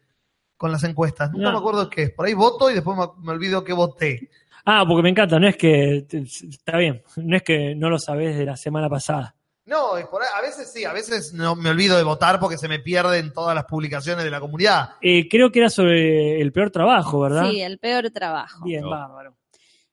con 0.56 0.72
las 0.72 0.84
encuestas. 0.84 1.30
Nunca 1.32 1.46
No. 1.46 1.52
me 1.52 1.58
acuerdo 1.58 1.88
qué 1.90 2.02
es. 2.04 2.10
Por 2.12 2.26
ahí 2.26 2.34
voto 2.34 2.70
y 2.70 2.74
después 2.74 2.96
me, 2.96 3.04
me 3.24 3.32
olvido 3.32 3.62
que 3.64 3.72
voté. 3.72 4.30
Ah, 4.64 4.84
porque 4.86 5.02
me 5.02 5.10
encanta, 5.10 5.38
no 5.38 5.46
es 5.48 5.56
que. 5.56 6.06
Está 6.10 6.76
bien, 6.78 7.02
no 7.16 7.36
es 7.36 7.42
que 7.42 7.74
no 7.74 7.88
lo 7.90 7.98
sabés 7.98 8.36
de 8.36 8.44
la 8.46 8.56
semana 8.56 8.88
pasada. 8.88 9.34
No, 9.66 9.96
es 9.96 10.06
por 10.06 10.22
ahí- 10.22 10.28
a 10.36 10.40
veces 10.42 10.72
sí, 10.72 10.84
a 10.84 10.92
veces 10.92 11.32
no 11.34 11.56
me 11.56 11.70
olvido 11.70 11.96
de 11.96 12.04
votar 12.04 12.38
porque 12.38 12.56
se 12.56 12.68
me 12.68 12.78
pierden 12.78 13.32
todas 13.32 13.54
las 13.54 13.64
publicaciones 13.64 14.24
de 14.24 14.30
la 14.30 14.38
comunidad. 14.40 14.90
Eh, 15.00 15.28
creo 15.28 15.50
que 15.50 15.58
era 15.58 15.70
sobre 15.70 16.40
el 16.40 16.52
peor 16.52 16.70
trabajo, 16.70 17.18
¿verdad? 17.20 17.50
Sí, 17.50 17.60
el 17.60 17.78
peor 17.78 18.10
trabajo. 18.10 18.64
Bien, 18.64 18.82
No. 18.82 18.90
bárbaro. 18.90 19.36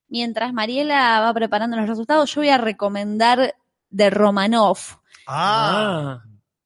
Mientras 0.08 0.54
Mariela 0.54 1.20
va 1.22 1.34
preparando 1.34 1.76
los 1.76 1.90
resultados, 1.90 2.34
yo 2.36 2.42
voy 2.42 2.50
a 2.50 2.58
recomendar 2.60 3.56
The 3.96 4.10
Romanov. 4.12 4.78
Ah, 5.28 6.20
Ah, 6.22 6.24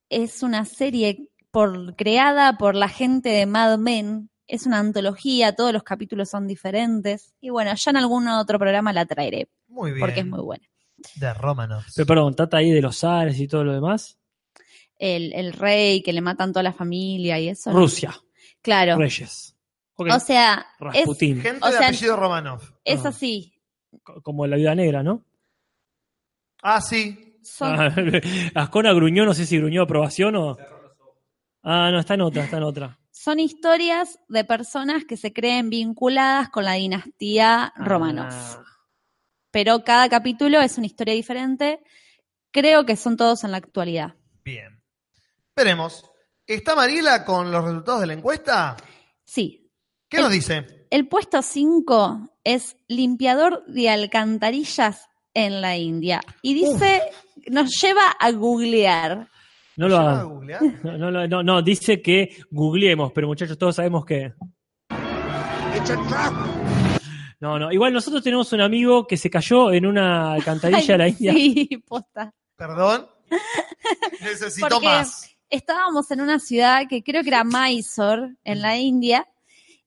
Es 0.09 0.43
una 0.43 0.65
serie 0.65 1.29
por, 1.57 1.95
creada 1.95 2.57
por 2.57 2.75
la 2.75 2.87
gente 2.89 3.29
de 3.29 3.45
Mad 3.47 3.77
Men. 3.79 4.29
Es 4.47 4.65
una 4.65 4.79
antología, 4.79 5.55
todos 5.55 5.73
los 5.73 5.83
capítulos 5.83 6.29
son 6.29 6.47
diferentes. 6.47 7.33
Y 7.41 7.49
bueno, 7.49 7.73
ya 7.73 7.91
en 7.91 7.97
algún 7.97 8.27
otro 8.27 8.59
programa 8.59 8.93
la 8.93 9.05
traeré, 9.05 9.49
muy 9.67 9.91
bien. 9.91 9.99
porque 10.01 10.19
es 10.21 10.25
muy 10.25 10.39
buena. 10.41 10.63
De 11.15 11.33
Romanov. 11.33 11.83
pero 11.95 12.05
perdón, 12.05 12.35
trata 12.35 12.57
ahí 12.57 12.71
de 12.71 12.81
los 12.81 13.03
Ares 13.03 13.39
y 13.39 13.47
todo 13.47 13.63
lo 13.63 13.73
demás. 13.73 14.17
El, 14.99 15.33
el 15.33 15.53
rey 15.53 16.01
que 16.01 16.13
le 16.13 16.21
matan 16.21 16.51
toda 16.53 16.63
la 16.63 16.73
familia 16.73 17.39
y 17.39 17.49
eso. 17.49 17.71
¿no? 17.71 17.77
Rusia, 17.79 18.13
Claro. 18.61 18.95
Reyes. 18.97 19.55
O 19.95 20.19
sea, 20.19 20.65
es, 20.79 20.79
Rasputín, 20.79 21.41
Gente 21.41 21.59
O 21.63 21.67
de 21.71 21.77
sea, 21.77 21.87
apellido 21.87 22.15
Romanov. 22.17 22.61
es 22.85 23.03
Ah. 23.05 23.09
así. 23.09 23.53
co- 24.03 24.21
como 24.21 24.45
la 24.47 24.55
vida 24.57 24.75
negra, 24.75 25.01
¿no? 25.03 25.25
Ah, 26.61 26.81
sí. 26.81 27.37
Son, 27.41 27.75
Ascona 28.55 28.93
gruñó, 28.93 29.25
no 29.25 29.33
sé 29.33 29.45
si 29.45 29.57
gruñó 29.57 29.81
aprobación 29.83 30.35
o. 30.35 30.57
Ah, 31.69 31.91
no, 31.91 31.99
está 31.99 32.13
en 32.13 32.21
otra, 32.21 32.45
está 32.45 32.57
en 32.57 32.63
otra. 32.63 32.97
son 33.11 33.39
historias 33.39 34.19
de 34.29 34.45
personas 34.45 35.03
que 35.03 35.17
se 35.17 35.33
creen 35.33 35.69
vinculadas 35.69 36.47
con 36.49 36.63
la 36.63 36.73
dinastía 36.73 37.73
Romanov. 37.75 38.29
Ah, 38.31 38.63
Pero 39.51 39.83
cada 39.83 40.07
capítulo 40.07 40.61
es 40.61 40.77
una 40.77 40.87
historia 40.87 41.13
diferente. 41.13 41.81
Creo 42.51 42.85
que 42.85 42.95
son 42.95 43.17
todos 43.17 43.43
en 43.43 43.51
la 43.51 43.57
actualidad. 43.57 44.15
Bien. 44.45 44.81
Veremos. 45.57 46.09
¿Está 46.45 46.73
Mariela 46.73 47.25
con 47.25 47.51
los 47.51 47.63
resultados 47.65 47.99
de 48.01 48.07
la 48.07 48.13
encuesta? 48.13 48.77
Sí. 49.25 49.69
¿Qué 50.07 50.19
nos 50.21 50.31
dice? 50.31 50.85
El 50.89 51.09
puesto 51.09 51.41
5 51.41 52.37
es 52.45 52.77
limpiador 52.87 53.65
de 53.65 53.89
alcantarillas 53.89 55.09
en 55.33 55.59
la 55.59 55.75
India. 55.75 56.21
Y 56.41 56.53
dice, 56.53 57.01
nos 57.51 57.69
lleva 57.81 58.07
a 58.17 58.31
googlear. 58.31 59.27
No 59.77 59.87
lo 59.87 59.97
¿Lleva 59.97 60.09
a 60.09 60.13
hagan. 60.15 60.29
googlear? 60.29 60.61
No, 60.83 60.97
no, 60.97 61.11
no, 61.11 61.27
no, 61.27 61.43
no, 61.43 61.61
dice 61.61 62.01
que 62.01 62.35
googleemos, 62.51 63.11
pero 63.13 63.27
muchachos, 63.27 63.57
todos 63.57 63.75
sabemos 63.75 64.05
que. 64.05 64.33
No, 67.39 67.59
no. 67.59 67.71
Igual 67.71 67.93
nosotros 67.93 68.23
tenemos 68.23 68.51
un 68.53 68.61
amigo 68.61 69.05
que 69.05 69.15
se 69.17 69.29
cayó 69.29 69.71
en 69.71 69.85
una 69.85 70.33
alcantarilla 70.33 70.93
de 70.93 70.97
la 70.97 71.07
India. 71.07 71.33
Sí, 71.33 71.83
posta. 71.87 72.33
Perdón. 72.55 73.07
Necesito 74.21 74.67
Porque 74.67 74.87
más. 74.87 75.29
estábamos 75.49 76.09
en 76.11 76.21
una 76.21 76.39
ciudad 76.39 76.83
que 76.89 77.03
creo 77.03 77.21
que 77.21 77.29
era 77.29 77.43
Mysore, 77.43 78.35
en 78.43 78.61
la 78.61 78.77
India, 78.77 79.27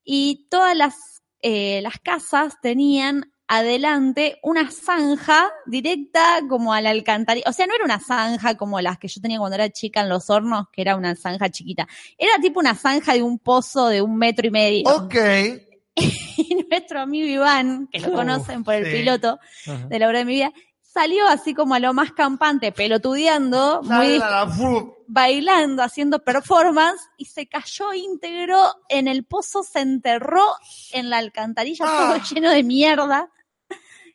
y 0.05 0.47
todas 0.49 0.77
las, 0.77 1.23
eh, 1.43 1.81
las 1.83 1.99
casas 1.99 2.61
tenían 2.63 3.30
adelante 3.53 4.39
una 4.45 4.71
zanja 4.71 5.51
directa 5.67 6.41
como 6.49 6.73
a 6.73 6.81
la 6.81 6.91
alcantarilla. 6.91 7.51
O 7.51 7.53
sea, 7.53 7.67
no 7.67 7.75
era 7.75 7.85
una 7.85 7.99
zanja 7.99 8.57
como 8.57 8.81
las 8.81 8.97
que 8.99 9.09
yo 9.09 9.21
tenía 9.21 9.39
cuando 9.41 9.57
era 9.57 9.69
chica 9.71 10.03
en 10.03 10.09
los 10.09 10.31
hornos, 10.31 10.69
que 10.73 10.83
era 10.83 10.95
una 10.95 11.17
zanja 11.17 11.51
chiquita. 11.51 11.89
Era 12.17 12.35
tipo 12.41 12.61
una 12.61 12.77
zanja 12.77 13.13
de 13.15 13.23
un 13.23 13.41
pozo 13.41 13.89
de 13.89 14.03
un 14.03 14.17
metro 14.17 14.47
y 14.47 14.51
medio. 14.51 14.89
Ok. 14.89 15.15
Y 16.37 16.65
nuestro 16.71 17.01
amigo 17.01 17.27
Iván, 17.27 17.89
que 17.93 17.99
lo 18.01 18.13
conocen 18.13 18.65
por 18.65 18.75
el 18.75 18.87
sí. 18.87 18.93
piloto 18.93 19.39
Ajá. 19.67 19.87
de 19.89 19.99
la 19.99 20.09
hora 20.09 20.21
de 20.21 20.25
mi 20.25 20.35
vida, 20.35 20.53
salió 20.81 21.27
así 21.29 21.53
como 21.53 21.75
a 21.75 21.79
lo 21.81 21.93
más 21.93 22.13
campante, 22.13 22.73
pelotudeando, 22.73 23.83
muy 23.83 24.19
la, 24.19 24.31
la, 24.31 24.47
fu. 24.49 24.95
bailando, 25.07 25.83
haciendo 25.83 26.21
performance 26.25 27.03
y 27.19 27.27
se 27.27 27.47
cayó 27.47 27.93
íntegro 27.93 28.63
en 28.89 29.09
el 29.09 29.25
pozo, 29.25 29.63
se 29.63 29.81
enterró 29.81 30.45
en 30.93 31.11
la 31.11 31.19
alcantarilla 31.19 31.85
Ah. 31.87 32.15
todo 32.15 32.35
lleno 32.35 32.51
de 32.51 32.63
mierda 32.63 33.29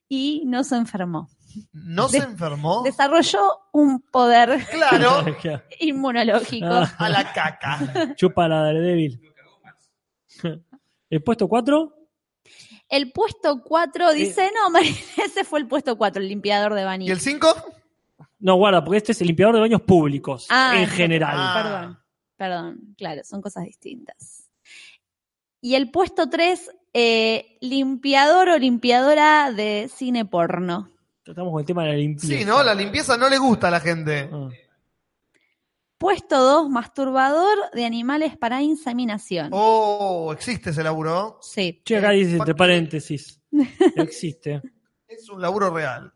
y 0.08 0.44
no 0.46 0.64
se 0.64 0.76
enfermó. 0.76 1.30
¿No 1.72 2.08
De- 2.08 2.20
se 2.20 2.26
enfermó? 2.26 2.84
Desarrolló 2.84 3.42
un 3.72 4.02
poder 4.02 4.66
Claro. 4.72 5.24
inmunológico. 5.80 6.66
Ah. 6.70 6.94
A 6.98 7.10
la 7.10 7.32
caca. 7.34 8.14
Chupa 8.16 8.48
la 8.48 8.62
Daredevil. 8.62 9.22
¿El 11.10 11.24
puesto 11.24 11.48
4? 11.48 11.94
El 12.90 13.12
puesto 13.12 13.64
4 13.64 14.12
dice, 14.14 14.52
no, 14.54 14.70
María, 14.70 14.92
ese 15.26 15.44
fue 15.44 15.60
el 15.60 15.68
puesto 15.68 15.98
4, 15.98 16.22
el 16.22 16.28
limpiador 16.28 16.74
de 16.74 16.82
¿Y 16.82 16.86
baños. 16.86 17.10
el 17.10 17.20
5? 17.20 17.48
No, 18.40 18.56
guarda, 18.56 18.84
porque 18.84 18.98
este 18.98 19.12
es 19.14 19.22
el 19.22 19.28
limpiador 19.28 19.56
de 19.56 19.62
baños 19.62 19.82
públicos, 19.82 20.46
Ah, 20.50 20.74
en 20.78 20.88
general. 20.88 21.36
Ah. 21.36 21.54
Perdón, 21.64 22.00
perdón, 22.76 22.96
claro, 22.98 23.22
son 23.24 23.42
cosas 23.42 23.64
distintas. 23.64 24.50
Y 25.62 25.74
el 25.76 25.90
puesto 25.90 26.30
3, 26.30 26.70
limpiador 27.62 28.50
o 28.50 28.58
limpiadora 28.58 29.52
de 29.52 29.90
cine 29.94 30.26
porno. 30.26 30.90
Estamos 31.26 31.52
con 31.52 31.60
el 31.60 31.66
tema 31.66 31.84
de 31.84 31.90
la 31.90 31.96
limpieza. 31.96 32.38
Sí, 32.38 32.46
¿no? 32.46 32.64
La 32.64 32.74
limpieza 32.74 33.18
no 33.18 33.28
le 33.30 33.38
gusta 33.38 33.68
a 33.68 33.72
la 33.72 33.80
gente. 33.80 34.30
Ah. 34.32 34.50
Puesto 35.98 36.38
2, 36.40 36.70
masturbador 36.70 37.58
de 37.74 37.86
animales 37.86 38.38
para 38.38 38.62
inseminación. 38.62 39.50
Oh, 39.52 40.32
existe 40.34 40.70
ese 40.70 40.84
laburo. 40.84 41.40
Sí. 41.42 41.82
Che, 41.84 41.98
acá 41.98 42.12
dice, 42.12 42.38
¿por 42.38 42.42
entre 42.42 42.56
paréntesis, 42.56 43.42
existe. 43.96 44.62
Es 45.08 45.30
un 45.30 45.42
laburo 45.42 45.70
real. 45.74 46.14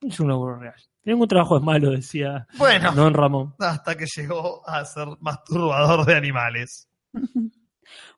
Es 0.00 0.20
un 0.20 0.28
laburo 0.28 0.56
real. 0.56 0.74
Ningún 1.04 1.28
trabajo 1.28 1.56
es 1.58 1.62
malo, 1.62 1.90
decía 1.90 2.46
Bueno, 2.56 2.92
Don 2.92 3.12
Ramón. 3.12 3.54
hasta 3.58 3.96
que 3.96 4.06
llegó 4.06 4.66
a 4.68 4.84
ser 4.84 5.08
masturbador 5.20 6.06
de 6.06 6.14
animales. 6.14 6.88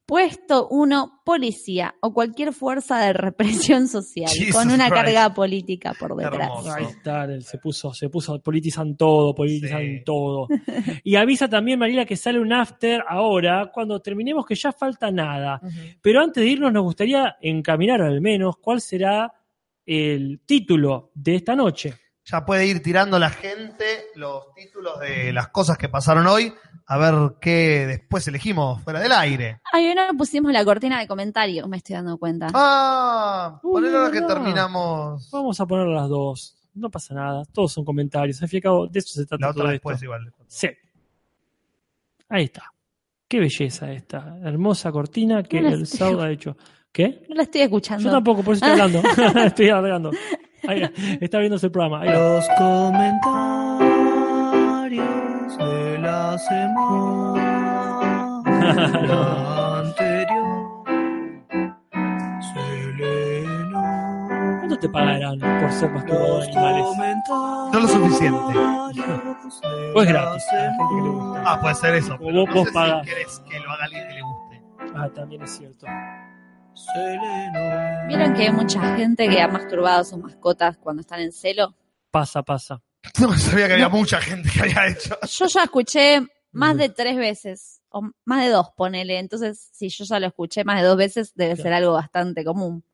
Puesto 0.06 0.68
1, 0.68 1.22
policía 1.24 1.96
o 2.00 2.14
cualquier 2.14 2.52
fuerza 2.52 2.98
de 3.00 3.12
represión 3.12 3.88
social 3.88 4.30
Jesus 4.30 4.54
con 4.54 4.68
una 4.70 4.88
Christ. 4.88 4.94
carga 5.04 5.34
política 5.34 5.94
por 5.98 6.14
detrás. 6.14 6.48
Ahí 6.68 6.84
está, 6.84 7.26
se 7.40 7.58
puso, 7.58 7.92
se 7.92 8.08
puso, 8.08 8.40
politizan 8.40 8.96
todo, 8.96 9.34
politizan 9.34 9.80
Sí. 9.82 10.02
todo. 10.04 10.46
Y 11.02 11.16
avisa 11.16 11.48
también, 11.48 11.80
Mariela, 11.80 12.04
que 12.04 12.16
sale 12.16 12.38
un 12.38 12.52
after 12.52 13.02
ahora, 13.08 13.70
cuando 13.74 14.00
terminemos 14.00 14.46
que 14.46 14.54
ya 14.54 14.70
falta 14.72 15.10
nada. 15.10 15.60
Pero 16.00 16.20
antes 16.22 16.42
de 16.42 16.50
irnos, 16.50 16.72
nos 16.72 16.84
gustaría 16.84 17.36
encaminar 17.40 18.00
al 18.00 18.20
menos 18.20 18.56
cuál 18.58 18.80
será 18.80 19.32
el 19.84 20.40
título 20.46 21.10
de 21.14 21.34
esta 21.36 21.56
noche. 21.56 21.94
Ya 22.28 22.44
puede 22.44 22.66
ir 22.66 22.82
tirando 22.82 23.18
la 23.20 23.30
gente 23.30 23.84
los 24.16 24.52
títulos 24.52 24.98
de 24.98 25.32
las 25.32 25.48
cosas 25.48 25.78
que 25.78 25.88
pasaron 25.88 26.26
hoy, 26.26 26.52
a 26.86 26.98
ver 26.98 27.14
qué 27.40 27.86
después 27.86 28.26
elegimos 28.26 28.82
fuera 28.82 28.98
del 28.98 29.12
aire. 29.12 29.60
Ay, 29.72 29.94
no 29.94 30.02
pusimos 30.18 30.52
la 30.52 30.64
cortina 30.64 30.98
de 30.98 31.06
comentarios, 31.06 31.68
me 31.68 31.76
estoy 31.76 31.94
dando 31.94 32.18
cuenta. 32.18 32.48
Ah, 32.52 33.60
ponelo 33.62 33.98
ahora 33.98 34.10
que 34.10 34.20
no. 34.22 34.26
terminamos. 34.26 35.30
Vamos 35.30 35.60
a 35.60 35.66
poner 35.66 35.86
las 35.86 36.08
dos. 36.08 36.56
No 36.74 36.90
pasa 36.90 37.14
nada. 37.14 37.44
Todos 37.52 37.72
son 37.72 37.84
comentarios. 37.84 38.42
Al 38.42 38.48
fin 38.48 38.56
y 38.56 38.58
al 38.58 38.62
cabo, 38.64 38.86
de 38.88 38.98
eso 38.98 39.14
se 39.14 39.24
trata 39.24 39.46
La 39.46 39.50
otra 39.52 39.62
todo 39.62 39.70
después 39.72 39.94
esto. 39.94 40.04
igual. 40.06 40.32
Sí. 40.48 40.68
Ahí 42.28 42.44
está. 42.44 42.72
Qué 43.28 43.38
belleza 43.40 43.90
esta. 43.92 44.36
Hermosa 44.42 44.90
cortina 44.92 45.42
que 45.44 45.60
No 45.60 45.68
el 45.68 45.82
estoy- 45.82 45.98
Saud 45.98 46.20
ha 46.20 46.30
hecho. 46.30 46.56
¿Qué? 46.92 47.24
No 47.28 47.36
la 47.36 47.42
estoy 47.44 47.62
escuchando. 47.62 48.04
Yo 48.04 48.10
tampoco, 48.10 48.42
por 48.42 48.56
eso 48.56 48.66
estoy 48.66 48.80
hablando. 48.80 49.08
estoy 49.46 49.68
hablando. 49.70 50.10
Ahí, 50.68 50.90
está 51.20 51.38
viéndose 51.38 51.66
el 51.66 51.72
programa. 51.72 52.04
Los 52.04 52.46
comentarios 52.58 55.58
de 55.58 55.98
la 55.98 56.36
semana 56.38 58.42
anterior 59.78 60.84
se. 62.40 62.86
¿Cuánto 64.58 64.78
te 64.78 64.88
pagarán 64.88 65.38
por 65.38 65.70
ser 65.72 65.90
masturbador 65.92 66.40
de 66.40 66.46
Los 66.46 66.56
animales? 66.56 66.86
No 67.28 67.70
lo 67.80 67.88
suficiente. 67.88 68.38
O 69.94 70.02
es 70.02 70.10
la 70.10 70.22
gratis. 70.22 70.44
a 70.52 70.56
la 70.56 70.62
gente 70.62 70.84
que 70.88 70.94
le 71.02 71.08
gusta. 71.10 71.42
Ah, 71.46 71.60
puede 71.60 71.74
ser 71.74 71.94
eso. 71.94 72.16
Pero 72.18 72.40
vos- 72.40 72.48
no 72.48 72.54
vos 72.54 72.66
sé 72.68 72.72
pagás. 72.74 73.06
si 73.06 73.10
querés 73.14 73.42
que 73.48 73.60
lo 73.60 73.70
haga 73.70 73.84
alguien 73.84 74.08
que 74.08 74.14
le 74.14 74.22
guste. 74.22 74.62
Ah, 74.96 75.08
también 75.14 75.42
es 75.42 75.50
cierto. 75.56 75.86
¿Vieron 78.08 78.34
que 78.34 78.42
hay 78.42 78.52
mucha 78.52 78.96
gente 78.96 79.28
que 79.28 79.40
ha 79.40 79.48
masturbado 79.48 80.00
a 80.00 80.04
sus 80.04 80.18
mascotas 80.18 80.76
cuando 80.78 81.00
están 81.00 81.20
en 81.20 81.32
celo? 81.32 81.74
Pasa, 82.10 82.42
pasa. 82.42 82.82
No 83.20 83.32
sabía 83.38 83.66
que 83.68 83.74
había 83.74 83.88
mucha 83.88 84.20
gente 84.20 84.50
que 84.52 84.60
había 84.60 84.88
hecho. 84.88 85.16
Yo 85.26 85.46
ya 85.46 85.64
escuché 85.64 86.26
más 86.52 86.76
de 86.76 86.88
tres 86.88 87.16
veces, 87.16 87.82
o 87.90 88.02
más 88.24 88.44
de 88.44 88.50
dos, 88.50 88.68
ponele. 88.76 89.18
Entonces, 89.18 89.70
si 89.72 89.88
yo 89.88 90.04
ya 90.04 90.18
lo 90.18 90.26
escuché 90.26 90.64
más 90.64 90.80
de 90.80 90.88
dos 90.88 90.96
veces, 90.96 91.34
debe 91.34 91.56
ser 91.56 91.72
algo 91.72 91.92
bastante 91.92 92.44
común. 92.44 92.84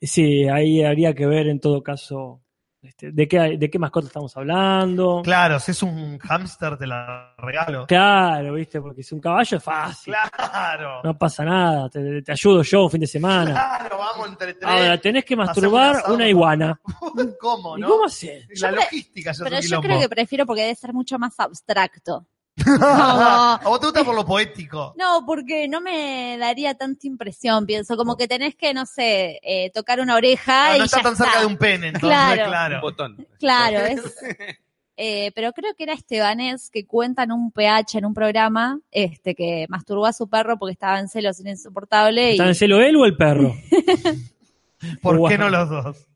Sí, 0.00 0.48
ahí 0.48 0.82
habría 0.82 1.14
que 1.14 1.26
ver 1.26 1.48
en 1.48 1.60
todo 1.60 1.82
caso 1.82 2.40
este, 2.88 3.12
de, 3.12 3.28
qué, 3.28 3.56
de 3.58 3.70
qué 3.70 3.78
mascota 3.78 4.06
estamos 4.06 4.36
hablando. 4.36 5.20
Claro, 5.22 5.60
si 5.60 5.70
es 5.72 5.82
un 5.82 6.18
hámster 6.18 6.76
te 6.78 6.86
la 6.86 7.34
regalo. 7.38 7.86
Claro, 7.86 8.54
viste, 8.54 8.80
porque 8.80 9.02
si 9.02 9.14
un 9.14 9.20
caballo 9.20 9.56
es 9.58 9.62
fácil. 9.62 10.14
Claro. 10.34 11.00
No 11.04 11.16
pasa 11.16 11.44
nada, 11.44 11.88
te, 11.88 12.22
te 12.22 12.32
ayudo 12.32 12.62
yo 12.62 12.84
un 12.84 12.90
fin 12.90 13.00
de 13.00 13.06
semana. 13.06 13.52
Claro, 13.52 13.98
vamos 13.98 14.28
entre 14.28 14.54
tres. 14.54 14.68
Ahora, 14.70 14.98
tenés 14.98 15.24
que 15.24 15.36
masturbar 15.36 16.02
una 16.08 16.28
iguana. 16.28 16.80
¿Cómo, 17.40 17.76
¿Y 17.76 17.80
no? 17.80 17.88
cómo 17.88 18.04
haces? 18.06 18.46
La 18.60 18.70
Yo 18.70 18.76
logística 18.76 19.32
Pero 19.44 19.56
es 19.56 19.64
yo 19.64 19.68
quilombo. 19.68 19.86
creo 19.86 20.00
que 20.00 20.08
prefiero 20.08 20.46
porque 20.46 20.62
debe 20.62 20.74
ser 20.74 20.92
mucho 20.94 21.18
más 21.18 21.38
abstracto. 21.38 22.26
A 22.80 23.60
vos 23.64 23.80
te 23.80 23.86
gusta 23.86 24.04
por 24.04 24.14
lo 24.14 24.24
poético. 24.24 24.94
No, 24.96 25.24
porque 25.26 25.68
no 25.68 25.80
me 25.80 26.36
daría 26.38 26.74
tanta 26.74 27.06
impresión, 27.06 27.66
pienso, 27.66 27.96
como 27.96 28.16
que 28.16 28.28
tenés 28.28 28.54
que, 28.54 28.74
no 28.74 28.86
sé, 28.86 29.40
eh, 29.42 29.70
tocar 29.72 30.00
una 30.00 30.14
oreja 30.14 30.70
No, 30.70 30.76
y 30.76 30.78
no 30.80 30.84
está 30.84 30.98
ya 30.98 31.02
tan 31.02 31.16
cerca 31.16 31.40
de 31.40 31.46
un 31.46 31.56
pene, 31.56 31.88
entonces, 31.88 32.08
Claro. 32.08 32.44
claro. 32.46 32.74
Un 32.76 32.80
botón. 32.80 33.26
Claro, 33.38 33.78
es... 33.80 34.00
eh, 34.96 35.32
pero 35.34 35.52
creo 35.52 35.74
que 35.74 35.84
era 35.84 35.92
Estebanés 35.92 36.70
que 36.70 36.86
cuenta 36.86 37.22
en 37.22 37.32
un 37.32 37.52
PH, 37.52 37.98
en 37.98 38.06
un 38.06 38.14
programa, 38.14 38.80
este 38.90 39.34
que 39.34 39.66
masturbó 39.68 40.06
a 40.06 40.12
su 40.12 40.28
perro 40.28 40.58
porque 40.58 40.72
estaba 40.72 40.98
en 40.98 41.08
celos 41.08 41.40
insoportable 41.40 42.30
y... 42.30 42.32
¿Está 42.32 42.48
en 42.48 42.54
celo 42.54 42.80
él 42.80 42.96
o 42.96 43.04
el 43.04 43.16
perro? 43.16 43.54
¿Por 45.02 45.28
qué 45.28 45.38
no 45.38 45.50
los 45.50 45.68
dos? 45.68 46.07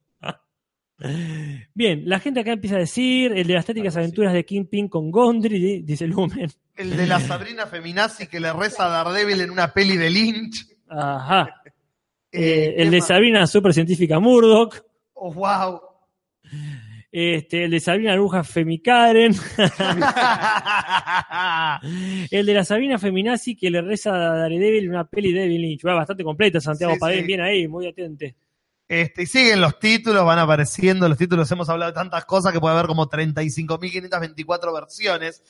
Bien, 1.75 2.03
la 2.07 2.21
gente 2.21 2.41
acá 2.41 2.53
empieza 2.53 2.77
a 2.77 2.81
decir 2.81 3.33
el 3.33 3.47
de 3.47 3.55
las 3.55 3.61
estéticas 3.63 3.97
aventuras 3.97 4.33
de 4.33 4.45
Kingpin 4.45 4.89
con 4.89 5.11
Gondry, 5.11 5.59
di- 5.59 5.83
dice 5.83 6.07
Lumen. 6.07 6.51
El 6.77 6.97
de 6.97 7.07
la 7.07 7.21
Sabrina 7.21 7.67
Feminazi 7.67 8.27
que 8.27 8.41
le 8.41 8.53
reza 8.53 8.87
a 8.87 9.05
Daredevil 9.05 9.41
en 9.41 9.51
una 9.51 9.73
peli 9.73 9.97
de 9.97 10.11
Lynch. 10.11 10.67
Ajá. 10.89 11.63
Eh, 11.65 11.71
Eh, 12.41 12.75
el 12.79 12.85
¿qué 12.85 12.91
de 12.91 12.99
más? 12.99 13.07
Sabrina 13.09 13.47
Supercientífica 13.47 14.19
Murdoch. 14.21 14.77
Oh, 15.15 15.33
wow. 15.35 15.81
Este, 17.11 17.65
el 17.65 17.71
de 17.73 17.81
Sabrina 17.81 18.15
Bruja 18.15 18.43
Femicaren. 18.43 19.33
el 22.31 22.47
de 22.47 22.55
la 22.55 22.65
Sabrina 22.65 22.99
Feminazi 22.99 23.57
que 23.57 23.71
le 23.71 23.83
reza 23.83 24.15
a 24.15 24.37
Daredevil 24.37 24.85
en 24.85 24.91
una 24.91 25.05
peli 25.07 25.33
de 25.33 25.41
David 25.41 25.59
Lynch. 25.61 25.87
Va 25.87 25.95
bastante 25.95 26.25
completa, 26.25 26.61
Santiago 26.61 26.95
Sí, 26.95 27.01
Padén, 27.01 27.21
sí. 27.21 27.27
bien 27.27 27.41
ahí, 27.41 27.69
muy 27.69 27.87
atente. 27.87 28.35
Este, 28.89 29.23
y 29.23 29.27
siguen 29.27 29.61
los 29.61 29.79
títulos, 29.79 30.25
van 30.25 30.39
apareciendo 30.39 31.09
los 31.09 31.17
títulos. 31.17 31.51
Hemos 31.51 31.69
hablado 31.69 31.93
de 31.93 31.95
tantas 31.95 32.25
cosas 32.25 32.53
que 32.53 32.61
puede 32.61 32.75
haber 32.75 32.87
como 32.87 33.09
35.524 33.09 34.75
versiones, 34.75 35.43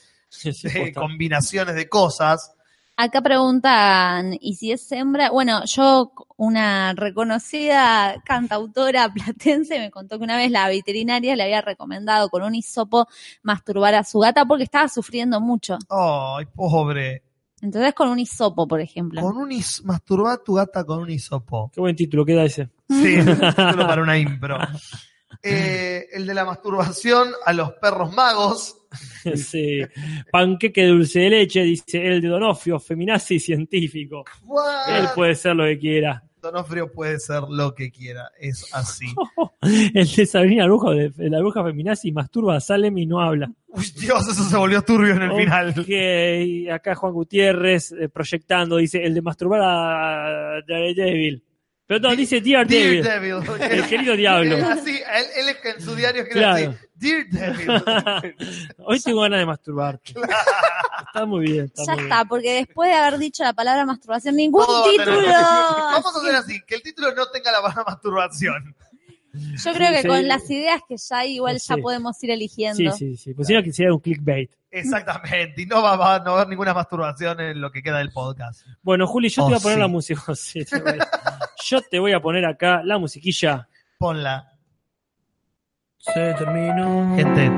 de 0.43 0.93
combinaciones 0.93 1.75
de 1.75 1.89
cosas. 1.89 2.55
Acá 2.95 3.21
preguntan, 3.23 4.37
¿y 4.39 4.53
si 4.53 4.71
es 4.71 4.91
hembra? 4.91 5.31
Bueno, 5.31 5.65
yo, 5.65 6.13
una 6.37 6.93
reconocida 6.93 8.21
cantautora 8.23 9.11
platense, 9.13 9.79
me 9.79 9.89
contó 9.89 10.19
que 10.19 10.23
una 10.23 10.37
vez 10.37 10.51
la 10.51 10.67
veterinaria 10.67 11.35
le 11.35 11.43
había 11.43 11.61
recomendado 11.61 12.29
con 12.29 12.43
un 12.43 12.53
hisopo 12.53 13.07
masturbar 13.41 13.95
a 13.95 14.03
su 14.03 14.19
gata 14.19 14.45
porque 14.45 14.63
estaba 14.63 14.87
sufriendo 14.89 15.41
mucho. 15.41 15.79
Ay, 15.89 16.45
pobre. 16.53 17.23
Entonces 17.63 17.93
con 17.93 18.09
un 18.09 18.19
hisopo, 18.19 18.67
por 18.67 18.81
ejemplo. 18.81 19.21
Con 19.21 19.37
un 19.37 19.51
is 19.51 19.81
masturba 19.85 20.33
a 20.33 20.37
tu 20.37 20.55
gata 20.55 20.83
con 20.83 20.99
un 20.99 21.09
hisopo. 21.09 21.71
Qué 21.73 21.79
buen 21.79 21.95
título 21.95 22.25
queda 22.25 22.43
ese. 22.43 22.69
Sí, 22.89 23.17
título 23.25 23.87
para 23.87 24.01
una 24.01 24.17
impro. 24.17 24.57
Eh, 25.41 26.07
el 26.13 26.25
de 26.25 26.33
la 26.33 26.45
masturbación 26.45 27.31
a 27.45 27.53
los 27.53 27.73
perros 27.73 28.13
magos. 28.13 28.77
Sí. 29.35 29.81
Panqueque 30.31 30.85
dulce 30.85 31.21
de 31.21 31.29
leche, 31.29 31.63
dice 31.63 32.05
el 32.05 32.21
de 32.21 32.27
Donofrio, 32.27 32.79
feminazi 32.79 33.39
científico. 33.39 34.23
What? 34.43 34.95
Él 34.95 35.07
puede 35.15 35.35
ser 35.35 35.55
lo 35.55 35.65
que 35.65 35.79
quiera. 35.79 36.23
Donofrio 36.43 36.91
puede 36.91 37.19
ser 37.19 37.43
lo 37.49 37.73
que 37.73 37.89
quiera, 37.89 38.29
es 38.37 38.67
así. 38.73 39.05
El 39.61 40.05
de 40.13 40.25
Sabrina 40.25 40.67
de, 40.67 41.09
de 41.09 41.29
la 41.29 41.39
bruja 41.39 41.63
feminazi, 41.63 42.11
masturba 42.11 42.57
a 42.57 42.59
Salem 42.59 42.97
y 42.97 43.05
no 43.05 43.21
habla. 43.21 43.49
Uy, 43.69 43.85
Dios, 43.97 44.27
eso 44.27 44.43
se 44.43 44.57
volvió 44.57 44.81
turbio 44.81 45.15
en 45.15 45.21
el 45.21 45.31
final. 45.31 45.69
Ok, 45.69 45.87
y 45.87 46.69
acá 46.69 46.95
Juan 46.95 47.13
Gutiérrez 47.13 47.93
eh, 47.93 48.09
proyectando, 48.09 48.75
dice 48.75 49.01
el 49.01 49.13
de 49.13 49.21
masturbar 49.21 49.61
a 49.63 50.61
Daredevil. 50.67 51.45
Perdón, 51.85 52.15
dice 52.15 52.39
Dear 52.41 52.65
Devil. 52.65 53.03
Dear 53.03 53.21
Devil. 53.21 53.61
El 53.71 53.87
querido 53.87 54.15
diablo. 54.15 54.55
Es 54.57 54.63
así, 54.63 54.91
él, 54.91 55.25
él 55.37 55.49
es 55.49 55.57
que 55.57 55.69
en 55.71 55.81
su 55.81 55.95
diario 55.95 56.21
escribe 56.23 56.45
Claro. 56.45 56.69
así. 56.71 56.85
Dear 56.95 57.27
Devil. 57.29 58.35
Hoy 58.85 58.99
tengo 59.01 59.21
ganas 59.21 59.39
de 59.39 59.45
masturbarte. 59.45 60.13
Está 61.07 61.25
muy 61.25 61.41
bien. 61.45 61.65
Está 61.65 61.83
Ya 61.85 61.93
muy 61.95 62.03
está, 62.03 62.25
porque 62.25 62.53
después 62.53 62.89
de 62.89 62.95
haber 62.95 63.19
dicho 63.19 63.43
la 63.43 63.53
palabra 63.53 63.85
masturbación, 63.85 64.35
ningún 64.35 64.65
Todo 64.65 64.81
va 64.81 64.87
a 64.87 64.91
tener- 64.91 65.05
título. 65.07 65.27
Vamos 65.33 66.15
a 66.15 66.19
hacer 66.19 66.35
así, 66.35 66.61
que 66.65 66.75
el 66.75 66.81
título 66.81 67.13
no 67.13 67.27
tenga 67.27 67.51
la 67.51 67.61
palabra 67.61 67.83
masturbación. 67.85 68.75
Yo 69.33 69.73
creo 69.73 69.89
que 69.91 70.01
Sí. 70.03 70.07
con 70.07 70.27
las 70.27 70.47
ideas 70.49 70.81
que 70.87 70.95
ya 70.95 71.17
hay, 71.17 71.35
igual 71.35 71.59
Sí. 71.59 71.67
ya 71.69 71.77
podemos 71.77 72.23
ir 72.23 72.29
eligiendo. 72.31 72.91
Sí, 72.93 72.97
sí, 72.97 73.17
sí. 73.17 73.33
Pues 73.33 73.47
si 73.47 73.53
no, 73.55 73.63
que 73.63 73.73
sea 73.73 73.91
un 73.91 73.99
clickbait. 73.99 74.51
Exactamente, 74.69 75.61
y 75.61 75.65
no 75.67 75.81
va, 75.83 75.95
va 75.95 76.15
a 76.15 76.19
no 76.19 76.33
haber 76.35 76.47
ninguna 76.47 76.73
masturbación 76.73 77.39
en 77.41 77.59
lo 77.61 77.71
que 77.71 77.83
queda 77.83 77.97
del 77.99 78.11
podcast. 78.11 78.65
Bueno, 78.81 79.05
Juli, 79.07 79.29
yo 79.29 79.43
Oh, 79.43 79.47
te 79.47 79.53
voy 79.53 79.59
a 79.59 79.61
poner 79.61 79.75
sí. 79.77 79.81
la 79.81 79.87
música. 79.87 80.21
Sí, 80.35 80.65
te 80.65 80.79
voy 80.79 80.99
a- 80.99 81.09
yo 81.63 81.81
te 81.81 81.99
voy 81.99 82.13
a 82.13 82.21
poner 82.21 82.45
acá 82.45 82.81
la 82.83 82.97
musiquilla. 82.97 83.67
Ponla. 83.97 84.49
Se 85.97 86.33
terminó. 86.33 87.15
Gente, 87.15 87.49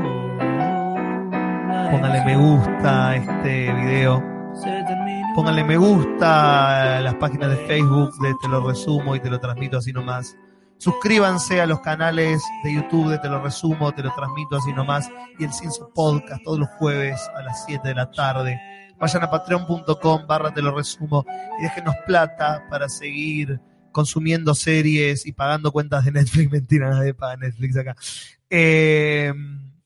póngale 1.91 2.23
me 2.25 2.37
gusta 2.37 3.09
a 3.09 3.15
este 3.15 3.73
video. 3.73 4.23
Póngale 5.35 5.63
me 5.63 5.77
gusta 5.77 6.97
a 6.97 7.01
las 7.01 7.15
páginas 7.15 7.49
de 7.49 7.57
Facebook 7.67 8.17
de 8.19 8.33
Te 8.41 8.47
lo 8.47 8.65
resumo 8.65 9.15
y 9.15 9.19
te 9.19 9.29
lo 9.29 9.39
transmito 9.39 9.77
así 9.77 9.91
nomás. 9.91 10.37
Suscríbanse 10.77 11.61
a 11.61 11.65
los 11.65 11.79
canales 11.81 12.43
de 12.63 12.75
YouTube 12.75 13.09
de 13.09 13.17
Te 13.19 13.29
lo 13.29 13.41
resumo, 13.41 13.91
te 13.91 14.03
lo 14.03 14.13
transmito 14.13 14.57
así 14.57 14.71
nomás. 14.71 15.09
Y 15.39 15.43
el 15.43 15.51
Cinso 15.51 15.91
Podcast 15.93 16.43
todos 16.43 16.59
los 16.59 16.69
jueves 16.77 17.19
a 17.35 17.41
las 17.41 17.65
7 17.65 17.87
de 17.87 17.95
la 17.95 18.11
tarde. 18.11 18.59
Vayan 18.97 19.23
a 19.23 19.29
patreon.com 19.29 20.25
barra 20.25 20.53
te 20.53 20.61
lo 20.61 20.73
resumo 20.73 21.25
y 21.59 21.63
déjenos 21.63 21.95
plata 22.05 22.63
para 22.69 22.87
seguir 22.87 23.59
consumiendo 23.95 24.53
series 24.55 25.25
y 25.25 25.31
pagando 25.31 25.71
cuentas 25.71 26.03
de 26.03 26.11
Netflix. 26.11 26.51
Mentira, 26.51 26.89
nadie 26.89 27.13
paga 27.13 27.37
Netflix 27.37 27.77
acá. 27.77 27.95
Eh, 28.49 29.33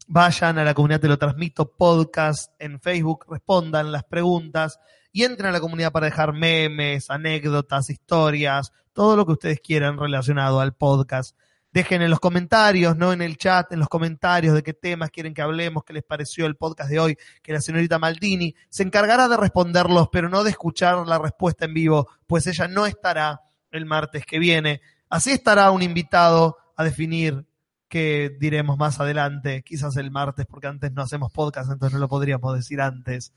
vayan 0.08 0.58
a 0.58 0.64
la 0.64 0.74
comunidad 0.74 1.00
Te 1.00 1.08
lo 1.08 1.20
transmito 1.20 1.72
podcast 1.72 2.52
en 2.58 2.80
Facebook, 2.80 3.28
respondan 3.30 3.92
las 3.92 4.04
preguntas 4.04 4.80
y 5.12 5.26
entren 5.26 5.50
a 5.50 5.52
la 5.52 5.60
comunidad 5.60 5.92
para 5.92 6.08
dejar 6.08 6.34
memes, 6.34 7.12
anécdotas, 7.12 7.92
historias, 7.92 8.74
todo 8.94 9.16
lo 9.16 9.28
que 9.28 9.34
ustedes 9.34 9.60
quieran 9.60 10.00
relacionado 10.00 10.60
al 10.60 10.74
podcast. 10.74 11.38
Dejen 11.72 12.02
en 12.02 12.10
los 12.10 12.20
comentarios, 12.20 12.98
no 12.98 13.14
en 13.14 13.22
el 13.22 13.38
chat, 13.38 13.72
en 13.74 13.78
los 13.78 13.90
comentarios 13.90 14.56
de 14.56 14.64
qué 14.64 14.74
temas 14.74 15.12
quieren 15.12 15.36
que 15.36 15.44
hablemos, 15.44 15.84
qué 15.84 15.94
les 15.94 16.04
pareció 16.04 16.48
el 16.48 16.56
podcast 16.56 16.90
de 16.90 17.00
hoy, 17.00 17.18
que 17.44 17.54
la 17.54 17.62
señorita 17.62 18.00
Maldini 18.00 18.56
se 18.70 18.82
encargará 18.82 19.28
de 19.28 19.38
responderlos, 19.38 20.10
pero 20.12 20.30
no 20.30 20.44
de 20.44 20.50
escuchar 20.50 21.08
la 21.08 21.20
respuesta 21.20 21.66
en 21.66 21.76
vivo, 21.76 22.08
pues 22.26 22.48
ella 22.48 22.68
no 22.68 22.88
estará 22.88 23.42
el 23.72 23.86
martes 23.86 24.26
que 24.26 24.40
viene. 24.40 24.82
Así 25.10 25.32
estará 25.32 25.72
un 25.72 25.82
invitado 25.82 26.58
a 26.76 26.84
definir 26.84 27.46
que 27.88 28.38
diremos 28.40 28.78
más 28.78 29.00
adelante, 29.00 29.64
quizás 29.64 29.98
el 29.98 30.12
martes, 30.12 30.46
porque 30.46 30.68
antes 30.68 30.94
no 30.94 31.02
hacemos 31.02 31.32
podcast, 31.32 31.72
entonces 31.72 31.94
no 31.94 32.00
lo 32.00 32.08
podríamos 32.08 32.56
decir 32.56 32.80
antes. 32.80 33.34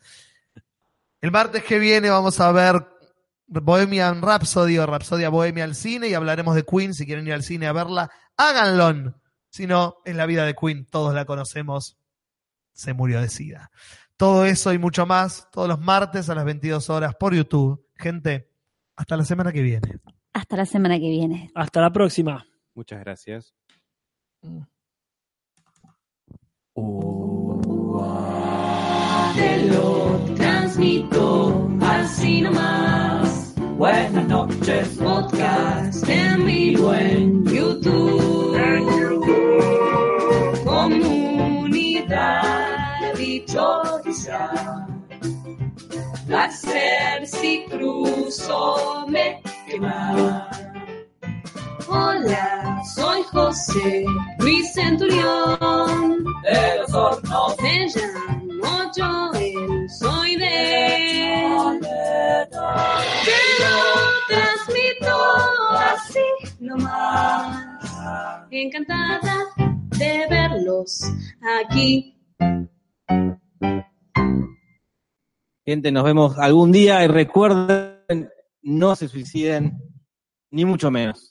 El 1.21 1.31
martes 1.31 1.65
que 1.65 1.79
viene 1.79 2.11
vamos 2.11 2.39
a 2.41 2.53
ver 2.53 2.87
Bohemian 3.47 4.23
Rhapsody 4.23 4.79
o 4.79 4.87
Rhapsodia 4.87 5.29
Bohemia 5.29 5.65
al 5.65 5.75
cine 5.75 6.09
y 6.09 6.15
hablaremos 6.15 6.55
de 6.55 6.65
Queen. 6.65 6.95
Si 6.95 7.07
quieren 7.07 7.27
ir 7.27 7.33
al 7.33 7.43
cine 7.43 7.67
a 7.67 7.73
verla, 7.73 8.11
háganlo. 8.37 9.15
Si 9.49 9.67
no, 9.67 9.97
es 10.05 10.17
la 10.17 10.27
vida 10.27 10.45
de 10.45 10.55
Queen, 10.55 10.87
todos 10.87 11.15
la 11.15 11.25
conocemos. 11.25 11.97
Se 12.73 12.95
murió 12.95 13.21
de 13.21 13.29
sida. 13.29 13.71
Todo 14.17 14.47
eso 14.47 14.73
y 14.73 14.79
mucho 14.79 15.07
más 15.07 15.49
todos 15.51 15.69
los 15.69 15.81
martes 15.81 16.29
a 16.29 16.35
las 16.35 16.45
22 16.45 16.91
horas 16.91 17.15
por 17.15 17.35
YouTube. 17.35 17.87
Gente, 17.97 18.51
hasta 18.97 19.17
la 19.17 19.25
semana 19.25 19.53
que 19.53 19.63
viene. 19.63 20.01
Hasta 20.35 20.57
la 20.57 20.65
semana 20.67 20.99
que 20.99 21.11
viene. 21.11 21.51
Hasta 21.55 21.81
la 21.81 21.93
próxima. 21.93 22.47
Muchas 22.75 23.01
gracias. 23.01 23.55
Te 29.35 29.67
lo 29.67 30.19
transmito 30.35 31.69
así 31.83 32.41
nomás. 32.41 33.55
Buenas 33.77 34.27
noches, 34.29 34.89
podcast 34.99 36.09
en 36.09 36.47
vivo 36.47 36.95
en 36.95 37.45
YouTube. 37.45 38.57
Comunidad 40.65 42.43
dichosa. 43.17 44.87
Placer 46.27 47.27
si 47.27 47.65
cruzo 47.69 49.07
me 49.09 49.43
Hola, 51.89 52.83
soy 52.95 53.23
José 53.33 54.05
Luis 54.39 54.73
Centurión. 54.75 56.25
De 56.43 56.79
los 56.79 56.93
hornos. 56.93 57.57
Me 57.63 57.87
llamo 57.87 58.93
Joel, 58.95 59.91
soy 59.99 60.37
de. 60.37 61.81
Te 61.81 63.39
lo 63.61 63.75
transmito 64.29 65.17
así 65.79 66.27
nomás. 66.61 67.67
Encantada 68.51 69.37
de 69.99 70.27
verlos 70.29 71.01
aquí. 71.61 72.19
Gente, 75.65 75.93
nos 75.93 76.05
vemos 76.05 76.39
algún 76.39 76.73
día 76.73 77.05
y 77.05 77.07
recuerden, 77.07 77.92
no 78.63 78.97
se 78.97 79.09
suiciden, 79.09 79.79
ni 80.51 80.65
mucho 80.65 80.91
menos. 80.91 81.31